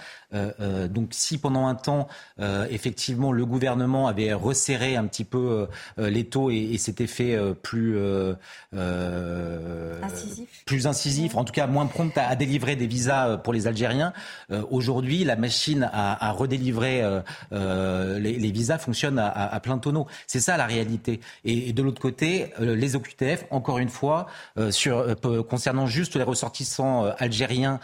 donc 0.91 1.09
si 1.13 1.39
pendant 1.39 1.67
un 1.67 1.75
temps, 1.75 2.09
effectivement, 2.71 3.33
le 3.33 3.47
gouvernement 3.47 4.09
avait 4.09 4.33
resserré 4.33 4.97
un 4.97 5.07
petit 5.07 5.25
peu 5.25 5.69
les 5.97 6.25
taux 6.25 6.51
et, 6.51 6.57
et 6.57 6.79
s'était 6.79 7.07
fait 7.07 7.39
plus, 7.63 7.99
incisif. 8.73 10.65
plus 10.67 10.87
incisif, 10.87 11.37
en 11.37 11.45
tout 11.47 11.53
cas 11.53 11.66
moins 11.66 11.86
prompte 11.86 12.18
à, 12.18 12.36
délivrer 12.36 12.76
des 12.76 12.86
visas 12.86 13.38
pour 13.38 13.55
les 13.55 13.66
Algériens. 13.66 14.12
Aujourd'hui, 14.70 15.24
la 15.24 15.36
machine 15.36 15.88
à, 15.92 16.30
redélivrer 16.32 17.03
les, 17.51 18.51
visas 18.51 18.78
fonctionne 18.78 19.18
à, 19.18 19.59
plein 19.61 19.78
tonneau. 19.78 20.07
C'est 20.26 20.40
ça 20.40 20.57
la 20.57 20.66
réalité. 20.66 21.20
Et, 21.44 21.72
de 21.72 21.82
l'autre 21.82 22.01
côté, 22.01 22.53
les 22.59 22.97
OQTF, 22.97 23.47
encore 23.51 23.78
une 23.78 23.88
fois, 23.88 24.26
concernant 25.49 25.86
juste 25.86 26.16
les 26.16 26.22
ressortissants 26.22 27.07
algériens 27.18 27.80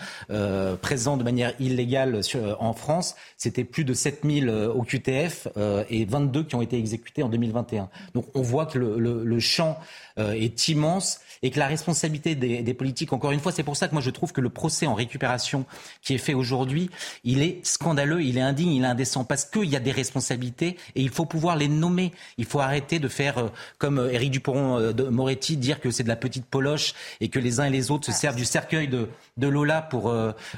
présents 0.82 1.16
de 1.16 1.24
manière 1.24 1.52
illégale 1.58 2.20
en 2.58 2.72
France, 2.74 3.14
c'était 3.36 3.64
plus 3.64 3.84
de 3.84 3.94
7000 3.94 4.50
OQTF 4.50 5.48
et 5.88 6.04
22 6.04 6.44
qui 6.44 6.54
ont 6.54 6.62
été 6.62 6.78
exécutés 6.78 7.22
en 7.22 7.28
2021. 7.28 7.88
Donc 8.14 8.26
on 8.34 8.42
voit 8.42 8.66
que 8.66 8.78
le, 8.78 9.40
champ 9.40 9.78
euh, 10.18 10.32
est 10.32 10.68
immense 10.68 11.20
et 11.42 11.50
que 11.50 11.58
la 11.58 11.66
responsabilité 11.66 12.34
des, 12.34 12.74
politiques, 12.74 13.12
encore 13.12 13.32
une 13.32 13.40
fois, 13.40 13.51
c'est 13.52 13.62
pour 13.62 13.76
ça 13.76 13.88
que 13.88 13.92
moi 13.92 14.02
je 14.02 14.10
trouve 14.10 14.32
que 14.32 14.40
le 14.40 14.48
procès 14.48 14.86
en 14.86 14.94
récupération 14.94 15.64
qui 16.02 16.14
est 16.14 16.18
fait 16.18 16.34
aujourd'hui, 16.34 16.90
il 17.24 17.42
est 17.42 17.64
scandaleux, 17.64 18.22
il 18.22 18.38
est 18.38 18.42
indigne, 18.42 18.72
il 18.72 18.84
est 18.84 18.86
indécent, 18.86 19.24
parce 19.24 19.44
qu'il 19.44 19.68
y 19.68 19.76
a 19.76 19.80
des 19.80 19.92
responsabilités 19.92 20.76
et 20.94 21.02
il 21.02 21.10
faut 21.10 21.26
pouvoir 21.26 21.56
les 21.56 21.68
nommer. 21.68 22.12
Il 22.38 22.44
faut 22.44 22.60
arrêter 22.60 22.98
de 22.98 23.08
faire, 23.08 23.38
euh, 23.38 23.48
comme 23.78 23.98
euh, 23.98 24.12
Éric 24.12 24.30
Dupont-Moretti, 24.32 25.56
dire 25.56 25.80
que 25.80 25.90
c'est 25.90 26.02
de 26.02 26.08
la 26.08 26.16
petite 26.16 26.46
poloche 26.46 26.94
et 27.20 27.28
que 27.28 27.38
les 27.38 27.60
uns 27.60 27.64
et 27.64 27.70
les 27.70 27.90
autres 27.90 28.06
se 28.06 28.12
servent 28.12 28.36
du 28.36 28.44
cercueil 28.44 28.88
de, 28.88 29.08
de 29.36 29.46
Lola 29.48 29.82
pour, 29.82 30.14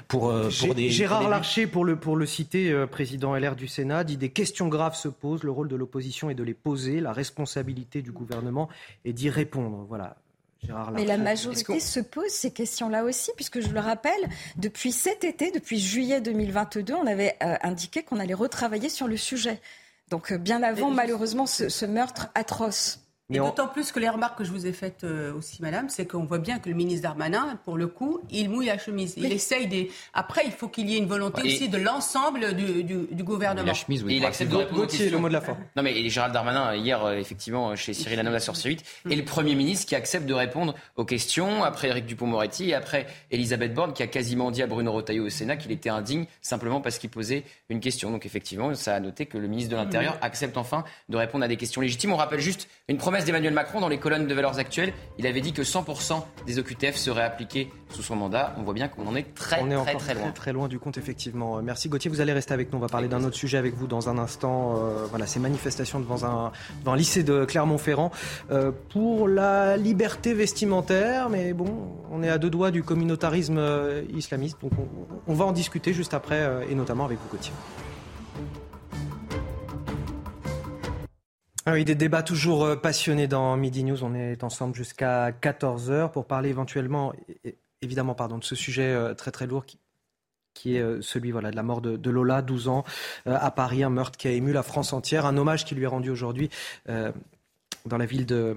pour, 0.08 0.32
pour 0.60 0.74
des... 0.74 0.90
Gérard 0.90 1.28
Larcher, 1.28 1.66
pour 1.66 1.84
le, 1.84 1.96
pour 1.96 2.16
le 2.16 2.26
citer, 2.26 2.84
président 2.90 3.34
LR 3.36 3.56
du 3.56 3.68
Sénat, 3.68 4.04
dit 4.04 4.16
des 4.16 4.30
questions 4.30 4.68
graves 4.68 4.96
se 4.96 5.08
posent, 5.08 5.42
le 5.42 5.50
rôle 5.50 5.68
de 5.68 5.76
l'opposition 5.76 6.30
est 6.30 6.34
de 6.34 6.42
les 6.42 6.54
poser, 6.54 7.00
la 7.00 7.12
responsabilité 7.12 8.02
du 8.02 8.12
gouvernement 8.12 8.68
est 9.04 9.12
d'y 9.12 9.30
répondre. 9.30 9.84
Voilà. 9.88 10.16
Mais 10.92 11.04
la 11.04 11.18
majorité 11.18 11.80
se 11.80 12.00
pose 12.00 12.30
ces 12.30 12.50
questions-là 12.52 13.04
aussi, 13.04 13.30
puisque 13.36 13.60
je 13.60 13.68
le 13.68 13.80
rappelle, 13.80 14.12
depuis 14.56 14.92
cet 14.92 15.24
été, 15.24 15.50
depuis 15.50 15.78
juillet 15.78 16.20
2022, 16.20 16.94
on 16.94 17.06
avait 17.06 17.36
euh, 17.42 17.56
indiqué 17.62 18.02
qu'on 18.02 18.18
allait 18.18 18.34
retravailler 18.34 18.88
sur 18.88 19.08
le 19.08 19.16
sujet. 19.16 19.60
Donc 20.10 20.32
euh, 20.32 20.38
bien 20.38 20.62
avant, 20.62 20.90
malheureusement, 20.90 21.46
ce 21.46 21.86
meurtre 21.86 22.28
atroce. 22.34 23.03
Et 23.32 23.38
d'autant 23.38 23.68
plus 23.68 23.90
que 23.90 23.98
les 23.98 24.08
remarques 24.08 24.36
que 24.36 24.44
je 24.44 24.50
vous 24.50 24.66
ai 24.66 24.72
faites 24.72 25.02
euh, 25.02 25.32
aussi, 25.32 25.62
madame, 25.62 25.88
c'est 25.88 26.04
qu'on 26.06 26.24
voit 26.24 26.38
bien 26.38 26.58
que 26.58 26.68
le 26.68 26.74
ministre 26.74 27.02
Darmanin, 27.02 27.58
pour 27.64 27.78
le 27.78 27.86
coup, 27.86 28.20
il 28.30 28.50
mouille 28.50 28.66
la 28.66 28.76
chemise. 28.76 29.14
Il 29.16 29.32
essaye 29.32 29.66
des. 29.66 29.90
Après, 30.12 30.42
il 30.44 30.52
faut 30.52 30.68
qu'il 30.68 30.90
y 30.90 30.94
ait 30.94 30.98
une 30.98 31.06
volonté 31.06 31.40
aussi 31.42 31.70
de 31.70 31.78
l'ensemble 31.78 32.54
du, 32.54 33.24
gouvernement. 33.24 33.66
La 33.66 33.72
chemise, 33.72 34.04
oui. 34.04 34.16
Il 34.16 34.26
accepte 34.26 34.52
de 34.52 34.56
répondre 34.56 34.86
le 34.92 35.18
mot 35.18 35.28
de 35.28 35.32
la 35.32 35.40
fin. 35.40 35.56
Non, 35.74 35.82
mais 35.82 36.06
Gérald 36.10 36.34
Darmanin, 36.34 36.74
hier, 36.74 37.02
euh, 37.02 37.14
effectivement, 37.14 37.74
chez 37.76 37.94
Cyril 37.94 38.20
Hanouna 38.20 38.40
sur 38.40 38.52
C8, 38.52 38.80
mm. 39.06 39.12
est 39.12 39.16
le 39.16 39.24
Premier 39.24 39.54
ministre 39.54 39.86
qui 39.86 39.94
accepte 39.94 40.26
de 40.26 40.34
répondre 40.34 40.74
aux 40.96 41.06
questions, 41.06 41.64
après 41.64 41.88
Éric 41.88 42.04
Dupont-Moretti, 42.04 42.70
et 42.70 42.74
après 42.74 43.06
Elisabeth 43.30 43.72
Borne, 43.72 43.94
qui 43.94 44.02
a 44.02 44.06
quasiment 44.06 44.50
dit 44.50 44.62
à 44.62 44.66
Bruno 44.66 44.92
Retailleau 44.92 45.24
au 45.24 45.30
Sénat 45.30 45.56
qu'il 45.56 45.72
était 45.72 45.88
indigne 45.88 46.26
simplement 46.42 46.82
parce 46.82 46.98
qu'il 46.98 47.08
posait 47.08 47.44
une 47.70 47.80
question. 47.80 48.10
Donc, 48.10 48.26
effectivement, 48.26 48.74
ça 48.74 48.94
a 48.94 49.00
noté 49.00 49.24
que 49.24 49.38
le 49.38 49.48
ministre 49.48 49.70
de 49.70 49.76
l'Intérieur 49.76 50.16
mm. 50.16 50.18
accepte 50.20 50.58
enfin 50.58 50.84
de 51.08 51.16
répondre 51.16 51.42
à 51.42 51.48
des 51.48 51.56
questions 51.56 51.80
légitimes. 51.80 52.12
On 52.12 52.16
rappelle 52.16 52.40
juste 52.40 52.68
une 52.88 52.98
promesse 53.14 53.26
d'Emmanuel 53.26 53.54
Macron 53.54 53.80
dans 53.80 53.88
les 53.88 53.98
colonnes 53.98 54.26
de 54.26 54.34
valeurs 54.34 54.58
actuelles. 54.58 54.92
Il 55.18 55.26
avait 55.28 55.40
dit 55.40 55.52
que 55.52 55.62
100% 55.62 56.24
des 56.48 56.58
OQTF 56.58 56.96
seraient 56.96 57.22
appliqués 57.22 57.70
sous 57.90 58.02
son 58.02 58.16
mandat. 58.16 58.56
On 58.58 58.64
voit 58.64 58.74
bien 58.74 58.88
qu'on 58.88 59.06
en 59.06 59.14
est 59.14 59.32
très, 59.36 59.62
on 59.62 59.70
est 59.70 59.76
très, 59.84 59.94
très, 59.94 60.14
loin. 60.14 60.32
Très, 60.32 60.52
loin 60.52 60.66
du 60.66 60.80
compte, 60.80 60.98
effectivement. 60.98 61.58
Euh, 61.58 61.60
merci 61.62 61.88
Gauthier. 61.88 62.10
Vous 62.10 62.20
allez 62.20 62.32
rester 62.32 62.54
avec 62.54 62.72
nous. 62.72 62.78
On 62.78 62.80
va 62.80 62.88
parler 62.88 63.06
d'un 63.06 63.22
autre 63.22 63.36
sujet 63.36 63.56
avec 63.56 63.74
vous 63.76 63.86
dans 63.86 64.08
un 64.08 64.18
instant. 64.18 64.78
Euh, 64.78 65.06
voilà, 65.10 65.28
ces 65.28 65.38
manifestations 65.38 66.00
devant 66.00 66.24
un, 66.24 66.50
devant 66.80 66.94
un 66.94 66.96
lycée 66.96 67.22
de 67.22 67.44
Clermont-Ferrand 67.44 68.10
euh, 68.50 68.72
pour 68.88 69.28
la 69.28 69.76
liberté 69.76 70.34
vestimentaire. 70.34 71.28
Mais 71.30 71.52
bon, 71.52 71.92
on 72.10 72.20
est 72.24 72.30
à 72.30 72.38
deux 72.38 72.50
doigts 72.50 72.72
du 72.72 72.82
communautarisme 72.82 73.62
islamiste. 74.12 74.56
Donc 74.60 74.72
on, 74.76 75.32
on 75.32 75.34
va 75.34 75.44
en 75.44 75.52
discuter 75.52 75.92
juste 75.92 76.14
après 76.14 76.66
et 76.68 76.74
notamment 76.74 77.04
avec 77.04 77.18
vous, 77.20 77.28
Gauthier. 77.30 77.52
Ah 81.66 81.72
oui, 81.72 81.86
des 81.86 81.94
débats 81.94 82.22
toujours 82.22 82.62
euh, 82.64 82.76
passionnés 82.76 83.26
dans 83.26 83.56
Midi 83.56 83.84
News. 83.84 84.04
On 84.04 84.14
est 84.14 84.44
ensemble 84.44 84.74
jusqu'à 84.74 85.30
14h 85.30 86.10
pour 86.10 86.26
parler 86.26 86.50
éventuellement, 86.50 87.14
évidemment, 87.80 88.14
pardon, 88.14 88.36
de 88.36 88.44
ce 88.44 88.54
sujet 88.54 88.92
euh, 88.92 89.14
très 89.14 89.30
très 89.30 89.46
lourd 89.46 89.64
qui, 89.64 90.76
est 90.76 90.80
euh, 90.80 91.00
celui 91.00 91.30
voilà, 91.30 91.50
de 91.50 91.56
la 91.56 91.62
mort 91.62 91.80
de, 91.80 92.10
Lola, 92.10 92.42
12 92.42 92.68
ans, 92.68 92.84
à 93.24 93.50
Paris, 93.50 93.82
un 93.82 93.88
meurtre 93.88 94.18
qui 94.18 94.28
a 94.28 94.32
ému 94.32 94.52
la 94.52 94.62
France 94.62 94.92
entière, 94.92 95.24
un 95.24 95.38
hommage 95.38 95.64
qui 95.64 95.74
lui 95.74 95.84
est 95.84 95.88
rendu 95.88 96.10
aujourd'hui 96.10 96.50
dans 96.86 97.98
la 97.98 98.06
ville 98.06 98.26
de 98.26 98.56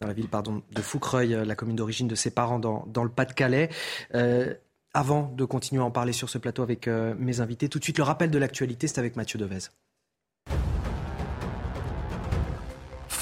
dans 0.00 0.08
la 0.08 0.12
ville 0.12 0.28
pardon, 0.28 0.62
de 0.72 0.82
Foucreuil, 0.82 1.36
la 1.46 1.54
commune 1.54 1.76
d'origine 1.76 2.08
de 2.08 2.14
ses 2.14 2.30
parents 2.30 2.58
dans, 2.58 2.84
dans 2.86 3.04
le 3.04 3.10
Pas-de-Calais. 3.10 3.68
avant 4.92 5.32
de 5.36 5.44
continuer 5.44 5.82
à 5.82 5.84
en 5.84 5.90
parler 5.90 6.12
sur 6.12 6.28
ce 6.28 6.38
plateau 6.38 6.62
avec 6.62 6.86
mes 6.86 7.40
invités, 7.40 7.68
tout 7.68 7.78
de 7.78 7.84
suite 7.84 7.98
le 7.98 8.04
rappel 8.04 8.30
de 8.30 8.38
l'actualité, 8.38 8.86
c'est 8.86 8.98
avec 8.98 9.16
Mathieu 9.16 9.38
Devez. 9.38 9.70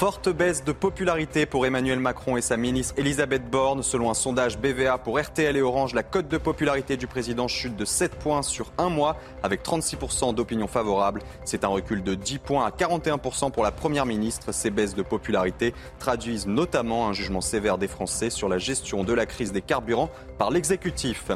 Forte 0.03 0.27
baisse 0.27 0.65
de 0.65 0.73
popularité 0.73 1.45
pour 1.45 1.65
Emmanuel 1.65 1.97
Macron 1.97 2.35
et 2.35 2.41
sa 2.41 2.57
ministre 2.57 2.93
Elisabeth 2.97 3.49
Borne. 3.49 3.83
Selon 3.83 4.09
un 4.11 4.13
sondage 4.13 4.57
BVA 4.57 4.97
pour 4.97 5.17
RTL 5.17 5.55
et 5.55 5.61
Orange, 5.61 5.93
la 5.93 6.03
cote 6.03 6.27
de 6.27 6.37
popularité 6.37 6.97
du 6.97 7.07
président 7.07 7.47
chute 7.47 7.77
de 7.77 7.85
7 7.85 8.15
points 8.15 8.41
sur 8.41 8.73
un 8.77 8.89
mois, 8.89 9.15
avec 9.43 9.63
36% 9.63 10.35
d'opinion 10.35 10.67
favorable. 10.67 11.21
C'est 11.45 11.63
un 11.63 11.69
recul 11.69 12.03
de 12.03 12.15
10 12.15 12.39
points 12.39 12.65
à 12.65 12.71
41% 12.71 13.51
pour 13.51 13.63
la 13.63 13.71
première 13.71 14.05
ministre. 14.05 14.51
Ces 14.51 14.71
baisses 14.71 14.93
de 14.93 15.03
popularité 15.03 15.73
traduisent 15.99 16.47
notamment 16.47 17.07
un 17.07 17.13
jugement 17.13 17.39
sévère 17.39 17.77
des 17.77 17.87
Français 17.87 18.29
sur 18.29 18.49
la 18.49 18.57
gestion 18.57 19.05
de 19.05 19.13
la 19.13 19.25
crise 19.25 19.53
des 19.53 19.61
carburants 19.61 20.09
par 20.37 20.51
l'exécutif. 20.51 21.31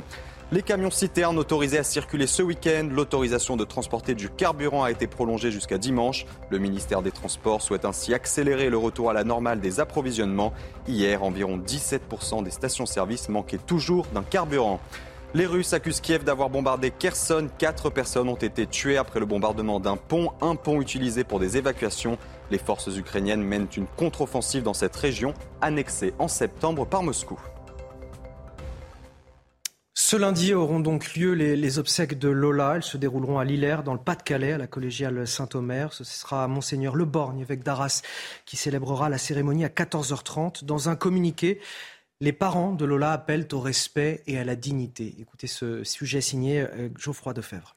Les 0.53 0.61
camions 0.61 0.91
citernes 0.91 1.37
autorisés 1.37 1.77
à 1.77 1.83
circuler 1.83 2.25
ce 2.25 2.41
week-end, 2.41 2.87
l'autorisation 2.89 3.57
de 3.57 3.65
transporter 3.65 4.15
du 4.15 4.29
carburant 4.29 4.85
a 4.85 4.91
été 4.91 5.05
prolongée 5.05 5.51
jusqu'à 5.51 5.77
dimanche. 5.77 6.25
Le 6.49 6.57
ministère 6.57 7.01
des 7.01 7.11
Transports 7.11 7.61
souhaite 7.61 7.83
ainsi 7.83 8.13
accélérer 8.13 8.69
le 8.69 8.77
retour 8.77 9.09
à 9.09 9.13
la 9.13 9.25
normale 9.25 9.59
des 9.59 9.81
approvisionnements. 9.81 10.53
Hier, 10.87 11.21
environ 11.21 11.57
17% 11.57 12.43
des 12.43 12.51
stations-service 12.51 13.27
manquaient 13.27 13.57
toujours 13.57 14.05
d'un 14.13 14.23
carburant. 14.23 14.79
Les 15.33 15.45
Russes 15.45 15.73
accusent 15.73 15.99
Kiev 15.99 16.23
d'avoir 16.23 16.49
bombardé 16.49 16.91
Kherson. 16.91 17.49
Quatre 17.57 17.89
personnes 17.89 18.29
ont 18.29 18.35
été 18.35 18.67
tuées 18.67 18.95
après 18.95 19.19
le 19.19 19.25
bombardement 19.25 19.81
d'un 19.81 19.97
pont, 19.97 20.31
un 20.39 20.55
pont 20.55 20.79
utilisé 20.79 21.25
pour 21.25 21.41
des 21.41 21.57
évacuations. 21.57 22.17
Les 22.51 22.57
forces 22.57 22.95
ukrainiennes 22.95 23.43
mènent 23.43 23.67
une 23.75 23.87
contre-offensive 23.97 24.63
dans 24.63 24.73
cette 24.73 24.95
région, 24.95 25.33
annexée 25.59 26.13
en 26.19 26.29
septembre 26.29 26.87
par 26.87 27.03
Moscou. 27.03 27.37
Ce 30.09 30.15
lundi 30.15 30.53
auront 30.53 30.79
donc 30.79 31.15
lieu 31.15 31.33
les, 31.33 31.79
obsèques 31.79 32.17
de 32.17 32.29
Lola. 32.29 32.75
Elles 32.77 32.83
se 32.83 32.95
dérouleront 32.95 33.39
à 33.39 33.43
Lillers, 33.43 33.79
dans 33.83 33.91
le 33.91 33.99
Pas-de-Calais, 33.99 34.53
à 34.53 34.57
la 34.57 34.65
collégiale 34.65 35.27
Saint-Omer. 35.27 35.91
Ce 35.91 36.05
sera 36.05 36.47
Monseigneur 36.47 36.95
Le 36.95 37.03
Borgne, 37.03 37.41
évêque 37.41 37.61
d'Arras, 37.61 38.03
qui 38.45 38.55
célébrera 38.55 39.09
la 39.09 39.17
cérémonie 39.17 39.65
à 39.65 39.67
14h30. 39.67 40.63
Dans 40.63 40.87
un 40.87 40.95
communiqué, 40.95 41.59
les 42.21 42.31
parents 42.31 42.71
de 42.71 42.85
Lola 42.85 43.11
appellent 43.11 43.49
au 43.51 43.59
respect 43.59 44.23
et 44.27 44.39
à 44.39 44.45
la 44.45 44.55
dignité. 44.55 45.13
Écoutez 45.19 45.47
ce 45.47 45.83
sujet 45.83 46.21
signé 46.21 46.61
euh, 46.61 46.87
Geoffroy 46.97 47.33
Defebvre. 47.33 47.75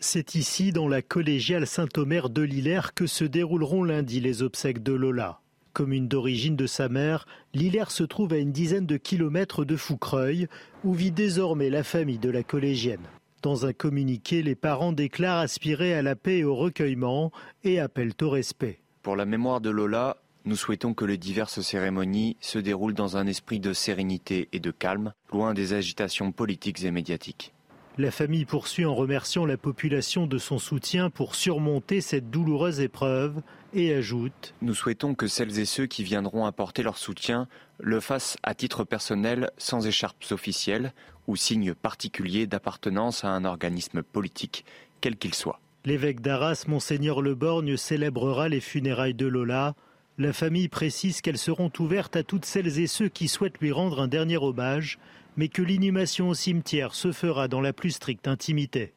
C'est 0.00 0.34
ici, 0.34 0.72
dans 0.72 0.88
la 0.88 1.02
collégiale 1.02 1.66
Saint-Omer 1.66 2.30
de 2.30 2.40
Lillers, 2.40 2.94
que 2.94 3.06
se 3.06 3.24
dérouleront 3.24 3.84
lundi 3.84 4.18
les 4.20 4.42
obsèques 4.42 4.82
de 4.82 4.94
Lola. 4.94 5.42
Commune 5.78 6.08
d'origine 6.08 6.56
de 6.56 6.66
sa 6.66 6.88
mère, 6.88 7.24
Lillers 7.54 7.90
se 7.90 8.02
trouve 8.02 8.32
à 8.32 8.38
une 8.38 8.50
dizaine 8.50 8.84
de 8.84 8.96
kilomètres 8.96 9.64
de 9.64 9.76
Foucreuil, 9.76 10.48
où 10.82 10.92
vit 10.92 11.12
désormais 11.12 11.70
la 11.70 11.84
famille 11.84 12.18
de 12.18 12.30
la 12.30 12.42
collégienne. 12.42 13.06
Dans 13.42 13.64
un 13.64 13.72
communiqué, 13.72 14.42
les 14.42 14.56
parents 14.56 14.90
déclarent 14.90 15.38
aspirer 15.38 15.94
à 15.94 16.02
la 16.02 16.16
paix 16.16 16.38
et 16.38 16.44
au 16.44 16.56
recueillement 16.56 17.30
et 17.62 17.78
appellent 17.78 18.16
au 18.22 18.28
respect. 18.28 18.80
Pour 19.02 19.14
la 19.14 19.24
mémoire 19.24 19.60
de 19.60 19.70
Lola, 19.70 20.16
nous 20.44 20.56
souhaitons 20.56 20.94
que 20.94 21.04
les 21.04 21.16
diverses 21.16 21.60
cérémonies 21.60 22.36
se 22.40 22.58
déroulent 22.58 22.92
dans 22.92 23.16
un 23.16 23.28
esprit 23.28 23.60
de 23.60 23.72
sérénité 23.72 24.48
et 24.50 24.58
de 24.58 24.72
calme, 24.72 25.12
loin 25.32 25.54
des 25.54 25.74
agitations 25.74 26.32
politiques 26.32 26.82
et 26.82 26.90
médiatiques. 26.90 27.52
La 28.00 28.12
famille 28.12 28.44
poursuit 28.44 28.84
en 28.84 28.94
remerciant 28.94 29.44
la 29.44 29.56
population 29.56 30.28
de 30.28 30.38
son 30.38 30.60
soutien 30.60 31.10
pour 31.10 31.34
surmonter 31.34 32.00
cette 32.00 32.30
douloureuse 32.30 32.78
épreuve 32.78 33.42
et 33.74 33.92
ajoute 33.92 34.54
Nous 34.62 34.74
souhaitons 34.74 35.16
que 35.16 35.26
celles 35.26 35.58
et 35.58 35.64
ceux 35.64 35.86
qui 35.86 36.04
viendront 36.04 36.46
apporter 36.46 36.84
leur 36.84 36.96
soutien 36.96 37.48
le 37.80 37.98
fassent 37.98 38.36
à 38.44 38.54
titre 38.54 38.84
personnel 38.84 39.50
sans 39.58 39.84
écharpes 39.84 40.24
officielles 40.30 40.92
ou 41.26 41.34
signes 41.34 41.74
particuliers 41.74 42.46
d'appartenance 42.46 43.24
à 43.24 43.30
un 43.30 43.44
organisme 43.44 44.04
politique, 44.04 44.64
quel 45.00 45.16
qu'il 45.16 45.34
soit. 45.34 45.60
L'évêque 45.84 46.20
d'Arras, 46.20 46.66
Monseigneur 46.68 47.20
Leborgne, 47.20 47.76
célébrera 47.76 48.48
les 48.48 48.60
funérailles 48.60 49.14
de 49.14 49.26
Lola. 49.26 49.74
La 50.18 50.32
famille 50.32 50.68
précise 50.68 51.20
qu'elles 51.20 51.36
seront 51.36 51.72
ouvertes 51.80 52.14
à 52.14 52.22
toutes 52.22 52.44
celles 52.44 52.78
et 52.78 52.86
ceux 52.86 53.08
qui 53.08 53.26
souhaitent 53.26 53.58
lui 53.58 53.72
rendre 53.72 54.00
un 54.00 54.08
dernier 54.08 54.36
hommage, 54.36 55.00
mais 55.38 55.48
que 55.48 55.62
l'inhumation 55.62 56.28
au 56.28 56.34
cimetière 56.34 56.94
se 56.94 57.12
fera 57.12 57.48
dans 57.48 57.62
la 57.62 57.72
plus 57.72 57.92
stricte 57.92 58.28
intimité. 58.28 58.92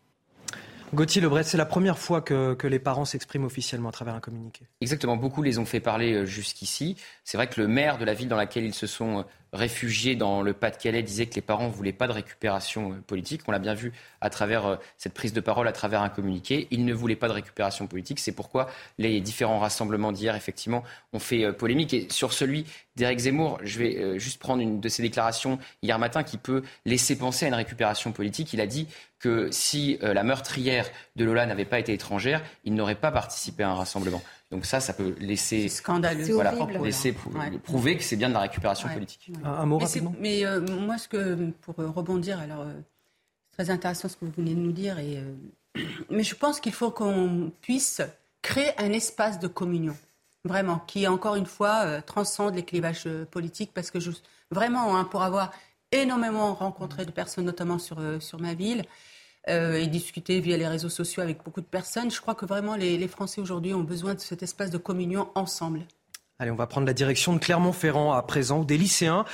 Gauthier 0.93 1.21
Lebret, 1.21 1.43
c'est 1.43 1.55
la 1.55 1.65
première 1.65 1.97
fois 1.97 2.19
que, 2.19 2.57
les 2.67 2.79
parents 2.79 3.05
s'expriment 3.05 3.45
officiellement 3.45 3.89
à 3.89 3.91
travers 3.93 4.15
un 4.15 4.19
communiqué. 4.19 4.65
Exactement, 4.81 5.15
beaucoup 5.15 5.41
les 5.41 5.57
ont 5.57 5.65
fait 5.65 5.79
parler 5.79 6.13
euh, 6.13 6.25
jusqu'ici. 6.25 6.97
C'est 7.23 7.37
vrai 7.37 7.47
que 7.47 7.61
le 7.61 7.67
maire 7.67 7.97
de 7.97 8.03
la 8.03 8.13
ville 8.13 8.27
dans 8.27 8.35
laquelle 8.35 8.65
ils 8.65 8.73
se 8.73 8.87
sont 8.87 9.23
réfugiés 9.53 10.15
dans 10.15 10.41
le 10.41 10.53
Pas-de-Calais 10.53 11.03
disaient 11.03 11.25
que 11.25 11.35
les 11.35 11.41
parents 11.41 11.67
ne 11.67 11.73
voulaient 11.73 11.91
pas 11.91 12.07
de 12.07 12.13
récupération 12.13 13.01
politique. 13.05 13.41
On 13.47 13.51
l'a 13.51 13.59
bien 13.59 13.73
vu 13.73 13.91
à 14.21 14.29
travers 14.29 14.79
cette 14.97 15.13
prise 15.13 15.33
de 15.33 15.41
parole, 15.41 15.67
à 15.67 15.71
travers 15.71 16.01
un 16.01 16.09
communiqué. 16.09 16.67
Ils 16.71 16.85
ne 16.85 16.93
voulaient 16.93 17.15
pas 17.15 17.27
de 17.27 17.33
récupération 17.33 17.87
politique. 17.87 18.19
C'est 18.19 18.31
pourquoi 18.31 18.69
les 18.97 19.19
différents 19.19 19.59
rassemblements 19.59 20.11
d'hier, 20.11 20.35
effectivement, 20.35 20.83
ont 21.13 21.19
fait 21.19 21.51
polémique. 21.53 21.93
Et 21.93 22.07
sur 22.09 22.33
celui 22.33 22.65
d'Éric 22.95 23.19
Zemmour, 23.19 23.59
je 23.63 23.79
vais 23.79 24.19
juste 24.19 24.39
prendre 24.39 24.61
une 24.61 24.79
de 24.79 24.89
ses 24.89 25.01
déclarations 25.01 25.59
hier 25.81 25.99
matin 25.99 26.23
qui 26.23 26.37
peut 26.37 26.63
laisser 26.85 27.17
penser 27.17 27.45
à 27.45 27.47
une 27.49 27.53
récupération 27.53 28.11
politique. 28.11 28.53
Il 28.53 28.61
a 28.61 28.67
dit 28.67 28.87
que 29.21 29.49
si 29.51 29.97
la 30.01 30.23
meurtrière 30.23 30.87
de 31.15 31.25
Lola 31.25 31.45
n'avait 31.45 31.65
pas 31.65 31.79
été 31.79 31.93
étrangère, 31.93 32.41
il 32.63 32.73
n'aurait 32.73 32.95
pas 32.95 33.11
participé 33.11 33.63
à 33.63 33.69
un 33.69 33.75
rassemblement. 33.75 34.21
Donc 34.51 34.65
ça, 34.65 34.81
ça 34.81 34.91
peut 34.91 35.15
laisser, 35.19 35.69
scandaleux. 35.69 36.25
Voilà, 36.33 36.53
laisser 36.83 37.15
prouver 37.63 37.95
que 37.97 38.03
c'est 38.03 38.17
bien 38.17 38.27
de 38.27 38.33
la 38.33 38.41
récupération 38.41 38.89
politique. 38.89 39.31
Un, 39.45 39.65
mot 39.65 39.77
mais 39.77 39.85
rapidement. 39.85 40.13
Mais 40.19 40.45
euh, 40.45 40.59
moi, 40.59 40.97
ce 40.97 41.07
que 41.07 41.51
pour 41.61 41.79
euh, 41.79 41.87
rebondir, 41.87 42.37
alors 42.39 42.61
euh, 42.61 42.73
c'est 43.49 43.63
très 43.63 43.73
intéressant 43.73 44.09
ce 44.09 44.17
que 44.17 44.25
vous 44.25 44.33
venez 44.35 44.53
de 44.53 44.59
nous 44.59 44.73
dire, 44.73 44.99
et 44.99 45.23
mais 46.09 46.23
je 46.23 46.35
pense 46.35 46.59
qu'il 46.59 46.73
faut 46.73 46.91
qu'on 46.91 47.51
puisse 47.61 48.01
créer 48.41 48.71
un 48.77 48.91
espace 48.91 49.39
de 49.39 49.47
communion, 49.47 49.95
vraiment, 50.43 50.79
qui 50.79 51.07
encore 51.07 51.35
une 51.35 51.45
fois 51.45 52.01
transcende 52.01 52.55
les 52.55 52.63
clivages 52.63 53.07
politiques, 53.31 53.71
parce 53.73 53.89
que 53.89 54.01
je, 54.01 54.11
vraiment, 54.51 54.97
hein, 54.97 55.05
pour 55.05 55.21
avoir 55.21 55.51
énormément 55.93 56.53
rencontré 56.53 57.05
de 57.05 57.11
personnes, 57.11 57.45
notamment 57.45 57.79
sur 57.79 58.01
sur 58.19 58.41
ma 58.41 58.53
ville. 58.53 58.83
Euh, 59.49 59.73
et 59.73 59.87
discuter 59.87 60.39
via 60.39 60.55
les 60.55 60.67
réseaux 60.67 60.89
sociaux 60.89 61.23
avec 61.23 61.43
beaucoup 61.43 61.61
de 61.61 61.65
personnes. 61.65 62.11
Je 62.11 62.21
crois 62.21 62.35
que 62.35 62.45
vraiment 62.45 62.75
les, 62.75 63.07
Français 63.07 63.41
aujourd'hui 63.41 63.73
ont 63.73 63.81
besoin 63.81 64.13
de 64.13 64.19
cet 64.19 64.43
espace 64.43 64.69
de 64.69 64.77
communion 64.77 65.29
ensemble. 65.33 65.81
Allez, 66.37 66.51
on 66.51 66.55
va 66.55 66.67
prendre 66.67 66.85
la 66.85 66.93
direction 66.93 67.33
de 67.33 67.39
Clermont-Ferrand 67.39 68.13
à 68.13 68.21
présent, 68.21 68.59
où 68.59 68.65
des 68.65 68.77
lycéens 68.77 69.25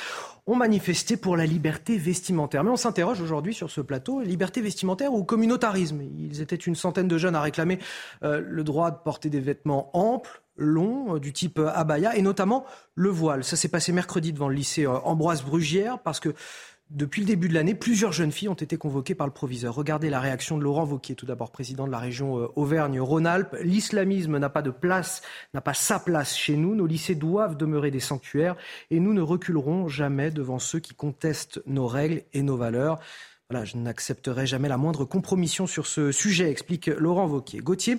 ont 0.46 0.56
manifesté 0.56 1.18
pour 1.18 1.36
la 1.36 1.46
liberté 1.46 1.98
vestimentaire. 1.98 2.64
Mais 2.64 2.70
on 2.70 2.78
s'interroge 2.78 3.20
aujourd'hui 3.20 3.54
sur 3.54 3.70
ce 3.70 3.82
plateau, 3.82 4.22
liberté 4.22 4.62
vestimentaire 4.62 5.14
ou 5.14 5.26
communautarisme 5.26 6.02
Ils 6.02 6.40
étaient 6.40 6.56
une 6.56 6.76
centaine 6.76 7.10
de 7.10 7.18
jeunes 7.18 7.36
à 7.36 7.42
réclamer 7.42 7.78
euh, 8.24 8.42
le 8.42 8.64
droit 8.64 8.92
de 8.92 8.98
porter 9.04 9.30
des 9.30 9.42
vêtements 9.42 9.90
amples, 9.94 10.42
longs, 10.56 11.16
euh, 11.16 11.20
du 11.20 11.34
type 11.34 11.60
abaya, 11.60 12.16
et 12.16 12.22
notamment 12.22 12.66
le 12.96 13.10
voile. 13.10 13.44
Ça 13.44 13.58
s'est 13.58 13.68
passé 13.68 13.92
mercredi 13.92 14.32
devant 14.32 14.48
le 14.48 14.56
lycée 14.56 14.88
Ambroise 14.88 15.44
Brugière, 15.44 16.00
parce 16.00 16.22
que 16.22 16.34
depuis 16.90 17.22
le 17.22 17.28
début 17.28 17.50
de 17.50 17.54
l'année, 17.54 17.76
plusieurs 17.76 18.14
jeunes 18.14 18.32
filles 18.32 18.48
ont 18.48 18.54
été 18.54 18.78
convoquées 18.78 19.14
par 19.14 19.28
le 19.28 19.34
proviseur. 19.34 19.76
Regardez 19.76 20.10
la 20.10 20.22
réaction 20.22 20.58
de 20.58 20.64
Laurent 20.64 20.86
Vauquier, 20.86 21.16
tout 21.16 21.26
d'abord 21.26 21.52
président 21.52 21.86
de 21.86 21.92
la 21.92 22.00
région 22.00 22.40
euh, 22.40 22.48
Auvergne-Rhône-Alpes. 22.56 23.58
L'islamisme 23.62 24.38
n'a 24.38 24.50
pas 24.50 24.62
de 24.62 24.70
place, 24.70 25.22
n'a 25.54 25.60
pas 25.60 25.74
sa 25.74 26.00
place 26.00 26.38
chez 26.38 26.56
nous. 26.56 26.76
Nos 26.76 26.86
lycées 26.86 27.16
doivent 27.16 27.58
demeurer 27.58 27.92
des 27.92 28.00
sanctuaires 28.00 28.56
et 28.90 29.02
nous 29.02 29.14
ne 29.14 29.22
reculerons 29.22 29.90
jamais 29.90 30.32
devant 30.32 30.60
ceux 30.60 30.80
qui 30.80 30.94
contestent 30.94 31.62
nos 31.66 31.88
règles 31.88 32.24
et 32.34 32.42
nos 32.42 32.56
valeurs. 32.56 33.00
Voilà, 33.50 33.66
je 33.66 33.76
n'accepterai 33.78 34.46
jamais 34.46 34.70
la 34.70 34.78
moindre 34.78 35.04
compromission 35.04 35.68
sur 35.68 35.88
ce 35.88 36.12
sujet, 36.12 36.50
explique 36.50 36.88
Laurent 36.88 37.28
Vauquier. 37.28 37.60
Gauthier, 37.60 37.98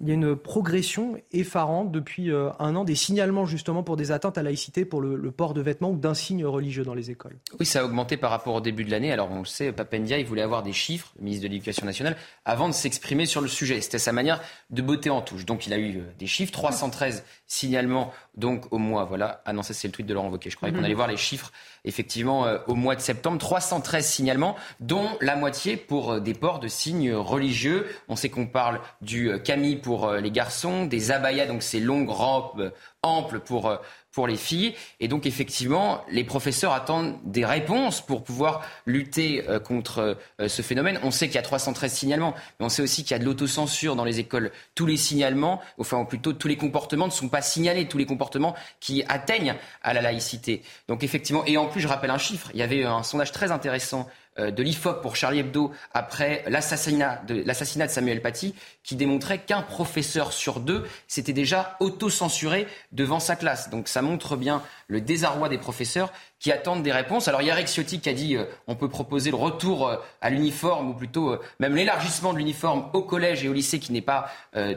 il 0.00 0.08
y 0.08 0.10
a 0.10 0.14
une 0.14 0.36
progression 0.36 1.16
effarante 1.32 1.90
depuis 1.90 2.30
euh, 2.30 2.50
un 2.58 2.76
an 2.76 2.84
des 2.84 2.94
signalements 2.94 3.46
justement 3.46 3.82
pour 3.82 3.96
des 3.96 4.12
atteintes 4.12 4.38
à 4.38 4.42
laïcité, 4.42 4.84
pour 4.84 5.00
le, 5.00 5.30
port 5.30 5.54
de 5.54 5.60
vêtements 5.60 5.90
ou 5.90 5.96
d'insignes 5.96 6.44
religieux 6.44 6.84
dans 6.84 6.94
les 6.94 7.10
écoles. 7.10 7.36
Oui, 7.58 7.66
ça 7.66 7.80
a 7.80 7.84
augmenté 7.84 8.16
par 8.16 8.30
rapport 8.30 8.54
au 8.54 8.60
début 8.60 8.84
de 8.84 8.90
l'année. 8.90 9.12
Alors 9.12 9.30
on 9.30 9.40
le 9.40 9.44
sait, 9.44 9.72
Papendia, 9.72 10.18
il 10.18 10.26
voulait 10.26 10.42
avoir 10.42 10.62
des 10.62 10.72
chiffres, 10.72 11.12
le 11.18 11.24
ministre 11.24 11.44
de 11.44 11.48
l'Éducation 11.48 11.84
nationale, 11.84 12.16
avant 12.44 12.68
de 12.68 12.74
s'exprimer 12.74 13.26
sur 13.26 13.40
le 13.40 13.48
sujet. 13.48 13.80
C'était 13.80 13.98
sa 13.98 14.12
manière 14.12 14.40
de 14.70 14.82
botter 14.82 15.10
en 15.10 15.20
touche. 15.20 15.44
Donc 15.44 15.66
il 15.66 15.72
a 15.72 15.78
eu 15.78 15.98
euh, 15.98 16.02
des 16.18 16.26
chiffres, 16.26 16.52
313 16.52 17.24
signalements 17.46 18.12
donc 18.36 18.72
au 18.72 18.78
mois. 18.78 19.04
Voilà, 19.04 19.42
ah 19.44 19.52
non, 19.52 19.62
ça 19.62 19.74
c'est 19.74 19.88
le 19.88 19.92
tweet 19.92 20.06
de 20.06 20.14
Laurent 20.14 20.30
Wauquiez. 20.30 20.50
Je 20.50 20.56
croyais 20.56 20.72
qu'on 20.72 20.78
mhm. 20.78 20.84
allait 20.84 20.94
voir 20.94 21.08
les 21.08 21.16
chiffres 21.16 21.52
effectivement 21.88 22.46
euh, 22.46 22.58
au 22.68 22.74
mois 22.74 22.94
de 22.94 23.00
septembre. 23.00 23.38
313 23.38 24.06
signalements, 24.06 24.54
dont 24.80 25.08
la 25.20 25.34
moitié 25.34 25.76
pour 25.76 26.20
des 26.20 26.34
ports 26.34 26.60
de 26.60 26.68
signes 26.68 27.12
religieux. 27.14 27.86
On 28.08 28.16
sait 28.16 28.28
qu'on 28.28 28.46
parle 28.46 28.80
du 29.00 29.32
Camille 29.42 29.76
pour 29.76 30.06
euh, 30.06 30.20
les 30.20 30.30
garçons, 30.30 30.84
des 30.84 31.10
abayas, 31.10 31.46
donc 31.46 31.62
ces 31.62 31.80
longues 31.80 32.10
robes 32.10 32.72
amples 33.02 33.40
pour, 33.40 33.68
euh, 33.68 33.76
pour 34.12 34.26
les 34.26 34.36
filles. 34.36 34.74
Et 35.00 35.08
donc 35.08 35.26
effectivement, 35.26 36.04
les 36.10 36.24
professeurs 36.24 36.72
attendent 36.72 37.18
des 37.24 37.44
réponses 37.44 38.00
pour 38.00 38.24
pouvoir 38.24 38.62
lutter 38.86 39.48
euh, 39.48 39.58
contre 39.58 40.16
ce 40.46 40.62
phénomène. 40.62 40.98
On 41.02 41.10
sait 41.10 41.26
qu'il 41.26 41.36
y 41.36 41.38
a 41.38 41.42
313 41.42 41.92
signalements, 41.92 42.34
mais 42.58 42.66
on 42.66 42.68
sait 42.68 42.82
aussi 42.82 43.02
qu'il 43.02 43.12
y 43.12 43.14
a 43.14 43.18
de 43.18 43.24
l'autocensure 43.24 43.96
dans 43.96 44.04
les 44.04 44.20
écoles. 44.20 44.50
Tous 44.74 44.86
les 44.86 44.96
signalements, 44.96 45.60
enfin 45.78 46.04
plutôt 46.04 46.32
tous 46.32 46.48
les 46.48 46.56
comportements 46.56 47.06
ne 47.06 47.12
sont 47.12 47.28
pas 47.28 47.42
signalés, 47.42 47.86
tous 47.86 47.98
les 47.98 48.06
comportements 48.06 48.54
qui 48.80 49.04
atteignent 49.08 49.54
à 49.82 49.92
la 49.92 50.00
laïcité. 50.02 50.62
Donc 50.88 51.02
effectivement, 51.02 51.44
et 51.46 51.56
en 51.56 51.66
plus 51.66 51.80
je 51.80 51.88
rappelle 51.88 52.10
un 52.10 52.18
chiffre, 52.18 52.50
il 52.54 52.60
y 52.60 52.62
avait 52.62 52.84
un 52.84 53.02
sondage 53.02 53.32
très 53.32 53.50
intéressant 53.50 54.08
euh, 54.08 54.27
de 54.38 54.62
l'IFOP 54.62 55.02
pour 55.02 55.16
Charlie 55.16 55.40
Hebdo 55.40 55.72
après 55.92 56.44
l'assassinat 56.48 57.22
de, 57.26 57.42
de 57.42 57.88
Samuel 57.88 58.22
Paty 58.22 58.54
qui 58.82 58.96
démontrait 58.96 59.38
qu'un 59.38 59.62
professeur 59.62 60.32
sur 60.32 60.60
deux 60.60 60.86
s'était 61.06 61.32
déjà 61.32 61.76
auto-censuré 61.80 62.66
devant 62.92 63.20
sa 63.20 63.36
classe. 63.36 63.70
Donc 63.70 63.88
ça 63.88 64.02
montre 64.02 64.36
bien 64.36 64.62
le 64.86 65.00
désarroi 65.00 65.48
des 65.48 65.58
professeurs 65.58 66.12
qui 66.40 66.52
attendent 66.52 66.82
des 66.82 66.92
réponses. 66.92 67.28
Alors 67.28 67.42
il 67.42 67.48
y 67.48 67.50
a 67.50 67.66
Ciotti 67.66 68.00
qui 68.00 68.08
a 68.08 68.12
dit 68.12 68.36
euh, 68.36 68.44
on 68.66 68.76
peut 68.76 68.88
proposer 68.88 69.30
le 69.30 69.36
retour 69.36 69.88
euh, 69.88 69.96
à 70.20 70.30
l'uniforme 70.30 70.90
ou 70.90 70.94
plutôt 70.94 71.30
euh, 71.30 71.40
même 71.58 71.74
l'élargissement 71.74 72.32
de 72.32 72.38
l'uniforme 72.38 72.88
au 72.92 73.02
collège 73.02 73.44
et 73.44 73.48
au 73.48 73.52
lycée 73.52 73.78
qui 73.78 73.92
n'est 73.92 74.00
pas 74.00 74.30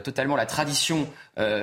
totalement 0.04 0.36
la 0.36 0.46
tradition 0.46 1.08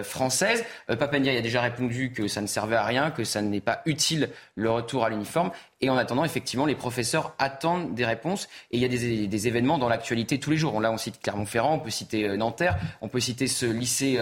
française. 0.03 0.65
Papendia 0.87 1.31
a 1.31 1.41
déjà 1.41 1.61
répondu 1.61 2.11
que 2.11 2.27
ça 2.27 2.41
ne 2.41 2.47
servait 2.47 2.75
à 2.75 2.83
rien, 2.83 3.11
que 3.11 3.23
ça 3.23 3.41
n'est 3.41 3.61
pas 3.61 3.81
utile 3.85 4.29
le 4.55 4.69
retour 4.69 5.05
à 5.05 5.09
l'uniforme. 5.09 5.51
Et 5.81 5.89
en 5.89 5.95
attendant, 5.95 6.25
effectivement, 6.25 6.65
les 6.65 6.75
professeurs 6.75 7.33
attendent 7.39 7.93
des 7.93 8.05
réponses. 8.05 8.49
Et 8.71 8.77
il 8.77 8.81
y 8.81 8.85
a 8.85 8.89
des, 8.89 9.47
événements 9.47 9.77
dans 9.77 9.87
l'actualité 9.87 10.37
tous 10.39 10.51
les 10.51 10.57
jours. 10.57 10.81
Là, 10.81 10.91
on 10.91 10.97
cite 10.97 11.21
Clermont-Ferrand, 11.21 11.75
on 11.75 11.79
peut 11.79 11.89
citer 11.89 12.35
Nanterre, 12.35 12.77
on 13.01 13.07
peut 13.07 13.21
citer 13.21 13.47
ce 13.47 13.65
lycée 13.65 14.19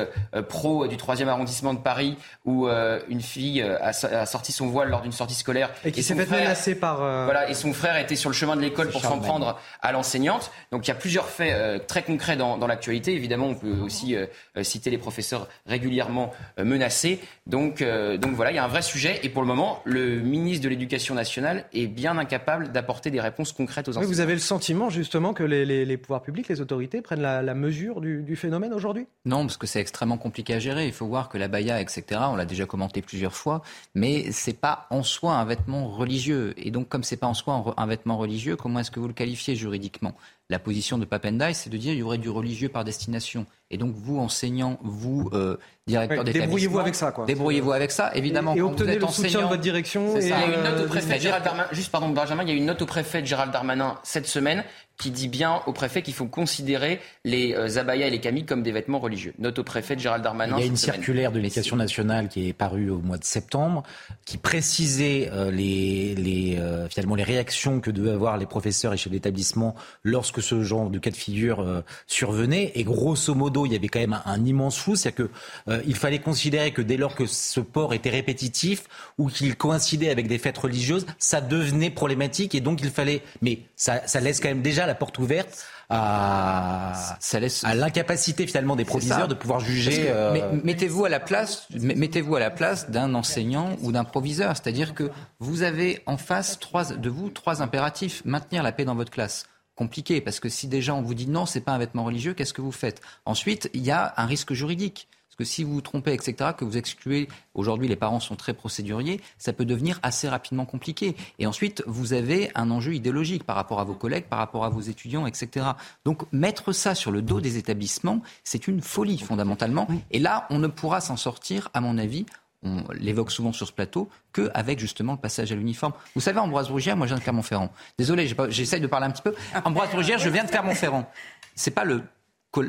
pro 0.50 0.88
du 0.88 0.96
3e 0.96 1.28
arrondissement 1.28 1.74
de 1.74 1.80
Paris 1.80 2.18
où 2.46 2.68
une 2.68 3.22
fille 3.22 3.62
a 3.62 4.26
sorti 4.26 4.52
son 4.52 4.68
voile 4.68 4.90
lors 4.90 5.02
d'une 5.02 5.12
sortie 5.12 5.36
scolaire 5.36 5.67
et 5.86 5.92
qui 5.92 6.04
s'est 6.04 6.16
fait 6.16 6.26
menacer 6.26 6.76
par. 6.76 7.02
Euh, 7.02 7.26
voilà, 7.26 7.50
et 7.50 7.54
son 7.54 7.74
frère 7.74 7.98
était 7.98 8.16
sur 8.16 8.30
le 8.30 8.36
chemin 8.36 8.56
de 8.56 8.62
l'école 8.62 8.90
pour 8.90 9.02
s'en 9.02 9.20
prendre 9.20 9.60
à 9.82 9.92
l'enseignante. 9.92 10.52
Donc 10.72 10.86
il 10.86 10.90
y 10.90 10.92
a 10.92 10.96
plusieurs 10.96 11.30
faits 11.30 11.54
euh, 11.54 11.80
très 11.80 12.04
concrets 12.04 12.38
dans, 12.38 12.58
dans 12.58 12.68
l'actualité. 12.68 13.14
Évidemment, 13.14 13.48
on 13.48 13.56
peut 13.56 13.78
aussi 13.84 14.16
euh, 14.16 14.26
citer 14.64 14.90
les 14.90 14.98
professeurs 14.98 15.48
régulièrement 15.66 16.34
menacés. 16.58 17.20
Donc, 17.46 17.84
donc 17.84 18.34
voilà, 18.34 18.52
il 18.52 18.56
y 18.56 18.60
a 18.60 18.64
un 18.64 18.68
vrai 18.68 18.82
sujet. 18.82 19.20
Et 19.24 19.30
pour 19.30 19.42
le 19.42 19.48
moment, 19.48 19.82
le 19.86 20.20
ministre 20.20 20.64
de 20.64 20.70
l'Éducation 20.70 21.16
nationale 21.16 21.66
est 21.74 21.88
bien 21.88 22.18
incapable 22.18 22.72
d'apporter 22.72 23.12
des 23.12 23.22
réponses 23.22 23.52
concrètes 23.52 23.88
aux 23.88 23.92
enseignants. 23.92 24.08
vous 24.08 24.20
avez 24.20 24.34
le 24.34 24.40
sentiment 24.40 24.90
justement 24.90 25.34
que 25.34 25.44
les, 25.44 25.66
les, 25.66 25.86
les 25.86 25.98
pouvoirs 25.98 26.22
publics, 26.22 26.48
les 26.48 26.62
autorités 26.62 27.02
prennent 27.02 27.22
la, 27.22 27.42
la 27.42 27.54
mesure 27.54 28.02
du, 28.02 28.24
du 28.24 28.36
phénomène 28.36 28.74
aujourd'hui? 28.74 29.08
Non, 29.26 29.46
parce 29.46 29.58
que 29.58 29.68
c'est 29.68 29.80
extrêmement 29.80 30.18
compliqué 30.18 30.54
à 30.54 30.60
gérer. 30.60 30.88
Il 30.88 30.94
faut 30.94 31.08
voir 31.08 31.30
que 31.30 31.38
la 31.38 31.48
baya, 31.48 31.80
etc., 31.82 32.04
on 32.30 32.36
l'a 32.36 32.46
déjà 32.46 32.66
commenté 32.66 33.02
plusieurs 33.02 33.34
fois, 33.34 33.62
mais 33.96 34.32
c'est 34.32 34.60
pas 34.60 34.88
en 34.90 35.04
soi 35.04 35.34
un 35.34 35.46
religieux. 35.68 36.54
Et 36.58 36.72
donc, 36.72 36.90
comme 36.90 37.04
c'est 37.04 37.18
pas 37.18 37.28
en 37.28 37.34
soi 37.34 37.74
un 37.78 37.86
vêtement 37.86 38.18
religieux, 38.18 38.56
comment 38.56 38.80
est-ce 38.80 38.92
que 38.92 39.00
vous 39.00 39.08
le 39.08 39.14
qualifiez 39.14 39.56
juridiquement? 39.56 40.16
La 40.50 40.60
position 40.60 40.98
de 40.98 41.06
Papendai, 41.06 41.54
c'est 41.54 41.70
de 41.70 41.78
dire 41.78 41.92
qu'il 41.92 42.00
y 42.00 42.04
aurait 42.04 42.18
du 42.18 42.30
religieux 42.30 42.70
par 42.70 42.84
destination. 42.84 43.46
Et 43.70 43.78
donc, 43.78 43.94
vous, 43.96 44.18
enseignants, 44.18 44.80
vous, 44.82 45.30
euh, 45.34 45.58
directeur 45.88 46.24
d'établissement... 46.24 46.46
Débrouillez-vous 46.46 46.80
avec 46.80 46.96
ça, 46.96 47.12
quoi. 47.12 47.26
Débrouillez-vous 47.26 47.72
avec 47.72 47.92
ça, 47.92 48.12
évidemment. 48.16 48.56
Et, 48.56 48.62
obtenez 48.62 48.98
le 48.98 49.08
soutien 49.08 49.42
de 49.42 49.48
votre 49.48 49.62
direction. 49.62 50.18
il 50.20 50.28
y 50.28 50.32
a 50.32 50.46
une 50.46 50.64
note 50.64 50.86
au 50.86 50.88
préfet 50.88 51.20
Gérald 51.20 51.44
Darmanin, 51.44 51.68
juste 51.72 51.92
pardon, 51.92 52.10
Benjamin, 52.10 52.44
il 52.44 52.50
y 52.50 52.52
a 52.52 52.56
une 52.56 52.66
note 52.66 52.82
au 52.82 52.86
préfet 52.86 53.22
de 53.22 53.28
Gérald 53.28 53.52
Darmanin 53.52 53.98
cette 54.04 54.28
semaine 54.28 54.64
qui 54.98 55.12
dit 55.12 55.28
bien 55.28 55.62
au 55.68 55.74
préfet 55.74 56.02
qu'il 56.02 56.14
faut 56.14 56.26
considérer 56.26 57.00
les 57.24 57.54
euh, 57.54 57.78
abayas 57.78 58.08
et 58.08 58.10
les 58.10 58.20
camis 58.20 58.46
comme 58.46 58.64
des 58.64 58.72
vêtements 58.72 59.00
religieux. 59.00 59.34
Note 59.38 59.60
au 59.60 59.64
préfet 59.64 59.96
de 59.96 60.02
Gérald 60.02 60.24
Darmanin. 60.24 60.58
Il 60.58 60.62
y 60.62 60.64
a 60.64 60.68
une 60.68 60.76
circulaire 60.76 61.32
de 61.32 61.40
l'éducation 61.40 61.76
nationale 61.76 62.30
qui 62.30 62.50
est 62.50 62.54
parue 62.54 62.90
au 62.90 62.98
mois 62.98 63.18
de 63.18 63.24
septembre, 63.24 63.84
qui 64.26 64.38
précisait 64.38 65.30
euh, 65.32 65.52
les, 65.52 66.16
les 66.16 66.58
euh, 66.58 66.90
finalement 66.90 67.16
les 67.16 67.24
réactions 67.24 67.80
que 67.80 67.92
devaient 67.92 68.12
avoir 68.12 68.38
les 68.38 68.48
professeurs 68.48 68.94
et 68.94 68.98
chefs 68.98 69.12
d'établissement 69.12 69.76
lorsque 70.04 70.42
ce 70.42 70.64
genre 70.64 70.90
de 70.90 70.98
cas 70.98 71.12
de 71.12 71.16
figure 71.16 71.84
survenait. 72.08 72.72
Et 72.76 72.84
grosso 72.84 73.36
modo, 73.36 73.57
il 73.66 73.74
y 73.74 73.76
avait 73.76 73.88
quand 73.88 74.00
même 74.00 74.20
un, 74.26 74.46
immense 74.46 74.78
flou, 74.78 74.96
c'est-à-dire 74.96 75.30
que 75.66 75.82
il 75.86 75.96
fallait 75.96 76.20
considérer 76.20 76.72
que 76.72 76.82
dès 76.82 76.98
lors 76.98 77.16
que 77.16 77.26
ce 77.26 77.60
port 77.60 77.94
était 77.94 78.10
répétitif 78.10 78.84
ou 79.18 79.30
qu'il 79.30 79.56
coïncidait 79.56 80.10
avec 80.10 80.28
des 80.28 80.38
fêtes 80.38 80.58
religieuses, 80.58 81.06
ça 81.18 81.42
devenait 81.42 81.90
problématique 81.90 82.56
et 82.56 82.62
donc 82.62 82.82
il 82.82 82.90
fallait. 82.90 83.24
Mais 83.42 83.60
ça, 83.76 84.06
ça 84.08 84.20
laisse 84.20 84.40
quand 84.40 84.50
même 84.50 84.62
déjà 84.62 84.86
la 84.86 84.96
porte 84.96 85.18
ouverte 85.20 85.68
à, 85.90 87.16
ça 87.20 87.40
laisse... 87.40 87.64
à 87.64 87.74
l'incapacité 87.74 88.46
finalement 88.46 88.76
des 88.76 88.86
proviseurs 88.86 89.28
de 89.28 89.34
pouvoir 89.34 89.60
juger. 89.60 90.08
Euh, 90.10 90.60
mettez-vous 90.64 91.06
à 91.06 91.10
la 91.10 91.20
place, 91.20 91.68
mettez-vous 91.72 92.36
à 92.36 92.40
la 92.40 92.50
place 92.50 92.90
d'un 92.90 93.14
enseignant 93.14 93.78
ou 93.82 93.92
d'un 93.92 94.04
proviseur, 94.04 94.56
c'est-à-dire 94.56 94.94
que 94.94 95.10
vous 95.40 95.64
avez 95.64 96.02
en 96.06 96.18
face 96.18 96.60
trois, 96.60 96.86
de 96.86 97.10
vous 97.10 97.30
trois 97.30 97.62
impératifs 97.62 98.22
maintenir 98.26 98.64
la 98.64 98.72
paix 98.72 98.86
dans 98.86 98.96
votre 98.96 99.12
classe 99.12 99.46
compliqué 99.78 100.20
parce 100.20 100.42
que 100.42 100.50
si 100.50 100.68
déjà 100.68 100.94
on 100.94 101.02
vous 101.02 101.14
dit 101.14 101.28
non, 101.28 101.46
c'est 101.46 101.62
pas 101.62 101.72
un 101.72 101.78
vêtement 101.78 102.04
religieux, 102.04 102.34
qu'est-ce 102.34 102.54
que 102.54 102.62
vous 102.62 102.74
faites? 102.74 103.02
Ensuite, 103.26 103.70
il 103.74 103.84
y 103.84 103.92
a 103.92 104.14
un 104.18 104.26
risque 104.26 104.52
juridique 104.54 105.08
que 105.38 105.44
si 105.44 105.64
vous 105.64 105.74
vous 105.74 105.82
trompez, 105.82 106.14
etc., 106.14 106.52
que 106.58 106.66
vous 106.66 106.78
excluez, 106.78 107.30
aujourd'hui 107.54 107.88
les 107.88 107.96
parents 107.96 108.20
sont 108.20 108.36
très 108.36 108.54
procéduriers, 108.54 109.22
ça 109.38 109.54
peut 109.54 109.66
devenir 109.66 110.00
assez 110.04 110.28
rapidement 110.28 110.66
compliqué. 110.66 111.16
Et 111.40 111.46
ensuite, 111.46 111.84
vous 111.86 112.14
avez 112.14 112.50
un 112.56 112.72
enjeu 112.72 112.96
idéologique 112.96 113.44
par 113.44 113.56
rapport 113.56 113.80
à 113.80 113.84
vos 113.84 113.94
collègues, 113.94 114.26
par 114.26 114.40
rapport 114.40 114.66
à 114.66 114.70
vos 114.70 114.82
étudiants, 114.82 115.28
etc. 115.28 115.68
Donc 116.06 116.24
mettre 116.32 116.72
ça 116.72 116.96
sur 116.96 117.12
le 117.12 117.22
dos 117.22 117.40
des 117.40 117.58
établissements, 117.58 118.22
c'est 118.44 118.68
une 118.68 118.82
folie 118.82 119.20
fondamentalement. 119.20 119.88
Et 120.12 120.20
là, 120.20 120.48
on 120.50 120.60
ne 120.60 120.68
pourra 120.68 121.02
s'en 121.02 121.18
sortir, 121.18 121.70
à 121.74 121.82
mon 121.82 121.98
avis, 121.98 122.26
on 122.68 122.92
l'évoque 122.94 123.32
souvent 123.32 123.54
sur 123.54 123.68
ce 123.68 123.72
plateau, 123.72 124.10
qu'avec 124.34 124.80
justement 124.80 125.14
le 125.14 125.20
passage 125.20 125.52
à 125.52 125.56
l'uniforme. 125.56 125.94
Vous 126.16 126.22
savez, 126.22 126.40
Ambroise 126.40 126.70
Brugière, 126.70 126.98
moi 126.98 127.08
je 127.08 127.12
viens 127.12 127.20
de 127.20 127.24
Clermont-Ferrand. 127.24 127.72
Désolé, 127.98 128.28
j'essaye 128.50 128.82
de 128.82 128.88
parler 128.88 129.08
un 129.08 129.12
petit 129.12 129.22
peu. 129.22 129.34
Ambroise 129.64 129.92
Brugière, 129.92 130.20
je 130.20 130.30
viens 130.30 130.44
de 130.44 130.50
Clermont-Ferrand. 130.50 131.10
C'est 131.56 131.72
pas 131.72 131.86
le 131.86 132.04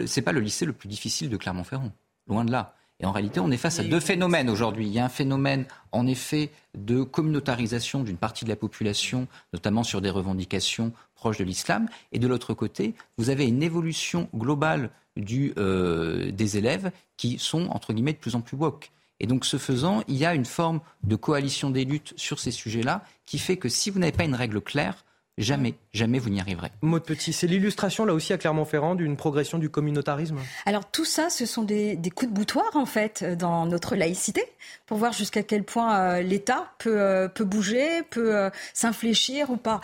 c'est 0.07 0.23
pas 0.23 0.33
le 0.33 0.41
lycée 0.41 0.67
le 0.67 0.73
plus 0.73 0.89
difficile 0.89 1.31
de 1.31 1.37
Clermont-Ferrand. 1.37 1.91
Loin 2.27 2.45
de 2.45 2.53
là. 2.53 2.75
Et 3.01 3.07
en 3.07 3.13
réalité, 3.13 3.39
on 3.39 3.51
est 3.51 3.57
face 3.57 3.79
à 3.79 3.85
deux 3.85 4.01
phénomènes 4.01 4.51
aujourd'hui. 4.51 4.87
Il 4.87 4.93
y 4.93 4.99
a 4.99 5.05
un 5.05 5.09
phénomène, 5.09 5.67
en 5.93 6.07
effet, 6.07 6.51
de 6.77 7.05
communautarisation 7.05 8.03
d'une 8.03 8.17
partie 8.17 8.45
de 8.45 8.51
la 8.51 8.57
population, 8.57 9.29
notamment 9.53 9.85
sur 9.85 10.01
des 10.01 10.11
revendications 10.11 10.93
proches 11.15 11.39
de 11.39 11.45
l'islam. 11.45 11.89
Et 12.11 12.19
de 12.19 12.27
l'autre 12.27 12.55
côté, 12.55 12.95
vous 13.17 13.31
avez 13.31 13.47
une 13.47 13.63
évolution 13.63 14.29
globale 14.35 14.91
du, 15.17 15.53
euh, 15.59 16.33
des 16.33 16.59
élèves 16.59 16.91
qui 17.17 17.39
sont, 17.39 17.69
entre 17.69 17.93
guillemets, 17.93 18.15
de 18.15 18.19
plus 18.19 18.35
en 18.35 18.41
plus 18.41 18.57
woke. 18.57 18.91
Et 19.21 19.27
donc, 19.27 19.45
ce 19.45 19.57
faisant, 19.57 20.03
il 20.09 20.17
y 20.17 20.25
a 20.25 20.35
une 20.35 20.45
forme 20.45 20.81
de 21.05 21.17
coalition 21.17 21.71
des 21.71 21.85
luttes 21.85 22.15
sur 22.17 22.39
ces 22.39 22.51
sujets-là 22.51 23.03
qui 23.27 23.39
fait 23.39 23.57
que 23.57 23.69
si 23.69 23.91
vous 23.91 23.99
n'avez 23.99 24.13
pas 24.13 24.25
une 24.25 24.35
règle 24.35 24.61
claire, 24.61 25.05
Jamais, 25.39 25.75
jamais 25.93 26.19
vous 26.19 26.31
n'y 26.31 26.41
arriverez. 26.41 26.73
Mot 26.83 26.99
petit, 26.99 27.33
c'est 27.33 27.47
l'illustration 27.47 28.05
là 28.05 28.13
aussi 28.13 28.33
à 28.33 28.39
Clermont-Ferrand 28.39 28.97
d'une 28.97 29.17
progression 29.17 29.59
du 29.59 29.71
communautarisme? 29.71 30.39
Alors 30.67 30.91
tout 30.91 31.05
ça, 31.05 31.31
ce 31.31 31.47
sont 31.47 31.63
des, 31.63 31.97
coups 32.13 32.29
de 32.29 32.35
boutoir 32.35 32.75
en 32.75 32.87
fait 32.87 33.23
dans 33.23 33.65
notre 33.65 33.95
laïcité 33.95 34.43
pour 34.87 34.99
voir 34.99 35.13
jusqu'à 35.13 35.45
quel 35.45 35.63
point 35.63 35.97
euh, 35.97 36.23
l'État 36.23 36.73
peut, 36.79 37.01
euh, 37.01 37.29
peut 37.29 37.45
bouger, 37.45 38.03
peut 38.11 38.37
euh, 38.37 38.51
s'infléchir 38.75 39.51
ou 39.51 39.57
pas. 39.57 39.81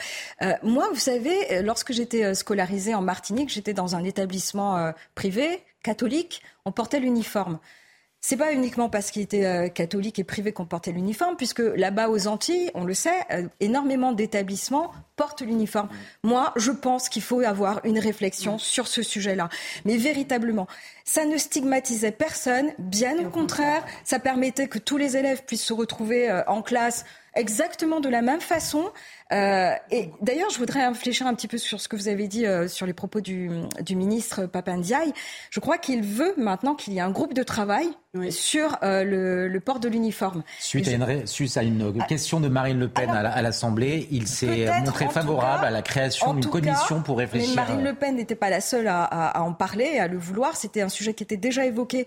moi, 0.65 0.89
vous 0.93 0.99
savez, 0.99 1.63
lorsque 1.63 1.93
j'étais 1.93 2.35
scolarisée 2.35 2.97
en 2.97 3.03
Martinique, 3.03 3.49
j'étais 3.49 3.75
dans 3.75 3.95
un 3.95 4.03
établissement 4.03 4.93
privé, 5.15 5.63
catholique, 5.85 6.43
on 6.65 6.73
portait 6.73 6.99
l'uniforme. 6.99 7.61
C'est 8.27 8.39
pas 8.39 8.55
uniquement 8.55 8.89
parce 8.89 9.11
qu'il 9.11 9.21
était 9.21 9.45
euh, 9.45 9.69
catholique 9.69 10.19
et 10.19 10.25
privé 10.25 10.51
qu'on 10.51 10.65
portait 10.65 10.93
l'uniforme, 10.93 11.37
puisque 11.37 11.59
là-bas 11.59 12.09
aux 12.09 12.27
Antilles, 12.27 12.71
on 12.73 12.85
le 12.85 12.95
sait, 12.95 13.21
euh, 13.31 13.43
énormément 13.61 14.13
d'établissements 14.13 14.93
portent 15.17 15.43
l'uniforme. 15.43 15.91
Moi, 16.23 16.51
je 16.57 16.71
pense 16.71 17.11
qu'il 17.11 17.21
faut 17.21 17.41
avoir 17.41 17.85
une 17.85 17.99
réflexion 17.99 18.57
sur 18.57 18.89
ce 18.89 19.03
sujet-là. 19.03 19.51
Mais 19.85 19.99
véritablement, 19.99 20.67
ça 21.05 21.27
ne 21.27 21.37
stigmatisait 21.37 22.13
personne, 22.13 22.73
bien 22.79 23.19
au 23.19 23.29
contraire, 23.29 23.85
ça 24.05 24.19
permettait 24.19 24.69
que 24.69 24.79
tous 24.79 24.97
les 24.97 25.19
élèves 25.19 25.45
puissent 25.45 25.67
se 25.67 25.75
retrouver 25.75 26.31
euh, 26.31 26.43
en 26.47 26.63
classe 26.63 27.05
exactement 27.35 28.01
de 28.01 28.09
la 28.09 28.23
même 28.23 28.41
façon. 28.41 28.91
Euh, 29.35 29.73
et 29.91 30.11
d'ailleurs, 30.21 30.51
je 30.51 30.59
voudrais 30.59 30.83
infléchir 30.83 31.27
un 31.27 31.35
petit 31.35 31.49
peu 31.49 31.59
sur 31.59 31.81
ce 31.81 31.89
que 31.89 31.97
vous 31.97 32.09
avez 32.09 32.29
dit 32.29 32.47
euh, 32.47 32.69
sur 32.69 32.87
les 32.87 32.93
propos 32.93 33.21
du, 33.21 33.51
du 33.81 33.97
ministre 33.97 34.47
Papandiaï. 34.47 35.13
Je 35.51 35.61
crois 35.61 35.79
qu'il 35.79 36.03
veut 36.03 36.35
maintenant 36.37 36.75
qu'il 36.75 36.93
y 36.93 36.99
ait 36.99 37.03
un 37.03 37.11
groupe 37.11 37.35
de 37.35 37.43
travail 37.43 37.89
sur 38.31 38.79
euh, 38.85 39.03
le, 39.03 39.49
le, 39.49 39.61
port 39.61 39.81
de 39.81 39.89
l'uniforme. 39.89 40.45
Suite, 40.61 40.87
à 40.87 40.93
une, 40.93 41.27
suite 41.27 41.57
à 41.57 41.65
une 41.65 41.93
ah. 41.99 42.05
question 42.05 42.39
de 42.39 42.47
Marine 42.47 42.79
Le 42.79 42.87
Pen 42.89 43.11
à 43.11 43.43
l'Assemblée, 43.43 44.07
il 44.13 44.29
s'est 44.29 44.71
montré 44.85 45.09
favorable 45.09 45.65
à 45.65 45.71
la 45.73 45.83
création 45.83 46.33
d'une 46.35 46.49
commission 46.49 47.03
pour 47.03 47.19
réfléchir. 47.19 47.51
Mais 47.51 47.57
Marine 47.57 47.83
Le 47.83 47.93
Pen 47.93 48.15
n'était 48.15 48.37
pas 48.37 48.51
la 48.51 48.61
seule 48.61 48.87
à, 48.87 49.03
à, 49.03 49.41
en 49.41 49.53
parler, 49.53 49.99
à 49.99 50.07
le 50.07 50.17
vouloir. 50.17 50.57
C'était 50.57 50.81
un 50.83 50.89
sujet 50.89 51.13
qui 51.13 51.25
était 51.25 51.37
déjà 51.37 51.67
évoqué 51.67 52.07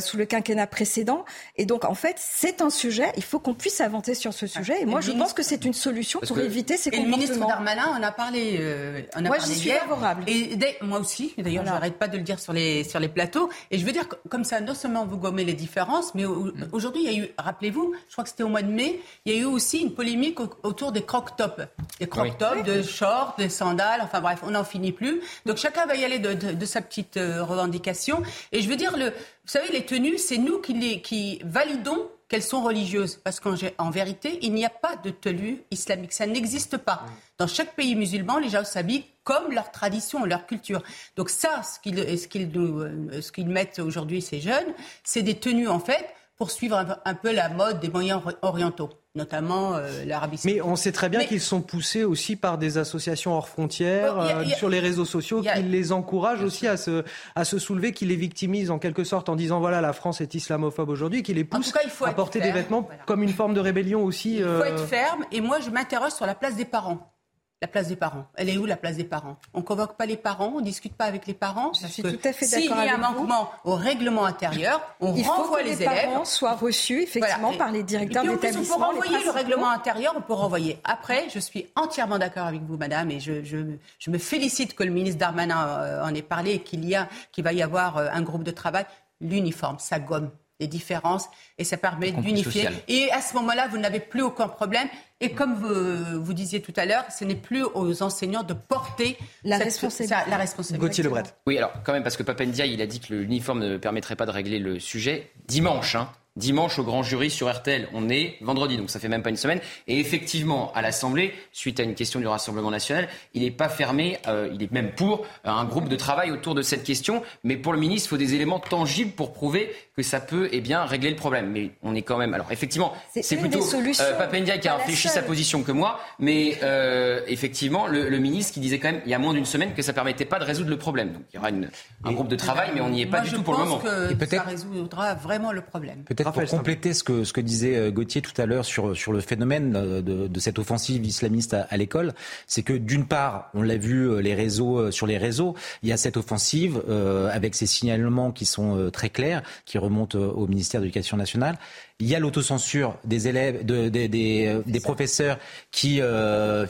sous 0.00 0.16
le 0.16 0.24
quinquennat 0.24 0.66
précédent. 0.66 1.24
Et 1.56 1.66
donc, 1.66 1.84
en 1.84 1.94
fait, 1.94 2.16
c'est 2.18 2.60
un 2.60 2.70
sujet. 2.70 3.06
Il 3.16 3.22
faut 3.22 3.38
qu'on 3.38 3.54
puisse 3.54 3.80
avancer 3.80 4.14
sur 4.14 4.34
ce 4.34 4.48
sujet. 4.48 4.82
Et 4.82 4.86
moi, 4.86 5.00
je 5.00 5.12
pense 5.12 5.34
que 5.34 5.44
c'est 5.44 5.64
une 5.64 5.74
solution 5.74 6.18
pour 6.18 6.36
éviter 6.48 6.76
ces 6.76 6.90
et 6.90 7.02
le 7.02 7.08
ministre 7.08 7.38
Darmanin 7.38 7.86
en 7.96 8.02
a 8.02 8.10
parlé, 8.10 8.56
euh, 8.60 9.02
en 9.14 9.18
a 9.24 9.28
moi, 9.28 9.36
parlé 9.36 9.54
je 9.54 9.58
suis 9.58 9.70
favorable. 9.70 10.24
Et 10.26 10.58
moi 10.82 10.98
aussi, 10.98 11.34
d'ailleurs, 11.38 11.64
je 11.64 11.70
n'arrête 11.70 11.98
pas 11.98 12.08
de 12.08 12.16
le 12.16 12.22
dire 12.22 12.40
sur 12.40 12.52
les, 12.52 12.84
sur 12.84 12.98
les 13.00 13.08
plateaux. 13.08 13.48
Et 13.70 13.78
je 13.78 13.84
veux 13.86 13.92
dire, 13.92 14.06
comme 14.28 14.44
ça, 14.44 14.60
non 14.60 14.74
seulement 14.74 15.06
vous 15.06 15.16
gommez 15.16 15.44
les 15.44 15.54
différences, 15.54 16.14
mais 16.14 16.24
mm. 16.24 16.68
aujourd'hui, 16.72 17.02
il 17.04 17.12
y 17.12 17.14
a 17.14 17.24
eu, 17.24 17.28
rappelez-vous, 17.38 17.94
je 18.08 18.12
crois 18.12 18.24
que 18.24 18.30
c'était 18.30 18.42
au 18.42 18.48
mois 18.48 18.62
de 18.62 18.70
mai, 18.70 19.00
il 19.24 19.32
y 19.32 19.36
a 19.36 19.40
eu 19.40 19.44
aussi 19.44 19.78
une 19.78 19.94
polémique 19.94 20.38
autour 20.40 20.92
des 20.92 21.02
croc-tops. 21.02 21.66
Des 22.00 22.08
croc-tops, 22.08 22.64
de 22.64 22.82
shorts, 22.82 23.34
des 23.38 23.48
sandales, 23.48 24.00
enfin 24.02 24.20
bref, 24.20 24.40
on 24.42 24.50
n'en 24.50 24.64
finit 24.64 24.92
plus. 24.92 25.20
Donc 25.46 25.56
chacun 25.56 25.86
va 25.86 25.96
y 25.96 26.04
aller 26.04 26.18
de, 26.18 26.34
de, 26.34 26.66
sa 26.66 26.80
petite 26.80 27.16
euh, 27.16 27.44
revendication. 27.44 28.22
Et 28.52 28.62
je 28.62 28.68
veux 28.68 28.76
dire, 28.76 28.96
le, 28.96 29.06
vous 29.06 29.52
savez, 29.52 29.70
les 29.72 29.84
tenues, 29.84 30.18
c'est 30.18 30.38
nous 30.38 30.60
qui, 30.60 30.74
les, 30.74 31.00
qui 31.00 31.40
validons 31.44 32.08
qu'elles 32.28 32.42
sont 32.42 32.62
religieuses. 32.62 33.20
Parce 33.24 33.40
qu'en 33.40 33.90
vérité, 33.90 34.38
il 34.42 34.52
n'y 34.52 34.64
a 34.64 34.70
pas 34.70 34.96
de 34.96 35.10
tenue 35.10 35.62
islamique. 35.70 36.12
Ça 36.12 36.26
n'existe 36.26 36.76
pas. 36.76 37.04
Dans 37.38 37.46
chaque 37.46 37.74
pays 37.74 37.96
musulman, 37.96 38.38
les 38.38 38.50
gens 38.50 38.64
s'habillent 38.64 39.06
comme 39.24 39.52
leur 39.52 39.70
tradition, 39.70 40.24
leur 40.24 40.46
culture. 40.46 40.82
Donc 41.16 41.30
ça, 41.30 41.62
ce 41.62 41.78
qu'ils 41.80 42.56
euh, 42.56 43.44
mettent 43.44 43.78
aujourd'hui, 43.78 44.22
ces 44.22 44.40
jeunes, 44.40 44.74
c'est 45.04 45.22
des 45.22 45.34
tenues, 45.34 45.68
en 45.68 45.80
fait, 45.80 46.06
pour 46.36 46.50
suivre 46.50 47.00
un 47.04 47.14
peu 47.14 47.32
la 47.32 47.48
mode 47.48 47.80
des 47.80 47.88
moyens 47.88 48.22
orientaux 48.42 48.90
notamment 49.18 49.74
euh, 49.74 50.04
l'Arabie 50.06 50.40
Mais 50.44 50.62
on 50.62 50.76
sait 50.76 50.92
très 50.92 51.10
bien 51.10 51.24
qu'ils 51.24 51.42
sont 51.42 51.60
poussés 51.60 52.04
aussi 52.04 52.36
par 52.36 52.56
des 52.56 52.78
associations 52.78 53.34
hors 53.34 53.48
frontières, 53.48 54.18
euh, 54.18 54.44
sur 54.56 54.70
les 54.70 54.80
réseaux 54.80 55.04
sociaux, 55.04 55.42
qui 55.42 55.62
les 55.62 55.92
encouragent 55.92 56.42
aussi 56.42 56.66
à 56.66 56.78
se, 56.78 57.04
à 57.34 57.44
se 57.44 57.58
soulever, 57.58 57.92
qui 57.92 58.06
les 58.06 58.16
victimisent 58.16 58.70
en 58.70 58.78
quelque 58.78 59.04
sorte 59.04 59.28
en 59.28 59.36
disant 59.36 59.60
voilà, 59.60 59.82
la 59.82 59.92
France 59.92 60.22
est 60.22 60.34
islamophobe 60.34 60.88
aujourd'hui, 60.88 61.22
qui 61.22 61.34
les 61.34 61.44
poussent 61.44 61.74
à 62.06 62.12
porter 62.12 62.40
des 62.40 62.52
vêtements 62.52 62.88
comme 63.04 63.22
une 63.22 63.32
forme 63.32 63.52
de 63.52 63.60
rébellion 63.60 64.04
aussi. 64.04 64.36
Il 64.36 64.44
faut 64.44 64.48
euh, 64.48 64.64
être 64.64 64.86
ferme, 64.86 65.24
et 65.32 65.40
moi 65.40 65.58
je 65.60 65.70
m'interroge 65.70 66.12
sur 66.12 66.24
la 66.24 66.34
place 66.34 66.56
des 66.56 66.64
parents. 66.64 67.12
La 67.60 67.66
place 67.66 67.88
des 67.88 67.96
parents. 67.96 68.26
Elle 68.36 68.50
est 68.50 68.56
où 68.56 68.66
la 68.66 68.76
place 68.76 68.96
des 68.96 69.04
parents? 69.04 69.36
On 69.52 69.62
convoque 69.62 69.96
pas 69.96 70.06
les 70.06 70.16
parents, 70.16 70.52
on 70.54 70.60
discute 70.60 70.94
pas 70.94 71.06
avec 71.06 71.26
les 71.26 71.34
parents. 71.34 71.72
Je 71.80 71.88
suis 71.88 72.04
tout 72.04 72.08
à 72.22 72.32
fait 72.32 72.46
d'accord. 72.46 72.78
S'il 72.78 72.86
y 72.86 72.88
a 72.88 72.94
un 72.94 72.98
manquement 72.98 73.50
au 73.64 73.74
règlement 73.74 74.24
intérieur, 74.24 74.80
on 75.00 75.12
Il 75.16 75.26
renvoie 75.26 75.44
faut 75.44 75.54
que 75.56 75.68
les, 75.68 75.74
les 75.74 75.84
parents 75.84 76.24
soient 76.24 76.54
reçus 76.54 77.02
effectivement 77.02 77.52
par 77.54 77.72
les 77.72 77.82
directeurs 77.82 78.22
d'établissement. 78.22 78.76
Pour 78.76 78.86
renvoyer 78.86 79.24
le 79.24 79.30
règlement 79.30 79.70
intérieur, 79.70 80.14
on 80.16 80.20
peut 80.20 80.34
renvoyer. 80.34 80.78
Après, 80.84 81.28
je 81.30 81.40
suis 81.40 81.66
entièrement 81.74 82.18
d'accord 82.18 82.46
avec 82.46 82.62
vous, 82.62 82.76
madame, 82.76 83.10
et 83.10 83.18
je, 83.18 83.42
je, 83.42 83.58
je, 83.98 84.10
me 84.10 84.18
félicite 84.18 84.76
que 84.76 84.84
le 84.84 84.90
ministre 84.90 85.18
Darmanin 85.18 85.66
euh, 85.66 86.04
en 86.04 86.14
ait 86.14 86.22
parlé 86.22 86.52
et 86.52 86.60
qu'il 86.60 86.88
y 86.88 86.94
a, 86.94 87.08
qu'il 87.32 87.42
va 87.42 87.52
y 87.52 87.62
avoir 87.62 87.96
euh, 87.96 88.08
un 88.12 88.22
groupe 88.22 88.44
de 88.44 88.52
travail. 88.52 88.86
L'uniforme, 89.20 89.80
ça 89.80 89.98
gomme 89.98 90.30
les 90.60 90.66
différences 90.66 91.28
et 91.56 91.64
ça 91.64 91.76
permet 91.76 92.12
d'unifier. 92.12 92.68
Et 92.88 93.10
à 93.12 93.20
ce 93.20 93.34
moment-là, 93.34 93.68
vous 93.68 93.78
n'avez 93.78 94.00
plus 94.00 94.22
aucun 94.22 94.48
problème. 94.48 94.88
Et 95.20 95.32
comme 95.32 95.54
vous, 95.54 96.22
vous 96.22 96.32
disiez 96.32 96.60
tout 96.60 96.72
à 96.76 96.84
l'heure, 96.84 97.04
ce 97.10 97.24
n'est 97.24 97.34
plus 97.34 97.64
aux 97.64 98.02
enseignants 98.02 98.44
de 98.44 98.54
porter 98.54 99.18
la, 99.42 99.58
responsabilité. 99.58 100.30
la 100.30 100.36
responsabilité. 100.36 100.86
Gauthier 100.86 101.04
Lebret. 101.04 101.24
Oui, 101.46 101.58
alors 101.58 101.72
quand 101.84 101.92
même, 101.92 102.04
parce 102.04 102.16
que 102.16 102.22
Papendia, 102.22 102.66
il 102.66 102.80
a 102.80 102.86
dit 102.86 103.00
que 103.00 103.14
l'uniforme 103.14 103.60
ne 103.60 103.76
permettrait 103.78 104.16
pas 104.16 104.26
de 104.26 104.30
régler 104.30 104.58
le 104.58 104.78
sujet. 104.78 105.30
Dimanche, 105.46 105.96
hein, 105.96 106.08
dimanche 106.38 106.78
au 106.78 106.84
grand 106.84 107.02
jury 107.02 107.30
sur 107.30 107.52
RTL. 107.52 107.88
On 107.92 108.08
est 108.08 108.36
vendredi, 108.40 108.76
donc 108.76 108.90
ça 108.90 109.00
fait 109.00 109.08
même 109.08 109.22
pas 109.22 109.30
une 109.30 109.36
semaine. 109.36 109.60
Et 109.86 110.00
effectivement, 110.00 110.72
à 110.74 110.82
l'Assemblée, 110.82 111.34
suite 111.52 111.80
à 111.80 111.82
une 111.82 111.94
question 111.94 112.20
du 112.20 112.26
Rassemblement 112.26 112.70
national, 112.70 113.08
il 113.34 113.42
n'est 113.42 113.50
pas 113.50 113.68
fermé, 113.68 114.18
euh, 114.26 114.48
il 114.54 114.62
est 114.62 114.72
même 114.72 114.92
pour 114.92 115.26
euh, 115.46 115.50
un 115.50 115.64
groupe 115.64 115.88
de 115.88 115.96
travail 115.96 116.30
autour 116.30 116.54
de 116.54 116.62
cette 116.62 116.84
question. 116.84 117.22
Mais 117.44 117.56
pour 117.56 117.72
le 117.72 117.80
ministre, 117.80 118.08
il 118.08 118.10
faut 118.10 118.16
des 118.16 118.34
éléments 118.34 118.60
tangibles 118.60 119.12
pour 119.12 119.32
prouver 119.32 119.74
que 119.98 120.04
ça 120.04 120.20
peut 120.20 120.48
eh 120.52 120.60
bien, 120.60 120.84
régler 120.84 121.10
le 121.10 121.16
problème. 121.16 121.50
Mais 121.50 121.72
on 121.82 121.94
est 121.96 122.02
quand 122.02 122.16
même. 122.18 122.32
Alors 122.32 122.52
effectivement, 122.52 122.92
c'est 123.10 123.36
plutôt 123.36 123.58
euh, 123.74 124.18
Papendia 124.18 124.58
qui 124.58 124.68
a 124.68 124.76
réfléchi 124.76 125.08
sa 125.08 125.22
position 125.22 125.64
que 125.64 125.72
moi. 125.72 125.98
Mais 126.20 126.58
euh, 126.62 127.20
effectivement, 127.26 127.88
le, 127.88 128.08
le, 128.08 128.18
ministre 128.18 128.54
qui 128.54 128.60
disait 128.60 128.78
quand 128.78 128.92
même 128.92 129.02
il 129.04 129.10
y 129.10 129.14
a 129.14 129.18
moins 129.18 129.34
d'une 129.34 129.44
semaine 129.44 129.74
que 129.74 129.82
ça 129.82 129.92
permettait 129.92 130.24
pas 130.24 130.38
de 130.38 130.44
résoudre 130.44 130.70
le 130.70 130.78
problème. 130.78 131.12
Donc 131.12 131.22
il 131.32 131.36
y 131.36 131.38
aura 131.38 131.50
une, 131.50 131.68
un 132.04 132.12
groupe 132.12 132.28
de 132.28 132.36
travail, 132.36 132.70
mais 132.74 132.80
on 132.80 132.90
n'y 132.90 133.02
est 133.02 133.06
pas 133.06 133.20
du 133.20 133.30
tout 133.30 133.42
pour 133.42 133.54
le 133.54 133.64
moment. 133.64 133.78
Que 133.78 134.12
Et 134.12 134.26
ça 134.26 134.42
résoudra 134.42 135.14
vraiment 135.14 135.50
le 135.50 135.62
problème. 135.62 136.04
Peut-être 136.04 136.27
pour 136.32 136.44
compléter 136.46 136.94
ce 136.94 137.02
que, 137.02 137.24
ce 137.24 137.32
que 137.32 137.40
disait 137.40 137.76
euh, 137.76 137.90
Gauthier 137.90 138.22
tout 138.22 138.38
à 138.40 138.46
l'heure 138.46 138.64
sur, 138.64 138.96
sur 138.96 139.12
le 139.12 139.20
phénomène 139.20 139.72
de, 139.72 140.26
de 140.26 140.40
cette 140.40 140.58
offensive 140.58 141.04
islamiste 141.04 141.54
à, 141.54 141.66
à 141.70 141.76
l'école, 141.76 142.14
c'est 142.46 142.62
que 142.62 142.72
d'une 142.72 143.06
part, 143.06 143.50
on 143.54 143.62
l'a 143.62 143.76
vu 143.76 144.20
les 144.22 144.34
réseaux, 144.34 144.90
sur 144.90 145.06
les 145.06 145.18
réseaux, 145.18 145.54
il 145.82 145.88
y 145.88 145.92
a 145.92 145.96
cette 145.96 146.16
offensive 146.16 146.82
euh, 146.88 147.30
avec 147.32 147.54
ces 147.54 147.66
signalements 147.66 148.32
qui 148.32 148.44
sont 148.44 148.90
très 148.92 149.10
clairs, 149.10 149.42
qui 149.64 149.78
remonte 149.78 150.14
au 150.14 150.46
ministère 150.46 150.80
de 150.80 150.86
l'Éducation 150.86 151.16
nationale. 151.16 151.58
Il 152.00 152.06
y 152.06 152.14
a 152.14 152.20
l'autocensure 152.20 152.96
des 153.04 153.26
élèves, 153.26 153.66
de, 153.66 153.88
des, 153.88 154.46
euh, 154.46 154.62
des 154.64 154.78
professeurs 154.78 155.36
qui 155.72 155.98
euh, 156.00 156.64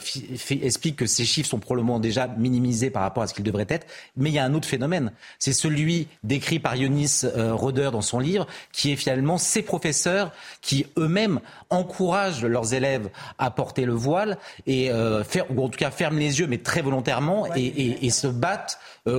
expliquent 0.51 0.97
que 0.97 1.07
ces 1.07 1.27
chiffres 1.27 1.51
sont 1.51 1.59
probablement 1.59 2.01
déjà 2.01 2.29
minimisés 2.29 2.89
par 2.89 3.03
rapport 3.03 3.23
à 3.23 3.27
ce 3.27 3.35
qu'ils 3.35 3.45
devraient 3.45 3.67
être. 3.69 3.87
Mais 4.17 4.31
il 4.31 4.33
y 4.33 4.39
a 4.39 4.45
un 4.45 4.55
autre 4.55 4.67
phénomène. 4.67 5.13
C'est 5.39 5.53
celui 5.53 6.09
décrit 6.25 6.61
par 6.61 6.77
Yonis 6.77 7.25
euh, 7.25 7.53
Roder 7.53 7.91
dans 7.93 8.01
son 8.01 8.21
livre, 8.21 8.47
qui 8.73 8.91
est 8.91 8.97
finalement 8.97 9.37
ces 9.37 9.61
professeurs 9.61 10.33
qui 10.63 10.87
eux-mêmes 10.97 11.41
encouragent 11.69 12.47
leurs 12.47 12.73
élèves 12.73 13.11
à 13.39 13.51
porter 13.51 13.85
le 13.85 13.93
voile 13.93 14.39
et 14.67 14.91
euh, 14.91 15.25
faire, 15.25 15.45
ou 15.51 15.63
en 15.63 15.69
tout 15.69 15.79
cas 15.79 15.91
ferment 15.91 16.19
les 16.19 16.41
yeux, 16.41 16.47
mais 16.47 16.59
très 16.59 16.81
volontairement, 16.81 17.47
et, 17.55 18.09
se 18.09 18.27
battent 18.27 18.79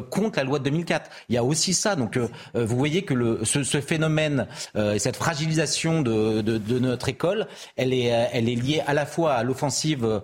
contre 0.09 0.39
la 0.39 0.45
loi 0.45 0.59
de 0.59 0.63
2004. 0.65 1.09
Il 1.29 1.35
y 1.35 1.37
a 1.37 1.43
aussi 1.43 1.73
ça. 1.73 1.95
Donc, 1.95 2.17
euh, 2.17 2.27
vous 2.53 2.77
voyez 2.77 3.03
que 3.03 3.13
le, 3.13 3.43
ce, 3.43 3.81
phénomène 3.81 4.47
et 4.75 4.99
cette 4.99 5.15
fragilisation 5.15 6.01
de, 6.01 6.41
de, 6.41 6.79
notre 6.79 7.09
école, 7.09 7.47
elle 7.77 7.93
est, 7.93 8.05
elle 8.33 8.49
est 8.49 8.55
liée 8.55 8.81
à 8.85 8.93
la 8.93 9.05
fois 9.05 9.33
à 9.33 9.43
l'offensive 9.43 10.21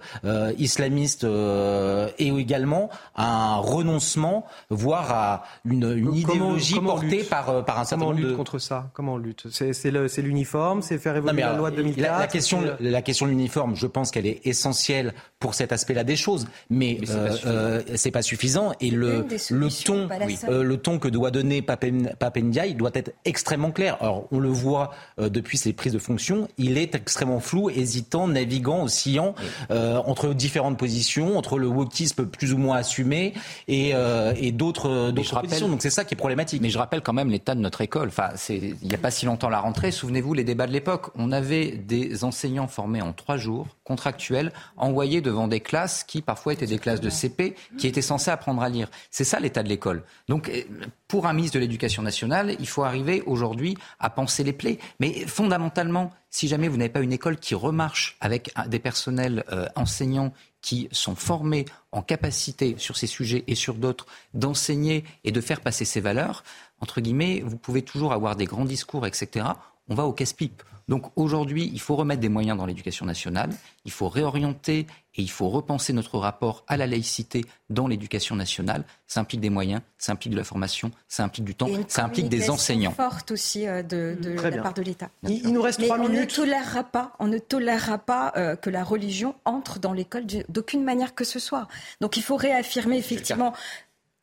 islamiste 0.58 1.24
et 1.24 2.28
également 2.28 2.90
à 3.16 3.26
un 3.26 3.56
renoncement, 3.58 4.46
voire 4.70 5.12
à 5.12 5.44
une, 5.66 5.92
une 5.98 6.16
idéologie 6.16 6.80
portée 6.80 7.24
par, 7.24 7.66
par 7.66 7.80
un 7.80 7.86
certain 7.86 8.06
nombre 8.06 8.16
de... 8.16 8.22
Comment 8.22 8.26
on 8.26 8.30
lutte 8.30 8.38
contre 8.38 8.60
ça? 8.60 8.90
Comment 8.94 9.14
on 9.14 9.18
lutte? 9.18 9.48
C'est 9.50 10.22
l'uniforme? 10.22 10.82
C'est 10.82 10.98
faire 10.98 11.16
évoluer 11.16 11.42
la 11.42 11.56
loi 11.56 11.72
de 11.72 11.78
2004 11.78 12.06
la, 12.20 12.28
question, 12.28 12.64
la 12.80 13.02
question 13.02 13.26
de 13.26 13.32
l'uniforme, 13.32 13.76
je 13.76 13.88
pense 13.88 14.12
qu'elle 14.12 14.26
est 14.26 14.46
essentielle 14.46 15.14
pour 15.40 15.54
cet 15.54 15.72
aspect-là 15.72 16.04
des 16.04 16.16
choses, 16.16 16.48
mais, 16.70 16.98
mais 17.00 17.08
c'est 17.08 18.10
euh, 18.10 18.12
pas, 18.12 18.22
suffisant. 18.22 18.74
Et 18.80 18.90
le, 18.90 19.26
le 19.56 19.70
ton, 19.70 20.08
euh, 20.50 20.64
le 20.64 20.78
ton 20.78 21.00
que 21.00 21.08
doit 21.08 21.32
donner 21.32 21.62
Papendiaï 21.62 22.76
doit 22.76 22.92
être 22.94 23.14
extrêmement 23.26 23.72
clair. 23.72 23.98
Alors, 24.02 24.28
on 24.32 24.40
le 24.40 24.50
voit 24.50 24.92
euh, 25.20 25.30
depuis 25.30 25.58
ses 25.58 25.74
prises 25.74 25.94
de 25.94 26.00
fonction, 26.00 26.48
il 26.58 26.78
est 26.78 26.96
extrêmement 26.96 27.40
flou, 27.40 27.70
hésitant, 27.70 28.28
naviguant, 28.28 28.84
oscillant 28.84 29.36
entre 29.70 30.34
différentes 30.34 30.78
positions, 30.78 31.38
entre 31.38 31.58
le 31.58 31.68
wokisme 31.68 32.26
plus 32.26 32.54
ou 32.54 32.58
moins 32.58 32.78
assumé 32.78 33.34
et, 33.68 33.94
et 34.38 34.52
d'autres 34.52 35.12
positions. 35.12 35.70
Donc 35.70 35.82
c'est 35.82 35.90
ça 35.90 36.04
qui 36.04 36.14
est 36.14 36.18
problématique. 36.18 36.62
Mais 36.62 36.70
je 36.70 36.78
rappelle 36.78 37.02
quand 37.02 37.14
même 37.14 37.30
l'état 37.30 37.56
de 37.56 37.60
notre 37.60 37.82
école. 37.82 38.10
Enfin, 38.10 38.30
il 38.50 38.76
n'y 38.84 38.96
a 38.96 38.98
pas 38.98 39.12
si 39.12 39.26
longtemps 39.26 39.50
la 39.50 39.60
rentrée. 39.60 39.92
Souvenez-vous 39.92 40.34
les 40.34 40.44
débats 40.44 40.68
de 40.68 40.72
l'époque. 40.72 41.08
On 41.16 41.32
avait 41.32 41.72
des 41.72 42.24
enseignants 42.24 42.68
formés 42.68 43.02
en 43.02 43.14
trois 43.14 43.38
jours, 43.38 43.68
contractuels, 43.84 44.52
envoyés 44.78 45.22
devant 45.22 45.48
des 45.48 45.60
classes 45.60 46.04
qui 46.04 46.22
parfois 46.22 46.54
étaient 46.54 46.66
des 46.66 46.80
classes 46.80 47.02
de 47.02 47.10
CP, 47.10 47.56
qui 47.78 47.88
étaient 47.88 48.02
censées 48.02 48.32
apprendre 48.32 48.62
à 48.62 48.70
lire. 48.70 48.90
C'est 49.12 49.24
ça 49.24 49.35
l'état 49.40 49.64
de 49.64 49.70
l'école. 49.70 50.04
Donc 50.28 50.50
euh, 50.50 50.64
pour 51.08 51.28
un 51.28 51.34
ministre 51.34 51.56
de 51.56 51.62
l'Éducation 51.62 52.02
nationale, 52.02 52.56
il 52.60 52.68
faut 52.68 52.84
arriver 52.84 53.22
aujourd'hui 53.26 53.78
à 54.00 54.10
penser 54.10 54.44
les 54.44 54.54
plaies. 54.54 54.80
Mais 55.00 55.26
fondamentalement, 55.28 56.12
si 56.30 56.48
jamais 56.48 56.68
vous 56.68 56.78
n'avez 56.78 56.90
pas 56.90 57.02
une 57.02 57.14
école 57.14 57.38
qui 57.38 57.56
remarche 57.56 58.18
avec 58.20 58.52
des 58.68 58.80
personnels 58.80 59.44
euh, 59.52 59.68
enseignants 59.76 60.34
qui 60.62 60.90
sont 60.92 61.16
formés 61.16 61.66
en 61.92 62.02
capacité 62.02 62.76
sur 62.78 62.98
ces 62.98 63.08
sujets 63.08 63.44
et 63.48 63.56
sur 63.56 63.76
d'autres 63.76 64.08
d'enseigner 64.34 65.04
et 65.24 65.32
de 65.32 65.42
faire 65.42 65.62
passer 65.62 65.86
ces 65.86 66.02
valeurs, 66.02 66.44
entre 66.82 67.02
guillemets, 67.02 67.42
vous 67.46 67.58
pouvez 67.58 67.84
toujours 67.84 68.14
avoir 68.14 68.36
des 68.36 68.46
grands 68.46 68.66
discours, 68.66 69.06
etc. 69.06 69.46
On 69.88 69.96
va 69.96 70.06
au 70.06 70.14
casse-pipe. 70.14 70.64
Donc 70.88 71.12
aujourd'hui, 71.16 71.70
il 71.74 71.80
faut 71.80 71.96
remettre 71.96 72.22
des 72.22 72.30
moyens 72.30 72.58
dans 72.58 72.66
l'éducation 72.66 73.06
nationale, 73.06 73.50
il 73.86 73.92
faut 73.92 74.08
réorienter 74.08 74.86
et 75.18 75.22
il 75.22 75.30
faut 75.30 75.50
repenser 75.50 75.94
notre 75.94 76.18
rapport 76.18 76.64
à 76.68 76.78
la 76.78 76.88
laïcité 76.88 77.46
dans 77.70 77.88
l'éducation 77.88 78.36
nationale. 78.36 78.84
Ça 79.08 79.22
implique 79.22 79.40
des 79.40 79.50
moyens, 79.50 79.82
ça 79.98 80.12
implique 80.12 80.34
de 80.34 80.38
la 80.38 80.44
formation, 80.44 80.92
ça 81.08 81.24
implique 81.24 81.46
du 81.46 81.56
temps, 81.56 81.70
ça 81.88 82.04
implique 82.04 82.28
des 82.28 82.50
enseignants. 82.50 82.92
forte 82.92 83.32
aussi 83.32 83.66
euh, 83.66 83.82
de, 83.82 84.18
la 84.44 84.62
part 84.62 84.74
de 84.74 84.82
l'État. 84.82 85.10
Il, 85.24 85.54
nous 85.54 85.62
reste 85.62 85.82
trois 85.82 85.98
minutes. 85.98 86.18
On 86.18 86.22
ne 86.22 86.26
tolérera 86.26 86.84
pas, 86.84 87.14
on 87.20 87.28
ne 87.28 87.38
tolérera 87.38 87.98
pas 87.98 88.34
euh, 88.36 88.56
que 88.56 88.70
la 88.70 88.84
religion 88.84 89.36
entre 89.46 89.80
dans 89.80 89.94
l'école 89.94 90.26
d'aucune 90.50 90.84
manière 90.84 91.16
que 91.16 91.24
ce 91.24 91.40
soit. 91.40 91.68
Donc 92.02 92.18
il 92.18 92.24
faut 92.24 92.36
réaffirmer 92.36 92.98
effectivement 92.98 93.54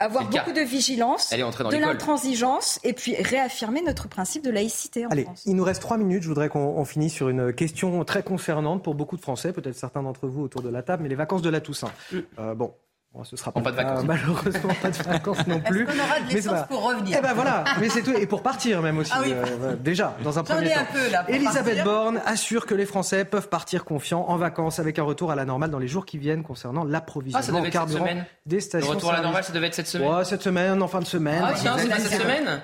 avoir 0.02 0.28
beaucoup 0.28 0.52
de 0.52 0.60
vigilance, 0.60 1.30
de 1.30 1.76
l'intransigeance 1.76 2.80
et 2.84 2.92
puis 2.92 3.14
réaffirmer 3.16 3.82
notre 3.82 4.08
principe 4.08 4.44
de 4.44 4.50
laïcité 4.50 5.06
en 5.06 5.10
Allez, 5.10 5.26
il 5.46 5.56
nous 5.56 5.64
reste 5.64 5.80
trois 5.80 5.98
minutes. 5.98 6.22
Je 6.22 6.28
voudrais 6.28 6.48
qu'on 6.48 6.84
finisse 6.84 7.14
sur 7.14 7.28
une 7.28 7.52
question 7.52 8.04
très 8.04 8.22
concernante 8.22 8.82
pour 8.82 8.94
beaucoup 8.94 9.16
de 9.16 9.22
Français, 9.22 9.52
peut-être 9.52 9.76
certains 9.76 10.02
d'entre 10.02 10.28
vous 10.28 10.42
autour 10.42 10.62
de 10.62 10.68
la 10.68 10.82
table, 10.82 11.02
mais 11.02 11.08
les 11.08 11.14
vacances 11.14 11.42
de 11.42 11.50
la 11.50 11.60
Toussaint. 11.60 11.92
Euh, 12.38 12.54
bon, 12.54 12.72
Bon, 13.14 13.24
ce 13.24 13.36
sera 13.36 13.52
pas, 13.52 13.60
pas 13.60 13.72
de 13.72 13.76
vacances. 13.76 14.04
malheureusement 14.04 14.72
pas 14.80 14.88
de 14.88 14.96
vacances 14.96 15.46
non 15.46 15.60
plus. 15.60 15.84
Qu'on 15.84 15.92
aura 15.92 16.20
de 16.20 16.32
l'essence 16.32 16.66
pour 16.66 16.82
revenir 16.82 17.18
Eh 17.18 17.22
ben 17.22 17.34
voilà, 17.34 17.64
mais 17.80 17.90
c'est 17.90 18.00
tout 18.00 18.14
et 18.14 18.26
pour 18.26 18.42
partir 18.42 18.80
même 18.80 18.96
aussi. 18.98 19.12
Ah 19.14 19.20
oui. 19.22 19.34
euh, 19.34 19.76
déjà 19.76 20.16
dans 20.24 20.38
un 20.38 20.42
premier 20.42 20.70
temps. 20.70 20.80
Un 20.80 20.84
peu, 20.92 21.10
là, 21.10 21.24
Elisabeth 21.28 21.84
Borne 21.84 22.22
assure 22.24 22.64
que 22.64 22.74
les 22.74 22.86
Français 22.86 23.26
peuvent 23.26 23.50
partir 23.50 23.84
confiants 23.84 24.24
en 24.28 24.38
vacances 24.38 24.78
avec 24.78 24.98
un 24.98 25.02
retour 25.02 25.30
à 25.30 25.34
la 25.34 25.44
normale 25.44 25.70
dans 25.70 25.78
les 25.78 25.88
jours 25.88 26.06
qui 26.06 26.16
viennent 26.16 26.42
concernant 26.42 26.84
l'approvisionnement 26.84 27.60
ah, 27.62 27.66
en 27.66 27.70
carburant 27.70 28.06
des 28.46 28.60
stations. 28.60 28.88
Le 28.90 28.96
retour 28.96 29.10
à 29.10 29.16
la 29.16 29.22
normale, 29.22 29.44
ça 29.44 29.52
devait 29.52 29.66
être 29.66 29.74
cette 29.74 29.88
semaine. 29.88 30.08
Ouais, 30.08 30.24
cette 30.24 30.42
semaine, 30.42 30.82
en 30.82 30.88
fin 30.88 31.00
de 31.00 31.04
semaine. 31.04 31.42
Ah 31.44 31.52
tiens, 31.54 31.76
c'est 31.76 31.90
cette 32.08 32.22
semaine. 32.22 32.62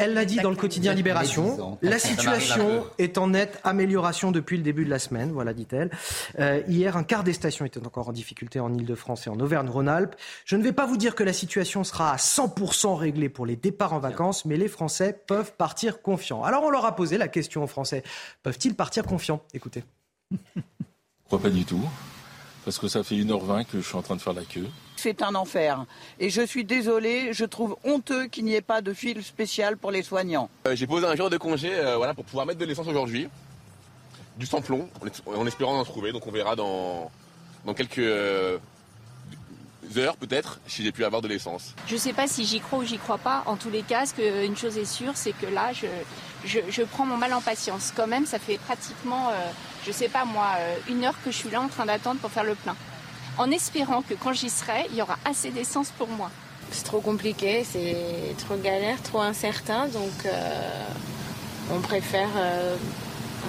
Elle 0.00 0.14
l'a 0.14 0.24
dit 0.24 0.36
dans 0.36 0.50
le 0.50 0.56
quotidien 0.56 0.94
Libération. 0.94 1.78
La 1.82 1.98
situation 1.98 2.86
est 2.98 3.18
en 3.18 3.28
nette 3.28 3.60
amélioration 3.64 4.32
depuis 4.32 4.56
le 4.56 4.62
début 4.62 4.86
de 4.86 4.90
la 4.90 4.98
semaine, 4.98 5.30
voilà, 5.30 5.52
dit-elle. 5.52 5.90
Euh, 6.38 6.62
hier, 6.68 6.96
un 6.96 7.02
quart 7.02 7.22
des 7.22 7.34
stations 7.34 7.66
étaient 7.66 7.84
encore 7.86 8.08
en 8.08 8.12
difficulté 8.12 8.60
en 8.60 8.72
Ile-de-France 8.72 9.26
et 9.26 9.30
en 9.30 9.38
Auvergne-Rhône-Alpes. 9.38 10.16
Je 10.46 10.56
ne 10.56 10.62
vais 10.62 10.72
pas 10.72 10.86
vous 10.86 10.96
dire 10.96 11.14
que 11.14 11.22
la 11.22 11.34
situation 11.34 11.84
sera 11.84 12.12
à 12.12 12.16
100% 12.16 12.94
réglée 12.94 13.28
pour 13.28 13.44
les 13.44 13.56
départs 13.56 13.92
en 13.92 13.98
vacances, 13.98 14.46
mais 14.46 14.56
les 14.56 14.68
Français 14.68 15.20
peuvent 15.26 15.52
partir 15.52 16.00
confiants. 16.00 16.42
Alors 16.44 16.64
on 16.64 16.70
leur 16.70 16.86
a 16.86 16.96
posé 16.96 17.18
la 17.18 17.28
question 17.28 17.62
aux 17.62 17.66
Français. 17.66 18.02
Peuvent-ils 18.42 18.74
partir 18.74 19.04
confiants? 19.04 19.42
Écoutez. 19.52 19.84
Je 20.32 21.36
crois 21.36 21.40
pas 21.40 21.50
du 21.50 21.64
tout 21.64 21.84
parce 22.64 22.78
que 22.78 22.88
ça 22.88 23.04
fait 23.04 23.14
1h20 23.14 23.66
que 23.66 23.80
je 23.80 23.86
suis 23.86 23.96
en 23.96 24.02
train 24.02 24.16
de 24.16 24.20
faire 24.20 24.32
la 24.32 24.44
queue. 24.44 24.66
C'est 25.00 25.22
un 25.22 25.34
enfer. 25.34 25.86
Et 26.18 26.28
je 26.28 26.42
suis 26.42 26.62
désolé, 26.62 27.32
je 27.32 27.46
trouve 27.46 27.74
honteux 27.84 28.26
qu'il 28.26 28.44
n'y 28.44 28.54
ait 28.54 28.60
pas 28.60 28.82
de 28.82 28.92
fil 28.92 29.24
spécial 29.24 29.78
pour 29.78 29.90
les 29.90 30.02
soignants. 30.02 30.50
Euh, 30.66 30.76
j'ai 30.76 30.86
posé 30.86 31.06
un 31.06 31.16
jour 31.16 31.30
de 31.30 31.38
congé 31.38 31.70
euh, 31.72 31.96
voilà, 31.96 32.12
pour 32.12 32.26
pouvoir 32.26 32.44
mettre 32.44 32.58
de 32.58 32.66
l'essence 32.66 32.86
aujourd'hui. 32.86 33.26
Du 34.36 34.44
samplon, 34.44 34.90
en 35.24 35.46
espérant 35.46 35.80
en 35.80 35.84
trouver. 35.84 36.12
Donc 36.12 36.26
on 36.26 36.30
verra 36.30 36.54
dans, 36.54 37.10
dans 37.64 37.72
quelques 37.72 37.98
euh, 37.98 38.58
heures 39.96 40.18
peut-être 40.18 40.60
si 40.66 40.84
j'ai 40.84 40.92
pu 40.92 41.02
avoir 41.02 41.22
de 41.22 41.28
l'essence. 41.28 41.74
Je 41.86 41.94
ne 41.94 41.98
sais 41.98 42.12
pas 42.12 42.26
si 42.26 42.44
j'y 42.44 42.60
crois 42.60 42.80
ou 42.80 42.84
j'y 42.84 42.98
crois 42.98 43.18
pas. 43.18 43.42
En 43.46 43.56
tous 43.56 43.70
les 43.70 43.82
cas, 43.82 44.04
que, 44.04 44.44
une 44.44 44.56
chose 44.56 44.76
est 44.76 44.84
sûre, 44.84 45.12
c'est 45.14 45.32
que 45.32 45.46
là, 45.46 45.72
je, 45.72 46.58
je, 46.68 46.82
prends 46.82 47.06
mon 47.06 47.16
mal 47.16 47.32
en 47.32 47.40
patience. 47.40 47.90
Quand 47.96 48.06
même, 48.06 48.26
ça 48.26 48.38
fait 48.38 48.58
pratiquement 48.58 49.30
je 49.86 49.92
sais 49.92 50.08
pas 50.08 50.24
moi, 50.24 50.48
euh, 50.58 50.76
une 50.88 51.04
heure 51.04 51.14
que 51.24 51.30
je 51.30 51.36
suis 51.36 51.50
là 51.50 51.60
en 51.60 51.68
train 51.68 51.86
d'attendre 51.86 52.20
pour 52.20 52.30
faire 52.30 52.44
le 52.44 52.54
plein. 52.54 52.76
En 53.40 53.50
espérant 53.52 54.02
que 54.02 54.12
quand 54.12 54.34
j'y 54.34 54.50
serai, 54.50 54.84
il 54.90 54.96
y 54.96 55.00
aura 55.00 55.16
assez 55.24 55.50
d'essence 55.50 55.92
pour 55.92 56.08
moi. 56.08 56.30
C'est 56.72 56.84
trop 56.84 57.00
compliqué, 57.00 57.64
c'est 57.64 57.96
trop 58.36 58.54
galère, 58.56 59.02
trop 59.02 59.22
incertain, 59.22 59.88
donc 59.88 60.26
euh, 60.26 60.30
on 61.72 61.80
préfère 61.80 62.28
euh, 62.36 62.76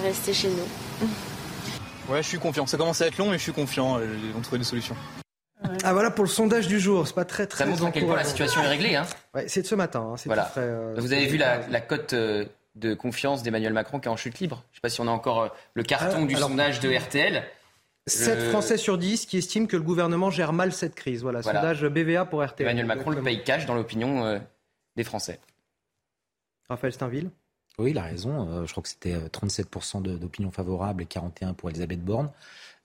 rester 0.02 0.32
chez 0.32 0.48
nous. 0.48 1.06
Ouais, 2.08 2.20
je 2.20 2.26
suis 2.26 2.38
confiant. 2.40 2.66
Ça 2.66 2.76
commence 2.76 3.00
à 3.00 3.06
être 3.06 3.16
long, 3.16 3.30
mais 3.30 3.38
je 3.38 3.44
suis 3.44 3.52
confiant. 3.52 4.00
Ils 4.00 4.32
vont 4.32 4.40
trouver 4.40 4.58
des 4.58 4.64
solutions. 4.64 4.96
Ah 5.84 5.92
voilà 5.92 6.10
pour 6.10 6.24
le 6.24 6.28
sondage 6.28 6.66
du 6.66 6.80
jour, 6.80 7.06
c'est 7.06 7.14
pas 7.14 7.24
très 7.24 7.46
très. 7.46 7.62
Ça 7.62 7.70
montre 7.70 7.86
à 7.86 7.92
quel 7.92 8.06
point 8.06 8.16
la 8.16 8.24
situation 8.24 8.60
est 8.60 8.68
réglée. 8.68 8.96
Hein. 8.96 9.06
Ouais, 9.32 9.44
c'est 9.46 9.62
de 9.62 9.66
ce 9.68 9.76
matin. 9.76 10.12
Hein. 10.12 10.16
Voilà. 10.26 10.52
Vous 10.96 11.12
avez 11.12 11.26
vu 11.26 11.36
la, 11.36 11.64
la 11.68 11.80
cote 11.80 12.12
de 12.74 12.94
confiance 12.94 13.42
d'Emmanuel 13.42 13.72
Macron 13.72 14.00
qui 14.00 14.08
est 14.08 14.10
en 14.10 14.16
chute 14.16 14.40
libre. 14.40 14.64
Je 14.70 14.72
ne 14.72 14.76
sais 14.76 14.80
pas 14.80 14.88
si 14.88 15.00
on 15.00 15.08
a 15.08 15.10
encore 15.10 15.42
euh, 15.42 15.48
le 15.74 15.82
carton 15.82 16.24
du 16.24 16.34
sondage 16.34 16.80
de 16.80 16.92
RTL. 16.92 17.44
7 18.06 18.50
Français 18.50 18.76
sur 18.76 18.98
10 18.98 19.26
qui 19.26 19.38
estiment 19.38 19.66
que 19.66 19.76
le 19.76 19.82
gouvernement 19.82 20.30
gère 20.30 20.52
mal 20.52 20.72
cette 20.72 20.94
crise. 20.94 21.22
Voilà, 21.22 21.42
sondage 21.42 21.84
BVA 21.84 22.24
pour 22.24 22.44
RTL. 22.44 22.66
Emmanuel 22.66 22.86
Macron 22.86 23.10
le 23.10 23.22
paye 23.22 23.44
cash 23.44 23.66
dans 23.66 23.74
l'opinion 23.74 24.24
euh, 24.24 24.38
des 24.96 25.04
Français. 25.04 25.38
Raphaël 26.68 26.92
Steinville 26.92 27.30
Oui, 27.78 27.90
il 27.90 27.98
a 27.98 28.02
raison. 28.02 28.48
Euh, 28.48 28.66
je 28.66 28.70
crois 28.72 28.82
que 28.82 28.88
c'était 28.88 29.16
37% 29.16 30.02
d'opinion 30.02 30.50
favorable 30.50 31.02
et 31.02 31.06
41% 31.06 31.54
pour 31.54 31.70
Elisabeth 31.70 32.02
Borne. 32.04 32.30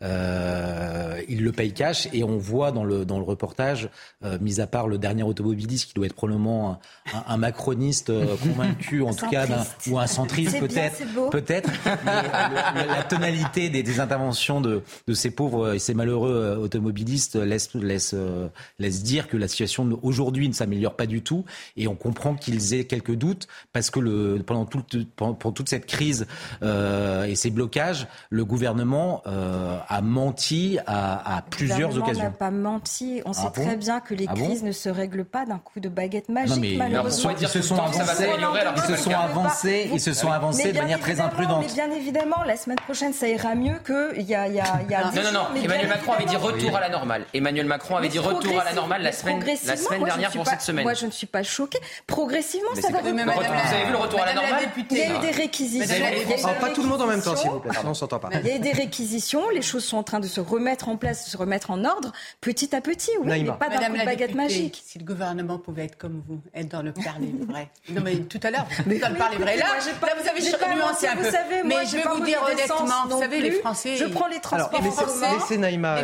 Euh, 0.04 1.22
il 1.28 1.44
le 1.44 1.52
paye 1.52 1.74
cash 1.74 2.08
et 2.14 2.24
on 2.24 2.38
voit 2.38 2.72
dans 2.72 2.84
le, 2.84 3.06
dans 3.06 3.18
le 3.18 3.24
reportage, 3.24 3.90
euh, 4.24 4.38
mis 4.42 4.60
à 4.60 4.68
part 4.68 4.88
le 4.88 4.98
dernier 4.98 5.24
automobiliste 5.24 5.88
qui 5.88 5.94
doit 5.94 6.06
être 6.06 6.14
probablement 6.14 6.80
un, 7.14 7.24
un, 7.28 7.38
macroniste 7.38 8.10
euh, 8.10 8.36
convaincu, 8.38 9.02
en 9.02 9.14
tout 9.14 9.28
cas, 9.30 9.48
ou 9.88 10.00
un 10.00 10.08
centriste 10.08 10.60
peut-être, 10.60 11.02
peut-être. 11.32 11.70
la 12.06 13.04
tonalité 13.04 13.70
des, 13.70 13.84
des, 13.84 14.00
interventions 14.00 14.62
de, 14.62 14.84
de 15.08 15.14
ces 15.14 15.32
pauvres 15.32 15.74
et 15.74 15.80
ces 15.80 15.94
malheureux 15.94 16.34
euh, 16.34 16.58
automobilistes 16.58 17.36
laisse, 17.36 17.74
laisse, 17.74 18.16
laisse 18.80 19.04
dire 19.04 19.28
que 19.28 19.38
la 19.38 19.48
situation 19.48 20.00
aujourd'hui 20.04 20.48
ne 20.48 20.54
s'améliore 20.54 20.96
pas 20.96 21.06
du 21.08 21.22
tout. 21.22 21.46
Et 21.76 21.88
on 21.88 21.96
comprend 21.96 22.36
qu'ils 22.36 22.74
aient 22.74 22.86
quelques 22.86 23.16
doutes 23.16 23.48
parce 23.74 23.90
que 23.90 24.00
le, 24.00 24.44
pendant, 24.46 24.66
tout, 24.66 24.84
pendant, 25.16 25.34
toute 25.34 25.70
cette 25.70 25.86
crise 25.86 26.28
et 26.62 27.36
ces 27.36 27.50
blocages, 27.50 28.08
le 28.30 28.46
gouvernement 28.46 29.24
a 29.88 30.02
menti 30.02 30.78
à, 30.86 31.38
à 31.38 31.42
plusieurs 31.42 31.98
occasions. 31.98 32.22
On 32.22 32.26
n'a 32.26 32.32
pas 32.32 32.52
menti. 32.52 33.22
On 33.26 33.32
ah 33.32 33.34
sait 33.34 33.62
très 33.62 33.76
bien 33.78 34.00
que 34.00 34.14
les 34.14 34.26
ah 34.28 34.34
crises 34.34 34.64
ne 34.64 34.72
se 34.72 34.90
règlent 34.90 35.26
pas 35.26 35.46
d'un 35.46 35.60
coup 35.60 35.80
de 35.80 35.90
baguette 35.90 36.30
magique, 36.30 36.78
malheureusement. 36.78 37.32
Ils 37.40 37.48
se 37.48 37.62
sont 37.62 37.78
avancés, 37.78 38.30
ils 38.30 38.82
se 38.82 38.96
sont 38.98 39.12
avancés, 39.12 39.90
ils 39.94 40.02
se 40.02 40.14
sont 40.14 40.32
avancés 40.32 40.74
de 40.74 40.78
manière 40.78 41.00
très 41.00 41.22
imprudente. 41.22 41.66
Mais 41.68 41.74
bien 41.74 41.92
évidemment, 41.92 42.44
la 42.46 42.58
semaine 42.58 42.78
prochaine, 42.78 43.14
ça 43.14 43.28
ira 43.28 43.56
mieux 43.56 43.80
qu'il 43.86 44.24
y 44.24 44.36
a, 44.36 44.48
il 44.48 44.56
y 44.56 44.60
a, 44.60 44.82
il 44.84 44.92
y 44.92 44.96
a 44.96 45.12
Non, 45.12 45.24
non, 45.24 45.32
non. 45.32 45.62
Emmanuel 45.64 45.88
Macron 45.88 46.14
avait 46.14 46.26
dit 46.26 46.36
retour 46.36 46.76
à 46.76 46.82
la 46.82 46.90
normale. 46.90 47.26
Emmanuel 47.34 47.66
Macron 47.66 47.96
avait 47.96 48.10
dit 48.10 48.20
retour 48.20 48.60
à 48.60 48.66
la 48.66 48.74
normale 48.74 49.02
la 49.02 49.12
semaine, 49.12 49.44
la 49.66 49.78
semaine 49.78 50.04
dernière 50.04 50.32
pour 50.32 50.48
cette 50.48 50.62
semaine. 50.62 50.84
Moi, 50.84 50.94
je 50.94 51.06
ne 51.06 51.12
suis 51.12 51.28
pas 51.28 51.44
choquée. 51.44 51.80
Progressivement, 52.06 52.76
ça 52.76 52.90
va 52.90 53.00
revenir. 53.00 53.26
Vous 53.26 53.74
avez 53.74 53.86
vu 53.86 53.92
le 53.92 53.98
retour 53.98 54.22
à 54.22 54.26
la 54.26 54.34
normale? 54.34 54.64
Il 54.90 54.98
y 54.98 55.02
a 55.02 55.16
eu 55.16 55.20
des 55.20 55.32
réquisitions. 55.32 56.50
pas 56.60 56.70
tout 56.70 56.84
le 56.84 56.90
monde 56.90 57.02
en 57.02 57.08
même 57.08 57.22
temps, 57.22 57.36
s'il 57.36 57.50
vous 57.50 57.60
plaît. 57.60 57.72
on 57.86 57.94
s'entend 57.94 58.20
pas. 58.20 58.30
Il 58.44 58.48
y 58.48 58.52
a 58.52 58.56
eu 58.56 58.60
des 58.60 58.74
réquisitions. 58.74 59.50
Les 59.50 59.62
choses 59.62 59.77
sont 59.80 59.98
en 59.98 60.04
train 60.04 60.20
de 60.20 60.28
se 60.28 60.40
remettre 60.40 60.90
en 60.90 60.98
place, 60.98 61.26
de 61.26 61.30
se 61.30 61.38
remettre 61.38 61.72
en 61.72 61.84
ordre, 61.86 62.12
petit 62.42 62.76
à 62.76 62.82
petit. 62.82 63.12
Oui, 63.22 63.40
il 63.40 63.44
n'est 63.46 63.52
pas 63.52 63.70
d'un 63.70 63.88
coup 63.90 63.98
de 63.98 64.06
baguette 64.06 64.36
magique. 64.36 64.82
Si 64.86 65.00
le 65.00 65.06
gouvernement 65.06 65.58
pouvait 65.58 65.86
être 65.86 65.98
comme 65.98 66.24
vous, 66.28 66.40
être 66.54 66.70
dans 66.70 66.82
le 66.82 66.94
parler 66.94 67.34
vrai. 67.48 67.70
Non, 67.90 68.02
mais 68.04 68.18
tout 68.18 68.40
à 68.44 68.52
l'heure, 68.52 68.68
dans 68.86 69.10
le 69.10 69.16
parler 69.16 69.38
vrai. 69.38 69.58
Là, 69.58 69.66
là, 69.78 70.14
vous 70.20 70.28
avez 70.30 70.76
nuancé 70.76 71.08
un 71.08 71.16
peu. 71.16 71.24
Vous 71.24 71.32
savez, 71.32 71.64
moi, 71.64 71.80
mais 71.80 71.86
je 71.86 71.98
vais 71.98 72.04
vous 72.04 72.24
dire 72.24 72.42
honnêtement, 72.44 73.08
vous 73.10 73.20
savez, 73.20 73.42
les 73.42 73.52
Français. 73.52 73.96
Je 73.96 74.06
prends 74.06 74.28
les 74.28 74.40
transports. 74.40 74.82
Les 74.82 74.92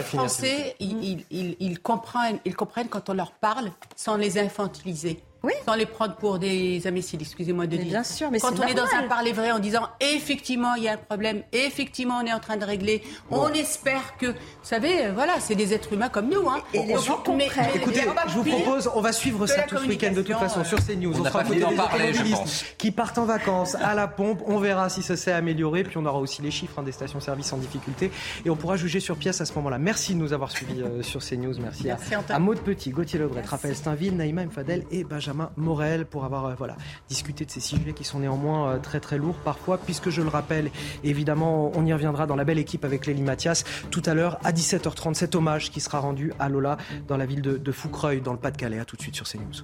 Français, 0.02 0.76
ils 0.80 1.80
comprennent 1.82 2.90
quand 2.90 3.10
on 3.10 3.14
leur 3.14 3.32
parle 3.32 3.72
sans 3.95 4.16
les 4.18 4.38
infantiliser. 4.38 5.24
Oui. 5.44 5.52
Sans 5.65 5.76
les 5.76 5.86
prendre 5.86 6.15
pour 6.15 6.40
des 6.40 6.88
imbéciles, 6.88 7.20
excusez-moi 7.22 7.68
de 7.68 7.76
dire. 7.76 7.86
Bien 7.88 8.03
sûr, 8.03 8.32
mais 8.32 8.40
Quand 8.40 8.57
on 8.57 8.64
est 8.65 8.74
dans 8.74 8.86
un 8.98 9.07
parler 9.10 9.34
vrai 9.34 9.52
en 9.52 9.60
disant 9.60 9.90
effectivement 9.99 10.76
il 10.76 10.84
y 10.84 10.88
a 10.88 10.94
un 10.94 10.98
problème, 10.98 11.44
effectivement 11.52 12.20
on 12.24 12.26
est 12.26 12.32
en 12.32 12.40
train 12.40 12.56
de 12.56 12.64
régler, 12.64 13.03
on 13.30 13.49
espère 13.49 14.15
que, 14.18 14.28
vous 14.28 14.36
savez, 14.64 15.10
voilà, 15.14 15.34
c'est 15.41 15.56
des 15.56 15.74
êtres 15.74 15.91
humains 15.91 16.07
comme 16.07 16.30
nous. 16.30 16.48
Hein. 16.48 16.61
Et 16.74 16.84
les 16.86 16.98
gens 16.98 17.18
comprennent. 17.18 17.68
Écoutez, 17.76 18.03
je 18.28 18.34
vous 18.34 18.44
propose, 18.44 18.90
on 18.95 19.02
va 19.02 19.11
suivre 19.11 19.45
ça 19.48 19.64
tout 19.64 19.78
ce 19.78 19.86
week-end 19.86 20.14
de 20.14 20.22
toute 20.22 20.38
façon 20.38 20.64
sur 20.64 20.80
CNews. 20.86 21.14
On, 21.14 21.22
on 21.22 21.26
sera 21.26 21.44
des 21.44 21.61
automobilistes 21.61 22.76
qui 22.78 22.91
partent 22.91 23.18
en 23.18 23.26
vacances 23.26 23.76
à 23.76 23.94
la 23.95 24.07
pompe. 24.07 24.41
On 24.45 24.60
verra 24.60 24.88
si 24.90 25.02
ça 25.03 25.18
s'est 25.18 25.34
amélioré. 25.34 25.84
Puis 25.84 25.98
on 25.98 26.06
aura 26.06 26.20
aussi 26.20 26.41
les 26.41 26.52
chiffres 26.52 26.80
hein, 26.80 26.84
des 26.84 26.91
stations-service 26.94 27.52
en 27.52 27.57
difficulté. 27.57 28.11
Et 28.45 28.49
on 28.49 28.56
pourra 28.56 28.78
juger 28.78 28.99
sur 29.02 29.18
pièce 29.18 29.41
à 29.41 29.45
ce 29.45 29.53
moment-là. 29.56 29.78
Merci 29.78 30.14
de 30.14 30.20
nous 30.20 30.32
avoir 30.32 30.52
suivis 30.52 30.82
euh, 30.82 31.03
sur 31.03 31.22
CNews. 31.22 31.56
Merci, 31.60 31.84
Merci 31.88 32.15
à, 32.15 32.24
à 32.30 32.40
Maud 32.40 32.60
Petit, 32.60 32.91
Gauthier 32.91 33.20
Lebret, 33.20 33.41
Raphaël 33.41 33.76
Steinville, 33.76 34.15
Naïma 34.15 34.45
Mfadel 34.45 34.86
et 34.91 35.03
Benjamin. 35.03 35.33
Morel 35.58 36.06
pour 36.06 36.26
avoir 36.26 36.46
euh, 36.46 36.54
voilà, 36.58 36.76
discuté 37.10 37.46
de 37.46 37.52
ces 37.52 37.60
sujets 37.60 37.94
qui 37.94 38.04
sont 38.04 38.20
néanmoins 38.20 38.74
euh, 38.74 38.80
très 38.80 39.00
très 39.00 39.18
lourds 39.18 39.38
parfois, 39.44 39.78
puisque 39.78 40.10
je 40.10 40.22
le 40.22 40.30
rappelle, 40.30 40.72
évidemment, 41.04 41.72
on 41.76 41.86
y 41.86 41.94
reviendra 41.94 42.26
dans 42.26 42.36
la 42.36 42.44
belle 42.44 42.60
équipe 42.60 42.86
avec 42.86 43.06
Lélie 43.06 43.22
Mathias 43.22 43.64
tout 43.92 44.04
à 44.06 44.14
l'heure 44.14 44.40
à 44.44 44.52
17h30, 44.52 45.14
cet 45.14 45.36
hommage 45.36 45.72
qui 45.72 45.82
sera 45.82 46.00
rendu 46.00 46.34
à 46.40 46.50
Lola 46.50 46.78
dans 47.08 47.18
la 47.18 47.26
ville 47.26 47.42
de, 47.42 47.72
Foucreuil, 47.72 48.22
dans 48.22 48.34
le 48.34 48.40
Pas-de-Calais. 48.40 48.80
À 48.80 48.86
tout 48.86 48.96
de 48.96 49.02
suite 49.02 49.16
sur 49.16 49.28
CNews. 49.28 49.64